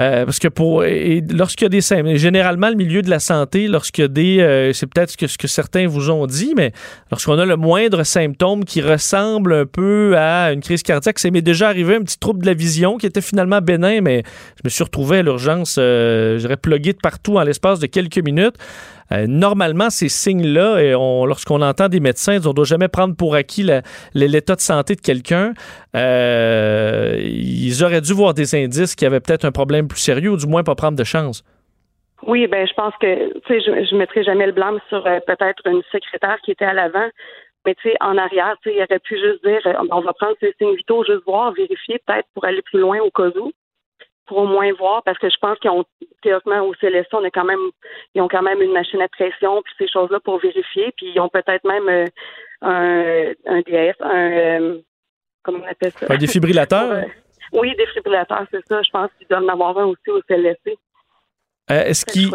Euh, 0.00 0.24
parce 0.24 0.38
que 0.38 0.46
pour 0.46 0.84
et 0.84 1.24
lorsqu'il 1.28 1.64
y 1.64 1.66
a 1.66 1.70
des 1.70 1.80
symptômes, 1.80 2.14
généralement 2.14 2.68
le 2.68 2.76
milieu 2.76 3.02
de 3.02 3.10
la 3.10 3.18
santé, 3.18 3.66
lorsqu'il 3.66 4.02
y 4.02 4.04
a 4.04 4.08
des 4.08 4.38
euh, 4.40 4.72
c'est 4.72 4.86
peut-être 4.86 5.10
ce 5.10 5.16
que, 5.16 5.26
ce 5.26 5.36
que 5.36 5.48
certains 5.48 5.88
vous 5.88 6.08
ont 6.08 6.26
dit, 6.26 6.54
mais 6.56 6.70
lorsqu'on 7.10 7.36
a 7.36 7.44
le 7.44 7.56
moindre 7.56 8.04
symptôme 8.04 8.64
qui 8.64 8.80
ressemble 8.80 9.52
un 9.52 9.66
peu 9.66 10.16
à 10.16 10.52
une 10.52 10.60
crise 10.60 10.84
cardiaque, 10.84 11.18
c'est 11.18 11.32
m'est 11.32 11.42
déjà 11.42 11.68
arrivé 11.68 11.96
un 11.96 12.02
petit 12.02 12.18
trouble 12.18 12.42
de 12.42 12.46
la 12.46 12.54
vision 12.54 12.96
qui 12.96 13.06
était 13.06 13.20
finalement 13.20 13.60
bénin, 13.60 14.00
mais 14.00 14.22
je 14.56 14.60
me 14.64 14.68
suis 14.70 14.84
retrouvé 14.84 15.18
à 15.18 15.22
l'urgence, 15.22 15.78
euh, 15.80 16.38
j'aurais 16.38 16.58
plugué 16.58 16.92
de 16.92 16.98
partout 17.02 17.36
en 17.36 17.42
l'espace 17.42 17.80
de 17.80 17.86
quelques 17.86 18.18
minutes. 18.18 18.54
Euh, 19.12 19.26
normalement, 19.26 19.90
ces 19.90 20.08
signes-là, 20.08 20.96
on- 20.98 21.24
lorsqu'on 21.24 21.62
entend 21.62 21.88
des 21.88 22.00
médecins, 22.00 22.38
on 22.44 22.48
ne 22.48 22.54
doit 22.54 22.64
jamais 22.64 22.88
prendre 22.88 23.16
pour 23.16 23.34
acquis 23.34 23.66
l'état 24.14 24.54
de 24.54 24.60
santé 24.60 24.94
de 24.94 25.00
quelqu'un. 25.00 25.54
Euh, 25.96 27.16
ils 27.20 27.82
auraient 27.84 28.00
dû 28.00 28.12
voir 28.12 28.34
des 28.34 28.54
indices 28.54 28.94
qu'il 28.94 29.06
y 29.06 29.10
avait 29.10 29.20
peut-être 29.20 29.44
un 29.44 29.52
problème 29.52 29.88
plus 29.88 29.98
sérieux 30.00 30.30
ou 30.30 30.36
du 30.36 30.46
moins 30.46 30.62
pas 30.62 30.74
prendre 30.74 30.98
de 30.98 31.04
chance. 31.04 31.44
Oui, 32.26 32.46
ben 32.48 32.66
je 32.66 32.74
pense 32.74 32.92
que 33.00 33.32
tu 33.40 33.40
sais, 33.46 33.60
je, 33.60 33.86
je 33.88 33.96
mettrai 33.96 34.24
jamais 34.24 34.46
le 34.46 34.52
blâme 34.52 34.80
sur 34.88 35.06
euh, 35.06 35.20
peut-être 35.26 35.62
une 35.66 35.82
secrétaire 35.92 36.38
qui 36.44 36.50
était 36.50 36.64
à 36.64 36.72
l'avant, 36.72 37.08
mais 37.64 37.74
tu 37.76 37.88
sais, 37.90 37.96
en 38.00 38.18
arrière, 38.18 38.56
tu 38.62 38.70
sais, 38.70 38.76
il 38.76 38.82
aurait 38.82 38.98
pu 38.98 39.14
juste 39.16 39.44
dire 39.44 39.60
euh, 39.66 39.86
on 39.90 40.00
va 40.00 40.12
prendre 40.14 40.34
ces 40.40 40.52
signes 40.58 40.74
vitaux, 40.74 41.04
juste 41.04 41.22
voir, 41.26 41.52
vérifier, 41.52 42.00
peut-être 42.06 42.26
pour 42.34 42.44
aller 42.44 42.62
plus 42.62 42.80
loin 42.80 42.98
au 42.98 43.10
cas 43.10 43.30
où, 43.38 43.52
pour 44.28 44.38
au 44.38 44.46
moins 44.46 44.72
voir, 44.74 45.02
parce 45.02 45.18
que 45.18 45.28
je 45.28 45.36
pense 45.40 45.58
qu'ils 45.58 45.70
ont 45.70 45.84
théoriquement 46.22 46.60
au 46.60 46.74
CLSC, 46.74 47.08
on 47.12 47.24
a 47.24 47.30
quand 47.30 47.44
même 47.44 47.70
ils 48.14 48.22
ont 48.22 48.28
quand 48.28 48.42
même 48.42 48.62
une 48.62 48.72
machine 48.72 49.00
à 49.00 49.08
pression 49.08 49.62
puis 49.62 49.74
ces 49.78 49.88
choses-là 49.88 50.20
pour 50.20 50.38
vérifier, 50.38 50.92
puis 50.96 51.12
ils 51.14 51.20
ont 51.20 51.28
peut-être 51.28 51.64
même 51.64 51.88
euh, 51.88 52.04
un, 52.62 53.32
un 53.46 53.60
DS, 53.62 53.94
un 54.00 54.30
euh, 54.30 54.78
comment 55.42 55.58
on 55.64 55.70
appelle 55.70 55.92
ça? 55.92 56.06
Un 56.10 56.16
défibrillateur? 56.16 57.04
Oui, 57.54 57.74
défibrillateur, 57.76 58.44
c'est 58.50 58.62
ça. 58.68 58.82
Je 58.82 58.90
pense 58.90 59.08
qu'ils 59.16 59.26
doivent 59.26 59.44
en 59.44 59.48
avoir 59.48 59.78
un 59.78 59.86
aussi 59.86 60.10
au 60.10 60.20
CLSC. 60.28 60.76
Euh, 61.70 61.84
Est-ce 61.84 62.06
qu'il 62.06 62.30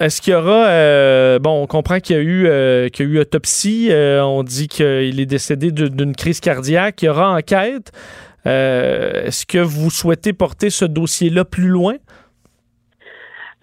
est-ce 0.00 0.20
qu'il 0.20 0.32
y 0.32 0.36
aura 0.36 0.66
euh, 0.66 1.38
bon 1.38 1.62
on 1.62 1.66
comprend 1.68 2.00
qu'il 2.00 2.16
y 2.16 2.18
a 2.18 2.22
eu 2.22 2.46
euh, 2.48 2.88
qu'il 2.88 3.06
y 3.06 3.08
a 3.08 3.12
eu 3.12 3.18
autopsie, 3.20 3.90
on 3.92 4.42
dit 4.42 4.66
qu'il 4.66 5.20
est 5.20 5.26
décédé 5.26 5.70
d'une 5.70 6.16
crise 6.16 6.40
cardiaque, 6.40 7.02
il 7.02 7.06
y 7.06 7.08
aura 7.08 7.30
enquête. 7.30 7.92
Euh, 8.46 9.24
est-ce 9.24 9.46
que 9.46 9.58
vous 9.58 9.90
souhaitez 9.90 10.32
porter 10.32 10.70
ce 10.70 10.84
dossier-là 10.84 11.44
plus 11.44 11.68
loin? 11.68 11.94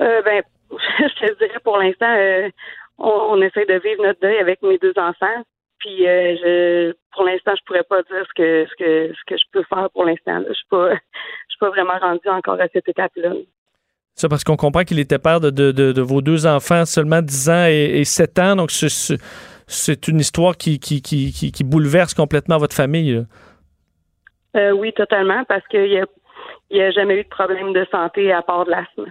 Euh, 0.01 0.21
ben, 0.23 0.41
je 0.71 1.27
te 1.27 1.37
dirais 1.37 1.59
pour 1.63 1.77
l'instant, 1.77 2.09
euh, 2.17 2.49
on, 2.97 3.09
on 3.09 3.41
essaie 3.41 3.65
de 3.65 3.73
vivre 3.83 4.03
notre 4.03 4.19
deuil 4.21 4.37
avec 4.37 4.61
mes 4.61 4.77
deux 4.77 4.93
enfants. 4.97 5.43
Puis, 5.79 6.05
euh, 6.07 6.35
je, 6.41 6.93
pour 7.13 7.23
l'instant, 7.23 7.53
je 7.57 7.63
pourrais 7.65 7.83
pas 7.83 8.01
dire 8.03 8.25
ce 8.27 8.33
que 8.35 8.65
ce 8.69 8.75
que 8.77 9.13
ce 9.13 9.19
que 9.27 9.37
je 9.37 9.43
peux 9.51 9.63
faire 9.73 9.89
pour 9.91 10.03
l'instant. 10.05 10.41
Je 10.47 10.53
suis 10.53 10.67
pas, 10.69 10.89
je 10.93 10.97
suis 11.49 11.59
pas 11.59 11.69
vraiment 11.69 11.97
rendue 12.01 12.27
encore 12.29 12.59
à 12.59 12.67
cette 12.73 12.87
étape-là. 12.89 13.31
Ça, 14.15 14.27
parce 14.27 14.43
qu'on 14.43 14.57
comprend 14.57 14.83
qu'il 14.83 14.99
était 14.99 15.19
père 15.19 15.39
de, 15.39 15.49
de- 15.49 15.71
de- 15.71 15.93
de 15.93 16.01
vos 16.01 16.21
deux 16.21 16.45
enfants, 16.45 16.83
seulement 16.85 17.21
10 17.21 17.49
ans 17.49 17.65
et, 17.69 17.99
et 18.01 18.03
7 18.03 18.39
ans. 18.39 18.55
Donc, 18.57 18.71
c'est- 18.71 20.07
une 20.09 20.19
histoire 20.19 20.57
qui, 20.57 20.79
qui, 20.79 21.01
qui, 21.01 21.31
qui- 21.31 21.53
qui 21.53 21.63
bouleverse 21.63 22.13
complètement 22.13 22.57
votre 22.57 22.75
famille. 22.75 23.13
là. 23.13 23.21
Euh, 24.55 24.71
oui, 24.71 24.93
totalement, 24.93 25.43
parce 25.47 25.65
qu'il 25.67 25.87
y 25.87 25.99
a, 25.99 26.05
y 26.71 26.81
a 26.81 26.91
jamais 26.91 27.19
eu 27.19 27.23
de 27.23 27.29
problème 27.29 27.73
de 27.73 27.85
santé 27.91 28.31
à 28.31 28.41
part 28.41 28.65
de 28.65 28.71
l'asthme. 28.71 29.05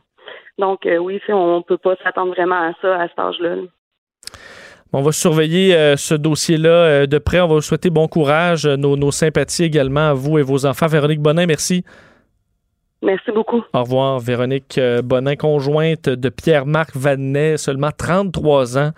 Donc, 0.58 0.86
euh, 0.86 0.96
oui, 0.96 1.20
on 1.28 1.62
peut 1.62 1.78
pas 1.78 1.94
s'attendre 2.02 2.32
vraiment 2.32 2.68
à 2.68 2.72
ça 2.82 3.00
à 3.00 3.08
cet 3.08 3.18
âge-là. 3.18 3.56
là. 3.56 3.62
On 4.92 5.02
va 5.02 5.12
surveiller 5.12 5.76
euh, 5.76 5.96
ce 5.96 6.14
dossier-là 6.14 7.06
de 7.06 7.18
près. 7.18 7.40
On 7.40 7.46
va 7.46 7.54
vous 7.56 7.60
souhaiter 7.60 7.90
bon 7.90 8.08
courage. 8.08 8.66
Nos, 8.66 8.96
nos 8.96 9.10
sympathies 9.10 9.64
également 9.64 10.10
à 10.10 10.14
vous 10.14 10.38
et 10.38 10.42
vos 10.42 10.66
enfants. 10.66 10.86
Véronique 10.86 11.20
Bonin, 11.20 11.46
merci. 11.46 11.84
Merci 13.02 13.30
beaucoup. 13.30 13.62
Au 13.74 13.82
revoir, 13.82 14.18
Véronique 14.18 14.80
Bonin, 15.04 15.36
conjointe 15.36 16.08
de 16.08 16.28
Pierre-Marc 16.30 16.96
Vanet, 16.96 17.56
seulement 17.56 17.90
33 17.96 18.78
ans, 18.78 18.90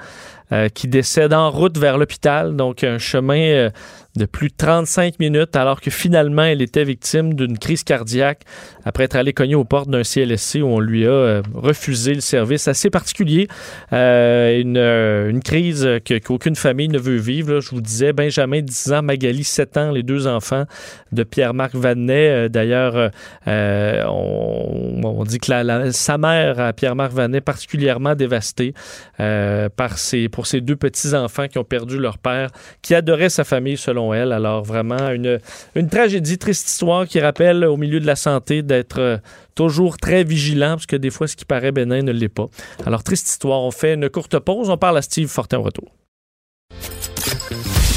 euh, 0.52 0.68
qui 0.68 0.88
décède 0.88 1.32
en 1.32 1.48
route 1.48 1.78
vers 1.78 1.96
l'hôpital. 1.96 2.56
Donc, 2.56 2.82
un 2.82 2.98
chemin 2.98 3.38
euh, 3.38 3.70
de 4.16 4.24
plus 4.24 4.48
de 4.48 4.54
35 4.56 5.20
minutes, 5.20 5.54
alors 5.54 5.80
que 5.80 5.92
finalement, 5.92 6.42
elle 6.42 6.60
était 6.60 6.82
victime 6.82 7.34
d'une 7.34 7.56
crise 7.56 7.84
cardiaque 7.84 8.40
après 8.84 9.04
être 9.04 9.14
allée 9.14 9.32
cogner 9.32 9.54
aux 9.54 9.64
portes 9.64 9.88
d'un 9.88 10.02
CLSC 10.02 10.56
où 10.56 10.66
on 10.66 10.80
lui 10.80 11.06
a 11.06 11.10
euh, 11.10 11.42
refusé 11.54 12.14
le 12.14 12.20
service 12.20 12.66
assez 12.66 12.90
particulier. 12.90 13.46
Une, 13.92 14.76
une 14.76 15.40
crise 15.40 15.88
qu'aucune 16.24 16.56
famille 16.56 16.88
ne 16.88 16.98
veut 16.98 17.16
vivre. 17.16 17.60
Je 17.60 17.70
vous 17.70 17.80
disais, 17.80 18.12
Benjamin, 18.12 18.60
10 18.60 18.92
ans, 18.92 19.02
Magali, 19.02 19.44
7 19.44 19.76
ans, 19.76 19.90
les 19.92 20.02
deux 20.02 20.26
enfants 20.26 20.64
de 21.12 21.22
Pierre-Marc 21.22 21.76
Vanet. 21.76 22.48
D'ailleurs, 22.48 23.12
on, 23.46 25.24
dit 25.24 25.38
que 25.38 25.90
sa 25.92 26.18
mère, 26.18 26.72
Pierre-Marc 26.74 27.12
Vanet, 27.12 27.40
particulièrement 27.40 28.16
dévastée 28.16 28.74
par 29.16 29.98
ses, 29.98 30.28
pour 30.40 30.46
ses 30.46 30.62
deux 30.62 30.74
petits-enfants 30.76 31.48
qui 31.48 31.58
ont 31.58 31.64
perdu 31.64 31.98
leur 31.98 32.16
père, 32.16 32.48
qui 32.80 32.94
adorait 32.94 33.28
sa 33.28 33.44
famille 33.44 33.76
selon 33.76 34.14
elle. 34.14 34.32
Alors 34.32 34.64
vraiment, 34.64 35.10
une, 35.10 35.38
une 35.74 35.90
tragédie, 35.90 36.38
triste 36.38 36.66
histoire 36.66 37.06
qui 37.06 37.20
rappelle 37.20 37.62
au 37.66 37.76
milieu 37.76 38.00
de 38.00 38.06
la 38.06 38.16
santé 38.16 38.62
d'être 38.62 39.00
euh, 39.00 39.18
toujours 39.54 39.98
très 39.98 40.24
vigilant, 40.24 40.76
parce 40.76 40.86
que 40.86 40.96
des 40.96 41.10
fois, 41.10 41.28
ce 41.28 41.36
qui 41.36 41.44
paraît 41.44 41.72
bénin 41.72 42.00
ne 42.00 42.10
l'est 42.10 42.30
pas. 42.30 42.46
Alors, 42.86 43.02
triste 43.02 43.28
histoire. 43.28 43.60
On 43.60 43.70
fait 43.70 43.92
une 43.92 44.08
courte 44.08 44.38
pause. 44.38 44.70
On 44.70 44.78
parle 44.78 44.96
à 44.96 45.02
Steve 45.02 45.28
Fortin 45.28 45.58
au 45.58 45.62
retour. 45.62 45.90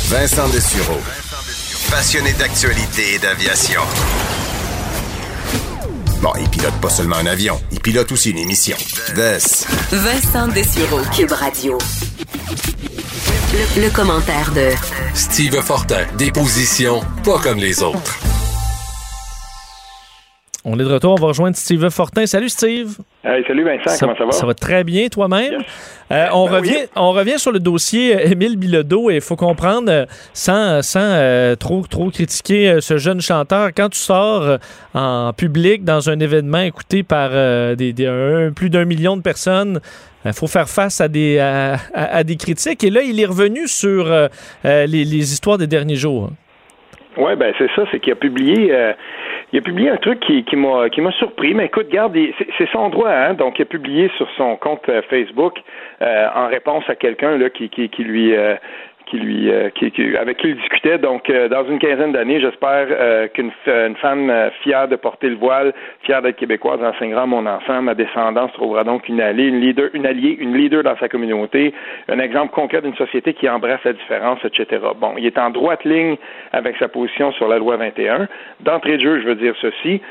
Vincent 0.10 0.50
Dessureau. 0.50 1.00
passionné 1.90 2.34
d'actualité 2.34 3.14
et 3.16 3.20
d'aviation. 3.20 3.80
Bon, 6.24 6.32
il 6.40 6.50
pilote 6.50 6.74
pas 6.82 6.90
seulement 6.90 7.18
un 7.18 7.26
avion, 7.26 7.60
il 7.72 7.82
pilote 7.82 8.10
aussi 8.14 8.32
une 8.32 8.38
émission. 8.38 8.78
Vess. 9.14 9.68
Vincent 9.92 10.48
Dessureau, 10.48 11.02
Cube 11.14 11.34
Radio. 11.34 11.78
Le, 12.34 13.82
le 13.84 13.90
commentaire 13.90 14.52
de 14.54 14.72
Steve 15.14 15.62
Fortin, 15.62 16.06
des 16.18 16.32
positions 16.32 17.02
pas 17.24 17.40
comme 17.40 17.58
les 17.60 17.84
autres. 17.84 18.20
On 20.66 20.80
est 20.80 20.84
de 20.84 20.92
retour, 20.94 21.14
on 21.14 21.22
va 21.22 21.28
rejoindre 21.28 21.58
Steve 21.58 21.90
Fortin. 21.90 22.26
Salut 22.26 22.50
Steve. 22.50 22.98
Hey, 23.26 23.42
salut 23.48 23.64
Vincent, 23.64 23.96
comment 24.02 24.16
ça 24.18 24.26
va? 24.26 24.32
Ça 24.34 24.46
va 24.46 24.54
très 24.54 24.84
bien 24.84 25.08
toi-même? 25.08 25.62
Euh, 26.12 26.26
on, 26.34 26.46
Ben 26.46 26.58
revient, 26.58 26.72
oui. 26.76 26.90
on 26.98 27.12
revient 27.14 27.40
sur 27.40 27.54
le 27.54 27.60
dossier 27.60 28.16
euh, 28.18 28.32
Émile 28.32 28.58
Bilodeau 28.58 29.10
et 29.10 29.16
il 29.16 29.22
faut 29.22 29.38
comprendre, 29.38 29.90
euh, 29.90 30.06
sans, 30.34 30.82
sans 30.82 31.00
euh, 31.02 31.56
trop, 31.56 31.84
trop 31.90 32.10
critiquer 32.10 32.82
ce 32.82 32.98
jeune 32.98 33.22
chanteur, 33.22 33.70
quand 33.76 33.88
tu 33.88 33.98
sors 34.00 34.58
en 34.94 35.32
public 35.32 35.86
dans 35.86 36.10
un 36.10 36.20
événement 36.20 36.60
écouté 36.64 37.04
par 37.04 37.30
euh, 37.32 37.76
des, 37.76 37.94
des- 37.94 38.08
un- 38.08 38.52
plus 38.52 38.70
d'un 38.70 38.84
million 38.84 39.16
de 39.16 39.22
personnes, 39.22 39.80
il 40.26 40.34
faut 40.34 40.48
faire 40.48 40.68
face 40.68 41.00
à 41.00 41.08
des, 41.08 41.40
à, 41.40 41.76
à- 41.94 42.18
à 42.18 42.24
des 42.26 42.36
critiques. 42.36 42.84
Et 42.84 42.90
là, 42.90 43.04
il 43.04 43.22
est 43.22 43.26
revenu 43.26 43.68
sur 43.70 44.06
les, 44.66 44.88
les 44.88 45.06
histoires 45.34 45.58
des 45.58 45.68
derniers 45.68 45.96
jours. 45.96 46.30
Oui, 47.16 47.36
ben 47.38 47.54
c'est 47.58 47.70
ça, 47.76 47.84
c'est 47.92 48.00
qu'il 48.02 48.12
a 48.12 48.16
publié 48.16 48.74
il 49.54 49.60
a 49.60 49.62
publié 49.62 49.90
un 49.92 49.98
truc 49.98 50.20
qui, 50.22 50.44
qui 50.44 50.56
m'a 50.56 50.90
qui 50.90 51.00
m'a 51.00 51.12
surpris, 51.12 51.54
mais 51.54 51.66
écoute, 51.66 51.88
garde, 51.90 52.18
c'est 52.58 52.70
son 52.72 52.90
droit, 52.90 53.12
hein. 53.12 53.36
Donc 53.36 53.60
il 53.60 53.62
a 53.62 53.66
publié 53.66 54.10
sur 54.18 54.28
son 54.36 54.56
compte 54.56 54.90
euh, 54.90 55.04
Facebook 55.12 55.62
euh, 56.02 56.28
en 56.34 56.48
réponse 56.48 56.84
à 56.88 56.96
quelqu'un 56.96 57.38
là 57.38 57.52
qui, 57.52 57.70
qui, 57.70 57.88
qui 57.88 58.04
lui 58.04 58.36
euh, 58.36 58.56
qui 59.14 59.20
lui 59.20 59.50
euh, 59.52 59.70
avec 60.20 60.38
qui 60.38 60.48
il 60.50 60.56
discutait. 60.56 60.98
Donc 60.98 61.30
euh, 61.30 61.48
dans 61.48 61.66
une 61.66 61.78
quinzaine 61.78 62.12
d'années, 62.12 62.42
j'espère 62.42 62.88
euh, 62.90 63.28
qu'une 63.28 63.52
une 63.68 63.96
femme 63.98 64.32
fière 64.64 64.88
de 64.88 64.96
porter 64.96 65.30
le 65.30 65.36
voile, 65.36 65.74
fière 66.02 66.22
d'être 66.22 66.38
québécoise, 66.38 66.84
enseignera 66.84 67.24
à 67.24 67.26
mon 67.26 67.46
enfant, 67.46 67.82
ma 67.82 67.94
descendance 67.94 68.52
trouvera 68.54 68.84
donc 68.84 69.08
une 69.08 69.22
alliée, 69.22 69.46
une 69.46 69.60
leader, 69.60 69.90
une 69.94 70.06
alliée, 70.06 70.36
une 70.40 70.56
leader 70.56 70.84
dans 70.84 70.98
sa 70.98 71.08
communauté, 71.08 71.74
un 72.10 72.20
exemple 72.20 72.54
concret 72.54 72.82
d'une 72.82 72.96
société 72.96 73.34
qui 73.34 73.48
embrasse 73.48 73.84
la 73.84 73.94
différence, 73.94 74.40
etc. 74.44 74.82
Bon, 75.00 75.14
il 75.18 75.26
est 75.26 75.38
en 75.38 75.52
droite 75.52 75.84
ligne 75.84 76.16
avec 76.52 76.78
sa 76.78 76.88
position 76.88 77.32
sur 77.34 77.48
la 77.48 77.58
loi 77.58 77.78
21. 77.78 78.28
D'entrée 78.62 78.98
de 78.98 79.02
jeu, 79.02 79.20
je 79.22 79.28
veux 79.28 79.36
dire 79.36 79.54
ceci, 79.62 80.02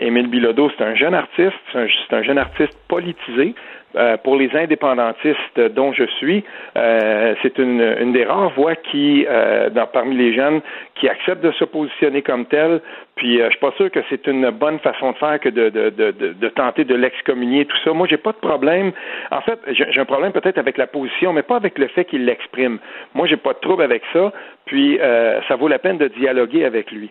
Émile 0.00 0.28
Bilodeau, 0.28 0.70
c'est 0.76 0.84
un 0.84 0.94
jeune 0.94 1.14
artiste, 1.14 1.54
c'est 1.72 2.14
un 2.14 2.22
jeune 2.22 2.38
artiste 2.38 2.76
politisé. 2.88 3.54
Euh, 3.96 4.16
pour 4.18 4.36
les 4.36 4.54
indépendantistes 4.54 5.60
dont 5.74 5.92
je 5.92 6.04
suis, 6.18 6.44
euh, 6.76 7.34
c'est 7.42 7.58
une, 7.58 7.82
une 8.00 8.12
des 8.12 8.24
rares 8.24 8.50
voix 8.50 8.76
qui, 8.76 9.26
euh, 9.28 9.68
dans, 9.70 9.86
parmi 9.86 10.14
les 10.14 10.32
jeunes, 10.32 10.60
qui 10.94 11.08
acceptent 11.08 11.42
de 11.42 11.50
se 11.52 11.64
positionner 11.64 12.22
comme 12.22 12.46
tel. 12.46 12.80
Puis, 13.16 13.40
euh, 13.40 13.46
je 13.46 13.50
suis 13.50 13.58
pas 13.58 13.72
sûr 13.76 13.90
que 13.90 13.98
c'est 14.08 14.28
une 14.28 14.50
bonne 14.50 14.78
façon 14.78 15.10
de 15.10 15.16
faire 15.16 15.40
que 15.40 15.48
de, 15.48 15.70
de, 15.70 15.90
de, 15.90 16.12
de, 16.12 16.48
tenter 16.50 16.84
de 16.84 16.94
l'excommunier, 16.94 17.64
tout 17.64 17.76
ça. 17.84 17.92
Moi, 17.92 18.06
j'ai 18.08 18.16
pas 18.16 18.30
de 18.30 18.38
problème. 18.38 18.92
En 19.32 19.40
fait, 19.40 19.58
j'ai 19.72 19.86
j'ai 19.90 20.00
un 20.00 20.04
problème 20.04 20.30
peut-être 20.32 20.58
avec 20.58 20.78
la 20.78 20.86
position, 20.86 21.32
mais 21.32 21.42
pas 21.42 21.56
avec 21.56 21.76
le 21.76 21.88
fait 21.88 22.04
qu'il 22.04 22.24
l'exprime. 22.24 22.78
Moi, 23.14 23.26
j'ai 23.26 23.36
pas 23.36 23.54
de 23.54 23.58
trouble 23.58 23.82
avec 23.82 24.02
ça. 24.12 24.32
Puis, 24.66 25.00
euh, 25.00 25.40
ça 25.48 25.56
vaut 25.56 25.66
la 25.68 25.80
peine 25.80 25.98
de 25.98 26.06
dialoguer 26.06 26.64
avec 26.64 26.92
lui. 26.92 27.10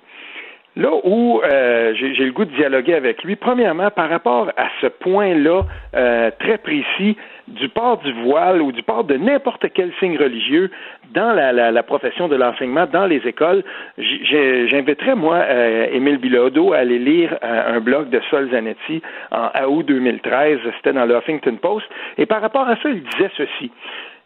Là 0.75 0.91
où 1.03 1.41
euh, 1.41 1.93
j'ai 1.95 2.25
le 2.25 2.31
goût 2.31 2.45
de 2.45 2.55
dialoguer 2.55 2.93
avec 2.93 3.23
lui, 3.23 3.35
premièrement, 3.35 3.89
par 3.89 4.07
rapport 4.07 4.49
à 4.55 4.67
ce 4.81 4.87
point-là 4.87 5.63
euh, 5.95 6.29
très 6.39 6.57
précis 6.59 7.17
du 7.47 7.69
port 7.69 7.97
du 7.97 8.13
voile 8.23 8.61
ou 8.61 8.71
du 8.71 8.83
port 8.83 9.03
de 9.03 9.15
n'importe 9.15 9.65
quel 9.73 9.91
signe 9.99 10.17
religieux 10.17 10.69
dans 11.11 11.33
la, 11.33 11.83
profession 11.83 12.27
de 12.27 12.35
l'enseignement, 12.35 12.85
dans 12.85 13.07
les 13.07 13.17
écoles, 13.25 13.63
j'inviterais, 13.97 15.15
moi, 15.15 15.37
euh, 15.37 15.87
Émile 15.91 16.19
Bilodeau 16.19 16.73
à 16.73 16.77
aller 16.77 16.99
lire 16.99 17.35
un 17.41 17.79
blog 17.79 18.09
de 18.11 18.21
Sol 18.29 18.51
Zanetti 18.51 19.01
en 19.31 19.49
août 19.65 19.85
2013, 19.87 20.59
c'était 20.77 20.93
dans 20.93 21.05
le 21.05 21.17
Huffington 21.17 21.55
Post, 21.59 21.87
et 22.19 22.27
par 22.27 22.41
rapport 22.41 22.69
à 22.69 22.75
ça, 22.75 22.89
il 22.89 23.01
disait 23.01 23.31
ceci. 23.35 23.71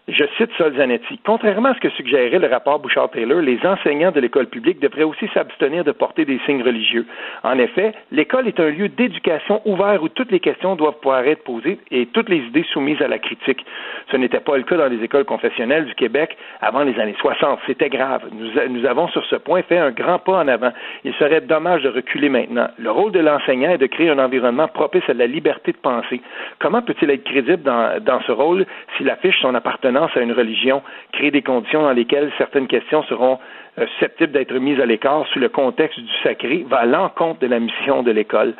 Je 0.09 0.25
cite 0.37 0.51
Sol 0.57 0.75
Zanetti. 0.75 1.17
Contrairement 1.25 1.69
à 1.69 1.75
ce 1.75 1.79
que 1.79 1.89
suggérait 1.91 2.37
le 2.37 2.47
rapport 2.47 2.77
Bouchard-Taylor, 2.79 3.39
les 3.39 3.57
enseignants 3.65 4.11
de 4.11 4.19
l'école 4.19 4.47
publique 4.47 4.81
devraient 4.81 5.03
aussi 5.03 5.29
s'abstenir 5.33 5.85
de 5.85 5.93
porter 5.93 6.25
des 6.25 6.41
signes 6.45 6.61
religieux. 6.61 7.05
En 7.43 7.57
effet, 7.57 7.93
l'école 8.11 8.49
est 8.49 8.59
un 8.59 8.69
lieu 8.69 8.89
d'éducation 8.89 9.61
ouvert 9.63 10.03
où 10.03 10.09
toutes 10.09 10.29
les 10.33 10.41
questions 10.41 10.75
doivent 10.75 10.99
pouvoir 10.99 11.25
être 11.25 11.45
posées 11.45 11.79
et 11.89 12.07
toutes 12.07 12.27
les 12.27 12.39
idées 12.39 12.65
soumises 12.73 13.01
à 13.01 13.07
la 13.07 13.17
critique. 13.17 13.65
Ce 14.11 14.17
n'était 14.17 14.41
pas 14.41 14.57
le 14.57 14.63
cas 14.63 14.75
dans 14.75 14.87
les 14.87 15.01
écoles 15.01 15.23
confessionnelles 15.23 15.85
du 15.85 15.95
Québec 15.95 16.35
avant 16.59 16.83
les 16.83 16.99
années 16.99 17.15
60. 17.21 17.59
C'était 17.65 17.89
grave. 17.89 18.23
Nous, 18.33 18.85
avons 18.85 19.07
sur 19.07 19.23
ce 19.27 19.37
point 19.37 19.61
fait 19.61 19.77
un 19.77 19.91
grand 19.91 20.19
pas 20.19 20.39
en 20.39 20.49
avant. 20.49 20.73
Il 21.05 21.13
serait 21.13 21.39
dommage 21.39 21.81
de 21.83 21.89
reculer 21.89 22.27
maintenant. 22.27 22.67
Le 22.77 22.91
rôle 22.91 23.13
de 23.13 23.21
l'enseignant 23.21 23.69
est 23.69 23.77
de 23.77 23.87
créer 23.87 24.09
un 24.09 24.19
environnement 24.19 24.67
propice 24.67 25.07
à 25.07 25.13
la 25.13 25.27
liberté 25.27 25.71
de 25.71 25.77
penser. 25.77 26.21
Comment 26.59 26.81
peut-il 26.81 27.09
être 27.09 27.23
crédible 27.23 27.63
dans, 27.63 28.03
dans 28.03 28.19
ce 28.23 28.33
rôle 28.33 28.65
s'il 28.97 29.09
affiche 29.09 29.39
son 29.39 29.55
appartenance 29.55 29.92
à 29.95 30.19
une 30.19 30.31
religion, 30.31 30.81
créer 31.11 31.31
des 31.31 31.41
conditions 31.41 31.81
dans 31.83 31.91
lesquelles 31.91 32.31
certaines 32.37 32.67
questions 32.67 33.03
seront 33.03 33.39
euh, 33.79 33.85
susceptibles 33.93 34.31
d'être 34.31 34.53
mises 34.53 34.79
à 34.79 34.85
l'écart 34.85 35.25
sous 35.27 35.39
le 35.39 35.49
contexte 35.49 35.99
du 35.99 36.13
sacré, 36.23 36.65
va 36.67 36.77
à 36.77 36.85
l'encontre 36.85 37.39
de 37.39 37.47
la 37.47 37.59
mission 37.59 38.03
de 38.03 38.11
l'école. 38.11 38.53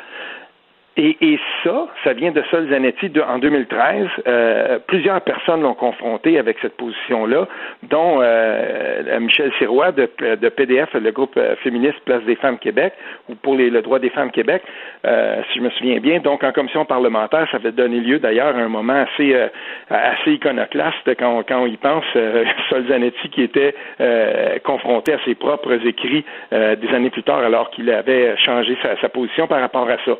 Et, 0.96 1.16
et, 1.20 1.40
ça, 1.64 1.88
ça 2.04 2.12
vient 2.12 2.30
de 2.30 2.40
Sol 2.52 2.68
Zanetti 2.70 3.08
de, 3.08 3.20
en 3.20 3.38
2013. 3.38 4.06
Euh, 4.28 4.78
plusieurs 4.86 5.20
personnes 5.22 5.62
l'ont 5.62 5.74
confronté 5.74 6.38
avec 6.38 6.56
cette 6.62 6.76
position-là, 6.76 7.48
dont 7.82 8.20
euh, 8.20 9.18
Michel 9.18 9.50
Sirois 9.58 9.90
de, 9.90 10.08
de, 10.36 10.48
PDF, 10.48 10.94
le 10.94 11.10
groupe 11.10 11.36
euh, 11.36 11.56
féministe 11.56 11.98
Place 12.04 12.22
des 12.24 12.36
femmes 12.36 12.58
Québec, 12.58 12.92
ou 13.28 13.34
pour 13.34 13.56
les, 13.56 13.70
le 13.70 13.82
droit 13.82 13.98
des 13.98 14.10
femmes 14.10 14.30
Québec, 14.30 14.62
euh, 15.04 15.42
si 15.50 15.58
je 15.58 15.64
me 15.64 15.70
souviens 15.70 15.98
bien. 15.98 16.20
Donc, 16.20 16.44
en 16.44 16.52
commission 16.52 16.84
parlementaire, 16.84 17.48
ça 17.50 17.56
avait 17.56 17.72
donné 17.72 17.98
lieu 17.98 18.20
d'ailleurs 18.20 18.54
à 18.54 18.60
un 18.60 18.68
moment 18.68 19.04
assez, 19.04 19.34
euh, 19.34 19.48
assez 19.90 20.34
iconoclaste 20.34 21.10
quand, 21.18 21.42
quand 21.42 21.62
on 21.62 21.66
y 21.66 21.76
pense. 21.76 22.04
Euh, 22.14 22.44
Sol 22.70 22.86
Zanetti 22.86 23.30
qui 23.30 23.42
était 23.42 23.74
euh, 24.00 24.60
confronté 24.62 25.14
à 25.14 25.18
ses 25.24 25.34
propres 25.34 25.84
écrits 25.84 26.24
euh, 26.52 26.76
des 26.76 26.88
années 26.94 27.10
plus 27.10 27.24
tard, 27.24 27.38
alors 27.38 27.70
qu'il 27.70 27.90
avait 27.90 28.36
changé 28.36 28.76
sa, 28.80 28.96
sa 29.00 29.08
position 29.08 29.48
par 29.48 29.60
rapport 29.60 29.90
à 29.90 29.96
ça. 30.04 30.16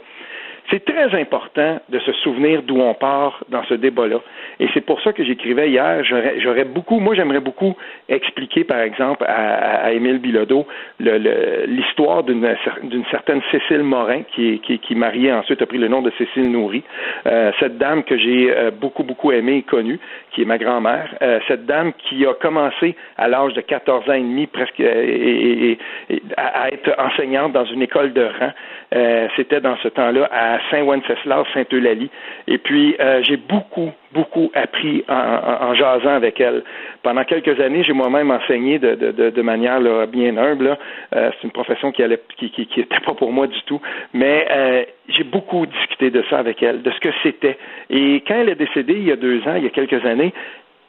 C'est 0.71 0.85
très 0.85 1.15
important 1.21 1.81
de 1.89 1.99
se 1.99 2.13
souvenir 2.13 2.63
d'où 2.63 2.81
on 2.81 2.95
part 2.95 3.45
dans 3.51 3.63
ce 3.65 3.75
débat-là. 3.75 4.21
Et 4.61 4.69
c'est 4.73 4.81
pour 4.81 5.01
ça 5.03 5.13
que 5.13 5.23
j'écrivais 5.23 5.69
hier, 5.71 6.03
j'aurais 6.05 6.65
beaucoup, 6.65 7.01
moi 7.01 7.15
j'aimerais 7.15 7.41
beaucoup 7.41 7.77
expliquer, 8.09 8.65
par 8.65 8.81
exemple, 8.81 9.25
à, 9.27 9.85
à 9.85 9.93
Émile 9.93 10.19
Bilodeau 10.19 10.67
l'histoire 11.01 12.23
d'une 12.23 13.05
certaine 13.11 13.43
Cécile 13.51 13.83
Morin, 13.83 14.23
qui, 14.35 14.61
qui, 14.61 14.79
qui 14.79 14.95
mariée 14.95 15.33
ensuite 15.33 15.61
a 15.61 15.67
pris 15.67 15.79
le 15.79 15.89
nom 15.89 16.03
de 16.03 16.11
Cécile 16.17 16.51
Nourri. 16.51 16.83
Euh, 17.27 17.53
cette 17.61 17.79
dame 17.79 18.05
que 18.05 18.17
j'ai 18.17 18.51
euh, 18.51 18.71
beaucoup, 18.71 19.03
beaucoup 19.03 19.33
aimée 19.33 19.59
et 19.59 19.63
connue, 19.63 19.99
qui 20.33 20.43
est 20.43 20.47
ma 20.47 20.59
grand-mère. 20.59 21.15
Euh, 21.23 21.41
cette 21.47 21.67
dame 21.67 21.93
qui 21.93 22.27
a 22.27 22.35
commencé 22.35 22.97
à 23.17 23.29
l'âge 23.29 23.55
de 23.55 23.61
14 23.61 24.09
ans 24.09 24.15
et 24.15 24.21
demi 24.21 24.47
presque 24.47 24.81
et, 24.81 25.71
et, 25.71 25.79
et, 26.11 26.23
à, 26.37 26.69
être 26.73 26.95
enseignante 26.99 27.53
dans 27.53 27.65
une 27.65 27.83
école 27.83 28.13
de 28.13 28.25
rang. 28.25 28.53
Euh, 28.95 29.29
C'était 29.37 29.61
dans 29.61 29.77
ce 29.79 29.89
temps-là 29.89 30.29
à 30.33 30.54
Saint-Wenceslas, 30.71 31.45
Saint-Eulalie. 31.53 32.11
Et 32.47 32.59
puis, 32.59 32.97
euh, 33.01 33.23
j'ai 33.23 33.37
beaucoup, 33.37 33.91
beaucoup 34.13 34.51
appris 34.55 35.05
en, 35.09 35.69
en, 35.69 35.75
jasant 35.75 36.15
avec 36.15 36.41
elle. 36.41 36.63
Pendant 37.03 37.25
quelques 37.25 37.61
années, 37.61 37.83
j'ai 37.83 37.93
moi-même 37.93 38.31
enseigné 38.31 38.79
de, 38.79 38.95
de, 38.95 39.43
manière 39.43 39.81
bien 40.07 40.37
humble. 40.37 40.77
Euh, 41.15 41.31
C'est 41.33 41.45
une 41.45 41.53
profession 41.53 41.93
qui 41.93 42.03
allait, 42.03 42.21
qui, 42.37 42.51
qui, 42.51 42.83
pas 42.83 43.15
pour 43.15 43.33
moi 43.33 43.47
du 43.47 43.61
tout. 43.63 43.81
Mais 44.13 44.47
euh, 44.51 44.85
j'ai 45.09 45.25
beaucoup 45.25 45.67
discuté 45.67 46.11
de 46.11 46.23
ça 46.31 46.39
avec 46.39 46.63
elle, 46.63 46.83
de 46.83 46.91
ce 46.91 47.01
que 47.01 47.11
c'était. 47.23 47.59
Et 47.91 48.23
quand 48.27 48.35
elle 48.35 48.49
est 48.49 48.55
décédée 48.55 48.95
il 48.95 49.05
y 49.05 49.13
a 49.13 49.17
deux 49.17 49.41
ans, 49.47 49.55
il 49.57 49.65
y 49.65 49.67
a 49.67 49.71
quelques 49.71 50.05
années, 50.05 50.33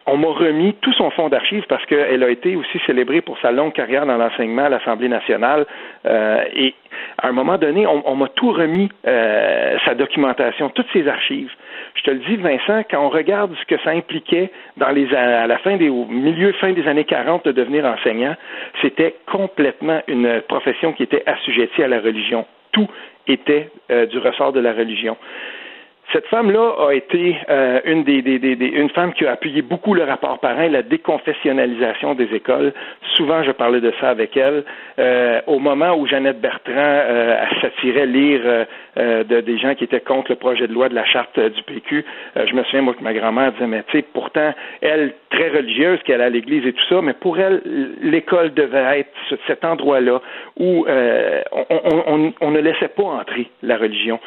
on 0.08 0.18
m'a 0.18 0.28
remis 0.28 0.74
tout 0.82 0.94
son 0.94 1.10
fonds 1.12 1.30
d'archives 1.30 1.66
parce 1.68 1.84
qu'elle 1.86 2.24
a 2.24 2.30
été 2.30 2.56
aussi 2.56 2.80
célébrée 2.86 3.22
pour 3.22 3.40
sa 3.40 3.52
longue 3.52 3.74
carrière 3.74 4.06
dans 4.06 4.18
l'enseignement 4.18 4.66
à 4.66 4.70
l'Assemblée 4.70 5.10
nationale. 5.10 5.66
Euh, 6.06 6.44
et 6.54 6.76
à 7.18 7.28
un 7.28 7.32
moment 7.32 7.58
donné, 7.58 7.88
on, 7.88 8.16
m'a 8.16 8.28
tout 8.30 8.52
remis, 8.52 8.90
euh, 9.08 9.78
sa 9.84 9.96
documentation, 9.96 10.70
toutes 10.70 10.92
ses 10.94 11.08
archives. 11.08 11.52
Je 11.96 12.04
te 12.04 12.12
le 12.12 12.20
dis, 12.20 12.36
Vincent, 12.36 12.84
quand 12.90 13.04
on 13.04 13.10
regarde 13.10 13.56
ce 13.60 13.66
que 13.66 13.82
ça 13.82 13.92
impliquait 13.92 14.52
dans 14.78 14.90
les, 14.90 15.14
à 15.14 15.48
la 15.48 15.58
fin 15.60 15.78
des, 15.78 15.90
au 15.90 16.06
milieu, 16.06 16.52
fin 16.54 16.72
des 16.74 16.88
années 16.88 17.06
40 17.06 17.46
de 17.46 17.52
devenir 17.52 17.86
enseignant, 17.86 18.36
c'était 18.82 19.16
complètement 19.32 20.02
une 20.08 20.42
profession 20.48 20.94
qui 20.94 21.04
était 21.04 21.24
assujettie 21.26 21.82
à 21.82 21.88
la 21.88 22.00
religion. 22.00 22.46
Tout 22.72 22.88
était 23.28 23.70
euh, 23.90 24.06
du 24.06 24.20
ressort 24.20 24.54
de 24.54 24.60
la 24.60 24.74
religion 24.74 25.18
Cette 26.16 26.28
femme-là 26.28 26.76
a 26.88 26.94
été 26.94 27.36
euh, 27.50 27.82
une 27.84 28.06
des, 28.06 28.22
des, 28.22 28.40
des, 28.40 28.56
une 28.56 28.90
femme 28.92 29.12
qui 29.12 29.26
a 29.26 29.34
appuyé 29.34 29.62
beaucoup 29.62 29.94
le 29.94 30.06
rapport 30.06 30.40
parrain, 30.40 30.70
la 30.70 30.82
déconfessionnalisation 30.82 32.16
des 32.16 32.34
écoles. 32.34 32.72
Souvent, 33.16 33.44
je 33.44 33.52
parlais 33.52 33.82
de 33.82 33.92
ça 34.00 34.12
avec 34.12 34.38
elle. 34.38 34.64
Euh, 34.98 35.42
au 35.46 35.60
moment 35.60 35.94
où 35.94 36.08
Jeannette 36.08 36.40
Bertrand 36.40 36.72
euh, 36.78 37.44
s'attirait 37.60 38.06
lire 38.06 38.40
euh, 38.46 39.26
de, 39.26 39.42
des 39.42 39.58
gens 39.58 39.76
qui 39.76 39.84
étaient 39.84 40.00
contre 40.00 40.32
le 40.32 40.38
projet 40.38 40.70
de 40.70 40.74
loi 40.74 40.88
de 40.88 40.96
la 40.96 41.04
charte 41.04 41.38
du 41.38 41.62
PQ, 41.64 42.06
je 42.38 42.54
me 42.54 42.64
souviens 42.64 42.84
moi 42.84 42.94
que 42.94 43.04
ma 43.04 43.14
grand-mère 43.14 43.52
disait 43.52 43.68
mais 43.68 43.84
tu 43.90 43.98
sais 43.98 44.06
pourtant 44.14 44.54
elle 44.80 45.16
très 45.32 45.50
religieuse 45.50 46.00
qu'elle 46.06 46.22
a 46.22 46.26
à 46.26 46.30
l'église 46.30 46.66
et 46.66 46.72
tout 46.72 46.86
ça, 46.88 47.02
mais 47.02 47.12
pour 47.12 47.38
elle 47.40 47.62
l'école 48.02 48.54
devait 48.54 49.00
être 49.00 49.12
cet 49.48 49.66
endroit-là 49.66 50.22
où 50.58 50.86
on, 50.88 51.66
on, 52.08 52.34
on 52.40 52.52
ne 52.52 52.60
laissait 52.60 52.88
pas 52.88 53.04
entrer 53.04 53.50
la 53.64 53.76
religion. 53.76 54.18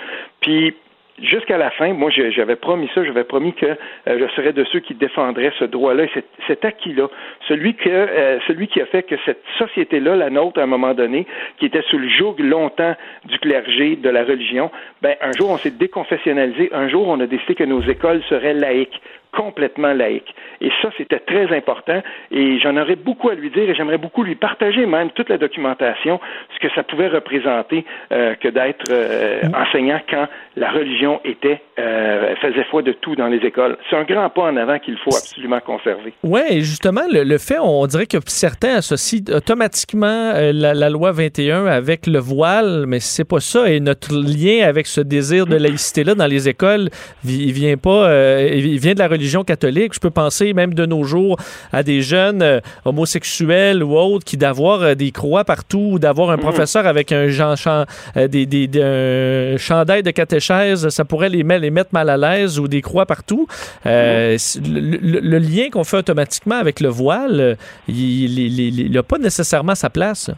Puis 0.42 0.74
jusqu'à 1.22 1.58
la 1.58 1.70
fin, 1.70 1.92
moi, 1.92 2.10
j'avais 2.10 2.56
promis 2.56 2.88
ça, 2.94 3.04
j'avais 3.04 3.24
promis 3.24 3.52
que 3.52 3.66
euh, 3.66 3.74
je 4.06 4.26
serais 4.34 4.52
de 4.52 4.64
ceux 4.64 4.80
qui 4.80 4.94
défendraient 4.94 5.52
ce 5.58 5.64
droit-là, 5.64 6.04
cet, 6.14 6.26
cet 6.46 6.64
acquis-là, 6.64 7.08
celui 7.48 7.74
que, 7.74 7.88
euh, 7.88 8.38
celui 8.46 8.68
qui 8.68 8.80
a 8.80 8.86
fait 8.86 9.02
que 9.02 9.16
cette 9.24 9.42
société-là, 9.58 10.16
la 10.16 10.30
nôtre, 10.30 10.60
à 10.60 10.64
un 10.64 10.66
moment 10.66 10.94
donné, 10.94 11.26
qui 11.58 11.66
était 11.66 11.82
sous 11.82 11.98
le 11.98 12.08
joug 12.08 12.36
longtemps 12.38 12.94
du 13.24 13.38
clergé, 13.38 13.96
de 13.96 14.08
la 14.08 14.24
religion, 14.24 14.70
ben 15.02 15.16
un 15.20 15.32
jour 15.32 15.50
on 15.50 15.58
s'est 15.58 15.70
déconfessionnalisé, 15.70 16.70
un 16.72 16.88
jour 16.88 17.08
on 17.08 17.20
a 17.20 17.26
décidé 17.26 17.54
que 17.54 17.64
nos 17.64 17.82
écoles 17.82 18.22
seraient 18.28 18.54
laïques 18.54 19.00
complètement 19.32 19.92
laïque. 19.92 20.34
Et 20.60 20.70
ça, 20.82 20.90
c'était 20.96 21.20
très 21.20 21.54
important. 21.56 22.02
Et 22.30 22.58
j'en 22.58 22.76
aurais 22.76 22.96
beaucoup 22.96 23.28
à 23.28 23.34
lui 23.34 23.50
dire 23.50 23.68
et 23.68 23.74
j'aimerais 23.74 23.98
beaucoup 23.98 24.22
lui 24.22 24.34
partager 24.34 24.86
même 24.86 25.10
toute 25.10 25.28
la 25.28 25.38
documentation, 25.38 26.20
ce 26.54 26.66
que 26.66 26.72
ça 26.74 26.82
pouvait 26.82 27.08
représenter 27.08 27.84
euh, 28.12 28.34
que 28.34 28.48
d'être 28.48 28.86
euh, 28.90 29.42
enseignant 29.54 30.00
quand 30.10 30.26
la 30.56 30.70
religion 30.70 31.20
était 31.24 31.60
euh, 31.78 32.34
faisait 32.36 32.64
foi 32.64 32.82
de 32.82 32.92
tout 32.92 33.14
dans 33.14 33.28
les 33.28 33.38
écoles. 33.38 33.76
C'est 33.88 33.96
un 33.96 34.04
grand 34.04 34.28
pas 34.30 34.42
en 34.42 34.56
avant 34.56 34.78
qu'il 34.78 34.96
faut 34.98 35.14
absolument 35.14 35.60
conserver. 35.60 36.12
Oui, 36.24 36.40
et 36.50 36.60
justement, 36.60 37.02
le, 37.10 37.38
fait, 37.38 37.58
on 37.60 37.86
dirait 37.86 38.06
que 38.06 38.18
certains 38.26 38.76
associent 38.76 39.20
automatiquement 39.32 40.32
la, 40.52 40.90
loi 40.90 41.12
21 41.12 41.66
avec 41.66 42.06
le 42.06 42.18
voile, 42.18 42.84
mais 42.86 42.98
c'est 43.00 43.28
pas 43.28 43.40
ça. 43.40 43.70
Et 43.70 43.78
notre 43.80 44.12
lien 44.12 44.66
avec 44.66 44.86
ce 44.86 45.00
désir 45.00 45.46
de 45.46 45.56
laïcité-là 45.56 46.14
dans 46.14 46.26
les 46.26 46.48
écoles, 46.48 46.88
il 47.24 47.52
vient 47.52 47.76
pas, 47.76 48.10
il 48.50 48.78
vient 48.78 48.94
de 48.94 48.98
la 48.98 49.08
religion 49.08 49.17
catholique. 49.44 49.94
Je 49.94 50.00
peux 50.00 50.10
penser 50.10 50.52
même 50.52 50.74
de 50.74 50.86
nos 50.86 51.04
jours 51.04 51.38
à 51.72 51.82
des 51.82 52.02
jeunes 52.02 52.42
euh, 52.42 52.60
homosexuels 52.84 53.82
ou 53.82 53.96
autres 53.96 54.24
qui 54.24 54.36
d'avoir 54.36 54.82
euh, 54.82 54.94
des 54.94 55.10
croix 55.10 55.44
partout, 55.44 55.90
ou 55.92 55.98
d'avoir 55.98 56.30
un 56.30 56.36
mhm. 56.36 56.42
professeur 56.42 56.86
avec 56.86 57.12
un, 57.12 57.28
genre, 57.28 57.56
euh, 58.16 58.28
des, 58.28 58.46
des, 58.46 59.56
chandail 59.58 60.02
de 60.02 60.10
catéchèse, 60.10 60.88
ça 60.88 61.04
pourrait 61.04 61.28
les, 61.28 61.42
les 61.42 61.70
mettre 61.70 61.90
mal 61.92 62.10
à 62.10 62.16
l'aise 62.16 62.58
ou 62.58 62.68
des 62.68 62.82
croix 62.82 63.06
partout. 63.06 63.46
Mhm. 63.84 64.36
le, 64.66 65.38
lien 65.38 65.70
qu'on 65.70 65.84
fait 65.84 65.98
automatiquement 65.98 66.56
avec 66.56 66.80
le 66.80 66.88
voile, 66.88 67.56
il 67.88 68.90
n'a 68.92 69.02
pas 69.02 69.18
nécessairement 69.18 69.74
sa 69.74 69.90
place. 69.90 70.30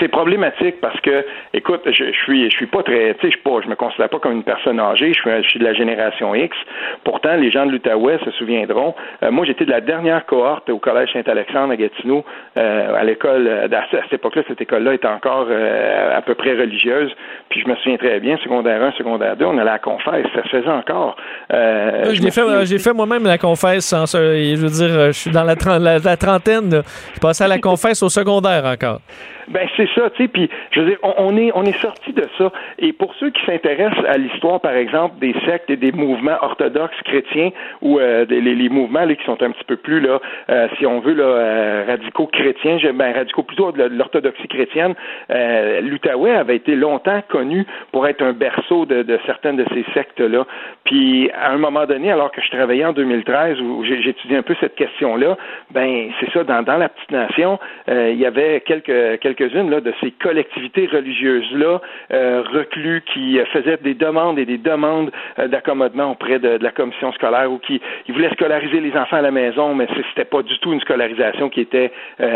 C'est 0.00 0.08
problématique 0.08 0.80
parce 0.80 0.98
que, 1.00 1.24
écoute, 1.52 1.82
je, 1.86 2.04
je 2.12 2.18
suis, 2.24 2.50
je 2.50 2.56
suis 2.56 2.66
pas 2.66 2.82
très, 2.82 3.14
tu 3.14 3.26
sais, 3.26 3.36
je 3.36 3.42
pas, 3.42 3.60
je 3.62 3.68
me 3.68 3.74
considère 3.74 4.08
pas 4.08 4.18
comme 4.18 4.32
une 4.32 4.44
personne 4.44 4.80
âgée. 4.80 5.12
Je 5.12 5.20
suis, 5.20 5.30
je 5.42 5.48
suis 5.48 5.58
de 5.58 5.64
la 5.64 5.74
génération 5.74 6.34
X. 6.34 6.56
Pourtant, 7.04 7.36
les 7.36 7.50
gens 7.50 7.66
de 7.66 7.72
l'Outaouais 7.72 8.18
se 8.24 8.30
souviendront. 8.32 8.94
Euh, 9.22 9.30
moi, 9.30 9.44
j'étais 9.44 9.64
de 9.64 9.70
la 9.70 9.80
dernière 9.80 10.24
cohorte 10.26 10.68
au 10.70 10.78
collège 10.78 11.12
Saint-Alexandre 11.12 11.72
à 11.72 11.76
Gatineau, 11.76 12.24
euh, 12.56 12.94
à 12.94 13.04
l'école. 13.04 13.46
Euh, 13.46 13.68
à, 13.72 13.84
cette 13.90 14.12
époque-là, 14.12 14.42
cette 14.48 14.60
école-là 14.60 14.94
était 14.94 15.08
encore 15.08 15.48
à 15.50 16.22
peu 16.22 16.34
près 16.34 16.52
religieuse. 16.52 17.10
Puis 17.48 17.60
je 17.60 17.68
me 17.68 17.74
souviens 17.76 17.96
très 17.96 18.20
bien, 18.20 18.36
secondaire 18.38 18.82
1, 18.82 18.92
secondaire 18.92 19.36
2, 19.36 19.44
on 19.44 19.58
allait 19.58 19.62
à 19.62 19.64
la 19.74 19.78
confesse. 19.78 20.26
Ça 20.34 20.42
se 20.42 20.48
faisait 20.48 20.68
encore. 20.68 21.16
j'ai 21.50 22.30
fait, 22.30 22.66
j'ai 22.66 22.78
fait 22.78 22.92
moi-même 22.92 23.24
la 23.24 23.38
confesse. 23.38 23.92
Je 23.92 24.56
veux 24.56 24.68
dire, 24.68 25.06
je 25.06 25.12
suis 25.12 25.30
dans 25.30 25.44
la, 25.44 25.54
la, 25.98 26.16
trentaine. 26.16 26.82
Je 27.14 27.20
passais 27.20 27.44
à 27.44 27.48
la 27.48 27.58
confesse 27.62 28.02
au 28.02 28.08
secondaire 28.08 28.64
encore. 28.64 29.00
Ben 29.48 29.68
c'est 29.76 29.88
ça, 29.94 30.10
tu 30.10 30.22
sais. 30.22 30.28
Puis 30.28 30.48
je 30.70 30.80
veux 30.80 30.86
dire, 30.86 30.98
on, 31.02 31.36
est 31.36 31.50
on 31.54 31.64
est 31.64 31.78
sorti 31.80 32.12
de 32.12 32.24
ça. 32.38 32.52
Et 32.78 32.92
pour 32.92 33.14
ceux 33.16 33.30
qui 33.30 33.44
s'intéressent 33.44 34.04
à 34.06 34.16
l'histoire, 34.16 34.60
par 34.60 34.74
exemple, 34.74 35.18
des 35.20 35.34
sectes 35.46 35.70
et 35.70 35.76
des 35.76 35.92
mouvements 35.92 36.36
orthodoxes 36.40 37.00
chrétiens 37.04 37.50
ou 37.80 37.98
euh, 37.98 38.24
les, 38.28 38.68
mouvements 38.68 39.06
qui 39.06 39.24
sont 39.24 39.42
un 39.42 39.50
petit 39.50 39.64
peu 39.64 39.76
plus 39.76 40.00
là, 40.00 40.20
euh, 40.48 40.68
si 40.78 40.86
on 40.86 41.00
veut 41.00 41.14
là, 41.14 41.24
euh, 41.24 41.84
radicaux 41.86 42.26
chrétiens, 42.26 42.78
ben 42.94 43.12
radicaux 43.12 43.42
plutôt 43.42 43.72
de 43.72 43.84
l'orthodoxie 43.84 44.48
chrétienne, 44.48 44.94
l'Outaouais 45.28 46.32
avait 46.32 46.56
été 46.56 46.74
longtemps 46.74 47.22
connu 47.28 47.66
pour 47.90 48.06
être 48.06 48.22
un 48.22 48.32
berceau 48.32 48.86
de, 48.86 49.02
de 49.02 49.18
certaines 49.26 49.56
de 49.56 49.66
ces 49.74 49.84
sectes 49.94 50.20
là. 50.20 50.46
Puis 50.84 51.30
à 51.30 51.50
un 51.50 51.58
moment 51.58 51.86
donné, 51.86 52.12
alors 52.12 52.30
que 52.30 52.40
je 52.40 52.50
travaillais 52.50 52.84
en 52.84 52.92
2013 52.92 53.60
où 53.60 53.84
j'étudiais 53.84 54.38
un 54.38 54.42
peu 54.42 54.54
cette 54.60 54.74
question 54.74 55.16
là, 55.16 55.36
ben 55.70 56.10
c'est 56.20 56.30
ça 56.32 56.44
dans, 56.44 56.62
la 56.78 56.88
petite 56.88 57.10
nation, 57.10 57.58
il 57.88 58.16
y 58.16 58.26
avait 58.26 58.60
quelques 58.60 59.20
quelques 59.20 59.31
quelques-unes 59.34 59.80
de 59.80 59.92
ces 60.00 60.10
collectivités 60.12 60.86
religieuses-là, 60.86 61.80
euh, 62.12 62.42
reclus, 62.52 63.02
qui 63.12 63.38
euh, 63.38 63.44
faisaient 63.46 63.78
des 63.78 63.94
demandes 63.94 64.38
et 64.38 64.46
des 64.46 64.58
demandes 64.58 65.10
euh, 65.38 65.48
d'accommodement 65.48 66.12
auprès 66.12 66.38
de, 66.38 66.58
la 66.60 66.70
commission 66.70 67.12
scolaire 67.12 67.50
ou 67.50 67.58
qui 67.58 67.80
voulaient 68.08 68.32
scolariser 68.32 68.80
les 68.80 68.96
enfants 68.96 69.16
à 69.16 69.22
la 69.22 69.30
maison, 69.30 69.74
mais 69.74 69.86
c'était 70.10 70.28
pas 70.28 70.42
du 70.42 70.58
tout 70.58 70.72
une 70.72 70.80
scolarisation 70.80 71.48
qui 71.48 71.60
était 71.60 71.92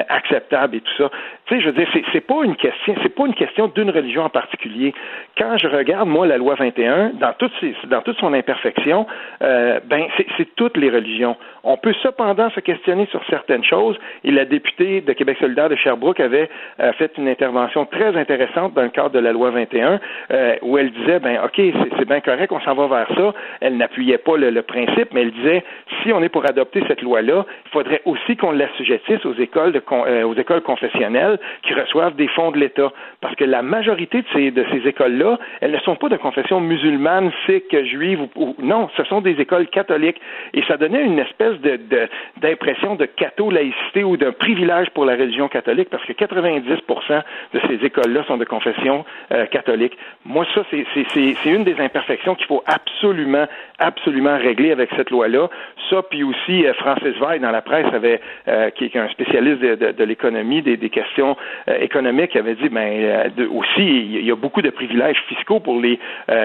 acceptable 0.09 0.77
et 0.77 0.81
tout 0.81 0.93
ça. 0.97 1.10
Tu 1.47 1.55
sais, 1.55 1.60
je 1.60 1.66
veux 1.66 1.73
dire, 1.73 1.89
c'est 2.12 2.20
pas 2.20 2.43
une 2.44 2.56
question, 2.56 2.94
c'est 3.02 3.14
pas 3.14 3.27
une 3.27 3.35
question 3.35 3.68
d'une 3.68 3.90
religion 3.90 4.23
en 4.23 4.31
particulier. 4.31 4.94
Quand 5.39 5.56
je 5.59 5.68
regarde 5.68 6.09
moi 6.09 6.27
la 6.27 6.39
loi 6.39 6.55
21, 6.55 7.10
dans 7.20 7.32
toute 7.35 7.52
dans 7.89 8.01
toute 8.01 8.18
son 8.18 8.32
imperfection, 8.32 9.06
ben 9.40 10.06
c'est 10.36 10.55
toutes 10.56 10.77
les 10.77 10.90
religions. 10.90 11.36
On 11.68 11.76
peut 11.76 11.94
cependant 12.01 12.48
se 12.51 12.60
questionner 12.60 13.06
sur 13.06 13.20
certaines 13.28 13.64
choses. 13.64 13.98
Et 14.22 14.30
la 14.30 14.44
députée 14.44 15.01
de 15.01 15.12
Québec 15.12 15.36
solidaire 15.40 15.68
de 15.68 15.74
Sherbrooke 15.74 16.20
avait 16.20 16.48
a 16.78 16.93
fait 16.93 17.10
une 17.18 17.26
intervention 17.26 17.86
très 17.86 18.16
intéressante 18.16 18.72
dans 18.74 18.82
le 18.82 18.90
cadre 18.90 19.10
de 19.10 19.18
la 19.18 19.32
loi 19.32 19.51
21 19.51 19.98
euh, 20.30 20.55
où 20.62 20.78
elle 20.78 20.93
disait 20.93 21.18
ben 21.18 21.40
ok 21.44 21.60
c'est 21.98 22.05
bien 22.06 22.20
correct 22.20 22.52
on 22.52 22.60
s'en 22.60 22.74
va 22.74 22.86
vers 22.86 23.09
ça. 23.16 23.34
Elle 23.60 23.78
n'appuyait 23.78 24.18
pas 24.18 24.36
le, 24.36 24.62
principe 24.62 25.12
mais 25.12 25.22
elle 25.22 25.32
disait 25.32 25.64
si 26.02 26.12
on 26.12 26.22
est 26.22 26.28
pour 26.28 26.48
adopter 26.48 26.84
cette 26.86 27.02
loi 27.02 27.20
là 27.20 27.44
il 27.64 27.70
faudrait 27.72 28.01
aussi 28.05 28.36
qu'on 28.36 28.52
l'assujettisse 28.52 29.26
aux 29.26 29.34
écoles 29.34 29.72
de, 29.72 29.82
euh, 29.90 30.22
aux 30.22 30.34
écoles 30.34 30.62
confessionnelles 30.62 31.40
qui 31.62 31.74
reçoivent 31.74 32.14
des 32.14 32.28
fonds 32.28 32.52
de 32.52 32.59
l'État. 32.59 32.93
Parce 33.20 33.34
que 33.34 33.44
la 33.44 33.62
majorité 33.62 34.22
de 34.22 34.26
ces 34.32 34.51
de 34.52 34.64
ces 34.70 34.88
écoles 34.88 35.18
là 35.18 35.36
elles 35.60 35.72
ne 35.72 35.80
sont 35.80 35.97
pas 35.97 36.09
de 36.09 36.16
confession 36.16 36.60
musulmane 36.60 37.32
sikh 37.44 37.76
juive 37.86 38.20
ou, 38.36 38.55
non 38.60 38.88
ce 38.97 39.02
sont 39.02 39.20
des 39.20 39.40
écoles 39.40 39.66
catholiques. 39.66 40.20
Et 40.55 40.62
ça 40.68 40.76
donnait 40.76 41.02
une 41.02 41.18
espèce 41.18 41.55
de 41.60 42.08
d'impression 42.40 42.94
de, 42.94 43.04
de 43.04 43.06
catho-laïcité 43.06 44.04
ou 44.04 44.16
d'un 44.16 44.32
privilège 44.32 44.90
pour 44.90 45.04
la 45.04 45.14
religion 45.14 45.48
catholique 45.48 45.88
parce 45.90 46.04
que 46.04 46.12
90% 46.12 47.22
de 47.54 47.60
ces 47.68 47.84
écoles-là 47.84 48.24
sont 48.26 48.36
de 48.36 48.44
confession 48.44 49.04
euh, 49.32 49.46
catholique. 49.46 49.96
Moi, 50.24 50.46
ça, 50.54 50.62
c'est 50.70 51.44
une 51.44 51.64
des 51.64 51.78
imperfections 51.80 52.34
qu'il 52.34 52.46
faut 52.46 52.62
absolument, 52.66 53.46
absolument 53.78 54.36
régler 54.36 54.72
avec 54.72 54.90
cette 54.96 55.10
loi-là. 55.10 55.48
Ça, 55.90 56.02
puis 56.02 56.22
aussi, 56.22 56.66
euh, 56.66 56.74
Francis 56.74 57.14
Veil, 57.20 57.40
dans 57.40 57.50
la 57.50 57.62
presse, 57.62 57.86
avait, 57.92 58.20
euh, 58.48 58.70
qui 58.70 58.84
est 58.86 58.96
un 58.96 59.08
spécialiste 59.08 59.60
de, 59.60 60.04
l'économie, 60.04 60.62
des, 60.62 60.76
questions 60.90 61.36
économiques, 61.80 62.36
avait 62.36 62.54
dit, 62.54 62.68
ben, 62.68 63.32
aussi, 63.50 63.82
il 63.82 64.24
y 64.24 64.30
a 64.30 64.36
beaucoup 64.36 64.62
de 64.62 64.70
privilèges 64.70 65.20
fiscaux 65.28 65.58
pour 65.58 65.80
les 65.80 65.98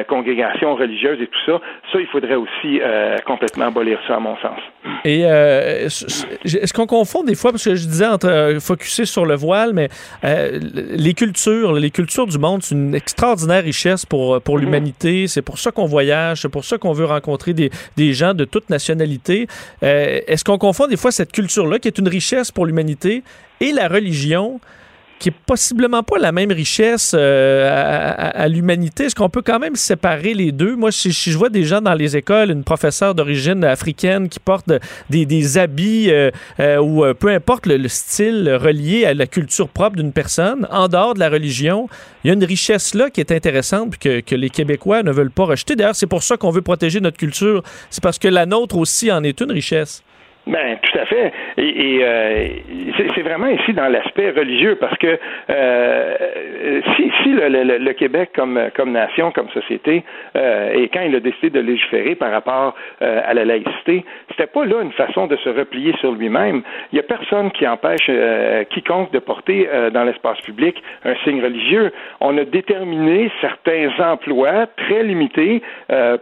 congrégations 0.08 0.76
religieuses 0.76 1.22
et 1.22 1.28
tout 1.28 1.40
ça. 1.46 1.62
Ça, 1.92 2.00
il 2.00 2.08
faudrait 2.08 2.36
aussi 2.36 2.82
complètement 3.26 3.68
abolir 3.68 4.00
ça, 4.08 4.16
à 4.16 4.20
mon 4.20 4.36
sens. 4.38 4.60
Et 5.06 5.22
est-ce 5.22 6.74
qu'on 6.74 6.88
confond 6.88 7.24
des 7.24 7.36
fois, 7.36 7.52
parce 7.52 7.64
que 7.64 7.76
je 7.76 7.88
disais 7.88 8.06
entre 8.06 8.58
focuser 8.60 9.06
sur 9.06 9.26
le 9.26 9.36
voile, 9.36 9.74
mais 9.74 9.90
euh, 10.24 10.60
les 10.74 11.14
cultures, 11.14 11.74
les 11.74 11.92
cultures 11.92 12.28
du 12.28 12.38
monde, 12.38 12.64
c'est 12.64 12.76
une 12.76 12.96
extraordinaire 12.96 13.64
richesse 13.64 14.06
pour, 14.06 14.42
pour 14.42 14.56
mhm. 14.58 14.64
l'humanité. 14.64 15.28
C'est 15.28 15.42
pour 15.42 15.60
ça 15.60 15.72
qu'on 15.72 15.86
voyage, 15.86 16.42
c'est 16.42 16.50
pour 16.50 16.66
ça 16.66 16.78
qu'on 16.78 16.94
veut 16.94 17.06
rencontrer 17.06 17.54
des, 17.54 17.72
des, 17.98 18.14
gens 18.14 18.34
de 18.34 18.46
toute 18.46 18.70
nationalité. 18.70 19.48
Euh, 19.84 20.20
est-ce 20.28 20.44
qu'on 20.44 20.58
confond 20.58 20.88
des 20.88 20.98
fois 20.98 21.12
cette 21.12 21.32
culture-là, 21.32 21.80
qui 21.80 21.88
est 21.88 21.98
une 21.98 22.08
richesse 22.08 22.52
pour 22.52 22.66
l'humanité, 22.66 23.24
et 23.60 23.72
la 23.72 23.88
religion? 23.88 24.60
Qui 25.22 25.30
est 25.30 25.36
possiblement 25.46 26.02
pas 26.02 26.18
la 26.18 26.32
même 26.32 26.52
richesse 26.52 27.14
euh, 27.16 27.70
à, 28.18 28.48
l'humanité. 28.48 29.06
Est-ce 29.06 29.14
qu'on 29.14 29.30
peut 29.30 29.44
quand 29.44 29.60
même 29.60 29.76
séparer 29.76 30.34
les 30.34 30.52
deux? 30.52 30.76
Moi, 30.76 30.92
si, 30.92 31.12
je 31.12 31.38
vois 31.38 31.50
des 31.50 31.64
gens 31.64 31.80
dans 31.80 31.94
les 31.94 32.18
écoles, 32.18 32.50
une 32.50 32.64
professeure 32.64 33.14
d'origine 33.14 33.64
africaine 33.64 34.30
qui 34.30 34.40
porte 34.40 34.66
des, 35.12 35.58
habits 35.60 36.10
euh, 36.10 36.32
euh, 36.60 36.80
ou 36.80 37.04
peu 37.14 37.28
importe 37.28 37.68
le, 37.68 37.88
style 37.88 38.50
relié 38.60 39.06
à 39.06 39.14
la 39.14 39.28
culture 39.28 39.70
propre 39.70 39.98
d'une 39.98 40.12
personne, 40.12 40.68
en 40.72 40.88
dehors 40.88 41.14
de 41.14 41.20
la 41.20 41.30
religion, 41.30 41.88
il 42.24 42.30
y 42.30 42.32
a 42.32 42.34
une 42.34 42.44
richesse 42.44 42.96
là 42.96 43.12
qui 43.12 43.22
est 43.22 43.32
intéressante 43.32 44.00
que, 44.00 44.22
que 44.22 44.34
les 44.34 44.50
Québécois 44.50 45.04
ne 45.04 45.12
veulent 45.12 45.30
pas 45.30 45.46
rejeter. 45.46 45.76
D'ailleurs, 45.76 45.96
c'est 45.96 46.08
pour 46.08 46.24
ça 46.24 46.36
qu'on 46.36 46.50
veut 46.50 46.64
protéger 46.64 47.00
notre 47.00 47.18
culture. 47.18 47.62
C'est 47.92 48.02
parce 48.02 48.18
que 48.18 48.28
la 48.28 48.48
nôtre 48.48 48.76
aussi 48.76 49.12
en 49.12 49.24
est 49.24 49.40
une 49.40 49.52
richesse. 49.52 50.02
Ben, 50.52 50.78
tout 50.82 51.00
à 51.00 51.06
fait. 51.06 51.32
Et, 51.58 52.00
euh, 52.04 52.48
c'est 53.16 53.22
vraiment 53.22 53.48
ici 53.48 53.72
dans 53.72 53.88
l'aspect 53.88 54.32
religieux, 54.32 54.76
parce 54.76 54.98
que 54.98 55.18
euh, 55.50 56.82
si, 56.98 57.10
si 57.24 57.30
le, 57.30 57.94
Québec, 57.94 58.32
comme, 58.36 58.60
comme 58.76 58.92
nation, 58.92 59.32
comme 59.32 59.48
société, 59.52 60.04
euh, 60.36 60.74
et 60.74 60.90
quand 60.90 61.04
il 61.04 61.16
a 61.16 61.22
décidé 61.22 61.52
de 61.52 61.62
légiférer 61.62 62.16
par 62.16 62.32
rapport 62.32 62.76
euh, 63.02 63.22
à 63.26 63.34
la 63.34 63.46
laïcité, 63.46 64.04
c'était 64.32 64.48
pas 64.48 64.66
là 64.66 64.82
une 64.82 64.92
façon 64.92 65.26
de 65.28 65.38
se 65.38 65.48
replier 65.48 65.94
sur 66.02 66.12
lui-même. 66.12 66.64
Il 66.92 66.98
y 66.98 67.00
a 67.00 67.04
personne 67.04 67.52
qui 67.52 67.66
empêche 67.66 68.08
euh, 68.10 68.66
quiconque 68.66 69.14
de 69.14 69.20
porter 69.20 69.70
dans 69.94 70.04
l'espace 70.04 70.40
public 70.42 70.84
un 71.06 71.16
signe 71.24 71.42
religieux. 71.42 71.94
On 72.20 72.38
a 72.38 72.44
déterminé 72.44 73.32
certains 73.40 73.90
emplois 74.00 74.68
très 74.76 75.04
limités 75.04 75.62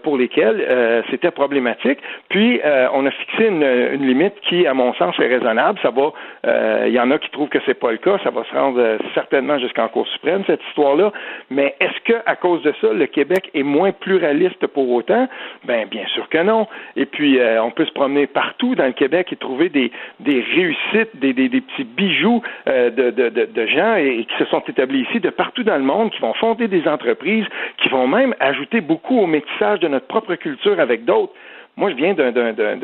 pour 0.03 0.17
lesquels 0.17 1.03
c'était 1.09 1.31
problématique, 1.31 1.99
puis 2.29 2.59
on 2.93 3.05
a 3.05 3.11
fixé 3.11 3.47
une, 3.47 3.63
une 3.63 4.05
limite 4.05 4.18
qui, 4.47 4.67
à 4.67 4.73
mon 4.73 4.93
sens, 4.93 5.15
est 5.19 5.27
raisonnable. 5.27 5.79
Ça 5.81 5.91
va, 5.91 6.11
euh, 6.45 6.85
il 6.87 6.93
y 6.93 6.99
en 6.99 7.11
a 7.11 7.17
qui 7.17 7.29
trouvent 7.31 7.49
que 7.49 7.59
c'est 7.65 7.79
pas 7.79 7.91
le 7.91 7.97
cas. 7.97 8.17
Ça 8.23 8.29
va 8.29 8.43
se 8.43 8.53
rendre 8.53 8.79
euh, 8.79 8.97
certainement 9.13 9.57
jusqu'en 9.59 9.87
Cour 9.87 10.07
suprême 10.07 10.43
cette 10.47 10.61
histoire-là. 10.69 11.11
Mais 11.49 11.75
est-ce 11.79 11.99
que, 12.03 12.17
à 12.25 12.35
cause 12.35 12.61
de 12.63 12.73
ça, 12.81 12.93
le 12.93 13.05
Québec 13.05 13.49
est 13.53 13.63
moins 13.63 13.91
pluraliste 13.91 14.65
pour 14.67 14.89
autant? 14.91 15.27
Ben, 15.65 15.87
bien 15.87 16.05
sûr 16.13 16.27
que 16.29 16.39
non. 16.39 16.67
Et 16.95 17.05
puis, 17.05 17.39
euh, 17.39 17.61
on 17.63 17.71
peut 17.71 17.85
se 17.85 17.91
promener 17.91 18.27
partout 18.27 18.75
dans 18.75 18.85
le 18.85 18.93
Québec 18.93 19.31
et 19.31 19.35
trouver 19.35 19.69
des, 19.69 19.91
réussites, 20.25 21.15
des, 21.15 21.33
petits 21.33 21.83
bijoux 21.83 22.41
de, 22.67 23.65
gens 23.67 23.95
et, 23.95 24.25
qui 24.25 24.37
se 24.37 24.45
sont 24.45 24.61
établis 24.67 25.01
ici 25.09 25.19
de 25.19 25.29
partout 25.29 25.63
dans 25.63 25.77
le 25.77 25.83
monde, 25.83 26.11
qui 26.11 26.21
vont 26.21 26.33
fonder 26.33 26.67
des 26.67 26.87
entreprises, 26.87 27.45
qui 27.77 27.89
vont 27.89 28.07
même 28.07 28.35
ajouter 28.39 28.81
beaucoup 28.81 29.19
au 29.19 29.27
métissage 29.27 29.79
de 29.79 29.87
notre 29.87 30.07
propre 30.07 30.35
culture 30.35 30.79
avec 30.79 31.05
d'autres. 31.05 31.33
Moi, 31.79 31.91
je 31.91 31.95
viens 31.95 32.13
d'un, 32.13 32.33
d'un, 32.33 32.51
d'un, 32.51 32.77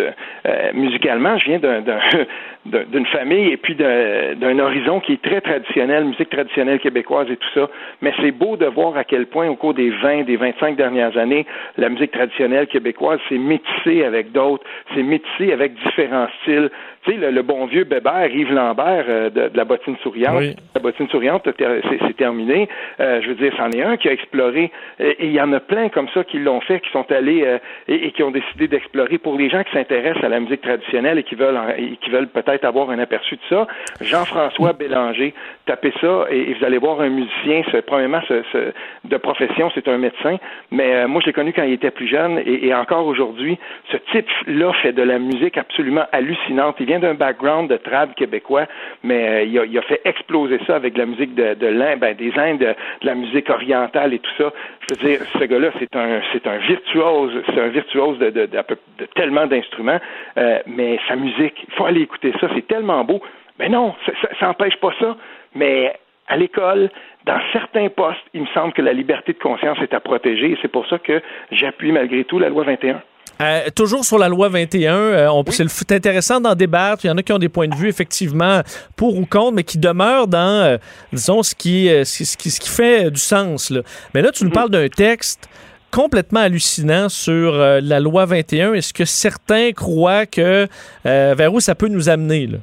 euh, 0.47 0.71
musicalement, 0.73 1.37
je 1.37 1.49
viens 1.49 1.59
d'un, 1.59 1.81
d'une 2.85 3.05
famille 3.07 3.49
et 3.49 3.57
puis 3.57 3.75
d'un 3.75 4.57
horizon 4.57 5.01
qui 5.01 5.13
est 5.13 5.21
très 5.21 5.41
traditionnel, 5.41 6.05
musique 6.05 6.29
traditionnelle 6.29 6.79
québécoise 6.79 7.29
et 7.29 7.35
tout 7.35 7.49
ça. 7.53 7.69
Mais 8.01 8.13
c'est 8.21 8.31
beau 8.31 8.55
de 8.55 8.65
voir 8.67 8.95
à 8.95 9.03
quel 9.03 9.25
point, 9.25 9.49
au 9.49 9.57
cours 9.57 9.73
des 9.73 9.89
20, 9.89 10.23
des 10.23 10.37
25 10.37 10.77
dernières 10.77 11.17
années, 11.17 11.45
la 11.77 11.89
musique 11.89 12.11
traditionnelle 12.11 12.67
québécoise 12.67 13.19
s'est 13.27 13.37
métissée 13.37 14.05
avec 14.05 14.31
d'autres, 14.31 14.63
s'est 14.93 15.03
métissée 15.03 15.51
avec 15.51 15.73
différents 15.73 16.29
styles. 16.41 16.71
Tu 17.05 17.11
sais, 17.11 17.31
le, 17.31 17.41
bon 17.41 17.65
vieux 17.65 17.83
Bébert, 17.83 18.33
Yves 18.33 18.53
Lambert 18.53 19.05
euh, 19.07 19.29
de, 19.29 19.51
la 19.53 19.65
bottine 19.65 19.95
souriante. 20.01 20.43
La 20.73 20.81
bottine 20.81 21.07
souriante, 21.09 21.47
c'est 21.57 22.17
terminé. 22.17 22.67
Euh, 22.99 23.21
je 23.21 23.29
veux 23.29 23.35
dire, 23.35 23.53
c'en 23.57 23.69
est 23.71 23.83
un 23.83 23.97
qui 23.97 24.09
a 24.09 24.11
exploré. 24.11 24.71
Et 24.99 25.27
il 25.27 25.31
y 25.31 25.41
en 25.41 25.53
a 25.53 25.59
plein 25.59 25.89
comme 25.89 26.07
ça 26.13 26.23
qui 26.23 26.39
l'ont 26.39 26.61
fait, 26.61 26.79
qui 26.79 26.89
sont 26.91 27.09
allés 27.11 27.45
et, 27.87 28.07
et, 28.07 28.11
qui 28.11 28.23
ont 28.23 28.31
décidé 28.31 28.67
d'explorer. 28.67 29.17
Pour 29.17 29.37
les 29.37 29.49
gens 29.49 29.63
qui 29.63 29.71
s'intéressent 29.71 30.23
à 30.23 30.29
la 30.29 30.39
musique 30.39 30.61
traditionnelle 30.61 31.19
et 31.19 31.23
qui 31.23 31.35
veulent, 31.35 31.59
et 31.77 31.97
qui 31.97 32.09
veulent 32.09 32.27
peut-être 32.27 32.65
avoir 32.65 32.89
un 32.89 32.99
aperçu 32.99 33.35
de 33.35 33.41
ça. 33.49 33.67
Jean-François 34.01 34.73
Bélanger, 34.73 35.33
tapez 35.65 35.93
ça 36.01 36.25
et, 36.29 36.53
vous 36.53 36.65
allez 36.65 36.77
voir 36.77 37.01
un 37.01 37.09
musicien. 37.09 37.61
Premièrement, 37.85 38.21
ce, 38.27 38.71
de 39.03 39.17
profession, 39.17 39.71
c'est 39.73 39.87
un 39.87 39.97
médecin, 39.97 40.37
mais 40.71 40.95
euh, 40.95 41.07
moi, 41.07 41.21
je 41.21 41.27
l'ai 41.27 41.33
connu 41.33 41.53
quand 41.53 41.63
il 41.63 41.73
était 41.73 41.91
plus 41.91 42.07
jeune 42.07 42.41
et, 42.45 42.73
encore 42.73 43.05
aujourd'hui, 43.05 43.57
ce 43.91 43.97
type-là 44.11 44.73
fait 44.81 44.93
de 44.93 45.03
la 45.03 45.19
musique 45.19 45.57
absolument 45.57 46.05
hallucinante. 46.11 46.75
Il 46.79 46.87
vient 46.87 46.94
d'un 46.99 47.13
background 47.13 47.69
de 47.69 47.77
trad 47.77 48.13
québécois, 48.15 48.65
mais 49.03 49.45
euh, 49.45 49.65
il, 49.65 49.77
a, 49.77 49.81
fait 49.83 50.01
exploser 50.05 50.59
ça 50.65 50.75
avec 50.75 50.97
la 50.97 51.05
musique 51.05 51.35
de, 51.35 51.53
de 51.53 51.67
l'Inde, 51.67 51.99
ben, 51.99 52.15
des 52.15 52.31
Indes, 52.37 52.59
de, 52.59 52.75
la 53.01 53.15
musique 53.15 53.49
orientale 53.49 54.13
et 54.13 54.19
tout 54.19 54.31
ça. 54.37 54.51
Je 54.87 54.95
veux 54.95 55.07
dire, 55.07 55.19
ce 55.39 55.43
gars-là, 55.43 55.71
c'est 55.79 55.95
un, 55.95 56.21
c'est 56.33 56.47
un 56.47 56.57
virtuose, 56.57 57.43
c'est 57.47 57.59
un 57.59 57.67
virtuose 57.67 58.19
de, 58.19 58.29
de, 58.29 58.45
de 58.45 59.05
tellement 59.15 59.47
d'instruments, 59.47 59.99
euh, 60.37 60.59
mais 60.67 60.99
sa 61.07 61.15
musique, 61.15 61.65
il 61.67 61.73
faut 61.75 61.85
aller 61.85 62.01
écouter 62.01 62.33
ça 62.39 62.47
c'est 62.55 62.67
tellement 62.67 63.03
beau. 63.03 63.21
Mais 63.59 63.69
non, 63.69 63.95
ça 64.39 64.47
n'empêche 64.47 64.75
pas 64.77 64.91
ça. 64.99 65.15
Mais 65.53 65.93
à 66.27 66.37
l'école, 66.37 66.89
dans 67.25 67.39
certains 67.53 67.89
postes, 67.89 68.25
il 68.33 68.41
me 68.41 68.47
semble 68.47 68.73
que 68.73 68.81
la 68.81 68.93
liberté 68.93 69.33
de 69.33 69.39
conscience 69.39 69.77
est 69.81 69.93
à 69.93 69.99
protéger 69.99 70.51
et 70.51 70.57
c'est 70.61 70.71
pour 70.71 70.87
ça 70.87 70.99
que 70.99 71.21
j'appuie 71.51 71.91
malgré 71.91 72.23
tout 72.23 72.39
la 72.39 72.49
loi 72.49 72.63
21. 72.63 73.01
Euh, 73.41 73.69
toujours 73.75 74.05
sur 74.05 74.17
la 74.17 74.29
loi 74.29 74.49
21, 74.49 74.93
euh, 74.93 75.43
c'est 75.49 75.91
intéressant 75.91 76.39
d'en 76.39 76.55
débattre. 76.55 77.03
Il 77.05 77.07
y 77.09 77.11
en 77.11 77.17
a 77.17 77.23
qui 77.23 77.33
ont 77.33 77.39
des 77.39 77.49
points 77.49 77.67
de 77.67 77.75
vue 77.75 77.89
effectivement 77.89 78.61
pour 78.95 79.17
ou 79.17 79.25
contre, 79.25 79.53
mais 79.53 79.63
qui 79.63 79.77
demeurent 79.77 80.27
dans, 80.27 80.63
euh, 80.63 80.77
disons, 81.11 81.43
ce 81.43 81.53
qui, 81.53 81.87
ce, 81.87 82.37
qui, 82.37 82.49
ce 82.49 82.59
qui 82.59 82.69
fait 82.69 83.11
du 83.11 83.19
sens. 83.19 83.69
Là. 83.69 83.81
Mais 84.13 84.21
là, 84.21 84.31
tu 84.31 84.43
nous 84.43 84.49
mm-hmm. 84.49 84.53
parles 84.53 84.69
d'un 84.69 84.87
texte 84.87 85.49
complètement 85.95 86.41
hallucinant 86.41 87.07
sur 87.07 87.53
euh, 87.53 87.79
la 87.81 88.01
loi 88.01 88.25
21. 88.25 88.73
Est-ce 88.73 88.93
que 88.93 89.05
certains 89.05 89.71
croient 89.71 90.25
que 90.25 90.67
euh, 91.05 91.35
vers 91.37 91.53
où 91.53 91.61
ça 91.61 91.73
peut 91.73 91.87
nous 91.87 92.09
amener? 92.09 92.47
Là? 92.47 92.57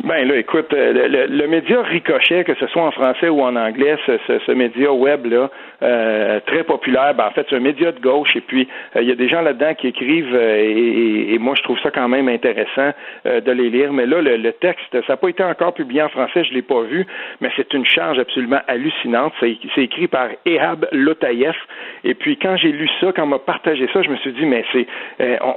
Ben 0.00 0.26
là, 0.26 0.36
écoute, 0.36 0.72
euh, 0.72 1.26
le, 1.28 1.46
média 1.46 1.82
Ricochet, 1.82 2.44
que 2.44 2.54
ce 2.54 2.66
soit 2.68 2.82
en 2.82 2.90
français 2.92 3.28
ou 3.28 3.42
en 3.42 3.56
anglais, 3.56 3.96
ce, 4.06 4.12
ce, 4.26 4.52
média 4.52 4.90
web 4.90 5.26
là, 5.26 5.50
euh, 5.82 6.40
très 6.46 6.64
populaire, 6.64 7.14
ben, 7.14 7.26
en 7.26 7.30
fait, 7.32 7.46
c'est 7.50 7.56
un 7.56 7.60
média 7.60 7.92
de 7.92 8.00
gauche. 8.00 8.34
Et 8.34 8.40
puis, 8.40 8.68
euh, 8.96 9.02
il 9.02 9.08
y 9.08 9.12
a 9.12 9.14
des 9.14 9.28
gens 9.28 9.42
là-dedans 9.42 9.74
qui 9.74 9.88
écrivent, 9.88 10.34
et, 10.34 11.34
et, 11.34 11.38
moi, 11.38 11.54
je 11.56 11.62
trouve 11.62 11.78
ça 11.80 11.90
quand 11.90 12.08
même 12.08 12.28
intéressant 12.28 12.92
de 13.24 13.52
les 13.52 13.68
lire. 13.68 13.92
Mais 13.92 14.06
là, 14.06 14.22
le, 14.22 14.52
texte, 14.52 14.92
ça 14.92 15.12
n'a 15.12 15.16
pas 15.16 15.28
été 15.28 15.44
encore 15.44 15.74
publié 15.74 16.02
en 16.02 16.08
français, 16.08 16.44
je 16.44 16.54
l'ai 16.54 16.62
pas 16.62 16.82
vu, 16.82 17.06
mais 17.40 17.50
c'est 17.56 17.72
une 17.74 17.84
charge 17.84 18.18
absolument 18.18 18.60
hallucinante. 18.68 19.34
C'est 19.40 19.82
écrit 19.82 20.08
par 20.08 20.28
Ehab 20.46 20.86
Lotayev. 20.92 21.56
Et 22.04 22.14
puis, 22.14 22.38
quand 22.38 22.56
j'ai 22.56 22.72
lu 22.72 22.88
ça, 23.00 23.12
quand 23.12 23.24
on 23.24 23.26
m'a 23.26 23.38
partagé 23.38 23.88
ça, 23.92 24.02
je 24.02 24.10
me 24.10 24.16
suis 24.16 24.32
dit, 24.32 24.46
mais 24.46 24.64
c'est, 24.72 24.86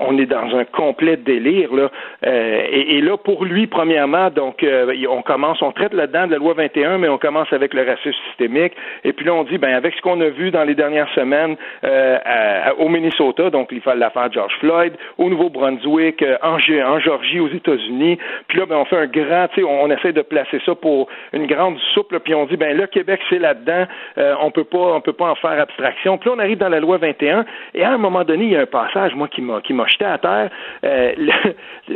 on, 0.01 0.17
est 0.17 0.25
dans 0.25 0.55
un 0.55 0.65
complet 0.65 1.17
délire 1.17 1.73
là. 1.73 1.89
et, 2.23 2.97
et 2.97 3.01
là, 3.01 3.17
pour 3.17 3.45
lui, 3.45 3.67
premièrement 3.67 4.24
donc, 4.30 4.64
euh, 4.64 4.93
on 5.10 5.22
commence, 5.22 5.61
on 5.61 5.72
traite 5.72 5.93
là-dedans 5.93 6.27
de 6.27 6.31
la 6.31 6.38
loi 6.38 6.53
21, 6.53 6.97
mais 6.97 7.10
on 7.10 7.18
commence 7.18 7.52
avec 7.52 7.73
le 7.73 7.84
racisme 7.84 8.18
systémique. 8.30 8.73
Et 9.03 9.14
puis 9.14 9.26
là, 9.26 9.34
on 9.34 9.43
dit, 9.43 9.57
ben, 9.57 9.73
avec 9.73 9.93
ce 9.95 10.02
qu'on 10.02 10.19
a 10.22 10.30
vu 10.30 10.52
dans 10.52 10.64
les 10.64 10.76
dernières 10.76 11.10
semaines 11.14 11.56
euh, 11.84 12.18
au 12.77 12.89
Minnesota, 12.89 13.49
donc 13.49 13.73
l'affaire 13.95 14.31
George 14.31 14.53
Floyd, 14.60 14.93
au 15.18 15.30
Nouveau-Brunswick, 15.30 16.22
euh, 16.22 16.38
en, 16.41 16.60
Georgie, 16.99 17.39
aux 17.39 17.49
États-Unis. 17.49 18.18
Puis 18.47 18.60
là, 18.60 18.65
ben, 18.65 18.77
on 18.77 18.85
fait 18.85 18.97
un 18.97 19.07
grand, 19.07 19.47
tu 19.49 19.61
sais, 19.61 19.68
on, 19.68 19.89
essaie 19.89 20.14
de 20.14 20.22
placer 20.22 20.60
ça 20.65 20.76
pour 20.76 21.07
une 21.34 21.47
grande 21.47 21.77
soupe, 21.93 22.15
puis 22.23 22.34
on 22.34 22.45
dit, 22.45 22.57
ben, 22.57 22.76
le 22.76 22.88
Québec, 22.88 23.22
c'est 23.30 23.39
là-dedans, 23.39 23.85
on 24.41 24.52
peut 24.52 24.64
pas, 24.64 24.77
on 24.95 25.02
peut 25.02 25.14
pas 25.14 25.30
en 25.30 25.35
faire 25.35 25.60
abstraction. 25.60 26.18
Puis 26.18 26.30
là, 26.30 26.35
on 26.38 26.39
arrive 26.39 26.57
dans 26.57 26.69
la 26.69 26.80
loi 26.80 26.97
21, 26.97 27.45
et 27.73 27.84
à 27.84 27.91
un 27.91 27.97
moment 27.97 28.23
donné, 28.23 28.45
il 28.45 28.52
y 28.52 28.56
a 28.56 28.61
un 28.61 28.65
passage, 28.65 29.15
moi, 29.15 29.27
qui 29.27 29.41
m'a 29.41 29.88
jeté 29.88 30.06
à 30.06 30.18
terre. 30.18 30.49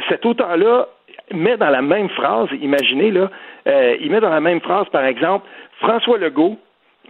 cet 0.10 0.26
auteur-là 0.26 0.88
met 1.34 1.57
dans 1.57 1.69
la 1.69 1.81
même 1.81 2.10
phrase, 2.10 2.49
imaginez 2.61 3.11
là, 3.11 3.30
euh, 3.68 3.95
il 3.99 4.11
met 4.11 4.19
dans 4.19 4.30
la 4.30 4.41
même 4.41 4.61
phrase, 4.61 4.88
par 4.91 5.06
exemple, 5.06 5.47
François 5.80 6.18
Legault, 6.18 6.57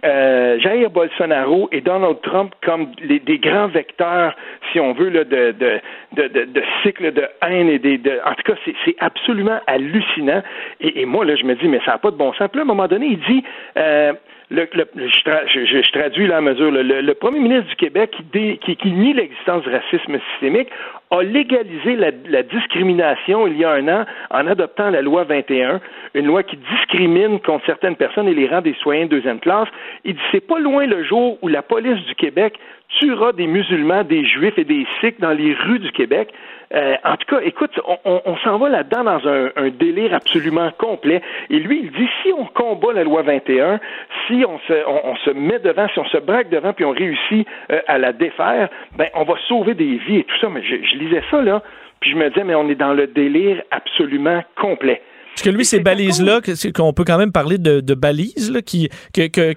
euh, 0.04 0.58
Jair 0.60 0.88
Bolsonaro 0.90 1.68
et 1.72 1.82
Donald 1.82 2.20
Trump 2.22 2.54
comme 2.64 2.92
des 3.06 3.38
grands 3.38 3.68
vecteurs, 3.68 4.34
si 4.72 4.80
on 4.80 4.94
veut, 4.94 5.10
là, 5.10 5.24
de, 5.24 5.52
de, 5.52 5.80
de, 6.12 6.44
de, 6.44 6.62
cycles 6.82 7.12
de 7.12 7.26
haine 7.42 7.68
et 7.68 7.78
des. 7.78 7.98
De, 7.98 8.18
en 8.24 8.34
tout 8.34 8.42
cas, 8.44 8.54
c'est 8.84 8.96
absolument 8.98 9.60
hallucinant. 9.66 10.42
Et, 10.80 11.02
et, 11.02 11.04
moi, 11.04 11.26
là, 11.26 11.36
je 11.36 11.44
me 11.44 11.54
dis, 11.54 11.68
mais 11.68 11.80
ça 11.84 11.92
n'a 11.92 11.98
pas 11.98 12.10
de 12.10 12.16
bon 12.16 12.32
sens. 12.32 12.48
Puis 12.48 12.56
là, 12.56 12.62
à 12.62 12.64
un 12.64 12.66
moment 12.66 12.88
donné, 12.88 13.06
il 13.06 13.20
dit. 13.20 13.44
Euh, 13.76 14.12
le, 14.50 14.68
je, 14.74 15.92
traduis 15.92 16.26
là 16.26 16.38
à 16.38 16.40
mesure, 16.40 16.70
le, 16.72 17.12
premier 17.14 17.38
ministre 17.38 17.68
du 17.68 17.76
Québec 17.76 18.10
qui, 18.32 18.58
qui, 18.58 18.76
qui 18.76 18.90
nie 18.90 19.12
l'existence 19.14 19.62
du 19.62 19.70
racisme 19.70 20.18
systémique 20.32 20.68
a 21.10 21.22
légalisé 21.22 21.96
la, 21.96 22.10
la, 22.28 22.42
discrimination 22.42 23.46
il 23.46 23.58
y 23.58 23.64
a 23.64 23.70
un 23.70 23.88
an 23.88 24.06
en 24.30 24.46
adoptant 24.46 24.90
la 24.90 25.02
loi 25.02 25.24
21, 25.24 25.80
une 26.14 26.26
loi 26.26 26.42
qui 26.42 26.56
discrimine 26.56 27.40
contre 27.40 27.64
certaines 27.66 27.96
personnes 27.96 28.28
et 28.28 28.34
les 28.34 28.48
rend 28.48 28.60
des 28.60 28.74
citoyens 28.74 29.04
de 29.04 29.10
deuxième 29.10 29.40
classe. 29.40 29.68
Il 30.04 30.14
dit 30.14 30.22
c'est 30.32 30.46
pas 30.46 30.58
loin 30.58 30.86
le 30.86 31.04
jour 31.04 31.38
où 31.42 31.48
la 31.48 31.62
police 31.62 32.04
du 32.06 32.14
Québec 32.16 32.58
tuera 32.98 33.32
des 33.32 33.46
musulmans, 33.46 34.04
des 34.04 34.24
juifs 34.24 34.58
et 34.58 34.64
des 34.64 34.86
sikhs 35.00 35.20
dans 35.20 35.32
les 35.32 35.54
rues 35.54 35.78
du 35.78 35.92
Québec. 35.92 36.32
Euh, 36.72 36.94
en 37.04 37.16
tout 37.16 37.26
cas, 37.34 37.40
écoute, 37.42 37.80
on, 38.04 38.22
on, 38.24 38.36
s'en 38.38 38.58
va 38.58 38.68
là-dedans 38.68 39.02
dans 39.02 39.28
un, 39.28 39.50
un, 39.56 39.70
délire 39.70 40.14
absolument 40.14 40.70
complet. 40.78 41.20
Et 41.50 41.58
lui, 41.58 41.80
il 41.82 41.90
dit, 41.90 42.08
si 42.22 42.32
on 42.32 42.44
combat 42.44 42.92
la 42.92 43.02
loi 43.02 43.22
21, 43.22 43.80
si 44.26 44.44
on 44.46 44.58
se, 44.60 44.86
on, 44.86 45.16
se 45.16 45.30
met 45.30 45.58
devant, 45.58 45.88
si 45.88 45.98
on 45.98 46.04
se 46.06 46.18
braque 46.18 46.48
devant, 46.48 46.72
puis 46.72 46.84
on 46.84 46.92
réussit 46.92 47.46
euh, 47.72 47.80
à 47.88 47.98
la 47.98 48.12
défaire, 48.12 48.68
ben, 48.96 49.08
on 49.14 49.24
va 49.24 49.34
sauver 49.48 49.74
des 49.74 49.96
vies 49.96 50.18
et 50.18 50.24
tout 50.24 50.38
ça. 50.40 50.48
Mais 50.48 50.62
je, 50.62 50.76
je 50.76 50.96
lisais 50.96 51.22
ça, 51.30 51.42
là, 51.42 51.62
puis 51.98 52.10
je 52.12 52.16
me 52.16 52.28
disais, 52.28 52.44
mais 52.44 52.54
on 52.54 52.68
est 52.68 52.76
dans 52.76 52.94
le 52.94 53.08
délire 53.08 53.62
absolument 53.72 54.42
complet. 54.56 55.02
Parce 55.34 55.42
que 55.42 55.50
lui, 55.50 55.64
ces 55.64 55.80
balises-là, 55.80 56.40
qu'on 56.74 56.92
peut 56.92 57.04
quand 57.04 57.16
même 57.16 57.32
parler 57.32 57.56
de, 57.58 57.94
balises, 57.94 58.50
là, 58.52 58.60
qui, 58.62 58.88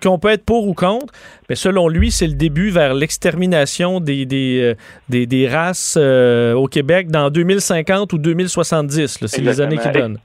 qu'on 0.01 0.19
peut 0.19 0.29
être 0.29 0.45
pour 0.45 0.67
ou 0.67 0.73
contre, 0.73 1.13
mais 1.49 1.55
selon 1.55 1.89
lui, 1.89 2.11
c'est 2.11 2.27
le 2.27 2.35
début 2.35 2.69
vers 2.69 2.93
l'extermination 2.93 3.99
des, 3.99 4.25
des, 4.25 4.75
euh, 4.75 5.25
des, 5.25 5.47
races 5.47 5.97
euh, 5.99 6.53
au 6.53 6.67
Québec 6.67 7.09
dans 7.09 7.29
2050 7.29 8.13
ou 8.13 8.17
2070. 8.17 9.25
C'est 9.25 9.41
les 9.41 9.61
années 9.61 9.77
qui 9.77 9.89
donnent. 9.89 10.19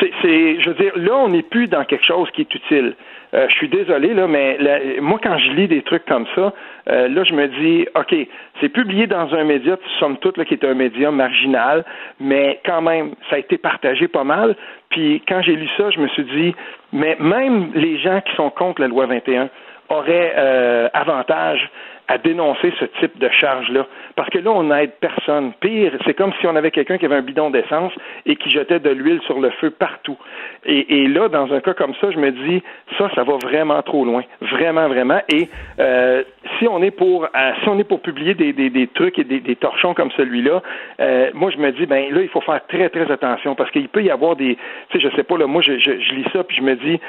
c'est, 0.00 0.60
je 0.60 0.68
veux 0.68 0.76
dire, 0.76 0.92
là, 0.96 1.16
on 1.16 1.28
n'est 1.28 1.42
plus 1.42 1.66
dans 1.66 1.84
quelque 1.84 2.04
chose 2.04 2.28
qui 2.34 2.42
est 2.42 2.54
utile. 2.54 2.94
Euh, 3.32 3.46
je 3.48 3.54
suis 3.54 3.68
désolé, 3.68 4.12
là, 4.14 4.26
mais 4.26 4.58
moi, 5.00 5.20
quand 5.22 5.38
je 5.38 5.50
lis 5.52 5.68
des 5.68 5.82
trucs 5.82 6.04
comme 6.06 6.26
ça, 6.34 6.52
euh, 6.88 7.08
là, 7.08 7.24
je 7.24 7.32
me 7.34 7.46
dis, 7.46 7.86
OK, 7.94 8.14
c'est 8.60 8.68
publié 8.68 9.06
dans 9.06 9.32
un 9.34 9.44
média, 9.44 9.76
somme 9.98 10.16
toute, 10.18 10.36
là, 10.36 10.44
qui 10.44 10.54
est 10.54 10.64
un 10.64 10.74
média 10.74 11.10
marginal, 11.10 11.84
mais 12.18 12.60
quand 12.64 12.82
même, 12.82 13.12
ça 13.28 13.36
a 13.36 13.38
été 13.38 13.58
partagé 13.58 14.08
pas 14.08 14.24
mal. 14.24 14.56
Puis 14.88 15.22
quand 15.28 15.42
j'ai 15.42 15.54
lu 15.54 15.68
ça, 15.76 15.90
je 15.90 16.00
me 16.00 16.08
suis 16.08 16.24
dit, 16.24 16.54
mais 16.92 17.16
même 17.20 17.70
les 17.74 17.98
gens 17.98 18.20
qui 18.20 18.34
sont 18.34 18.50
contre 18.50 18.80
la 18.80 18.88
loi 18.88 19.06
21 19.06 19.48
auraient 19.88 20.34
euh, 20.36 20.88
avantage 20.92 21.68
à 22.10 22.18
dénoncer 22.18 22.72
ce 22.80 22.86
type 22.98 23.16
de 23.20 23.28
charge-là. 23.28 23.86
Parce 24.16 24.28
que 24.30 24.38
là, 24.38 24.50
on 24.50 24.64
n'aide 24.64 24.90
personne. 25.00 25.52
Pire, 25.60 25.92
c'est 26.04 26.14
comme 26.14 26.32
si 26.40 26.46
on 26.48 26.56
avait 26.56 26.72
quelqu'un 26.72 26.98
qui 26.98 27.04
avait 27.04 27.14
un 27.14 27.22
bidon 27.22 27.50
d'essence 27.50 27.92
et 28.26 28.34
qui 28.34 28.50
jetait 28.50 28.80
de 28.80 28.90
l'huile 28.90 29.20
sur 29.26 29.38
le 29.38 29.50
feu 29.50 29.70
partout. 29.70 30.18
Et, 30.64 31.06
là, 31.06 31.28
dans 31.28 31.52
un 31.52 31.60
cas 31.60 31.72
comme 31.72 31.94
ça, 32.00 32.10
je 32.10 32.18
me 32.18 32.32
dis, 32.32 32.62
ça, 32.98 33.08
ça 33.14 33.22
va 33.22 33.34
vraiment 33.36 33.80
trop 33.82 34.04
loin. 34.04 34.24
Vraiment, 34.40 34.88
vraiment. 34.88 35.20
Et 35.32 35.48
euh, 35.78 36.24
si 36.58 36.66
on 36.66 36.82
est 36.82 36.90
pour 36.90 37.24
euh, 37.24 37.52
si 37.62 37.68
on 37.68 37.78
est 37.78 37.84
pour 37.84 38.00
publier 38.00 38.34
des, 38.34 38.52
des, 38.52 38.86
trucs 38.88 39.18
et 39.20 39.24
des, 39.24 39.56
torchons 39.56 39.94
comme 39.94 40.10
celui-là, 40.16 40.62
euh, 41.00 41.30
moi 41.34 41.50
je 41.50 41.58
me 41.58 41.70
dis 41.70 41.86
ben 41.86 42.12
là 42.12 42.22
il 42.22 42.28
faut 42.28 42.40
faire 42.40 42.60
très 42.66 42.88
très 42.88 43.10
attention 43.10 43.54
parce 43.54 43.70
qu'il 43.70 43.88
peut 43.88 44.02
y 44.02 44.10
avoir 44.10 44.36
des 44.36 44.56
tu 44.90 45.00
sais 45.00 45.08
je 45.08 45.14
sais 45.16 45.22
pas 45.22 45.38
là 45.38 45.46
moi 45.46 45.62
je, 45.62 45.78
je, 45.78 45.90
lis 45.90 46.26
ça 46.32 46.42
puis 46.44 46.56
je 46.56 46.62
me 46.62 46.74
dis 46.76 47.00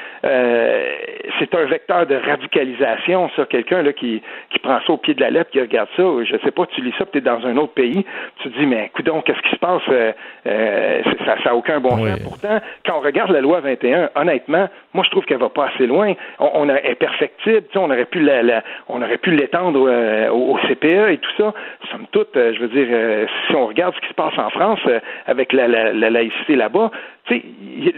c'est 1.38 1.54
un 1.54 1.64
vecteur 1.64 2.06
de 2.06 2.14
radicalisation 2.14 3.30
ça 3.36 3.46
quelqu'un 3.46 3.82
là 3.82 3.92
qui 3.92 4.22
qui 4.50 4.58
prend 4.58 4.80
ça 4.86 4.91
au 4.92 4.98
pied 4.98 5.14
de 5.14 5.20
la 5.20 5.30
lettre 5.30 5.50
qui 5.50 5.60
regarde 5.60 5.88
ça 5.96 6.02
je 6.24 6.36
sais 6.44 6.50
pas 6.50 6.66
tu 6.66 6.82
lis 6.82 6.94
ça 6.98 7.04
tu 7.10 7.18
es 7.18 7.20
dans 7.20 7.44
un 7.46 7.56
autre 7.56 7.74
pays 7.74 8.04
tu 8.40 8.50
te 8.50 8.58
dis 8.58 8.66
mais 8.66 8.90
donc 9.04 9.24
qu'est-ce 9.24 9.42
qui 9.42 9.50
se 9.50 9.56
passe? 9.56 9.82
Ça 10.44 11.36
ça 11.42 11.50
a 11.50 11.54
aucun 11.54 11.80
bon 11.80 11.96
sens 11.96 12.20
pourtant 12.22 12.60
quand 12.86 12.98
on 12.98 13.00
regarde 13.00 13.30
la 13.30 13.40
loi 13.40 13.60
21 13.60 14.10
honnêtement 14.14 14.68
moi 14.92 15.04
je 15.04 15.10
trouve 15.10 15.24
qu'elle 15.24 15.38
va 15.38 15.48
pas 15.48 15.70
assez 15.74 15.86
loin 15.86 16.14
on, 16.38 16.50
on 16.54 16.68
est 16.68 16.94
perfectible 16.94 17.62
tu 17.66 17.72
sais 17.72 17.78
on 17.78 17.90
aurait 17.90 18.04
pu 18.04 18.20
la, 18.20 18.42
la 18.42 18.62
on 18.88 19.02
aurait 19.02 19.18
pu 19.18 19.30
l'étendre 19.30 19.88
euh, 19.88 20.28
au, 20.30 20.58
CPE 20.68 21.10
et 21.12 21.18
tout 21.18 21.30
ça. 21.36 21.54
Somme 21.90 22.06
toute, 22.12 22.36
euh, 22.36 22.52
je 22.54 22.60
veux 22.60 22.68
dire, 22.68 22.86
euh, 22.90 23.26
si 23.46 23.54
on 23.54 23.66
regarde 23.66 23.94
ce 23.94 24.00
qui 24.00 24.08
se 24.08 24.14
passe 24.14 24.36
en 24.38 24.50
France 24.50 24.80
avec 25.26 25.52
la, 25.52 25.68
laïcité 25.92 26.56
là-bas, 26.56 26.90
tu 27.26 27.34
sais, 27.34 27.44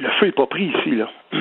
le 0.00 0.08
feu 0.20 0.26
n'est 0.26 0.32
pas 0.32 0.46
pris 0.46 0.64
ici, 0.64 0.96
là. 0.96 1.08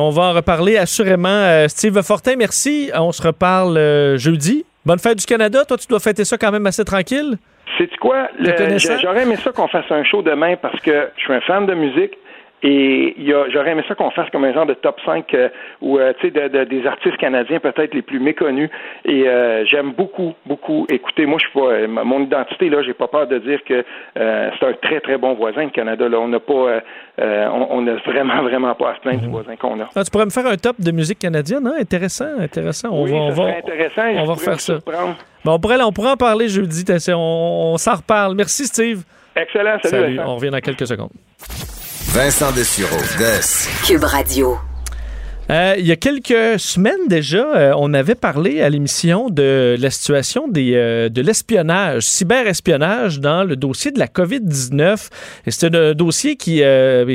On 0.00 0.10
va 0.10 0.22
en 0.22 0.32
reparler 0.32 0.76
assurément. 0.76 1.66
Steve 1.68 2.02
Fortin, 2.02 2.36
merci. 2.36 2.90
On 2.94 3.12
se 3.12 3.26
reparle 3.26 3.76
jeudi. 4.16 4.64
Bonne 4.86 4.98
fête 4.98 5.18
du 5.18 5.26
Canada. 5.26 5.64
Toi, 5.64 5.76
tu 5.76 5.86
dois 5.88 6.00
fêter 6.00 6.24
ça 6.24 6.38
quand 6.38 6.52
même 6.52 6.66
assez 6.66 6.84
tranquille. 6.84 7.36
C'est 7.76 7.94
quoi? 7.98 8.28
J'aurais 8.40 9.22
aimé 9.22 9.36
ça 9.36 9.52
qu'on 9.52 9.68
fasse 9.68 9.90
un 9.90 10.04
show 10.04 10.22
demain 10.22 10.56
parce 10.56 10.80
que 10.80 11.10
je 11.16 11.22
suis 11.22 11.32
un 11.32 11.40
fan 11.42 11.66
de 11.66 11.74
musique. 11.74 12.12
Et 12.62 13.14
j'aurais 13.52 13.70
aimé 13.70 13.84
ça 13.86 13.94
qu'on 13.94 14.10
fasse 14.10 14.28
comme 14.30 14.44
un 14.44 14.52
genre 14.52 14.66
de 14.66 14.74
top 14.74 14.98
5 15.04 15.32
euh, 15.34 15.48
ou 15.80 15.98
euh, 15.98 16.12
sais 16.20 16.30
de, 16.30 16.64
des 16.64 16.86
artistes 16.86 17.16
canadiens 17.18 17.60
peut-être 17.60 17.94
les 17.94 18.02
plus 18.02 18.18
méconnus. 18.18 18.68
Et 19.04 19.28
euh, 19.28 19.64
j'aime 19.64 19.92
beaucoup, 19.92 20.34
beaucoup 20.44 20.84
écouter. 20.90 21.26
Moi, 21.26 21.38
je 21.38 21.48
suis 21.48 21.58
pas 21.58 22.04
mon 22.04 22.20
identité 22.20 22.68
là, 22.68 22.82
j'ai 22.82 22.94
pas 22.94 23.06
peur 23.06 23.28
de 23.28 23.38
dire 23.38 23.62
que 23.64 23.84
c'est 24.14 24.66
un 24.66 24.72
très 24.82 25.00
très 25.00 25.18
bon 25.18 25.34
voisin 25.34 25.64
le 25.64 25.70
Canada. 25.70 26.08
Là, 26.08 26.18
on 26.18 26.28
n'a 26.28 26.40
pas, 26.40 26.82
on 27.18 27.82
n'a 27.82 27.94
vraiment 28.06 28.42
vraiment 28.42 28.74
pas 28.74 28.90
à 28.90 28.94
se 28.96 29.00
plaindre 29.00 29.20
du 29.20 29.28
voisin 29.28 29.54
qu'on 29.56 29.80
a. 29.80 29.88
Ah, 29.94 30.02
tu 30.02 30.10
pourrais 30.10 30.24
me 30.24 30.30
faire 30.30 30.46
un 30.46 30.56
top 30.56 30.80
de 30.80 30.90
musique 30.90 31.20
canadienne, 31.20 31.66
hein? 31.66 31.76
Intéressant, 31.78 32.40
intéressant. 32.40 32.88
On 32.90 33.04
oui, 33.04 33.12
va, 33.12 33.16
on 33.16 33.30
va, 33.30 33.56
intéressant. 33.56 34.02
On 34.16 34.24
va 34.24 34.34
faire 34.34 34.60
ça. 34.60 34.78
Bon, 35.44 35.52
on 35.52 35.58
pourrait, 35.60 35.80
on 35.80 35.92
pourrait 35.92 36.10
en 36.10 36.16
parler 36.16 36.48
jeudi. 36.48 36.84
On, 37.10 37.72
on 37.74 37.76
s'en 37.76 37.94
reparle. 37.94 38.34
Merci, 38.34 38.66
Steve. 38.66 39.04
Excellent. 39.36 39.78
Salut. 39.82 40.02
salut 40.02 40.20
on 40.20 40.34
revient 40.34 40.50
dans 40.50 40.60
quelques 40.60 40.86
secondes. 40.86 41.10
Vincent 42.18 42.50
Dessureau, 42.50 43.00
Des. 43.16 43.68
Cube 43.86 44.02
Radio. 44.02 44.58
Euh, 45.50 45.76
il 45.78 45.86
y 45.86 45.92
a 45.92 45.96
quelques 45.96 46.60
semaines 46.60 47.08
déjà, 47.08 47.38
euh, 47.38 47.72
on 47.78 47.94
avait 47.94 48.14
parlé 48.14 48.60
à 48.60 48.68
l'émission 48.68 49.30
de 49.30 49.76
la 49.80 49.90
situation 49.90 50.46
euh, 50.54 51.08
de 51.08 51.22
l'espionnage, 51.22 52.02
cyberespionnage 52.02 53.18
dans 53.20 53.44
le 53.44 53.56
dossier 53.56 53.90
de 53.90 53.98
la 53.98 54.08
COVID-19. 54.08 55.08
Et 55.46 55.50
c'est 55.50 55.74
un 55.74 55.94
dossier 55.94 56.36
qui, 56.36 56.62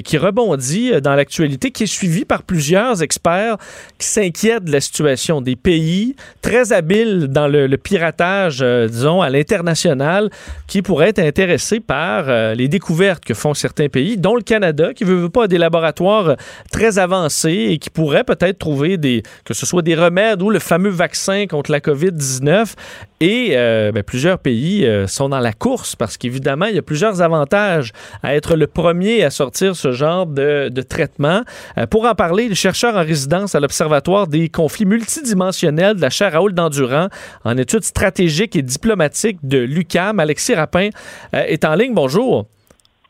qui 0.04 0.18
rebondit 0.18 1.00
dans 1.02 1.14
l'actualité, 1.14 1.70
qui 1.70 1.84
est 1.84 1.88
suivi 1.88 2.26
par 2.26 2.42
plusieurs 2.42 3.04
experts 3.04 3.58
qui 4.00 4.08
s'inquiètent 4.08 4.64
de 4.64 4.72
la 4.72 4.82
situation 4.82 5.42
des 5.42 5.56
pays 5.56 6.16
très 6.42 6.74
habiles 6.74 7.28
dans 7.28 7.48
le, 7.48 7.68
piratage, 7.78 8.62
disons, 8.62 9.22
à 9.22 9.30
l'international, 9.30 10.30
qui 10.68 10.82
pourraient 10.82 11.10
être 11.10 11.20
intéressés 11.20 11.80
par 11.80 12.56
les 12.56 12.68
découvertes 12.68 13.24
que 13.24 13.34
font 13.34 13.54
certains 13.54 13.90
pays, 13.90 14.18
dont 14.18 14.36
le 14.36 14.42
Canada, 14.42 14.94
qui 14.94 15.04
ne 15.04 15.10
veut 15.10 15.30
pas 15.30 15.48
des 15.48 15.58
laboratoires 15.58 16.36
très 16.72 16.98
avancés 16.98 17.68
et 17.70 17.78
qui 17.78 17.90
peut-être 18.24 18.60
trouver 18.60 18.98
des, 18.98 19.24
que 19.46 19.54
ce 19.54 19.66
soit 19.66 19.82
des 19.82 19.96
remèdes 19.96 20.42
ou 20.42 20.50
le 20.50 20.60
fameux 20.60 20.90
vaccin 20.90 21.46
contre 21.48 21.72
la 21.72 21.80
COVID-19. 21.80 22.74
Et 23.22 23.52
euh, 23.52 23.92
ben, 23.92 24.04
plusieurs 24.04 24.38
pays 24.40 24.86
euh, 24.86 25.08
sont 25.08 25.30
dans 25.30 25.40
la 25.40 25.54
course 25.54 25.96
parce 25.96 26.18
qu'évidemment, 26.18 26.66
il 26.66 26.76
y 26.76 26.80
a 26.80 26.82
plusieurs 26.82 27.22
avantages 27.22 27.94
à 28.22 28.36
être 28.36 28.56
le 28.56 28.68
premier 28.68 29.24
à 29.24 29.30
sortir 29.30 29.76
ce 29.76 29.92
genre 29.92 30.26
de, 30.26 30.70
traitement. 30.82 31.44
Euh, 31.78 31.88
pour 31.88 32.06
en 32.06 32.16
parler, 32.16 32.50
le 32.50 32.56
chercheur 32.56 32.96
en 32.96 33.04
résidence 33.04 33.56
à 33.56 33.60
l'Observatoire 33.60 34.28
des 34.28 34.50
conflits 34.50 34.86
multidimensionnels 34.86 35.96
de 35.96 36.02
la 36.02 36.10
chaire 36.10 36.34
Raoul 36.34 36.54
d'Endurant 36.54 37.08
en 37.46 37.58
études 37.58 37.84
stratégiques 37.84 38.56
et 38.56 38.62
diplomatiques 38.62 39.40
de 39.44 39.60
l'UCAM, 39.60 40.20
Alexis 40.20 40.56
Rapin, 40.56 40.90
est 41.32 41.64
en 41.64 41.76
ligne. 41.76 41.94
Bonjour. 41.94 42.48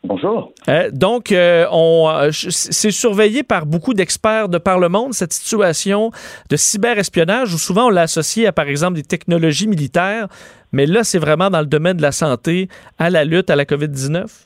Bonjour. 0.06 0.52
Euh, 0.68 0.90
donc, 0.92 1.32
euh, 1.32 1.66
on, 1.72 2.10
euh, 2.10 2.30
c'est 2.32 2.92
surveillé 2.92 3.42
par 3.42 3.66
beaucoup 3.66 3.94
d'experts 3.94 4.50
de 4.50 4.58
par 4.58 4.78
le 4.78 4.90
monde, 4.90 5.14
cette 5.14 5.32
situation 5.32 6.12
de 6.50 6.58
cyberespionnage, 6.58 7.54
où 7.54 7.58
souvent 7.58 7.86
on 7.86 7.90
l'a 7.90 8.02
associé 8.02 8.46
à, 8.46 8.52
par 8.52 8.68
exemple, 8.68 8.96
des 8.96 9.04
technologies 9.04 9.68
militaires, 9.68 10.28
mais 10.74 10.86
là, 10.86 11.06
c'est 11.06 11.20
vraiment 11.20 11.50
dans 11.50 11.62
le 11.62 11.68
domaine 11.68 11.96
de 11.96 12.02
la 12.02 12.12
santé, 12.12 12.68
à 13.00 13.10
la 13.10 13.24
lutte 13.24 13.50
à 13.50 13.56
la 13.56 13.64
COVID-19? 13.64 14.46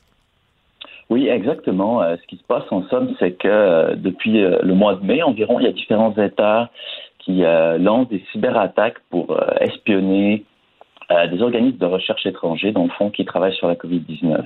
Oui, 1.10 1.28
exactement. 1.28 2.04
ce 2.04 2.28
qui 2.28 2.36
se 2.36 2.44
passe 2.44 2.66
en 2.70 2.84
somme, 2.90 3.16
c'est 3.18 3.32
que 3.32 3.96
depuis 3.96 4.34
le 4.42 4.74
mois 4.74 4.96
de 4.96 5.06
mai 5.06 5.24
environ, 5.24 5.60
il 5.60 5.66
y 5.66 5.70
a 5.70 5.72
différents 5.72 6.14
États 6.18 6.70
qui 7.20 7.44
lancent 7.80 8.10
des 8.10 8.22
cyberattaques 8.34 8.98
pour 9.10 9.40
espionner, 9.62 10.44
des 11.10 11.42
organismes 11.42 11.78
de 11.78 11.86
recherche 11.86 12.26
étrangers, 12.26 12.72
dans 12.72 12.84
le 12.84 12.90
fond, 12.90 13.10
qui 13.10 13.24
travaillent 13.24 13.56
sur 13.56 13.68
la 13.68 13.76
COVID-19. 13.76 14.44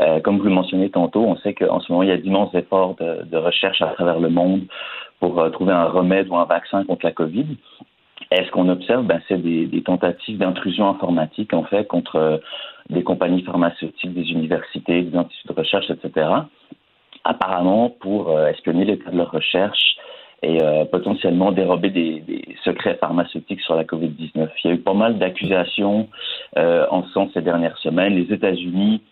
Euh, 0.00 0.20
comme 0.20 0.38
vous 0.38 0.44
le 0.44 0.50
mentionnez 0.50 0.90
tantôt, 0.90 1.24
on 1.24 1.36
sait 1.36 1.54
qu'en 1.54 1.80
ce 1.80 1.90
moment, 1.92 2.02
il 2.02 2.08
y 2.08 2.12
a 2.12 2.16
d'immenses 2.16 2.54
efforts 2.54 2.96
de, 2.96 3.22
de, 3.24 3.36
recherche 3.36 3.80
à 3.80 3.88
travers 3.88 4.18
le 4.18 4.28
monde 4.28 4.62
pour 5.20 5.40
euh, 5.40 5.50
trouver 5.50 5.72
un 5.72 5.84
remède 5.84 6.28
ou 6.28 6.36
un 6.36 6.46
vaccin 6.46 6.84
contre 6.84 7.06
la 7.06 7.12
COVID. 7.12 7.46
Et 8.32 8.44
ce 8.44 8.50
qu'on 8.50 8.68
observe, 8.68 9.04
ben, 9.04 9.20
c'est 9.28 9.40
des, 9.40 9.66
des, 9.66 9.82
tentatives 9.82 10.38
d'intrusion 10.38 10.88
informatique, 10.88 11.54
en 11.54 11.62
fait, 11.62 11.86
contre 11.86 12.16
euh, 12.16 12.38
des 12.90 13.04
compagnies 13.04 13.42
pharmaceutiques, 13.42 14.12
des 14.12 14.32
universités, 14.32 15.02
des 15.02 15.16
instituts 15.16 15.48
de 15.48 15.52
recherche, 15.52 15.90
etc., 15.90 16.28
apparemment 17.22 17.88
pour 17.88 18.38
espionner 18.38 18.84
l'état 18.84 19.10
de 19.10 19.16
leur 19.16 19.30
recherche 19.30 19.96
et 20.44 20.58
potentiellement 20.90 21.52
dérober 21.52 21.90
des, 21.90 22.44
secrets 22.64 22.96
pharmaceutiques 23.00 23.60
sur 23.60 23.74
la 23.74 23.84
COVID-19. 23.84 24.48
Il 24.64 24.68
y 24.68 24.70
a 24.70 24.74
eu 24.74 24.78
pas 24.78 24.94
mal 24.94 25.18
d'accusations 25.18 26.08
en 26.56 27.02
ce 27.04 27.12
sens 27.12 27.30
ces 27.34 27.42
dernières 27.42 27.76
semaines. 27.78 28.14
Les 28.14 28.32
États-Unis 28.32 29.02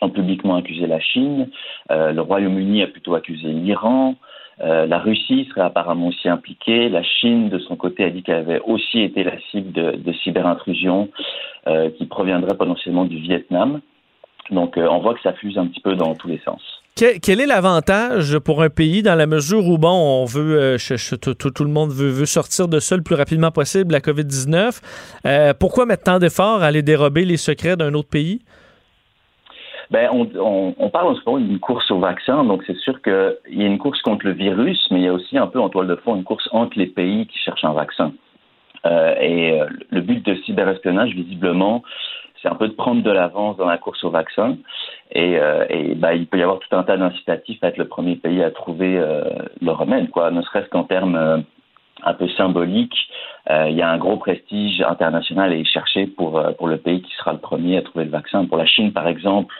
ont 0.00 0.10
publiquement 0.10 0.56
accusé 0.56 0.86
la 0.86 1.00
Chine, 1.00 1.48
euh, 1.90 2.12
le 2.12 2.20
Royaume-Uni 2.20 2.82
a 2.82 2.86
plutôt 2.86 3.14
accusé 3.14 3.48
l'Iran, 3.48 4.14
euh, 4.60 4.86
la 4.86 4.98
Russie 4.98 5.46
serait 5.50 5.62
apparemment 5.62 6.08
aussi 6.08 6.28
impliquée, 6.28 6.88
la 6.88 7.02
Chine 7.02 7.48
de 7.48 7.58
son 7.58 7.76
côté 7.76 8.04
a 8.04 8.10
dit 8.10 8.22
qu'elle 8.22 8.36
avait 8.36 8.60
aussi 8.60 9.00
été 9.00 9.24
la 9.24 9.38
cible 9.50 9.72
de, 9.72 9.94
euh, 11.66 11.90
qui 11.90 12.06
proviendraient 12.06 12.56
potentiellement 12.56 13.04
du 13.04 13.18
Vietnam. 13.18 13.80
Donc 14.50 14.78
on 14.78 14.98
voit 15.00 15.14
que 15.14 15.20
ça 15.20 15.34
fuse 15.34 15.58
un 15.58 15.66
petit 15.66 15.80
peu 15.80 15.94
dans 15.94 16.14
tous 16.14 16.28
les 16.28 16.38
sens. 16.38 16.62
Quel, 16.98 17.40
est 17.40 17.46
l'avantage 17.46 18.40
pour 18.40 18.60
un 18.60 18.70
pays 18.70 19.02
dans 19.02 19.14
la 19.14 19.26
mesure 19.26 19.64
où, 19.68 19.78
bon, 19.78 19.88
on 19.88 20.24
veut, 20.24 20.76
tout, 21.20 21.64
le 21.64 21.70
monde 21.70 21.90
veut, 21.90 22.26
sortir 22.26 22.66
de 22.66 22.80
ça 22.80 22.96
le 22.96 23.04
plus 23.04 23.14
rapidement 23.14 23.52
possible, 23.52 23.92
la 23.92 24.00
COVID-19? 24.00 25.54
pourquoi 25.60 25.86
mettre 25.86 26.02
tant 26.02 26.18
d'efforts 26.18 26.60
à 26.60 26.66
aller 26.66 26.82
dérober 26.82 27.24
les 27.24 27.36
secrets 27.36 27.76
d'un 27.76 27.94
autre 27.94 28.08
pays? 28.08 28.40
Ben, 29.92 30.08
on, 30.12 30.90
parle 30.90 31.08
en 31.08 31.14
ce 31.14 31.20
moment 31.24 31.38
d'une 31.38 31.60
course 31.60 31.88
au 31.92 32.00
vaccin, 32.00 32.42
donc 32.42 32.64
c'est 32.66 32.76
sûr 32.78 33.00
qu'il 33.00 33.36
y 33.50 33.62
a 33.62 33.66
une 33.66 33.78
course 33.78 34.02
contre 34.02 34.26
le 34.26 34.32
virus, 34.32 34.84
mais 34.90 34.98
il 34.98 35.04
y 35.04 35.08
a 35.08 35.12
aussi 35.12 35.38
un 35.38 35.46
peu 35.46 35.60
en 35.60 35.68
toile 35.68 35.86
de 35.86 35.94
fond 35.94 36.16
une 36.16 36.24
course 36.24 36.48
entre 36.50 36.76
les 36.76 36.88
pays 36.88 37.28
qui 37.28 37.38
cherchent 37.38 37.64
un 37.64 37.74
vaccin. 37.74 38.12
Euh, 38.86 39.14
et 39.20 39.60
euh, 39.60 39.66
le 39.90 40.00
but 40.00 40.24
de 40.26 40.34
cyberespionnage, 40.44 41.14
visiblement, 41.14 41.82
c'est 42.42 42.48
un 42.48 42.54
peu 42.54 42.68
de 42.68 42.74
prendre 42.74 43.02
de 43.02 43.10
l'avance 43.10 43.56
dans 43.56 43.66
la 43.66 43.78
course 43.78 44.02
au 44.04 44.10
vaccin. 44.10 44.56
Et, 45.12 45.38
euh, 45.38 45.66
ben, 45.96 46.12
il 46.12 46.26
peut 46.26 46.38
y 46.38 46.42
avoir 46.42 46.58
tout 46.58 46.74
un 46.76 46.82
tas 46.82 46.96
d'incitatifs 46.96 47.62
à 47.62 47.68
être 47.68 47.78
le 47.78 47.88
premier 47.88 48.16
pays 48.16 48.42
à 48.42 48.50
trouver 48.50 48.96
euh, 48.96 49.24
le 49.60 49.72
remède, 49.72 50.10
quoi, 50.10 50.30
ne 50.30 50.42
serait-ce 50.42 50.68
qu'en 50.68 50.84
termes 50.84 51.16
euh, 51.16 51.38
un 52.04 52.14
peu 52.14 52.28
symboliques. 52.28 53.08
il 53.50 53.74
y 53.74 53.82
a 53.82 53.90
un 53.90 53.98
gros 53.98 54.18
prestige 54.18 54.80
international 54.82 55.52
à 55.52 55.56
y 55.56 55.64
chercher 55.64 56.06
pour, 56.06 56.40
pour 56.56 56.68
le 56.68 56.76
pays 56.76 57.02
qui 57.02 57.12
sera 57.16 57.32
le 57.32 57.40
premier 57.40 57.76
à 57.78 57.82
trouver 57.82 58.04
le 58.04 58.10
vaccin. 58.10 58.44
Pour 58.44 58.56
la 58.56 58.66
Chine, 58.66 58.92
par 58.92 59.08
exemple, 59.08 59.52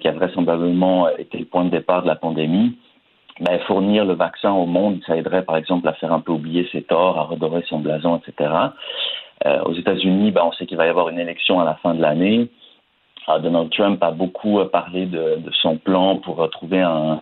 qui 0.00 0.06
a 0.06 0.12
vraisemblablement 0.12 1.08
été 1.16 1.38
le 1.38 1.46
point 1.46 1.64
de 1.64 1.70
départ 1.70 2.02
de 2.02 2.08
la 2.08 2.16
pandémie, 2.16 2.76
ben, 3.40 3.58
fournir 3.66 4.04
le 4.04 4.14
vaccin 4.14 4.50
au 4.52 4.66
monde, 4.66 5.00
ça 5.06 5.16
aiderait 5.16 5.44
par 5.44 5.56
exemple 5.56 5.86
à 5.88 5.92
faire 5.92 6.12
un 6.12 6.20
peu 6.20 6.32
oublier 6.32 6.68
ses 6.72 6.82
torts, 6.82 7.18
à 7.18 7.24
redorer 7.24 7.62
son 7.68 7.80
blason, 7.80 8.16
etc. 8.16 8.50
Euh, 9.44 9.60
aux 9.64 9.74
États-Unis, 9.74 10.30
ben, 10.30 10.42
on 10.44 10.52
sait 10.52 10.66
qu'il 10.66 10.78
va 10.78 10.86
y 10.86 10.88
avoir 10.88 11.10
une 11.10 11.18
élection 11.18 11.60
à 11.60 11.64
la 11.64 11.74
fin 11.74 11.94
de 11.94 12.00
l'année. 12.00 12.48
Donald 13.42 13.70
Trump 13.72 14.00
a 14.04 14.12
beaucoup 14.12 14.60
euh, 14.60 14.66
parlé 14.66 15.04
de, 15.04 15.36
de 15.38 15.50
son 15.60 15.76
plan 15.78 16.16
pour 16.16 16.48
trouver 16.50 16.80
un, 16.80 17.20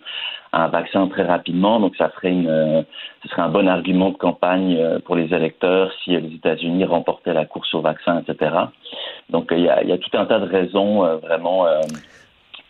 un, 0.52 0.68
vaccin 0.68 1.08
très 1.08 1.22
rapidement, 1.24 1.80
donc 1.80 1.96
ça 1.96 2.10
ferait 2.10 2.30
une, 2.30 2.46
euh, 2.46 2.82
ce 3.22 3.28
serait 3.30 3.42
un 3.42 3.48
bon 3.48 3.66
argument 3.66 4.10
de 4.10 4.16
campagne 4.16 4.78
pour 5.06 5.16
les 5.16 5.32
électeurs 5.34 5.90
si 6.04 6.10
les 6.10 6.34
États-Unis 6.34 6.84
remportaient 6.84 7.32
la 7.32 7.46
course 7.46 7.72
au 7.74 7.80
vaccin, 7.80 8.20
etc. 8.20 8.54
Donc 9.30 9.48
il 9.50 9.60
y 9.60 9.68
a, 9.68 9.82
y 9.82 9.92
a, 9.92 9.98
tout 9.98 10.10
un 10.12 10.26
tas 10.26 10.38
de 10.38 10.46
raisons 10.46 11.00
vraiment 11.16 11.64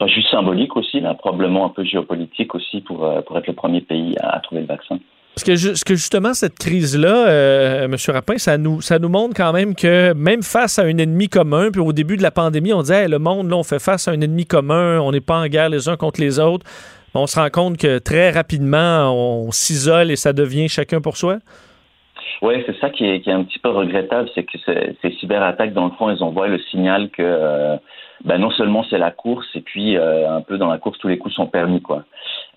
juste 0.06 0.30
symbolique 0.30 0.76
aussi, 0.76 1.00
là, 1.00 1.14
probablement 1.14 1.66
un 1.66 1.68
peu 1.70 1.84
géopolitique 1.84 2.54
aussi 2.54 2.80
pour, 2.80 3.04
euh, 3.04 3.20
pour 3.22 3.38
être 3.38 3.46
le 3.46 3.52
premier 3.52 3.80
pays 3.80 4.14
à, 4.20 4.40
trouver 4.40 4.62
le 4.62 4.66
vaccin. 4.66 4.98
Parce 5.34 5.44
que, 5.44 5.84
que 5.84 5.94
justement, 5.94 6.32
cette 6.32 6.58
crise-là, 6.58 7.28
euh, 7.28 7.84
M. 7.86 7.96
Rapin, 8.08 8.38
ça 8.38 8.56
nous, 8.56 8.80
ça 8.80 8.98
nous 9.00 9.08
montre 9.08 9.34
quand 9.34 9.52
même 9.52 9.74
que 9.74 10.12
même 10.14 10.42
face 10.42 10.78
à 10.78 10.82
un 10.82 10.96
ennemi 10.98 11.28
commun, 11.28 11.70
puis 11.72 11.80
au 11.80 11.92
début 11.92 12.16
de 12.16 12.22
la 12.22 12.30
pandémie, 12.30 12.72
on 12.72 12.82
disait 12.82 13.08
le 13.08 13.18
monde, 13.18 13.50
là, 13.50 13.56
on 13.56 13.64
fait 13.64 13.80
face 13.80 14.06
à 14.06 14.12
un 14.12 14.20
ennemi 14.20 14.46
commun, 14.46 15.00
on 15.00 15.10
n'est 15.10 15.20
pas 15.20 15.38
en 15.38 15.46
guerre 15.46 15.70
les 15.70 15.88
uns 15.88 15.96
contre 15.96 16.20
les 16.20 16.38
autres. 16.38 16.64
On 17.16 17.26
se 17.26 17.38
rend 17.38 17.48
compte 17.50 17.78
que 17.78 17.98
très 17.98 18.30
rapidement, 18.30 19.12
on 19.12 19.50
s'isole 19.52 20.10
et 20.10 20.16
ça 20.16 20.32
devient 20.32 20.68
chacun 20.68 21.00
pour 21.00 21.16
soi. 21.16 21.38
Oui, 22.42 22.62
c'est 22.66 22.76
ça 22.78 22.90
qui 22.90 23.04
est, 23.04 23.20
qui 23.20 23.30
est, 23.30 23.32
un 23.32 23.44
petit 23.44 23.58
peu 23.58 23.70
regrettable, 23.70 24.28
c'est 24.34 24.44
que 24.44 24.58
ces 25.00 25.10
cyberattaques, 25.18 25.72
dans 25.72 25.86
le 25.86 25.92
fond, 25.92 26.10
elles 26.10 26.22
envoient 26.22 26.48
le 26.48 26.58
signal 26.70 27.08
que 27.10 27.22
euh, 27.22 27.76
ben, 28.22 28.38
non 28.38 28.50
seulement 28.50 28.84
c'est 28.88 28.98
la 28.98 29.10
course, 29.10 29.46
et 29.54 29.60
puis 29.60 29.96
euh, 29.96 30.30
un 30.30 30.40
peu 30.40 30.56
dans 30.56 30.68
la 30.68 30.78
course, 30.78 30.98
tous 30.98 31.08
les 31.08 31.18
coups 31.18 31.34
sont 31.34 31.46
permis. 31.46 31.82
quoi. 31.82 32.04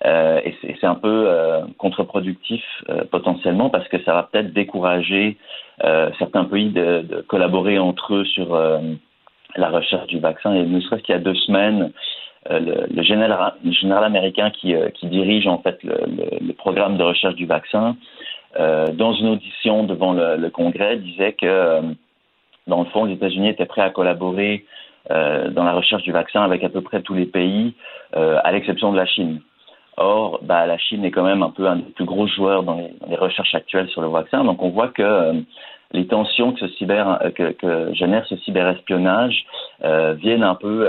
Euh, 0.06 0.40
et 0.46 0.56
c'est 0.62 0.86
un 0.86 0.96
peu 0.96 1.26
euh, 1.28 1.62
contre-productif 1.78 2.64
potentiellement 3.12 3.70
parce 3.70 3.88
que 3.88 4.02
ça 4.04 4.14
va 4.14 4.24
peut-être 4.24 4.54
décourager 4.54 5.38
certains 6.18 6.46
pays 6.46 6.70
de, 6.70 7.24
collaborer 7.28 7.78
entre 7.80 8.16
eux 8.16 8.26
sur 8.26 8.58
la 9.56 9.70
recherche 9.70 10.08
du 10.08 10.20
vaccin. 10.20 10.54
Et 10.54 10.64
ne 10.64 10.80
serait-ce 10.80 11.04
qu'il 11.04 11.14
y 11.14 11.18
a 11.18 11.22
deux 11.22 11.36
semaines, 11.36 11.92
le, 12.50 13.04
général, 13.04 13.54
général, 13.66 14.04
américain 14.04 14.50
qui, 14.52 14.74
qui 14.96 15.08
dirige 15.08 15.48
en 15.48 15.60
fait 15.60 15.80
le, 15.84 16.54
programme 16.54 16.98
de 16.98 17.04
recherche 17.04 17.36
du 17.36 17.46
vaccin 17.46 17.96
dans 18.58 19.14
une 19.14 19.28
audition 19.30 19.84
devant 19.84 20.14
le, 20.14 20.50
Congrès, 20.50 20.98
disait 20.98 21.34
que, 21.34 21.82
dans 22.66 22.80
le 22.80 22.90
fond, 22.90 23.06
les 23.06 23.14
États-Unis 23.14 23.50
étaient 23.50 23.66
prêts 23.66 23.82
à 23.82 23.90
collaborer 23.90 24.66
euh, 25.12 25.50
dans 25.50 25.64
la 25.64 25.74
recherche 25.74 26.04
du 26.04 26.12
vaccin 26.12 26.42
avec 26.42 26.64
à 26.64 26.70
peu 26.70 26.82
près 26.82 27.02
tous 27.02 27.14
les 27.14 27.26
pays, 27.26 27.74
à 28.14 28.52
l'exception 28.52 28.92
de 28.92 28.98
la 28.98 29.06
Chine. 29.06 29.42
Or, 29.98 30.40
bah, 30.42 30.66
la 30.66 30.78
Chine 30.78 31.04
est 31.04 31.12
quand 31.12 31.24
même 31.24 31.44
un 31.44 31.50
peu 31.50 31.68
un 31.68 31.78
des 31.78 31.92
plus 31.92 32.06
gros 32.06 32.28
joueurs 32.28 32.64
dans 32.64 32.90
les, 33.08 33.16
recherches 33.16 33.54
actuelles 33.54 33.90
sur 33.90 34.02
le 34.02 34.08
vaccin. 34.08 34.44
Donc, 34.44 34.62
on 34.64 34.70
voit 34.70 34.88
que 34.90 35.34
les 35.92 36.08
tensions 36.08 36.54
que, 36.54 36.60
ce 36.60 36.68
cyber, 36.76 37.20
que 37.36 37.94
génère 37.94 38.26
ce 38.28 38.38
cyberespionnage 38.38 39.46
viennent 39.84 40.44
un 40.44 40.56
peu 40.56 40.88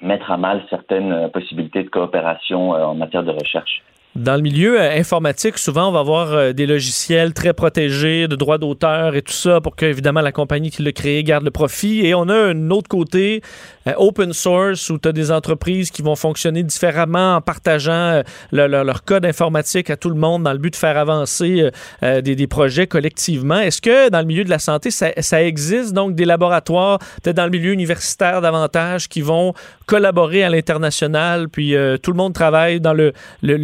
mettre 0.00 0.30
à 0.30 0.36
mal 0.36 0.62
certaines 0.70 1.28
possibilités 1.30 1.82
de 1.82 1.88
coopération 1.90 2.70
en 2.70 2.94
matière 2.94 3.22
de 3.22 3.32
recherche. 3.32 3.82
Dans 4.18 4.34
le 4.34 4.42
milieu 4.42 4.80
euh, 4.80 4.98
informatique, 4.98 5.58
souvent, 5.58 5.90
on 5.90 5.92
va 5.92 6.00
avoir 6.00 6.32
euh, 6.32 6.52
des 6.52 6.66
logiciels 6.66 7.32
très 7.34 7.52
protégés 7.52 8.26
de 8.26 8.34
droits 8.34 8.58
d'auteur 8.58 9.14
et 9.14 9.22
tout 9.22 9.32
ça 9.32 9.60
pour 9.60 9.76
que, 9.76 9.86
évidemment, 9.86 10.22
la 10.22 10.32
compagnie 10.32 10.72
qui 10.72 10.82
l'a 10.82 10.90
créé 10.90 11.22
garde 11.22 11.44
le 11.44 11.52
profit. 11.52 12.04
Et 12.04 12.16
on 12.16 12.28
a 12.28 12.34
un 12.34 12.70
autre 12.70 12.88
côté, 12.88 13.42
euh, 13.86 13.92
open 13.96 14.32
source, 14.32 14.90
où 14.90 14.98
tu 14.98 15.08
as 15.08 15.12
des 15.12 15.30
entreprises 15.30 15.92
qui 15.92 16.02
vont 16.02 16.16
fonctionner 16.16 16.64
différemment 16.64 17.36
en 17.36 17.40
partageant 17.40 18.22
leur, 18.50 19.04
code 19.04 19.24
informatique 19.24 19.88
à 19.88 19.96
tout 19.96 20.08
le 20.08 20.16
monde 20.16 20.42
dans 20.42 20.52
le 20.52 20.58
but 20.58 20.72
de 20.72 20.76
faire 20.76 20.98
avancer 20.98 21.70
des, 22.02 22.46
projets 22.48 22.86
collectivement. 22.86 23.60
Est-ce 23.60 23.80
que 23.80 24.08
dans 24.10 24.18
le 24.18 24.24
milieu 24.24 24.42
de 24.42 24.50
la 24.50 24.58
santé, 24.58 24.90
ça, 24.90 25.42
existe? 25.42 25.92
Donc 25.92 26.14
des 26.14 26.24
laboratoires, 26.24 26.98
peut-être 27.22 27.36
dans 27.36 27.44
le 27.44 27.50
milieu 27.50 27.72
universitaire 27.72 28.40
davantage, 28.40 29.08
qui 29.08 29.20
vont 29.20 29.54
collaborer 29.86 30.42
à 30.42 30.50
l'international, 30.50 31.48
puis 31.48 31.74
tout 32.02 32.10
le 32.10 32.16
monde 32.16 32.32
travaille 32.32 32.80
dans 32.80 32.94
le, 32.94 33.12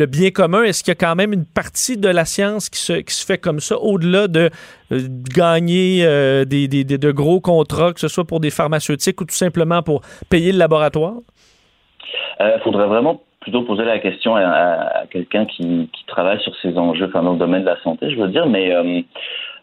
bien 0.06 0.30
commun? 0.30 0.43
Est-ce 0.44 0.82
qu'il 0.82 0.90
y 0.90 0.96
a 0.96 1.06
quand 1.08 1.14
même 1.14 1.32
une 1.32 1.46
partie 1.46 1.96
de 1.96 2.08
la 2.08 2.24
science 2.24 2.68
qui 2.68 2.78
se, 2.78 3.26
fait 3.26 3.38
comme 3.38 3.60
ça, 3.60 3.78
au-delà 3.78 4.28
de 4.28 4.50
euh, 4.92 5.00
gagner 5.34 6.04
euh, 6.04 6.44
des, 6.44 6.68
de 6.68 7.10
gros 7.12 7.40
contrats, 7.40 7.92
que 7.92 8.00
ce 8.00 8.08
soit 8.08 8.24
pour 8.24 8.40
des 8.40 8.50
pharmaceutiques 8.50 9.20
ou 9.20 9.24
tout 9.24 9.34
simplement 9.34 9.82
pour 9.82 10.02
payer 10.30 10.52
le 10.52 10.58
laboratoire? 10.58 11.14
Il 12.40 12.46
euh, 12.46 12.58
faudrait 12.60 12.86
vraiment 12.86 13.22
plutôt 13.40 13.62
poser 13.62 13.84
la 13.84 13.98
question 13.98 14.36
à, 14.36 15.04
quelqu'un 15.10 15.44
qui, 15.44 15.90
travaille 16.06 16.40
sur 16.40 16.54
ces 16.62 16.76
enjeux, 16.78 17.08
dans 17.08 17.32
le 17.32 17.38
domaine 17.38 17.62
de 17.62 17.66
la 17.66 17.80
santé, 17.82 18.10
je 18.10 18.16
veux 18.16 18.28
dire, 18.28 18.46
mais 18.46 18.72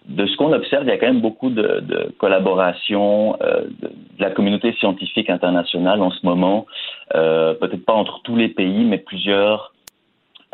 de 0.06 0.26
ce 0.28 0.38
qu'on 0.38 0.54
observe, 0.54 0.84
il 0.84 0.90
y 0.90 0.92
a 0.92 0.98
quand 0.98 1.08
même 1.08 1.22
beaucoup 1.22 1.50
de, 1.50 2.14
collaboration 2.20 3.38
de, 3.42 3.90
la 4.20 4.30
communauté 4.30 4.74
scientifique 4.74 5.32
internationale 5.32 6.00
en 6.02 6.12
ce 6.12 6.24
moment, 6.24 6.68
peut-être 7.12 7.84
pas 7.84 7.94
entre 7.94 8.22
tous 8.24 8.36
les 8.36 8.50
pays, 8.50 8.84
mais 8.84 9.00
plusieurs 9.00 9.71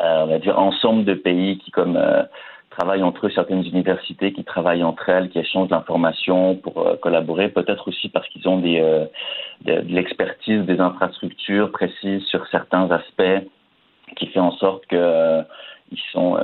on 0.00 0.26
va 0.26 0.38
dire, 0.38 0.58
ensemble 0.58 1.04
de 1.04 1.14
pays 1.14 1.58
qui, 1.58 1.70
comme 1.70 1.96
euh, 1.96 2.22
travaillent 2.70 3.02
entre 3.02 3.26
eux, 3.26 3.30
certaines 3.34 3.64
universités 3.64 4.32
qui 4.32 4.44
travaillent 4.44 4.84
entre 4.84 5.08
elles, 5.08 5.30
qui 5.30 5.38
échangent 5.38 5.70
l'information 5.70 6.54
pour 6.56 6.86
euh, 6.86 6.96
collaborer, 6.96 7.48
peut-être 7.48 7.88
aussi 7.88 8.08
parce 8.08 8.28
qu'ils 8.28 8.48
ont 8.48 8.58
des, 8.58 8.80
de, 9.64 9.80
de 9.80 9.94
l'expertise, 9.94 10.62
des 10.62 10.80
infrastructures 10.80 11.72
précises 11.72 12.24
sur 12.24 12.46
certains 12.48 12.90
aspects 12.90 13.46
qui 14.16 14.26
fait 14.28 14.40
en 14.40 14.52
sorte 14.52 14.86
que 14.86 15.42
ils 15.90 16.00
sont 16.12 16.38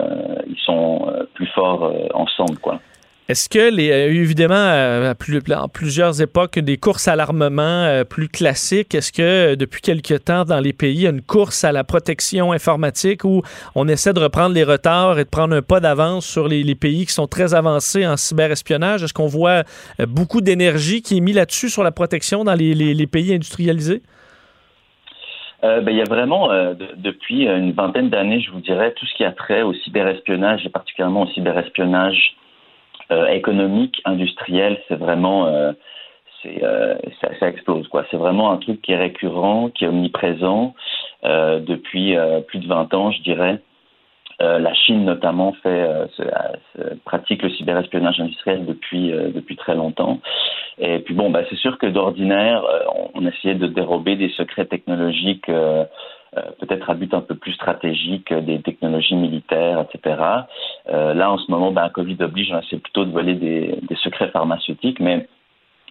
ils 0.46 0.58
sont 0.58 1.06
plus 1.34 1.46
forts 1.46 1.92
ensemble 2.14 2.58
quoi. 2.58 2.80
Est-ce 3.26 3.48
que 3.48 3.74
les 3.74 3.90
a 3.90 4.06
eu 4.06 4.20
évidemment 4.20 4.54
à, 4.54 5.14
plusieurs 5.72 6.20
époques 6.20 6.58
des 6.58 6.76
courses 6.76 7.08
à 7.08 7.16
l'armement 7.16 7.62
euh, 7.62 8.04
plus 8.04 8.28
classiques 8.28 8.94
Est-ce 8.94 9.14
que 9.14 9.22
euh, 9.22 9.56
depuis 9.56 9.80
quelque 9.80 10.12
temps 10.12 10.44
dans 10.44 10.60
les 10.60 10.74
pays 10.74 10.94
il 10.94 11.00
y 11.04 11.06
a 11.06 11.10
une 11.10 11.22
course 11.22 11.64
à 11.64 11.72
la 11.72 11.84
protection 11.84 12.52
informatique 12.52 13.24
où 13.24 13.40
on 13.74 13.88
essaie 13.88 14.12
de 14.12 14.20
reprendre 14.20 14.54
les 14.54 14.62
retards 14.62 15.18
et 15.18 15.24
de 15.24 15.30
prendre 15.30 15.56
un 15.56 15.62
pas 15.62 15.80
d'avance 15.80 16.26
sur 16.26 16.48
les, 16.48 16.74
pays 16.74 17.06
qui 17.06 17.14
sont 17.14 17.26
très 17.26 17.54
avancés 17.54 18.06
en 18.06 18.18
cyberespionnage? 18.18 19.02
Est-ce 19.02 19.14
qu'on 19.14 19.26
voit 19.26 19.62
euh, 20.00 20.06
beaucoup 20.06 20.42
d'énergie 20.42 21.00
qui 21.00 21.16
est 21.16 21.20
mise 21.20 21.36
là-dessus 21.36 21.70
sur 21.70 21.82
la 21.82 21.92
protection 21.92 22.44
dans 22.44 22.52
les, 22.52 23.06
pays 23.06 23.34
industrialisés? 23.34 24.02
Ben, 25.62 25.88
il 25.88 25.96
y 25.96 26.02
a 26.02 26.04
vraiment, 26.04 26.50
depuis 26.98 27.46
une 27.46 27.72
vingtaine 27.72 28.10
d'années, 28.10 28.42
je 28.42 28.50
vous 28.50 28.60
dirais, 28.60 28.92
tout 28.92 29.06
ce 29.06 29.14
qui 29.14 29.24
a 29.24 29.32
trait 29.32 29.62
au 29.62 29.72
cyberespionnage 29.72 30.66
et 30.66 30.68
particulièrement 30.68 31.22
au 31.22 31.28
cyberespionnage 31.28 32.36
euh, 33.10 33.26
économique, 33.28 34.00
industriel, 34.04 34.80
c'est 34.88 34.96
vraiment 34.96 35.46
euh, 35.46 35.72
euh, 36.46 36.94
ça, 37.40 37.48
explose 37.48 37.88
quoi. 37.88 38.04
C'est 38.10 38.16
vraiment 38.16 38.50
un 38.50 38.58
truc 38.58 38.82
qui 38.82 38.92
est 38.92 38.98
récurrent, 38.98 39.70
qui 39.70 39.84
est 39.84 39.88
omniprésent 39.88 40.74
depuis 41.22 42.14
plus 42.48 42.58
de 42.58 42.66
20 42.66 42.92
ans, 42.92 43.10
je 43.10 43.22
dirais. 43.22 43.62
la 44.40 44.74
Chine 44.74 45.06
notamment 45.06 45.54
fait 45.62 45.88
pratique 47.06 47.42
le 47.42 47.48
cyberespionnage 47.48 48.20
industriel 48.20 48.66
depuis 48.66 49.10
depuis 49.10 49.56
très 49.56 49.74
longtemps. 49.74 50.20
Et 50.78 50.98
puis 50.98 51.14
bon, 51.14 51.30
bah, 51.30 51.42
c'est 51.48 51.56
sûr 51.56 51.78
que 51.78 51.86
d'ordinaire, 51.86 52.62
on, 53.14 53.26
essayait 53.26 53.54
de 53.54 53.68
dérober 53.68 54.16
des 54.16 54.28
secrets 54.30 54.66
technologiques 54.66 55.48
euh, 55.48 55.84
peut-être 56.58 56.90
à 56.90 56.94
but 56.94 57.12
un 57.14 57.20
peu 57.20 57.34
plus 57.34 57.52
stratégique 57.52 58.32
euh, 58.32 58.40
des 58.40 58.60
technologies 58.60 59.14
militaires, 59.14 59.80
etc. 59.80 60.22
Euh, 60.88 61.14
là, 61.14 61.30
en 61.30 61.38
ce 61.38 61.50
moment, 61.50 61.70
ben, 61.70 61.88
Covid 61.88 62.16
oblige, 62.20 62.52
on 62.52 62.60
essaie 62.60 62.78
plutôt 62.78 63.04
de 63.04 63.12
voler 63.12 63.34
des, 63.34 63.78
secrets 64.02 64.28
pharmaceutiques, 64.28 65.00
mais 65.00 65.28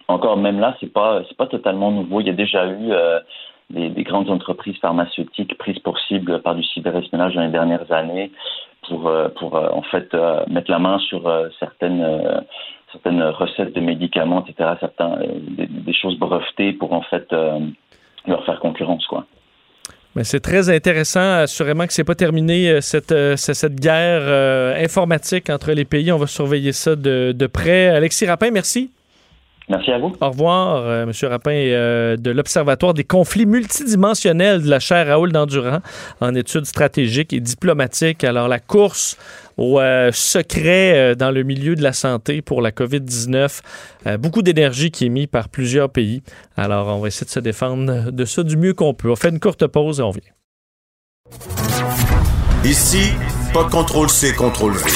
encore 0.08 0.36
même 0.36 0.60
là, 0.60 0.76
c'est 0.80 0.92
pas 0.92 1.22
c'est 1.28 1.36
pas 1.36 1.46
totalement 1.46 1.90
nouveau. 1.90 2.20
Il 2.20 2.26
y 2.26 2.30
a 2.30 2.34
déjà 2.34 2.66
eu 2.66 2.92
des, 3.70 3.88
des, 3.88 4.02
grandes 4.04 4.30
entreprises 4.30 4.76
pharmaceutiques 4.76 5.56
prises 5.56 5.78
pour 5.78 5.98
cible 5.98 6.42
par 6.42 6.54
du 6.54 6.62
cyberespionnage 6.62 7.34
dans 7.34 7.42
les 7.42 7.48
dernières 7.48 7.90
années 7.90 8.30
pour 8.86 9.10
pour 9.36 9.54
en 9.54 9.82
fait 9.82 10.14
mettre 10.48 10.70
la 10.70 10.78
main 10.78 10.98
sur 10.98 11.22
certaines 11.58 12.44
certaines 12.92 13.22
recettes 13.22 13.74
de 13.74 13.80
médicaments, 13.80 14.44
etc. 14.46 14.74
Certains 14.78 15.16
des, 15.56 15.66
des, 15.66 15.94
choses 15.94 16.18
brevetées 16.18 16.74
pour 16.74 16.92
en 16.92 17.02
fait 17.02 17.34
leur 18.26 18.44
faire 18.44 18.60
concurrence, 18.60 19.06
quoi. 19.06 19.24
Mais 20.16 20.22
c'est 20.22 20.40
très 20.40 20.70
intéressant. 20.70 21.38
Assurément 21.38 21.86
que 21.86 21.92
c'est 21.92 22.04
pas 22.04 22.14
terminé 22.14 22.70
euh, 22.70 22.80
cette, 22.80 23.12
euh, 23.12 23.36
cette 23.36 23.80
guerre 23.80 24.22
euh, 24.22 24.82
informatique 24.82 25.50
entre 25.50 25.72
les 25.72 25.84
pays. 25.84 26.12
On 26.12 26.18
va 26.18 26.26
surveiller 26.26 26.72
ça 26.72 26.94
de, 26.94 27.32
de 27.32 27.46
près. 27.46 27.88
Alexis 27.88 28.26
Rapin, 28.26 28.50
merci. 28.50 28.90
Merci 29.68 29.90
à 29.92 29.98
vous. 29.98 30.14
Au 30.20 30.28
revoir, 30.28 30.86
M. 31.04 31.10
Rapin, 31.22 31.54
de 31.54 32.30
l'Observatoire 32.30 32.92
des 32.92 33.04
conflits 33.04 33.46
multidimensionnels 33.46 34.62
de 34.62 34.68
la 34.68 34.78
chaire 34.78 35.06
Raoul 35.06 35.32
d'Endurant 35.32 35.78
en 36.20 36.34
études 36.34 36.66
stratégiques 36.66 37.32
et 37.32 37.40
diplomatiques. 37.40 38.24
Alors, 38.24 38.46
la 38.46 38.58
course 38.58 39.16
au 39.56 39.80
euh, 39.80 40.10
secret 40.12 40.94
euh, 40.94 41.14
dans 41.14 41.30
le 41.30 41.42
milieu 41.42 41.74
de 41.74 41.82
la 41.82 41.92
santé 41.92 42.42
pour 42.42 42.62
la 42.62 42.70
COVID-19. 42.70 43.60
Euh, 44.06 44.18
beaucoup 44.18 44.42
d'énergie 44.42 44.90
qui 44.90 45.06
est 45.06 45.10
mise 45.10 45.26
par 45.26 45.48
plusieurs 45.48 45.90
pays. 45.90 46.22
Alors, 46.56 46.88
on 46.88 47.00
va 47.00 47.08
essayer 47.08 47.26
de 47.26 47.30
se 47.30 47.40
défendre 47.40 48.10
de 48.10 48.24
ça 48.24 48.42
du 48.42 48.56
mieux 48.56 48.74
qu'on 48.74 48.94
peut. 48.94 49.10
On 49.10 49.16
fait 49.16 49.30
une 49.30 49.40
courte 49.40 49.66
pause 49.66 50.00
et 50.00 50.02
on 50.02 50.10
vient. 50.10 50.22
Ici, 52.64 53.10
pas 53.52 53.64
de 53.64 53.70
contrôle 53.70 54.08
C, 54.08 54.32
contrôle 54.32 54.74
V. 54.74 54.90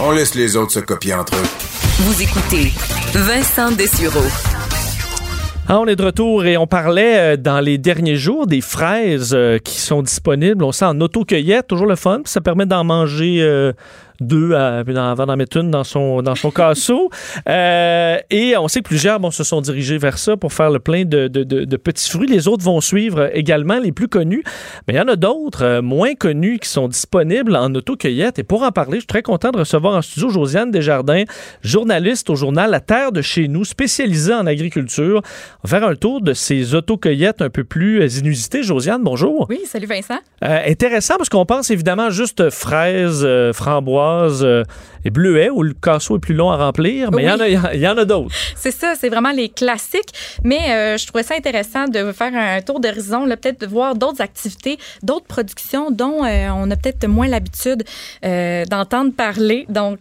On 0.00 0.12
laisse 0.12 0.34
les 0.34 0.56
autres 0.56 0.72
se 0.72 0.80
copier 0.80 1.14
entre 1.14 1.34
eux. 1.34 1.48
Vous 2.00 2.22
écoutez 2.22 2.72
Vincent 3.14 3.72
Dessureau. 3.72 4.57
Ah, 5.70 5.78
on 5.80 5.84
est 5.84 5.96
de 5.96 6.02
retour 6.02 6.46
et 6.46 6.56
on 6.56 6.66
parlait 6.66 7.34
euh, 7.34 7.36
dans 7.36 7.60
les 7.60 7.76
derniers 7.76 8.16
jours 8.16 8.46
des 8.46 8.62
fraises 8.62 9.34
euh, 9.34 9.58
qui 9.58 9.78
sont 9.78 10.00
disponibles. 10.00 10.64
On 10.64 10.72
sent 10.72 10.86
en 10.86 10.98
auto-cueillette, 10.98 11.66
toujours 11.66 11.86
le 11.86 11.94
fun. 11.94 12.22
Ça 12.24 12.40
permet 12.40 12.64
d'en 12.64 12.84
manger 12.84 13.42
euh, 13.42 13.74
deux 14.20 14.54
à- 14.54 14.78
avant 14.78 15.26
d'en 15.26 15.36
mettre 15.36 15.56
une 15.58 15.70
dans 15.70 15.84
son, 15.84 16.22
dans 16.22 16.34
son 16.34 16.50
casseau. 16.50 17.10
Euh, 17.48 18.16
et 18.30 18.56
on 18.56 18.68
sait 18.68 18.80
que 18.80 18.88
plusieurs 18.88 19.20
bon, 19.20 19.30
se 19.30 19.44
sont 19.44 19.60
dirigés 19.60 19.98
vers 19.98 20.18
ça 20.18 20.36
pour 20.36 20.52
faire 20.52 20.70
le 20.70 20.78
plein 20.80 21.04
de, 21.04 21.28
de- 21.28 21.44
de- 21.44 21.64
de 21.64 21.76
petits 21.76 22.08
fruits. 22.10 22.28
Les 22.28 22.48
autres 22.48 22.64
vont 22.64 22.80
suivre 22.80 23.30
également, 23.34 23.78
les 23.78 23.92
plus 23.92 24.08
connus. 24.08 24.42
Mais 24.86 24.94
il 24.94 24.96
y 24.96 25.00
en 25.00 25.08
a 25.08 25.16
d'autres 25.16 25.64
euh, 25.64 25.82
moins 25.82 26.14
connus 26.14 26.58
qui 26.58 26.68
sont 26.68 26.88
disponibles 26.88 27.54
en 27.56 27.72
auto-cueillette. 27.74 28.38
Et 28.38 28.42
pour 28.42 28.62
en 28.62 28.72
parler, 28.72 28.94
je 28.94 29.00
suis 29.00 29.06
très 29.06 29.22
content 29.22 29.50
de 29.50 29.58
recevoir 29.58 29.96
en 29.96 30.02
studio 30.02 30.30
Josiane 30.30 30.70
Desjardins, 30.70 31.24
journaliste 31.62 32.30
au 32.30 32.34
journal 32.34 32.70
La 32.70 32.80
Terre 32.80 33.12
de 33.12 33.22
chez 33.22 33.46
nous, 33.48 33.64
spécialisée 33.64 34.34
en 34.34 34.46
agriculture. 34.46 35.22
On 35.64 35.68
va 35.68 35.78
faire 35.78 35.88
un 35.88 35.94
tour 35.94 36.20
de 36.20 36.32
ces 36.32 36.74
autocueillettes 36.74 37.40
un 37.42 37.50
peu 37.50 37.64
plus 37.64 38.00
euh, 38.02 38.08
inusitées. 38.18 38.62
Josiane, 38.62 39.02
bonjour. 39.02 39.46
Oui, 39.48 39.60
salut 39.64 39.86
Vincent. 39.86 40.18
Euh, 40.44 40.58
intéressant 40.66 41.16
parce 41.18 41.28
qu'on 41.28 41.46
pense 41.46 41.70
évidemment 41.70 42.10
juste 42.10 42.50
fraises, 42.50 43.22
euh, 43.24 43.52
framboises 43.52 44.07
euh, 44.42 44.64
et 45.08 45.10
bleuets 45.10 45.50
où 45.50 45.62
le 45.62 45.74
casseau 45.74 46.16
est 46.16 46.20
plus 46.20 46.34
long 46.34 46.50
à 46.50 46.56
remplir, 46.56 47.10
mais 47.12 47.22
il 47.22 47.26
y 47.26 47.30
en 47.30 47.40
a- 47.40 47.48
il 47.48 47.78
y, 47.80 47.82
y 47.84 47.88
en 47.88 47.96
a 47.96 48.04
d'autres. 48.04 48.30
C'est 48.56 48.70
ça, 48.70 48.94
c'est 48.98 49.08
vraiment 49.08 49.30
les 49.32 49.48
classiques. 49.48 50.12
Mais 50.44 50.60
euh, 50.70 50.96
je 50.98 51.06
trouvais 51.06 51.22
ça 51.22 51.34
intéressant 51.34 51.86
de 51.88 52.12
faire 52.12 52.32
un 52.34 52.60
tour 52.60 52.78
d'horizon, 52.80 53.26
peut-être 53.26 53.60
de 53.60 53.66
voir 53.66 53.94
d'autres 53.94 54.20
activités, 54.20 54.78
d'autres 55.02 55.26
productions 55.26 55.90
dont 55.90 56.24
euh, 56.24 56.48
on 56.54 56.70
a 56.70 56.76
peut-être 56.76 57.06
moins 57.06 57.28
l'habitude 57.28 57.84
euh, 58.24 58.64
d'entendre 58.66 59.12
parler. 59.12 59.64
Donc, 59.68 60.00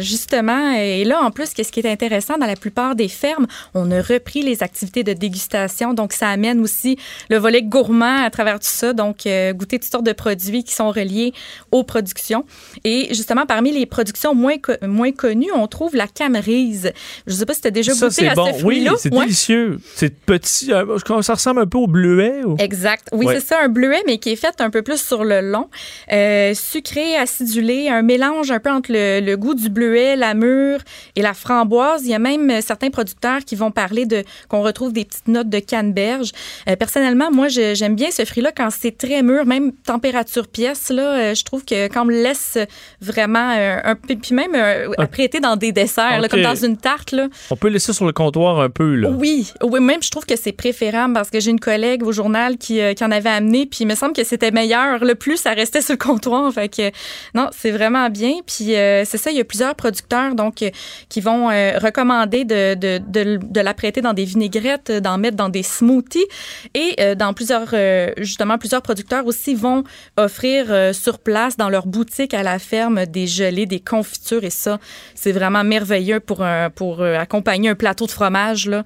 justement, 0.00 0.72
et 0.76 1.04
là, 1.04 1.20
en 1.22 1.30
plus, 1.30 1.52
qu'est-ce 1.54 1.72
qui 1.72 1.80
est 1.80 1.90
intéressant, 1.90 2.36
dans 2.38 2.46
la 2.46 2.56
plupart 2.56 2.94
des 2.94 3.08
fermes, 3.08 3.46
on 3.74 3.90
a 3.90 4.00
repris 4.00 4.42
les 4.42 4.62
activités 4.62 5.02
de 5.02 5.12
dégustation. 5.12 5.94
Donc, 5.94 6.12
ça 6.12 6.28
amène 6.28 6.60
aussi 6.60 6.96
le 7.30 7.38
volet 7.38 7.62
gourmand 7.62 8.22
à 8.24 8.30
travers 8.30 8.54
tout 8.60 8.66
ça. 8.82 8.92
Donc, 8.92 9.18
goûter 9.26 9.78
toutes 9.78 9.90
sortes 9.90 10.06
de 10.06 10.12
produits 10.12 10.64
qui 10.64 10.74
sont 10.74 10.90
reliés 10.90 11.32
aux 11.72 11.82
productions. 11.84 12.44
Et 12.84 13.08
justement, 13.10 13.46
parmi 13.46 13.72
les 13.72 13.86
productions 13.86 14.34
moins, 14.44 14.58
co- 14.58 14.72
moins 14.86 15.12
connues, 15.12 15.50
on 15.54 15.66
trouve 15.66 15.96
la 15.96 16.06
camerise. 16.06 16.92
Je 17.26 17.32
ne 17.32 17.38
sais 17.38 17.46
pas 17.46 17.54
si 17.54 17.62
tu 17.62 17.68
as 17.68 17.70
déjà 17.70 17.92
Ça, 17.94 18.06
goûté 18.08 18.22
c'est 18.22 18.28
à 18.28 18.34
bon. 18.34 18.46
ce 18.46 18.52
Oui, 18.52 18.60
fruit-là. 18.60 18.92
c'est 18.98 19.12
Ouais. 19.14 19.20
délicieux. 19.24 19.78
C'est 19.94 20.14
petit. 20.14 20.72
euh, 20.72 20.98
ça 21.22 21.34
ressemble 21.34 21.60
un 21.60 21.66
peu 21.66 21.78
au 21.78 21.86
bleuet. 21.86 22.44
Ou... 22.44 22.56
Exact. 22.58 23.08
Oui, 23.12 23.26
Ouais. 23.26 23.34
c'est 23.40 23.46
ça, 23.46 23.56
un 23.62 23.68
bleuet, 23.68 24.02
mais 24.06 24.18
qui 24.18 24.30
est 24.30 24.36
fait 24.36 24.60
un 24.60 24.70
peu 24.70 24.82
plus 24.82 25.00
sur 25.00 25.24
le 25.24 25.40
long. 25.40 25.68
Euh, 26.12 26.52
sucré, 26.54 27.16
acidulé, 27.16 27.88
un 27.88 28.02
mélange 28.02 28.50
un 28.50 28.60
peu 28.60 28.70
entre 28.70 28.92
le, 28.92 29.20
le 29.20 29.36
goût 29.36 29.54
du 29.54 29.68
bleuet, 29.70 30.16
la 30.16 30.34
mûre 30.34 30.80
et 31.16 31.22
la 31.22 31.32
framboise. 31.34 32.02
Il 32.04 32.10
y 32.10 32.14
a 32.14 32.18
même 32.18 32.50
euh, 32.50 32.60
certains 32.60 32.90
producteurs 32.90 33.40
qui 33.46 33.56
vont 33.56 33.70
parler 33.70 34.04
de 34.06 34.22
qu'on 34.48 34.62
retrouve 34.62 34.92
des 34.92 35.04
petites 35.04 35.28
notes 35.28 35.48
de 35.48 35.58
canneberge. 35.60 36.32
Euh, 36.68 36.76
personnellement, 36.76 37.30
moi, 37.30 37.48
j'aime 37.48 37.94
bien 37.96 38.10
ce 38.10 38.24
fruit-là 38.24 38.52
quand 38.54 38.68
c'est 38.70 38.96
très 38.98 39.22
mûr, 39.22 39.46
même 39.46 39.72
température 39.72 40.46
pièce. 40.48 40.90
Là, 40.90 41.32
je 41.34 41.42
trouve 41.44 41.64
que 41.64 41.86
quand 41.88 42.02
on 42.02 42.06
me 42.06 42.22
laisse 42.22 42.58
vraiment 43.00 43.50
un 43.84 43.94
peu, 43.94 44.14
puis 44.24 44.34
même 44.34 44.54
euh, 44.54 44.90
apprêté 44.96 45.38
dans 45.38 45.56
des 45.56 45.70
desserts, 45.70 46.18
là, 46.18 46.28
comme 46.30 46.40
dans 46.40 46.54
une 46.54 46.78
tarte, 46.78 47.12
là, 47.12 47.28
On 47.50 47.56
peut 47.56 47.68
laisser 47.68 47.92
sur 47.92 48.06
le 48.06 48.12
comptoir 48.12 48.58
un 48.58 48.70
peu. 48.70 48.94
Là. 48.94 49.10
oui, 49.10 49.52
oui, 49.62 49.80
même 49.80 50.02
je 50.02 50.10
trouve 50.10 50.24
que 50.24 50.34
c'est 50.34 50.52
préférable 50.52 51.12
parce 51.12 51.28
que 51.28 51.40
j'ai 51.40 51.50
une 51.50 51.60
collègue 51.60 52.02
au 52.02 52.10
journal 52.10 52.56
qui, 52.56 52.80
euh, 52.80 52.94
qui 52.94 53.04
en 53.04 53.10
avait 53.10 53.28
amené, 53.28 53.66
puis 53.66 53.80
il 53.80 53.86
me 53.86 53.94
semble 53.94 54.14
que 54.14 54.24
c'était 54.24 54.50
meilleur. 54.50 55.04
Le 55.04 55.14
plus, 55.14 55.36
ça 55.36 55.52
restait 55.52 55.82
sur 55.82 55.92
le 55.92 55.98
comptoir. 55.98 56.50
Fait 56.54 56.70
que 56.70 56.90
non, 57.34 57.48
c'est 57.52 57.70
vraiment 57.70 58.08
bien. 58.08 58.36
Puis 58.46 58.74
euh, 58.74 59.04
c'est 59.04 59.18
ça, 59.18 59.30
il 59.30 59.36
y 59.36 59.40
a 59.40 59.44
plusieurs 59.44 59.74
producteurs 59.74 60.34
donc 60.34 60.62
euh, 60.62 60.70
qui 61.10 61.20
vont 61.20 61.48
recommander 61.48 62.46
de, 62.46 62.74
de, 62.74 62.98
de, 63.06 63.38
de 63.42 63.60
l'apprêter 63.60 64.00
dans 64.00 64.14
des 64.14 64.24
vinaigrettes, 64.24 64.90
d'en 64.90 65.18
mettre 65.18 65.36
dans 65.36 65.50
des 65.50 65.62
smoothies. 65.62 66.24
Et 66.72 67.14
dans 67.16 67.34
plusieurs, 67.34 67.74
justement, 68.18 68.56
plusieurs 68.56 68.80
producteurs 68.80 69.26
aussi 69.26 69.54
vont 69.54 69.84
offrir 70.16 70.94
sur 70.94 71.18
place 71.18 71.56
dans 71.56 71.68
leur 71.68 71.86
boutique 71.86 72.32
à 72.32 72.42
la 72.42 72.58
ferme 72.58 73.04
des 73.06 73.26
gelées, 73.26 73.66
des 73.66 73.80
confitures. 73.80 74.13
Et 74.42 74.50
ça, 74.50 74.78
c'est 75.14 75.32
vraiment 75.32 75.64
merveilleux 75.64 76.20
pour, 76.20 76.42
un, 76.42 76.70
pour 76.70 77.00
euh, 77.00 77.16
accompagner 77.16 77.70
un 77.70 77.74
plateau 77.74 78.06
de 78.06 78.10
fromage. 78.10 78.68
Là. 78.68 78.84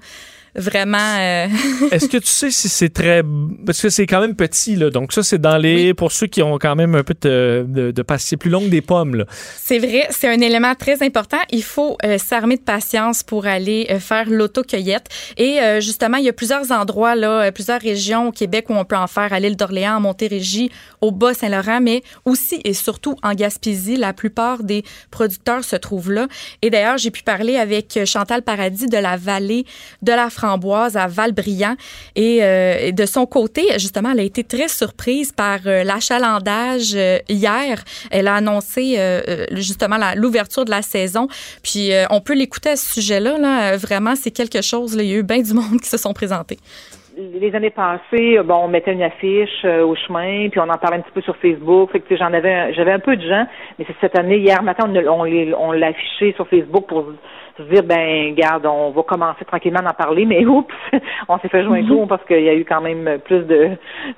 Vraiment. 0.55 0.97
euh, 0.97 1.47
Est-ce 1.91 2.07
que 2.07 2.17
tu 2.17 2.27
sais 2.27 2.51
si 2.51 2.69
c'est 2.69 2.89
très. 2.89 3.23
Parce 3.65 3.81
que 3.81 3.89
c'est 3.89 4.05
quand 4.05 4.21
même 4.21 4.35
petit, 4.35 4.75
là. 4.75 4.89
Donc, 4.89 5.13
ça, 5.13 5.23
c'est 5.23 5.39
dans 5.39 5.57
les. 5.57 5.93
Pour 5.93 6.11
ceux 6.11 6.27
qui 6.27 6.41
ont 6.41 6.57
quand 6.57 6.75
même 6.75 6.95
un 6.95 7.03
peu 7.03 7.15
de, 7.21 7.65
de, 7.67 7.91
de 7.91 8.01
patience. 8.01 8.39
Plus 8.39 8.49
long 8.49 8.61
que 8.61 8.69
des 8.69 8.81
pommes, 8.81 9.15
là. 9.15 9.25
C'est 9.57 9.79
vrai, 9.79 10.07
c'est 10.11 10.27
un 10.27 10.39
élément 10.39 10.75
très 10.75 11.03
important. 11.03 11.37
Il 11.51 11.63
faut 11.63 11.97
euh, 12.03 12.17
s'armer 12.17 12.57
de 12.57 12.61
patience 12.61 13.23
pour 13.23 13.45
aller 13.45 13.87
euh, 13.89 13.99
faire 13.99 14.29
l'autocueillette. 14.29 15.07
Et 15.37 15.59
euh, 15.61 15.81
justement, 15.81 16.17
il 16.17 16.25
y 16.25 16.29
a 16.29 16.33
plusieurs 16.33 16.71
endroits, 16.71 17.15
là, 17.15 17.51
plusieurs 17.51 17.81
régions 17.81 18.27
au 18.27 18.31
Québec 18.31 18.65
où 18.69 18.73
on 18.73 18.85
peut 18.85 18.97
en 18.97 19.07
faire 19.07 19.33
à 19.33 19.39
l'île 19.39 19.55
d'Orléans, 19.55 19.97
en 19.97 19.99
Montérégie, 19.99 20.71
au 21.01 21.11
Bas-Saint-Laurent, 21.11 21.81
mais 21.81 22.03
aussi 22.25 22.61
et 22.63 22.73
surtout 22.73 23.15
en 23.23 23.33
Gaspésie. 23.33 23.95
La 23.95 24.13
plupart 24.13 24.63
des 24.63 24.83
producteurs 25.11 25.63
se 25.63 25.75
trouvent 25.75 26.11
là. 26.11 26.27
Et 26.61 26.69
d'ailleurs, 26.69 26.97
j'ai 26.97 27.11
pu 27.11 27.23
parler 27.23 27.57
avec 27.57 27.99
Chantal 28.05 28.41
Paradis 28.41 28.87
de 28.87 28.97
la 28.97 29.17
vallée 29.17 29.65
de 30.01 30.11
la 30.11 30.29
À 30.43 31.07
Valbriand. 31.07 31.75
Et, 32.15 32.39
euh, 32.41 32.91
de 32.91 33.05
son 33.05 33.25
côté, 33.25 33.67
justement, 33.77 34.11
elle 34.11 34.19
a 34.19 34.23
été 34.23 34.43
très 34.43 34.67
surprise 34.67 35.31
par 35.31 35.59
euh, 35.65 35.83
l'achalandage 35.83 36.93
euh, 36.95 37.19
hier. 37.27 37.83
Elle 38.11 38.27
a 38.27 38.35
annoncé 38.35 38.97
justement 39.51 39.97
l'ouverture 40.15 40.65
de 40.65 40.71
la 40.71 40.81
saison. 40.81 41.27
Puis 41.63 41.91
on 42.09 42.21
peut 42.21 42.33
l'écouter 42.33 42.69
à 42.69 42.75
ce 42.75 42.93
sujet-là. 42.93 43.37
Là. 43.37 43.77
Vraiment, 43.77 44.15
c'est 44.15 44.31
quelque 44.31 44.61
chose. 44.61 44.95
Il 44.97 45.05
y 45.05 45.13
a 45.13 45.17
eu 45.17 45.23
bien 45.23 45.41
du 45.41 45.53
monde 45.53 45.79
qui 45.83 45.89
se 45.89 45.97
sont 45.97 46.13
présentés. 46.13 46.57
Les 47.19 47.53
années 47.55 47.69
passées, 47.69 48.37
euh, 48.37 48.43
bon, 48.43 48.61
on 48.63 48.67
mettait 48.67 48.93
une 48.93 49.03
affiche 49.03 49.65
euh, 49.65 49.83
au 49.85 49.95
chemin, 49.95 50.47
puis 50.49 50.59
on 50.59 50.69
en 50.69 50.77
parlait 50.77 50.97
un 50.97 51.01
petit 51.01 51.11
peu 51.11 51.21
sur 51.21 51.35
Facebook. 51.37 51.91
Fait 51.91 51.99
que 51.99 52.15
j'en 52.15 52.33
avais, 52.33 52.73
j'avais 52.73 52.91
un 52.93 52.99
peu 52.99 53.15
de 53.15 53.27
gens, 53.27 53.45
mais 53.77 53.85
c'est 53.85 53.95
cette 53.99 54.17
année, 54.17 54.37
hier 54.37 54.63
matin, 54.63 54.85
on, 54.87 55.55
on, 55.59 55.71
l'a 55.73 55.87
affiché 55.87 56.33
sur 56.33 56.47
Facebook 56.47 56.87
pour 56.87 57.05
se 57.57 57.63
dire, 57.63 57.83
ben, 57.83 58.33
garde, 58.35 58.65
on 58.65 58.91
va 58.91 59.03
commencer 59.03 59.43
tranquillement 59.43 59.81
d'en 59.81 59.93
parler, 59.93 60.25
mais 60.25 60.45
oups, 60.45 60.73
on 61.27 61.37
s'est 61.39 61.49
fait 61.49 61.63
jouer 61.63 61.79
un 61.79 61.87
coup 61.87 62.05
parce 62.07 62.23
qu'il 62.25 62.41
y 62.41 62.49
a 62.49 62.55
eu 62.55 62.63
quand 62.63 62.81
même 62.81 63.19
plus 63.25 63.43
de 63.45 63.71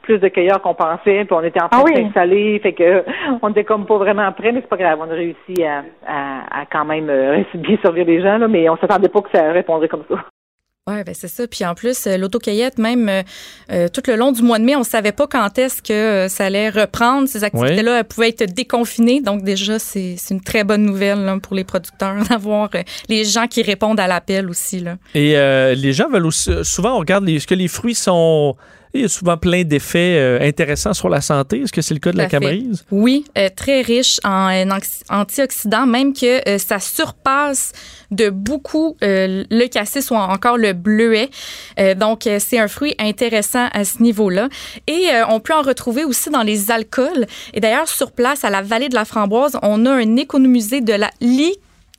plus 0.03 0.19
de 0.19 0.27
cueilleurs 0.27 0.61
qu'on 0.61 0.75
pensait, 0.75 1.25
puis 1.25 1.33
on 1.33 1.43
était 1.43 1.61
en 1.61 1.69
train 1.69 1.79
Ah 1.81 1.85
oui. 1.85 1.93
de 1.95 2.03
s'installer, 2.03 2.59
fait 2.59 2.73
que 2.73 3.03
on 3.41 3.49
était 3.49 3.63
comme 3.63 3.87
pas 3.87 3.97
vraiment 3.97 4.31
prêts, 4.31 4.51
mais 4.51 4.61
c'est 4.61 4.69
pas 4.69 4.77
grave, 4.77 4.99
on 5.01 5.09
a 5.09 5.15
réussi 5.15 5.63
à, 5.63 5.83
à, 6.05 6.61
à 6.61 6.65
quand 6.71 6.85
même 6.85 7.09
euh, 7.09 7.41
bien 7.55 7.77
servir 7.81 8.05
les 8.05 8.21
gens, 8.21 8.37
là, 8.37 8.47
mais 8.47 8.69
on 8.69 8.77
s'attendait 8.77 9.09
pas 9.09 9.21
que 9.21 9.35
ça 9.35 9.51
répondrait 9.51 9.87
comme 9.87 10.03
ça. 10.07 10.17
Oui, 10.87 11.03
ben 11.05 11.13
c'est 11.13 11.27
ça. 11.27 11.45
Puis 11.47 11.63
en 11.63 11.75
plus, 11.75 12.07
euh, 12.07 12.17
l'autocueillette, 12.17 12.79
même 12.79 13.07
euh, 13.07 13.21
euh, 13.71 13.87
tout 13.87 14.01
le 14.07 14.15
long 14.15 14.31
du 14.31 14.41
mois 14.41 14.57
de 14.57 14.63
mai, 14.63 14.75
on 14.75 14.83
savait 14.83 15.11
pas 15.11 15.27
quand 15.27 15.59
est-ce 15.59 15.79
que 15.79 15.93
euh, 15.93 16.27
ça 16.27 16.45
allait 16.45 16.69
reprendre. 16.69 17.27
Ces 17.27 17.43
activités-là 17.43 17.99
elles 17.99 18.03
pouvaient 18.03 18.29
être 18.29 18.51
déconfinées. 18.51 19.21
Donc 19.21 19.43
déjà, 19.43 19.77
c'est 19.77 20.15
une 20.31 20.41
très 20.41 20.63
bonne 20.63 20.83
nouvelle 20.83 21.23
là, 21.23 21.37
pour 21.37 21.55
les 21.55 21.63
producteurs 21.65 22.15
d'avoir 22.29 22.71
euh, 22.73 22.81
les 23.09 23.25
gens 23.25 23.45
qui 23.45 23.61
répondent 23.61 23.99
à 23.99 24.07
l'appel 24.07 24.49
aussi. 24.49 24.79
Là. 24.79 24.97
Et 25.13 25.35
les 25.75 25.93
gens 25.93 26.09
veulent 26.09 26.25
aussi. 26.25 26.51
Souvent, 26.63 26.95
on 26.95 26.99
regarde 26.99 27.25
les, 27.25 27.35
est-ce 27.35 27.47
que 27.47 27.53
les 27.55 27.67
fruits 27.67 27.95
sont. 27.95 28.55
Il 28.93 29.01
y 29.01 29.05
a 29.05 29.07
souvent 29.07 29.37
plein 29.37 29.63
d'effets 29.63 30.17
euh, 30.17 30.39
intéressants 30.41 30.93
sur 30.93 31.07
la 31.07 31.21
santé. 31.21 31.61
Est-ce 31.61 31.71
que 31.71 31.81
c'est 31.81 31.93
le 31.93 31.99
cas 31.99 32.11
de 32.11 32.17
la 32.17 32.25
camerise? 32.25 32.85
Oui, 32.91 33.25
euh, 33.37 33.47
très 33.55 33.81
riche 33.81 34.19
en 34.23 34.49
euh, 34.49 34.79
antioxydants, 35.09 35.85
même 35.85 36.13
que 36.13 36.47
euh, 36.49 36.57
ça 36.57 36.79
surpasse 36.79 37.71
de 38.11 38.29
beaucoup 38.29 38.97
le 39.01 39.67
cassis 39.67 40.11
ou 40.11 40.15
encore 40.15 40.57
le 40.57 40.73
bleuet. 40.73 41.29
Donc, 41.95 42.27
c'est 42.39 42.59
un 42.59 42.67
fruit 42.67 42.93
intéressant 42.99 43.67
à 43.71 43.85
ce 43.85 44.03
niveau-là. 44.03 44.49
Et 44.87 45.07
on 45.29 45.39
peut 45.39 45.53
en 45.53 45.61
retrouver 45.61 46.03
aussi 46.03 46.29
dans 46.29 46.43
les 46.43 46.71
alcools. 46.71 47.25
Et 47.53 47.61
d'ailleurs, 47.61 47.87
sur 47.87 48.11
place, 48.11 48.43
à 48.43 48.49
la 48.49 48.61
vallée 48.61 48.89
de 48.89 48.95
la 48.95 49.05
Framboise, 49.05 49.57
on 49.61 49.85
a 49.85 49.91
un 49.91 50.17
économusée 50.17 50.81
de 50.81 50.93
la 50.93 51.09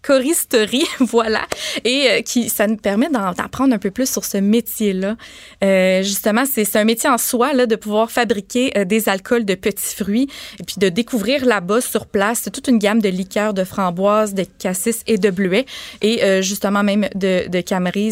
choristerie, 0.02 0.84
voilà, 1.00 1.42
et 1.84 2.08
euh, 2.10 2.20
qui 2.22 2.48
ça 2.48 2.66
nous 2.66 2.76
permet 2.76 3.08
d'en 3.08 3.28
apprendre 3.32 3.74
un 3.74 3.78
peu 3.78 3.90
plus 3.90 4.10
sur 4.10 4.24
ce 4.24 4.38
métier-là. 4.38 5.16
Euh, 5.62 6.02
justement, 6.02 6.44
c'est 6.44 6.76
un 6.76 6.84
métier 6.84 7.08
en 7.08 7.18
soi 7.18 7.52
là 7.52 7.66
de 7.66 7.76
pouvoir 7.76 8.10
fabriquer 8.10 8.76
euh, 8.76 8.84
des 8.84 9.08
alcools 9.08 9.44
de 9.44 9.54
petits 9.54 9.94
fruits 9.94 10.28
et 10.58 10.64
puis 10.64 10.76
de 10.78 10.88
découvrir 10.88 11.44
là-bas 11.44 11.80
sur 11.80 12.06
place 12.06 12.48
toute 12.52 12.68
une 12.68 12.78
gamme 12.78 13.00
de 13.00 13.08
liqueurs 13.08 13.54
de 13.54 13.64
framboise, 13.64 14.34
de 14.34 14.44
cassis 14.58 15.02
et 15.06 15.18
de 15.18 15.30
bleuet 15.30 15.66
et 16.00 16.42
justement 16.42 16.82
même 16.82 17.08
de, 17.14 17.48
de. 17.48 17.62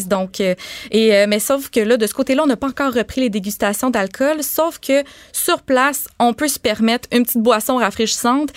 Donc, 0.09 0.41
et 0.41 1.27
mais 1.27 1.39
sauf 1.39 1.71
que 1.71 1.81
là, 1.81 1.97
de 1.97 2.07
ce 2.07 2.15
côté-là, 2.15 2.45
on 2.45 2.47
n'a 2.47 2.57
pas 2.57 2.69
encore 2.69 2.93
repris 2.93 3.21
les 3.21 3.31
dégustations 3.31 3.91
d'alcool. 3.91 4.43
Sauf 4.43 4.79
que 4.79 5.03
sur 5.33 5.63
place, 5.63 6.07
on 6.19 6.33
peut 6.33 6.49
se 6.49 6.59
permettre 6.59 7.09
une 7.13 7.25
petite 7.25 7.43
boisson 7.43 7.77
rafraîchissante. 7.77 8.51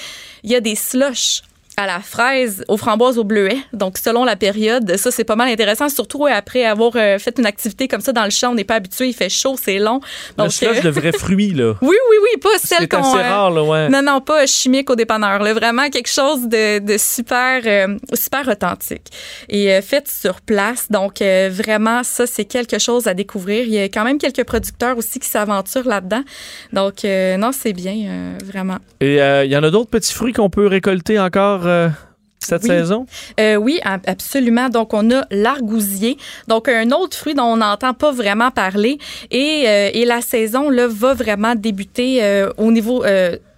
Il 0.43 0.51
y 0.51 0.55
a 0.55 0.61
des 0.61 0.75
slushs 0.75 1.41
à 1.77 1.87
la 1.87 1.99
fraise, 1.99 2.63
aux 2.67 2.77
framboises, 2.77 3.17
au 3.17 3.23
bleuet. 3.23 3.57
Donc, 3.73 3.97
selon 3.97 4.23
la 4.25 4.35
période, 4.35 4.95
ça, 4.97 5.11
c'est 5.11 5.23
pas 5.23 5.35
mal 5.35 5.49
intéressant, 5.49 5.89
surtout 5.89 6.25
après 6.25 6.65
avoir 6.65 6.91
euh, 6.95 7.17
fait 7.17 7.37
une 7.39 7.45
activité 7.45 7.87
comme 7.87 8.01
ça 8.01 8.11
dans 8.11 8.23
le 8.23 8.29
champ. 8.29 8.51
On 8.51 8.55
n'est 8.55 8.63
pas 8.63 8.75
habitué, 8.75 9.07
il 9.07 9.13
fait 9.13 9.29
chaud, 9.29 9.55
c'est 9.61 9.79
long. 9.79 9.99
Le 10.37 10.43
Donc, 10.43 10.51
slush 10.51 10.77
euh, 10.77 10.81
de 10.81 10.89
vrais 10.89 11.11
fruits, 11.17 11.53
là. 11.53 11.73
oui, 11.81 11.95
oui, 12.09 12.17
oui, 12.21 12.39
pas 12.39 12.49
celle 12.63 12.79
C'est 12.81 12.87
qu'on... 12.87 12.97
assez 12.99 13.17
euh, 13.17 13.29
rare, 13.29 13.51
là, 13.51 13.63
ouais. 13.63 13.89
Non, 13.89 14.01
non, 14.03 14.21
pas 14.21 14.45
chimique 14.45 14.89
au 14.89 14.95
dépanneur. 14.95 15.39
Là. 15.39 15.53
Vraiment 15.53 15.89
quelque 15.89 16.09
chose 16.09 16.47
de, 16.47 16.79
de 16.79 16.97
super, 16.97 17.61
euh, 17.65 17.97
super 18.13 18.47
authentique. 18.47 19.07
Et 19.49 19.71
euh, 19.73 19.81
fait 19.81 20.07
sur 20.07 20.41
place. 20.41 20.87
Donc, 20.91 21.19
vraiment, 21.21 22.03
ça, 22.03 22.27
c'est 22.27 22.45
quelque 22.45 22.77
chose 22.79 23.07
à 23.07 23.13
découvrir. 23.13 23.63
Il 23.65 23.73
y 23.73 23.79
a 23.79 23.85
quand 23.85 24.03
même 24.03 24.17
quelques 24.17 24.43
producteurs 24.43 24.97
aussi 24.97 25.19
qui 25.19 25.27
s'aventurent 25.27 25.87
là-dedans. 25.87 26.23
Donc, 26.71 27.03
non, 27.03 27.51
c'est 27.51 27.73
bien, 27.73 28.37
vraiment. 28.43 28.77
Et 29.01 29.15
il 29.17 29.51
y 29.51 29.57
en 29.57 29.63
a 29.63 29.69
d'autres 29.71 29.89
petits 29.89 30.13
fruits 30.13 30.33
qu'on 30.33 30.49
peut 30.49 30.67
récolter 30.67 31.19
encore 31.19 31.62
euh, 31.65 31.89
cette 32.39 32.63
Oui. 32.63 32.69
saison? 32.69 33.05
Euh, 33.39 33.55
oui, 33.55 33.79
ab- 33.83 34.01
absolument. 34.07 34.69
Donc, 34.69 34.93
on 34.93 35.09
a 35.11 35.25
l'argousier. 35.31 36.17
Donc, 36.47 36.67
un 36.67 36.91
autre 36.91 37.15
fruit 37.17 37.33
dont 37.33 37.43
on 37.43 37.57
n'entend 37.57 37.93
pas 37.93 38.11
vraiment 38.11 38.51
parler. 38.51 38.97
Et, 39.31 39.63
euh, 39.67 39.89
et 39.93 40.05
la 40.05 40.21
saison, 40.21 40.69
là, 40.69 40.87
va 40.87 41.13
vraiment 41.13 41.55
débuter 41.55 42.45
au 42.57 42.71
niveau... 42.71 43.03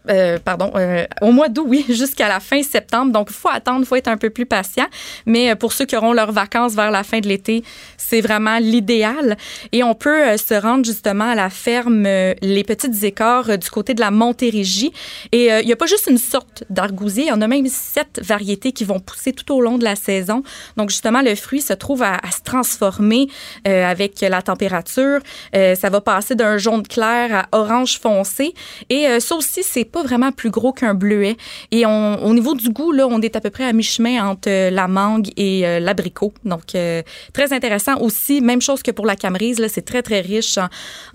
euh, 0.09 0.37
pardon, 0.43 0.71
euh, 0.75 1.05
au 1.21 1.31
mois 1.31 1.49
d'août, 1.49 1.65
oui, 1.67 1.85
jusqu'à 1.89 2.27
la 2.27 2.39
fin 2.39 2.61
septembre. 2.63 3.11
Donc, 3.11 3.27
il 3.29 3.35
faut 3.35 3.49
attendre, 3.49 3.79
il 3.81 3.85
faut 3.85 3.95
être 3.95 4.07
un 4.07 4.17
peu 4.17 4.29
plus 4.29 4.45
patient. 4.45 4.85
Mais 5.25 5.51
euh, 5.51 5.55
pour 5.55 5.73
ceux 5.73 5.85
qui 5.85 5.95
auront 5.95 6.13
leurs 6.13 6.31
vacances 6.31 6.73
vers 6.73 6.91
la 6.91 7.03
fin 7.03 7.19
de 7.19 7.27
l'été, 7.27 7.63
c'est 7.97 8.21
vraiment 8.21 8.57
l'idéal. 8.57 9.37
Et 9.71 9.83
on 9.83 9.95
peut 9.95 10.37
se 10.37 10.53
rendre 10.53 10.85
justement 10.85 11.29
à 11.31 11.35
la 11.35 11.49
ferme 11.49 12.03
Les 12.03 12.63
Petites 12.65 12.93
euh, 13.21 13.57
du 13.57 13.69
côté 13.69 13.93
de 13.93 13.99
la 13.99 14.11
Montérégie. 14.11 14.91
Et 15.31 15.47
il 15.47 15.65
n'y 15.65 15.71
a 15.71 15.75
pas 15.75 15.85
juste 15.85 16.07
une 16.09 16.17
sorte 16.17 16.63
d'argousier, 16.69 17.25
il 17.25 17.29
y 17.29 17.31
en 17.31 17.41
a 17.41 17.47
même 17.47 17.67
sept 17.67 18.19
variétés 18.23 18.71
qui 18.71 18.83
vont 18.83 18.99
pousser 18.99 19.33
tout 19.33 19.53
au 19.53 19.61
long 19.61 19.77
de 19.77 19.83
la 19.83 19.95
saison. 19.95 20.43
Donc, 20.77 20.89
justement, 20.89 21.21
le 21.21 21.35
fruit 21.35 21.61
se 21.61 21.73
trouve 21.73 22.03
à, 22.03 22.15
à 22.15 22.31
se 22.31 22.41
transformer 22.43 23.27
avec 23.65 24.21
la 24.21 24.41
température. 24.41 25.19
Ça 25.53 25.89
va 25.89 26.01
passer 26.01 26.35
d'un 26.35 26.57
jaune 26.57 26.85
clair 26.87 27.47
à 27.51 27.57
orange 27.57 27.99
foncé. 27.99 28.53
Et 28.89 29.19
ça 29.19 29.35
aussi, 29.35 29.63
c'est 29.63 29.85
pas 29.95 30.03
vraiment 30.03 30.31
plus 30.33 30.49
gros 30.49 30.73
qu'un 30.73 30.93
bleuet. 30.93 31.37
Et 31.71 31.85
on, 31.85 32.21
au 32.25 32.33
niveau 32.33 32.53
du 32.53 32.69
goût, 32.69 32.91
là, 32.91 33.07
on 33.09 33.21
est 33.21 33.35
à 33.37 33.41
peu 33.41 33.49
près 33.49 33.63
à 33.63 33.71
mi-chemin 33.71 34.25
entre 34.27 34.49
euh, 34.49 34.69
la 34.69 34.87
mangue 34.89 35.29
et 35.37 35.65
euh, 35.65 35.79
l'abricot. 35.79 36.33
Donc, 36.43 36.75
euh, 36.75 37.01
très 37.33 37.53
intéressant 37.53 37.95
aussi. 38.01 38.41
Même 38.41 38.61
chose 38.61 38.83
que 38.83 38.91
pour 38.91 39.05
la 39.05 39.15
camerise, 39.15 39.57
là, 39.59 39.67
c'est 39.69 39.83
très, 39.91 40.01
très 40.01 40.19
riche 40.19 40.57
en, 40.57 40.67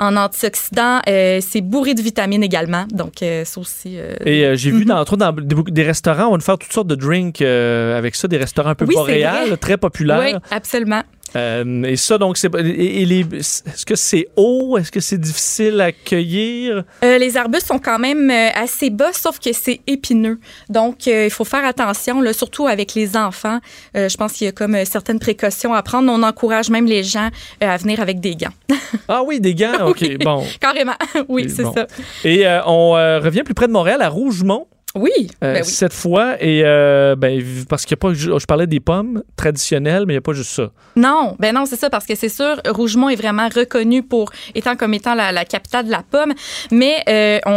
en 0.07 0.17
antioxydants. 0.17 1.01
C'est 1.07 1.61
bourré 1.61 1.93
de 1.95 2.01
vitamines 2.01 2.43
également. 2.43 2.85
Donc, 2.91 3.17
ça 3.21 3.61
aussi. 3.61 3.97
Et 4.25 4.57
j'ai 4.57 4.71
Mhm. 4.73 4.79
vu 4.79 4.85
dans, 4.87 4.99
entre 4.99 5.13
autres, 5.15 5.31
dans 5.31 5.33
des, 5.33 5.71
des 5.71 5.83
restaurants, 5.83 6.29
on 6.29 6.37
va 6.37 6.41
faire 6.41 6.59
toutes 6.59 6.73
sortes 6.73 6.87
de 6.89 6.95
drinks 6.95 7.43
avec 7.43 8.15
ça, 8.15 8.29
des 8.29 8.39
restaurants 8.39 8.71
un 8.71 8.75
peu 8.75 8.87
Oui, 8.87 8.95
boréales, 8.95 9.59
très 9.59 9.77
populaires. 9.77 10.21
Oui, 10.21 10.41
absolument. 10.51 11.03
Euh, 11.37 11.83
et 11.85 11.97
ça, 11.97 12.19
donc, 12.19 12.37
c'est. 12.37 12.53
Est-ce 12.55 13.87
que 13.87 13.95
c'est 13.95 14.29
haut? 14.37 14.77
Est-ce 14.79 14.91
que 14.91 15.01
c'est 15.01 15.19
difficile 15.19 15.81
à 15.81 15.93
cueillir? 15.93 16.85
Euh, 17.05 17.19
les 17.19 17.37
arbustes 17.37 17.67
sont 17.69 17.79
quand 17.79 17.99
même 17.99 18.31
euh, 18.31 18.49
assez 18.55 18.91
bas, 18.91 19.13
sauf 19.13 19.39
que 19.39 19.53
c'est 19.53 19.81
épineux. 19.87 20.39
Donc, 20.69 21.07
euh, 21.07 21.27
il 21.27 21.31
faut 21.31 21.45
faire 21.45 21.65
attention, 21.65 22.21
là, 22.21 22.33
surtout 22.33 22.67
avec 22.67 22.95
les 22.95 23.17
enfants. 23.17 23.61
Je 23.95 24.17
pense 24.17 24.33
qu'il 24.33 24.47
y 24.47 24.49
a 24.49 24.53
comme 24.53 24.77
certaines 24.85 25.19
précautions 25.19 25.73
à 25.75 25.83
prendre. 25.83 26.11
On 26.13 26.23
encourage 26.23 26.71
même 26.71 26.87
les 26.87 27.05
gens 27.05 27.29
à 27.61 27.77
venir 27.77 28.01
avec 28.01 28.21
des 28.21 28.35
gants. 28.37 28.55
Ah 29.09 29.23
oui, 29.25 29.41
des 29.41 29.55
gants? 29.55 29.87
OK, 29.89 29.99
Oui, 30.03 30.17
bon. 30.19 30.45
Carrément. 30.61 30.95
oui, 31.29 31.49
c'est 31.49 31.63
bon. 31.65 31.73
ça. 31.73 31.87
Et 32.25 32.45
on 32.67 32.91
revient 32.93 33.43
plus 33.43 33.55
près 33.55 33.67
de 33.67 33.73
Montréal, 33.73 34.03
à 34.03 34.09
Rougemont. 34.09 34.67
Oui, 34.97 35.29
euh, 35.45 35.55
ben 35.55 35.63
oui. 35.65 35.69
cette 35.71 35.93
fois. 35.93 36.35
Et 36.43 36.63
euh, 36.65 37.15
ben, 37.17 37.41
parce 37.69 37.85
qu'il 37.87 37.95
n'y 37.95 37.99
a 38.09 38.09
pas. 38.09 38.15
Je 38.15 38.47
parlais 38.47 38.67
des 38.67 38.81
pommes 38.81 39.23
traditionnelles, 39.37 40.05
mais 40.07 40.15
il 40.15 40.17
n'y 40.17 40.19
a 40.19 40.23
pas 40.23 40.33
juste 40.33 40.51
ça. 40.51 40.71
Non, 40.97 41.37
ben 41.39 41.55
non, 41.55 41.65
c'est 41.67 41.77
ça, 41.77 41.91
parce 41.91 42.07
que 42.07 42.15
c'est 42.17 42.29
sûr, 42.29 42.61
Rougemont 42.67 43.09
est 43.09 43.15
vraiment 43.17 43.49
reconnu 43.55 44.03
pour 44.03 44.33
étant 44.55 44.75
comme 44.75 44.93
étant 44.95 45.15
la, 45.15 45.31
la 45.31 45.45
capitale 45.45 45.87
de 45.87 45.91
la 45.93 46.03
pomme. 46.03 46.33
Mais 46.73 46.97
euh, 47.09 47.39
on, 47.47 47.51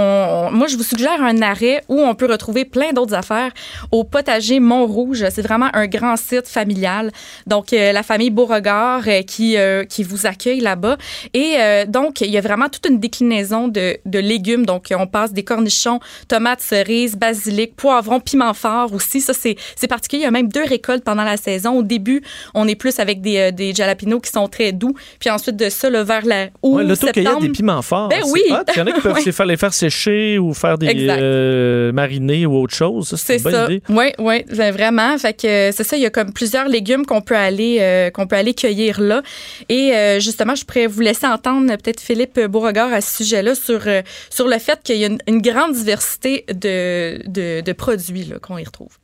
on- 0.50 0.52
moi, 0.52 0.68
je 0.68 0.78
vous 0.78 0.84
suggère 0.84 1.22
un 1.24 1.42
arrêt 1.42 1.84
où 1.90 2.00
on 2.00 2.14
peut 2.14 2.28
retrouver 2.30 2.66
plein 2.66 2.94
d'autres 2.94 3.16
affaires 3.16 3.52
au 3.92 4.04
potager 4.04 4.60
Mont-Rouge. 4.60 5.26
C'est 5.32 5.42
vraiment 5.42 5.70
un 5.74 5.88
grand 5.88 6.16
site 6.18 6.48
familial. 6.48 7.12
Donc, 7.48 7.74
euh, 7.74 7.92
la 7.94 8.04
famille 8.04 8.30
Beauregard 8.30 9.04
qui, 9.26 9.56
qui 9.90 10.04
vous 10.04 10.26
accueille 10.28 10.60
là-bas. 10.60 10.98
Et 11.34 11.56
euh, 11.58 11.86
donc, 11.88 12.22
il 12.22 12.30
y 12.30 12.38
a 12.38 12.42
vraiment 12.42 12.70
toute 12.70 12.86
une 12.88 13.00
déclinaison 13.00 13.68
de, 13.68 13.98
de 14.06 14.20
légumes. 14.20 14.66
Donc, 14.66 14.94
on 14.96 15.08
passe 15.08 15.34
des 15.34 15.44
cornichons, 15.44 16.00
tomates, 16.28 16.62
cerises, 16.62 17.16
basilic, 17.28 17.76
poivrons, 17.76 18.20
piment 18.20 18.54
fort 18.54 18.94
aussi. 18.94 19.22
Ça, 19.22 19.34
c'est 19.34 19.56
c'est 19.76 19.88
particulier. 19.88 20.22
Il 20.24 20.26
y 20.26 20.28
a 20.28 20.32
même 20.32 20.50
deux 20.50 20.64
récoltes 20.66 21.04
pendant 21.04 21.24
la 21.24 21.38
saison. 21.38 21.78
Au 21.80 21.84
début, 21.84 22.22
on 22.54 22.68
est 22.68 22.76
plus 22.76 23.00
avec 23.00 23.22
des, 23.22 23.38
euh, 23.38 23.52
des 23.52 23.74
jalapenos 23.74 24.20
qui 24.20 24.32
sont 24.32 24.48
très 24.48 24.72
doux. 24.72 24.94
Puis 25.20 25.30
ensuite 25.30 25.56
de 25.56 25.70
ça, 25.70 25.90
là, 25.90 26.04
vers 26.04 26.26
la 26.26 26.48
août, 26.62 26.84
Ouais, 26.84 26.96
septembre... 26.96 27.40
des 27.42 27.50
piments 27.50 27.82
forts. 27.82 28.10
Ben 28.10 28.22
oui. 28.32 28.42
Il 28.48 28.52
y 28.78 28.82
en 28.82 28.88
a 28.88 28.92
qui 28.92 29.02
peuvent 29.06 29.14
Ouais. 29.14 29.22
se 29.22 29.32
faire, 29.32 29.46
les 29.46 29.58
faire 29.58 29.74
sécher 29.74 30.38
ou 30.40 30.54
faire 30.54 30.78
des 30.78 31.08
euh, 31.10 31.92
marinés 31.92 32.46
ou 32.46 32.56
autre 32.62 32.76
chose. 32.76 33.08
Ça, 33.10 33.18
C'est 33.18 33.26
C'est 33.26 33.38
une 33.38 33.44
bonne 33.44 33.54
ça. 33.54 33.66
idée. 33.66 33.82
Oui, 33.90 34.06
oui, 34.20 34.44
vraiment. 34.72 35.18
Fait 35.18 35.34
que 35.34 35.48
euh, 35.48 35.72
c'est 35.72 35.84
ça, 35.84 35.96
il 35.96 36.02
y 36.04 36.06
a 36.06 36.10
comme 36.10 36.34
plusieurs 36.34 36.68
légumes 36.68 37.06
qu'on 37.06 37.22
peut 37.22 37.36
aller 37.36 37.78
euh, 37.80 38.10
qu'on 38.10 38.28
peut 38.28 38.36
aller 38.36 38.54
cueillir 38.54 39.00
là. 39.00 39.22
Et 39.70 39.94
euh, 39.94 40.20
justement, 40.20 40.56
je 40.56 40.66
pourrais 40.66 40.88
vous 40.88 41.02
laisser 41.02 41.26
entendre 41.28 41.68
peut-être 41.78 42.02
Philippe 42.02 42.40
Beauregard 42.40 42.92
à 42.92 43.02
ce 43.02 43.18
sujet-là 43.24 43.56
sur 43.56 43.82
sur 44.30 44.48
le 44.48 44.58
fait 44.60 44.80
qu'il 44.84 44.98
y 44.98 45.04
a 45.04 45.08
une, 45.08 45.20
une 45.28 45.42
grande 45.42 45.74
diversité 45.74 46.46
de, 46.54 47.13
de, 47.28 47.62
de 47.62 47.74
produits 47.74 48.32
qu'on 48.42 48.58
y 48.58 48.64
retrouve. 48.66 48.98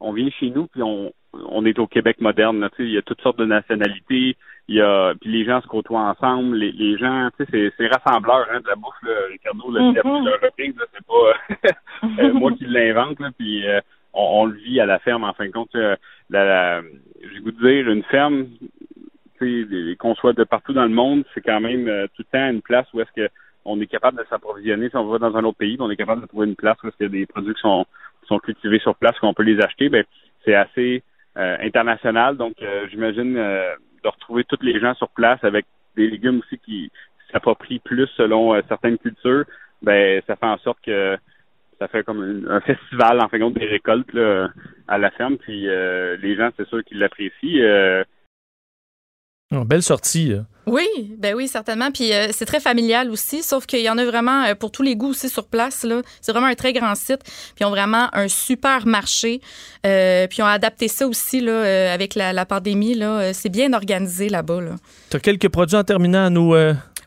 on 0.00 0.12
vient 0.12 0.28
chez 0.30 0.50
nous 0.50 0.66
puis 0.66 0.82
on, 0.82 1.12
on 1.32 1.64
est 1.66 1.78
au 1.78 1.86
Québec 1.86 2.20
moderne. 2.20 2.60
Là, 2.60 2.70
tu 2.70 2.76
sais, 2.76 2.82
il 2.84 2.92
y 2.94 2.98
a 2.98 3.02
toutes 3.02 3.20
sortes 3.20 3.38
de 3.38 3.44
nationalités. 3.46 4.36
Il 4.68 4.74
y 4.74 4.80
a 4.80 5.14
puis 5.20 5.30
les 5.30 5.44
gens 5.44 5.60
se 5.60 5.66
côtoient 5.66 6.00
ensemble. 6.10 6.56
Les, 6.56 6.72
les 6.72 6.98
gens, 6.98 7.28
tu 7.38 7.44
sais, 7.44 7.50
c'est, 7.52 7.72
c'est 7.76 7.86
rassembleur 7.88 8.46
hein, 8.50 8.60
de 8.60 8.66
la 8.68 8.74
bouffe. 8.74 9.00
Là. 9.02 9.12
Ricardo 9.30 9.70
l'a 9.70 9.92
dit 9.92 9.98
à 9.98 10.02
Mhm. 10.04 10.14
plusieurs 10.16 10.40
reprises. 10.40 10.74
Là, 10.76 10.84
c'est 10.92 11.06
pas 11.06 12.22
euh, 12.24 12.32
moi 12.34 12.52
qui 12.52 12.64
l'invente. 12.66 13.20
Là, 13.20 13.30
puis 13.38 13.66
euh, 13.66 13.80
on, 14.12 14.42
on 14.42 14.44
le 14.46 14.56
vit 14.56 14.80
à 14.80 14.86
la 14.86 14.98
ferme. 14.98 15.24
En 15.24 15.34
fin 15.34 15.46
de 15.46 15.52
compte, 15.52 15.74
euh, 15.76 15.94
la, 16.30 16.44
la, 16.44 16.82
j'ai 17.22 17.34
le 17.36 17.40
goût 17.42 17.52
de 17.52 17.60
dire 17.68 17.88
une 17.90 18.02
ferme. 18.04 18.46
tu 19.38 19.62
sais, 19.62 19.68
des- 19.68 19.96
qu'on 19.96 20.14
soit 20.14 20.32
de 20.32 20.44
partout 20.44 20.72
dans 20.72 20.84
le 20.84 20.88
monde, 20.90 21.24
c'est 21.34 21.42
quand 21.42 21.60
même 21.60 21.86
euh, 21.88 22.06
tout 22.16 22.22
le 22.30 22.38
temps 22.38 22.50
une 22.50 22.62
place 22.62 22.86
où 22.94 23.00
est-ce 23.00 23.12
que 23.14 23.28
on 23.66 23.80
est 23.80 23.86
capable 23.86 24.18
de 24.18 24.24
s'approvisionner. 24.28 24.88
Si 24.88 24.96
on 24.96 25.06
va 25.06 25.18
dans 25.18 25.36
un 25.36 25.44
autre 25.44 25.58
pays, 25.58 25.76
on 25.80 25.90
est 25.90 25.96
capable 25.96 26.22
de 26.22 26.26
trouver 26.26 26.46
une 26.46 26.56
place 26.56 26.76
est-ce 26.84 26.96
qu'il 26.96 27.06
y 27.06 27.08
a 27.08 27.12
des 27.12 27.26
produits 27.26 27.54
qui 27.54 27.60
sont, 27.60 27.84
qui 28.22 28.28
sont 28.28 28.38
cultivés 28.38 28.78
sur 28.78 28.94
place, 28.94 29.18
qu'on 29.18 29.34
peut 29.34 29.42
les 29.42 29.60
acheter, 29.60 29.88
ben 29.88 30.04
c'est 30.44 30.54
assez 30.54 31.02
euh, 31.36 31.56
international. 31.60 32.36
Donc, 32.36 32.54
euh, 32.62 32.86
j'imagine 32.90 33.36
euh, 33.36 33.74
de 34.02 34.08
retrouver 34.08 34.44
tous 34.44 34.62
les 34.62 34.80
gens 34.80 34.94
sur 34.94 35.10
place 35.10 35.42
avec 35.42 35.66
des 35.96 36.08
légumes 36.08 36.40
aussi 36.40 36.58
qui 36.64 36.90
s'approprient 37.32 37.80
plus 37.80 38.06
selon 38.16 38.60
certaines 38.68 38.98
cultures, 38.98 39.44
ben 39.82 40.22
ça 40.26 40.36
fait 40.36 40.46
en 40.46 40.58
sorte 40.58 40.78
que 40.84 41.18
ça 41.78 41.88
fait 41.88 42.04
comme 42.04 42.46
un 42.48 42.60
festival 42.60 43.20
en 43.20 43.28
fin 43.28 43.38
de 43.38 43.42
compte 43.42 43.58
des 43.58 43.66
récoltes 43.66 44.12
là, 44.12 44.48
à 44.86 44.96
la 44.98 45.10
ferme. 45.10 45.36
Puis 45.36 45.62
les 45.62 46.36
gens, 46.36 46.50
c'est 46.56 46.68
sûr 46.68 46.84
qu'ils 46.84 46.98
l'apprécient. 46.98 48.04
Oh, 49.52 49.64
belle 49.64 49.82
sortie. 49.82 50.28
là. 50.28 50.42
Oui, 50.66 51.14
ben 51.16 51.34
oui, 51.34 51.46
certainement. 51.46 51.92
Puis 51.92 52.12
euh, 52.12 52.28
c'est 52.32 52.44
très 52.44 52.58
familial 52.58 53.10
aussi, 53.10 53.44
sauf 53.44 53.66
qu'il 53.66 53.82
y 53.82 53.88
en 53.88 53.98
a 53.98 54.04
vraiment 54.04 54.44
euh, 54.44 54.54
pour 54.56 54.72
tous 54.72 54.82
les 54.82 54.96
goûts 54.96 55.10
aussi 55.10 55.28
sur 55.28 55.46
place. 55.46 55.84
Là, 55.84 56.02
c'est 56.20 56.32
vraiment 56.32 56.48
un 56.48 56.56
très 56.56 56.72
grand 56.72 56.96
site. 56.96 57.20
Puis 57.22 57.60
ils 57.60 57.64
ont 57.66 57.70
vraiment 57.70 58.08
un 58.12 58.26
super 58.26 58.84
marché. 58.84 59.40
Euh, 59.86 60.26
puis 60.26 60.38
ils 60.38 60.42
ont 60.42 60.46
adapté 60.46 60.88
ça 60.88 61.06
aussi 61.06 61.40
là 61.40 61.92
avec 61.92 62.16
la, 62.16 62.46
pandémie. 62.46 62.94
Là, 62.94 63.32
c'est 63.32 63.48
bien 63.48 63.72
organisé 63.72 64.28
là-bas. 64.28 64.60
Là. 64.60 64.70
Tu 65.10 65.16
as 65.16 65.20
quelques 65.20 65.48
produits 65.48 65.76
en 65.76 65.84
terminant 65.84 66.26
à 66.26 66.30
nous, 66.30 66.54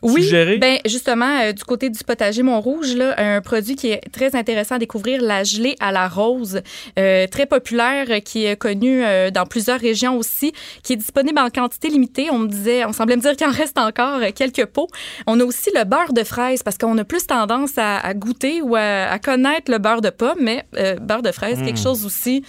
Oui, 0.02 0.30
ben 0.58 0.78
justement, 0.86 1.40
euh, 1.42 1.52
du 1.52 1.62
côté 1.64 1.90
du 1.90 2.02
potager 2.04 2.42
Montrouge, 2.42 2.94
là, 2.94 3.14
un 3.18 3.40
produit 3.40 3.76
qui 3.76 3.88
est 3.88 4.00
très 4.12 4.34
intéressant 4.34 4.76
à 4.76 4.78
découvrir, 4.78 5.20
la 5.20 5.44
gelée 5.44 5.76
à 5.80 5.92
la 5.92 6.08
rose, 6.08 6.62
euh, 6.98 7.26
très 7.26 7.46
populaire, 7.46 8.06
euh, 8.10 8.20
qui 8.20 8.46
est 8.46 8.56
connu 8.56 9.04
euh, 9.04 9.30
dans 9.30 9.44
plusieurs 9.44 9.78
régions 9.78 10.16
aussi, 10.16 10.52
qui 10.82 10.94
est 10.94 10.96
disponible 10.96 11.38
en 11.38 11.50
quantité 11.50 11.88
limitée. 11.88 12.28
On 12.30 12.38
me 12.38 12.48
disait, 12.48 12.84
on 12.84 12.92
semblait 12.92 13.16
me 13.16 13.20
dire 13.20 13.36
qu'il 13.36 13.46
en 13.46 13.50
reste 13.50 13.78
encore 13.78 14.20
quelques 14.34 14.66
pots. 14.66 14.88
On 15.26 15.38
a 15.40 15.44
aussi 15.44 15.70
le 15.74 15.84
beurre 15.84 16.12
de 16.12 16.24
fraise 16.24 16.62
parce 16.62 16.78
qu'on 16.78 16.96
a 16.98 17.04
plus 17.04 17.26
tendance 17.26 17.76
à, 17.76 17.98
à 17.98 18.14
goûter 18.14 18.62
ou 18.62 18.76
à, 18.76 18.80
à 19.10 19.18
connaître 19.18 19.70
le 19.70 19.78
beurre 19.78 20.00
de 20.00 20.10
pomme, 20.10 20.38
mais 20.40 20.64
beurre 21.00 21.22
de 21.22 21.32
fraise, 21.32 21.58
quelque 21.62 21.78
chose 21.78 22.04
aussi 22.06 22.42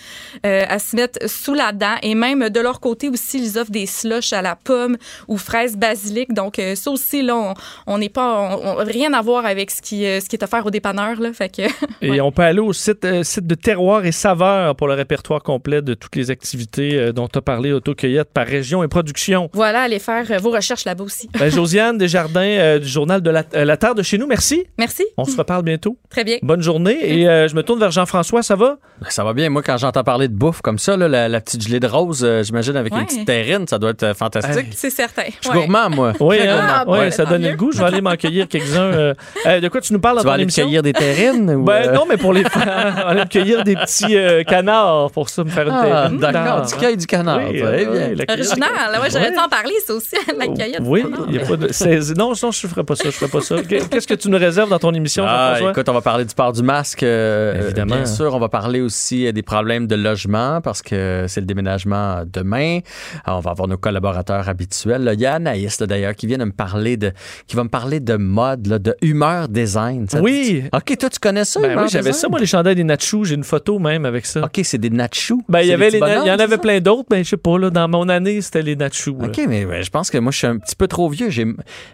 à 0.43 0.79
se 0.79 0.95
mettre 0.95 1.29
sous 1.29 1.53
la 1.53 1.71
dent. 1.71 1.95
Et 2.01 2.15
même 2.15 2.49
de 2.49 2.59
leur 2.59 2.79
côté 2.79 3.09
aussi, 3.09 3.39
ils 3.39 3.57
offrent 3.57 3.71
des 3.71 3.85
slushs 3.85 4.33
à 4.33 4.41
la 4.41 4.55
pomme 4.55 4.97
ou 5.27 5.37
fraise 5.37 5.75
basilic. 5.75 6.33
Donc 6.33 6.59
ça 6.75 6.91
aussi, 6.91 7.21
là, 7.21 7.35
on- 7.49 7.53
on 7.87 7.97
n'est 7.97 8.09
pas, 8.09 8.57
on, 8.61 8.79
on- 8.81 8.85
rien 8.85 9.13
à 9.13 9.21
voir 9.21 9.45
avec 9.45 9.71
ce 9.71 9.81
qui, 9.81 10.05
euh, 10.05 10.19
ce 10.19 10.27
qui 10.29 10.35
est 10.35 10.43
offert 10.43 10.65
au 10.65 10.69
dépanneur. 10.71 11.19
Là, 11.19 11.33
fait 11.33 11.49
que, 11.49 11.61
Et 12.01 12.21
on 12.21 12.31
peut 12.31 12.43
aller 12.43 12.59
au 12.59 12.73
site, 12.73 13.05
euh, 13.05 13.23
site 13.23 13.47
de 13.47 13.55
terroir 13.55 14.05
et 14.05 14.11
saveurs 14.11 14.75
pour 14.75 14.87
le 14.87 14.93
répertoire 14.93 15.41
complet 15.43 15.81
de 15.81 15.93
toutes 15.93 16.15
les 16.15 16.31
activités 16.31 16.97
euh, 16.97 17.11
dont 17.11 17.27
tu 17.27 17.37
as 17.37 17.41
parlé, 17.41 17.71
autocueillette 17.73 18.31
par 18.33 18.45
région 18.47 18.83
et 18.83 18.87
production. 18.87 19.49
voilà, 19.53 19.81
allez 19.83 19.99
faire 19.99 20.25
euh, 20.31 20.37
vos 20.37 20.51
recherches 20.51 20.85
là-bas 20.85 21.03
aussi. 21.03 21.29
Ben, 21.39 21.49
Josiane 21.51 21.97
Desjardins 21.97 22.41
euh, 22.41 22.79
du 22.79 22.87
journal 22.87 23.21
de 23.21 23.29
la, 23.29 23.43
euh, 23.55 23.65
la 23.65 23.77
Terre 23.77 23.95
de 23.95 24.03
chez 24.03 24.17
nous, 24.17 24.27
merci. 24.27 24.65
Merci. 24.77 25.03
On 25.17 25.25
se 25.25 25.37
reparle 25.37 25.63
bientôt. 25.63 25.97
Très 26.09 26.23
bien. 26.23 26.37
Bonne 26.41 26.61
journée. 26.61 26.97
Et 27.01 27.27
euh, 27.27 27.47
je 27.47 27.55
me 27.55 27.63
tourne 27.63 27.79
vers 27.79 27.91
Jean-François, 27.91 28.43
ça 28.43 28.55
va? 28.55 28.77
Ben, 29.01 29.09
ça 29.09 29.23
va 29.23 29.33
bien. 29.33 29.49
Moi, 29.49 29.61
quand 29.63 29.77
j'entends 29.77 30.03
parler 30.03 30.27
de 30.27 30.33
bouffe 30.33 30.61
comme 30.61 30.79
ça, 30.79 30.97
là, 30.97 31.07
la, 31.07 31.27
la 31.29 31.41
petite 31.41 31.63
gelée 31.63 31.79
de 31.79 31.87
rose, 31.87 32.23
euh, 32.23 32.43
j'imagine 32.43 32.75
avec 32.75 32.93
Ouais. 32.93 32.99
une 33.01 33.05
petite 33.05 33.25
terrine, 33.25 33.67
ça 33.67 33.79
doit 33.79 33.91
être 33.91 34.03
euh, 34.03 34.13
fantastique. 34.13 34.67
C'est 34.75 34.89
certain. 34.89 35.23
Je 35.41 35.47
suis 35.49 35.57
gourmand, 35.57 35.89
moi. 35.89 36.13
Oui, 36.19 36.37
hein? 36.41 36.83
gourmand. 36.85 36.99
Ouais, 36.99 37.11
ça 37.11 37.25
donne 37.31 37.43
le 37.43 37.55
goût. 37.55 37.71
Je 37.71 37.79
vais 37.79 37.85
aller 37.85 38.01
m'en 38.01 38.15
cueillir 38.15 38.47
quelques-uns. 38.47 38.81
euh. 38.81 39.13
Euh, 39.45 39.59
de 39.59 39.67
quoi 39.67 39.81
tu 39.81 39.93
nous 39.93 39.99
parles 39.99 40.15
dans 40.17 40.21
Tu 40.21 40.25
vas 40.25 40.31
ton 40.31 40.33
aller 40.35 40.43
émission? 40.43 40.65
cueillir 40.65 40.81
des 40.83 40.93
terrines? 40.93 41.49
ou, 41.51 41.63
Ben 41.63 41.89
euh? 41.89 41.93
non, 41.93 42.05
mais 42.07 42.17
pour 42.17 42.33
les 42.33 42.43
va 42.43 43.07
aller 43.07 43.21
me 43.21 43.25
cueillir 43.27 43.63
des 43.63 43.75
petits 43.75 44.15
euh, 44.15 44.43
canards 44.43 45.11
pour 45.11 45.29
ça, 45.29 45.43
me 45.43 45.49
faire 45.49 45.67
une 45.67 45.73
Ah, 45.73 45.83
terrine. 46.03 46.17
d'accord, 46.19 46.65
tu 46.67 46.75
cueilles 46.75 46.97
du 46.97 47.07
canard. 47.07 47.39
Oui, 47.47 47.53
bien. 47.53 47.63
la. 47.63 48.33
Original. 48.33 48.69
Ouais, 49.01 49.09
j'aurais 49.11 49.25
Ouais. 49.25 49.31
dû 49.31 49.37
en 49.37 49.49
parler, 49.49 49.73
ça 49.85 49.93
aussi, 49.93 50.15
la 50.37 50.47
cueillette. 50.47 50.81
Oui, 50.81 51.03
il 51.29 51.35
y 51.35 51.39
a 51.39 51.45
pas 51.45 51.55
de. 51.57 51.71
c'est- 51.71 52.15
Non, 52.17 52.29
non, 52.29 52.51
je 52.51 52.67
ne 52.67 52.69
ferai 52.71 52.83
pas 52.83 52.95
ça. 52.95 53.03
Je 53.05 53.11
ferai 53.11 53.29
pas 53.29 53.41
ça. 53.41 53.55
Qu'est-ce 53.61 54.07
que 54.07 54.13
tu 54.13 54.29
nous 54.29 54.37
réserves 54.37 54.69
dans 54.69 54.79
ton 54.79 54.93
émission, 54.93 55.25
Ah, 55.27 55.57
écoute, 55.59 55.87
on 55.89 55.93
va 55.93 56.01
parler 56.01 56.25
du 56.25 56.33
port 56.35 56.51
du 56.53 56.63
masque. 56.63 57.03
euh, 57.03 57.61
Évidemment. 57.65 57.95
Bien 57.95 58.05
sûr, 58.05 58.33
on 58.33 58.39
va 58.39 58.49
parler 58.49 58.81
aussi 58.81 59.31
des 59.31 59.41
problèmes 59.43 59.87
de 59.87 59.95
logement 59.95 60.61
parce 60.61 60.81
que 60.81 61.25
c'est 61.27 61.39
le 61.41 61.45
déménagement 61.45 62.23
demain. 62.25 62.79
Alors, 63.25 63.39
on 63.39 63.41
va 63.41 63.51
avoir 63.51 63.67
nos 63.67 63.77
collaborateurs 63.77 64.49
habituels. 64.49 65.03
là. 65.03 65.13
Il 65.13 65.19
y 65.21 65.25
a 65.25 65.35
Anaïs, 65.35 65.79
là, 65.79 65.87
d'ailleurs, 65.87 66.15
qui 66.15 66.27
vient 66.27 66.37
de 66.37 66.45
me 66.45 66.51
parler 66.51 66.97
de, 66.97 67.11
qui 67.47 67.55
va 67.55 67.63
me 67.63 67.69
parler 67.69 67.99
de 67.99 68.15
mode, 68.15 68.67
là, 68.67 68.79
de 68.79 68.95
humeur 69.01 69.47
design. 69.49 70.07
Ça 70.09 70.21
Oui. 70.21 70.61
dit? 70.61 70.63
OK, 70.73 70.97
toi, 70.97 71.09
tu 71.09 71.19
connais 71.19 71.45
ça? 71.45 71.59
Ben 71.59 71.77
oui, 71.81 71.89
j'avais 71.89 72.13
ça, 72.13 72.27
moi, 72.29 72.39
les 72.39 72.45
chandails 72.45 72.75
des 72.75 72.83
Nachos. 72.83 73.23
J'ai 73.25 73.35
une 73.35 73.43
photo 73.43 73.79
même 73.79 74.05
avec 74.05 74.25
ça. 74.25 74.41
OK, 74.43 74.59
c'est 74.63 74.77
des 74.77 74.89
nachos. 74.89 75.41
Ben, 75.49 75.61
il 75.61 75.67
y 75.67 75.73
avait 75.73 75.89
les, 75.89 75.97
il 75.99 76.27
y 76.27 76.31
en 76.31 76.39
avait 76.39 76.57
plein 76.57 76.79
d'autres, 76.79 77.07
mais 77.11 77.23
je 77.23 77.29
sais 77.29 77.37
pas, 77.37 77.57
là, 77.57 77.69
dans 77.69 77.87
mon 77.87 78.07
année, 78.09 78.41
c'était 78.41 78.61
les 78.61 78.75
nachos. 78.75 79.17
là. 79.19 79.27
OK, 79.27 79.41
mais 79.47 79.83
je 79.83 79.89
pense 79.89 80.09
que 80.09 80.17
moi, 80.17 80.31
je 80.31 80.37
suis 80.37 80.47
un 80.47 80.57
petit 80.57 80.75
peu 80.75 80.87
trop 80.87 81.09
vieux. 81.09 81.29
J'ai... 81.29 81.45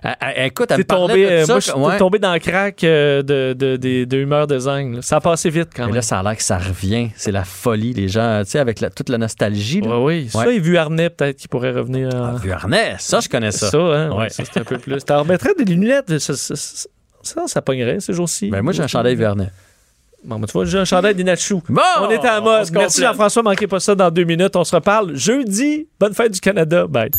Ah, 0.03 0.15
ah, 0.19 0.45
écoute, 0.45 0.69
elle 0.71 0.79
me 0.79 0.83
tombé, 0.83 1.25
de 1.25 1.29
euh, 1.31 1.45
ça, 1.45 1.53
moi, 1.53 1.59
je 1.59 1.69
suis 1.71 1.79
ouais. 1.79 1.97
tombé 1.97 2.19
dans 2.19 2.33
le 2.33 2.39
crack 2.39 2.83
euh, 2.83 3.21
de, 3.21 3.53
de, 3.53 3.77
de, 3.77 4.05
de 4.05 4.17
humeur 4.17 4.47
design. 4.47 4.95
là. 4.95 5.01
Ça 5.01 5.17
a 5.17 5.21
passé 5.21 5.49
vite 5.49 5.69
quand 5.75 5.83
Mais 5.83 5.87
même. 5.87 5.95
là, 5.95 6.01
ça 6.01 6.19
a 6.19 6.23
l'air 6.23 6.35
que 6.37 6.43
ça 6.43 6.57
revient. 6.57 7.09
C'est 7.15 7.31
la 7.31 7.43
folie, 7.43 7.93
les 7.93 8.07
gens, 8.07 8.41
tu 8.43 8.51
sais, 8.51 8.59
avec 8.59 8.79
la- 8.79 8.89
toute 8.89 9.09
la 9.09 9.17
nostalgie. 9.17 9.81
là. 9.81 9.99
Ouais, 9.99 10.03
oui, 10.23 10.29
ça, 10.29 10.39
Ouais. 10.39 10.55
et 10.55 10.59
vu 10.59 10.77
Arnais, 10.77 11.09
peut-être 11.09 11.37
qu'il 11.37 11.49
pourrait 11.49 11.71
revenir. 11.71 12.09
en- 12.13 12.35
Vu 12.35 12.51
Arnais, 12.51 12.95
ça, 12.99 13.19
je 13.19 13.29
connais 13.29 13.51
ça. 13.51 13.69
Ça, 13.69 13.77
hein, 13.77 14.11
Ouais. 14.11 14.29
ça, 14.29 14.43
c'est 14.45 14.59
un 14.59 14.63
peu 14.63 14.77
plus. 14.77 15.03
T'en 15.17 15.23
remettrais 15.23 15.55
des 15.57 15.65
lunettes, 15.65 16.19
ça, 16.19 16.35
ça, 16.35 16.55
ça, 16.55 16.87
ça, 17.23 17.47
ça 17.47 17.61
pognerait 17.63 17.99
ces 17.99 18.13
jours-ci. 18.13 18.51
Ben, 18.51 18.61
moi, 18.61 18.71
j'ai 18.71 18.83
un 18.83 18.87
chandail 18.87 19.15
Vernet. 19.15 19.49
Bon, 20.23 20.37
ben, 20.37 20.45
tu 20.45 20.53
vois, 20.53 20.65
j'ai 20.65 20.77
un 20.77 20.85
chandail 20.85 21.15
des. 21.15 21.23
Bon, 21.23 21.81
on 22.01 22.09
est 22.11 22.19
en 22.19 22.37
on 22.37 22.43
mode. 22.43 22.71
Merci. 22.71 23.01
Jean-François, 23.01 23.41
manquez 23.41 23.65
pas 23.65 23.79
ça 23.79 23.95
dans 23.95 24.11
deux 24.11 24.25
minutes. 24.25 24.55
On 24.55 24.63
se 24.63 24.75
reparle 24.75 25.15
jeudi. 25.15 25.87
Bonne 25.99 26.13
fête 26.13 26.33
du 26.33 26.39
Canada. 26.39 26.85
Bye. 26.85 27.09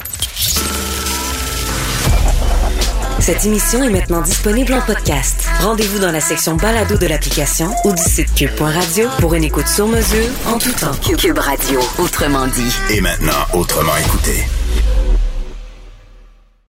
Cette 3.19 3.45
émission 3.45 3.83
est 3.83 3.91
maintenant 3.91 4.23
disponible 4.23 4.75
en 4.75 4.81
podcast. 4.81 5.49
Rendez-vous 5.59 5.99
dans 5.99 6.13
la 6.13 6.21
section 6.21 6.55
balado 6.55 6.99
de 6.99 7.07
l'application 7.09 7.73
ou 7.85 7.93
du 7.93 8.03
site 8.03 8.33
cube.radio 8.33 9.09
pour 9.19 9.35
une 9.35 9.43
écoute 9.43 9.67
sur 9.67 9.89
mesure 9.89 10.29
en 10.47 10.57
tout 10.59 10.71
temps. 10.71 10.95
Cube 11.17 11.39
Radio, 11.39 11.81
autrement 11.99 12.47
dit. 12.47 12.77
Et 12.97 13.01
maintenant, 13.01 13.45
autrement 13.55 13.97
écouté. 13.97 14.45